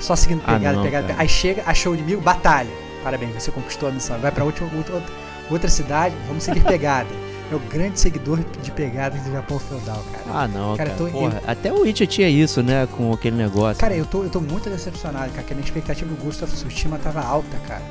Só 0.00 0.16
seguindo 0.16 0.42
Ah, 0.46 0.54
pegada, 0.54 0.76
não, 0.76 0.82
pegada. 0.84 1.08
cara. 1.08 1.20
Aí 1.20 1.28
chega, 1.28 1.62
achou 1.66 1.92
o 1.92 1.94
inimigo, 1.94 2.20
batalha. 2.22 2.70
Parabéns, 3.04 3.34
você 3.34 3.50
conquistou 3.50 3.88
a 3.88 3.92
missão. 3.92 4.18
Vai 4.18 4.30
pra 4.32 4.44
outra, 4.44 4.64
outra- 4.74 5.02
outra 5.50 5.68
cidade, 5.68 6.14
vamos 6.26 6.42
seguir 6.44 6.60
pegada. 6.64 7.08
É 7.52 7.54
o 7.56 7.58
grande 7.60 8.00
seguidor 8.00 8.38
de 8.62 8.70
pegadas 8.70 9.20
do 9.22 9.30
Japão 9.32 9.58
feudal, 9.58 10.02
cara. 10.10 10.24
Ah, 10.32 10.48
não, 10.48 10.74
Cara, 10.76 10.90
cara. 10.90 11.02
eu 11.02 11.06
tô- 11.10 11.18
Porra, 11.18 11.42
até 11.46 11.70
o 11.72 11.82
Witcher 11.82 12.06
tinha 12.06 12.28
isso, 12.30 12.62
né? 12.62 12.86
Com 12.96 13.12
aquele 13.12 13.36
negócio. 13.36 13.78
Cara, 13.78 13.94
eu 13.94 14.06
tô, 14.06 14.22
eu 14.24 14.30
tô 14.30 14.40
muito 14.40 14.70
decepcionado, 14.70 15.30
cara, 15.32 15.42
que 15.42 15.52
a 15.52 15.56
minha 15.56 15.64
expectativa 15.66 16.08
do 16.08 16.16
Ghost 16.24 16.42
of 16.42 16.52
Tsushima 16.54 16.98
tava 16.98 17.20
alta, 17.20 17.56
cara. 17.68 17.82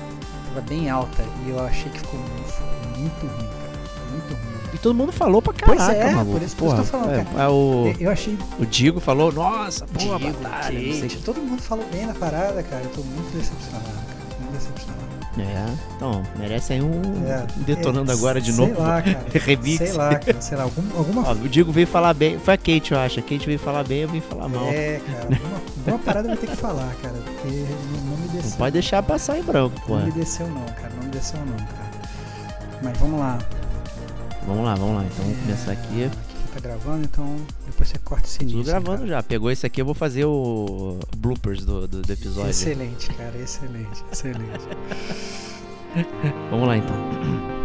Tava 0.50 0.62
bem 0.68 0.90
alta. 0.90 1.24
E 1.46 1.52
eu 1.52 1.60
achei 1.60 1.92
que 1.92 2.00
ficou 2.00 2.20
muito, 2.20 3.00
muito 3.00 3.26
ruim, 3.28 3.48
cara. 3.48 3.72
Muito 4.12 4.34
ruim. 4.34 4.52
E 4.74 4.78
todo 4.80 4.96
mundo 4.96 5.12
falou 5.12 5.42
pra 5.44 5.54
Pois 5.54 5.78
caraca, 5.78 6.00
é, 6.00 6.12
maluco. 6.16 6.32
por 6.40 6.42
isso- 6.46 6.56
por 6.56 6.66
isso 6.66 6.74
Porra, 6.74 6.74
que 6.76 6.80
eu 6.82 6.86
tô 6.86 6.92
falando, 6.92 7.12
é, 7.20 7.24
cara. 7.24 7.44
é 7.44 7.48
o, 7.50 7.86
Eu- 7.88 7.96
Eu 8.00 8.12
achei 8.12 8.38
o 8.58 8.66
Digo 8.66 9.00
falou, 9.00 9.32
nossa, 9.32 9.86
boa 9.86 10.18
Diego, 10.18 10.38
batalha, 10.40 11.02
Kate, 11.02 11.18
todo 11.18 11.40
mundo 11.42 11.62
falou 11.62 11.86
bem 11.92 12.08
na 12.08 12.14
parada, 12.16 12.64
cara. 12.64 12.82
Eu 12.84 12.90
tô 12.90 13.02
muito 13.04 13.32
decepcionado, 13.38 13.84
cara. 13.86 14.40
Muito 14.40 14.54
decepcionado. 14.54 14.91
É, 15.38 15.66
então, 15.96 16.22
merece 16.38 16.74
aí 16.74 16.82
um 16.82 17.02
É, 17.26 17.48
detonando 17.58 18.12
é, 18.12 18.14
agora 18.14 18.42
de 18.42 18.52
sei 18.52 18.68
novo. 18.68 18.82
lá, 18.82 19.02
cara. 19.02 19.26
Remix. 19.46 19.78
Sei 19.78 19.94
lá, 19.94 20.16
cara. 20.20 20.42
Sei 20.42 20.58
lá, 20.58 20.64
algum, 20.64 20.84
alguma 20.98 21.30
Ó, 21.30 21.32
o 21.32 21.48
Digo 21.48 21.72
veio 21.72 21.88
falar 21.88 22.14
bem. 22.14 22.38
Foi 22.38 22.54
a 22.54 22.58
Kate, 22.58 22.92
eu 22.92 23.00
acho. 23.00 23.20
A 23.20 23.24
Kate 23.24 23.46
veio 23.46 23.58
falar 23.60 23.84
bem, 23.86 24.00
eu 24.00 24.10
vim 24.10 24.20
falar 24.20 24.50
mal. 24.50 24.66
É, 24.68 25.00
cara. 25.00 25.22
Alguma, 25.24 25.62
alguma 25.78 26.00
parada 26.00 26.28
vai 26.28 26.38
ter 26.38 26.48
que 26.48 26.56
falar, 26.58 26.94
cara. 27.02 27.14
Porque 27.16 27.48
não, 27.48 28.02
não 28.12 28.18
me 28.18 28.28
Não 28.28 28.34
desceu. 28.36 28.58
pode 28.58 28.74
deixar 28.74 29.04
passar 29.04 29.38
em 29.40 29.44
branco, 29.44 29.80
pô. 29.88 29.98
Não 29.98 30.06
me 30.06 30.12
desceu, 30.12 30.48
não, 30.50 30.66
cara. 30.66 30.92
Não 30.98 31.04
me 31.06 31.10
desceu, 31.12 31.40
não, 31.40 31.58
cara. 31.58 31.92
Mas 32.84 32.98
vamos 32.98 33.20
lá. 33.20 33.38
Vamos 34.46 34.66
lá, 34.66 34.76
vamos 34.76 34.96
lá. 34.98 35.04
Então 35.06 35.24
vamos 35.26 35.38
É, 35.38 35.42
começar 35.44 35.72
aqui. 35.72 36.10
Tá 36.54 36.60
gravando, 36.60 37.06
então 37.06 37.38
depois 37.66 37.88
você 37.88 37.98
corta 38.00 38.28
esse 38.28 38.42
início. 38.42 38.60
Tudo 38.60 38.68
gravando 38.68 38.98
cara. 39.00 39.08
já. 39.08 39.24
Pegou 39.24 39.50
esse 39.50 39.66
aqui, 39.66 39.82
eu 39.82 39.86
vou 39.86 39.94
fazer 39.94 40.26
o 40.26 41.00
bloopers 41.16 41.66
do, 41.66 41.88
do, 41.88 42.02
do 42.02 42.12
episódio. 42.12 42.50
Excelente, 42.50 43.14
cara. 43.14 43.38
Excelente, 43.38 44.04
excelente. 44.12 44.68
Vamos 46.52 46.68
lá 46.68 46.78
então. 46.78 47.61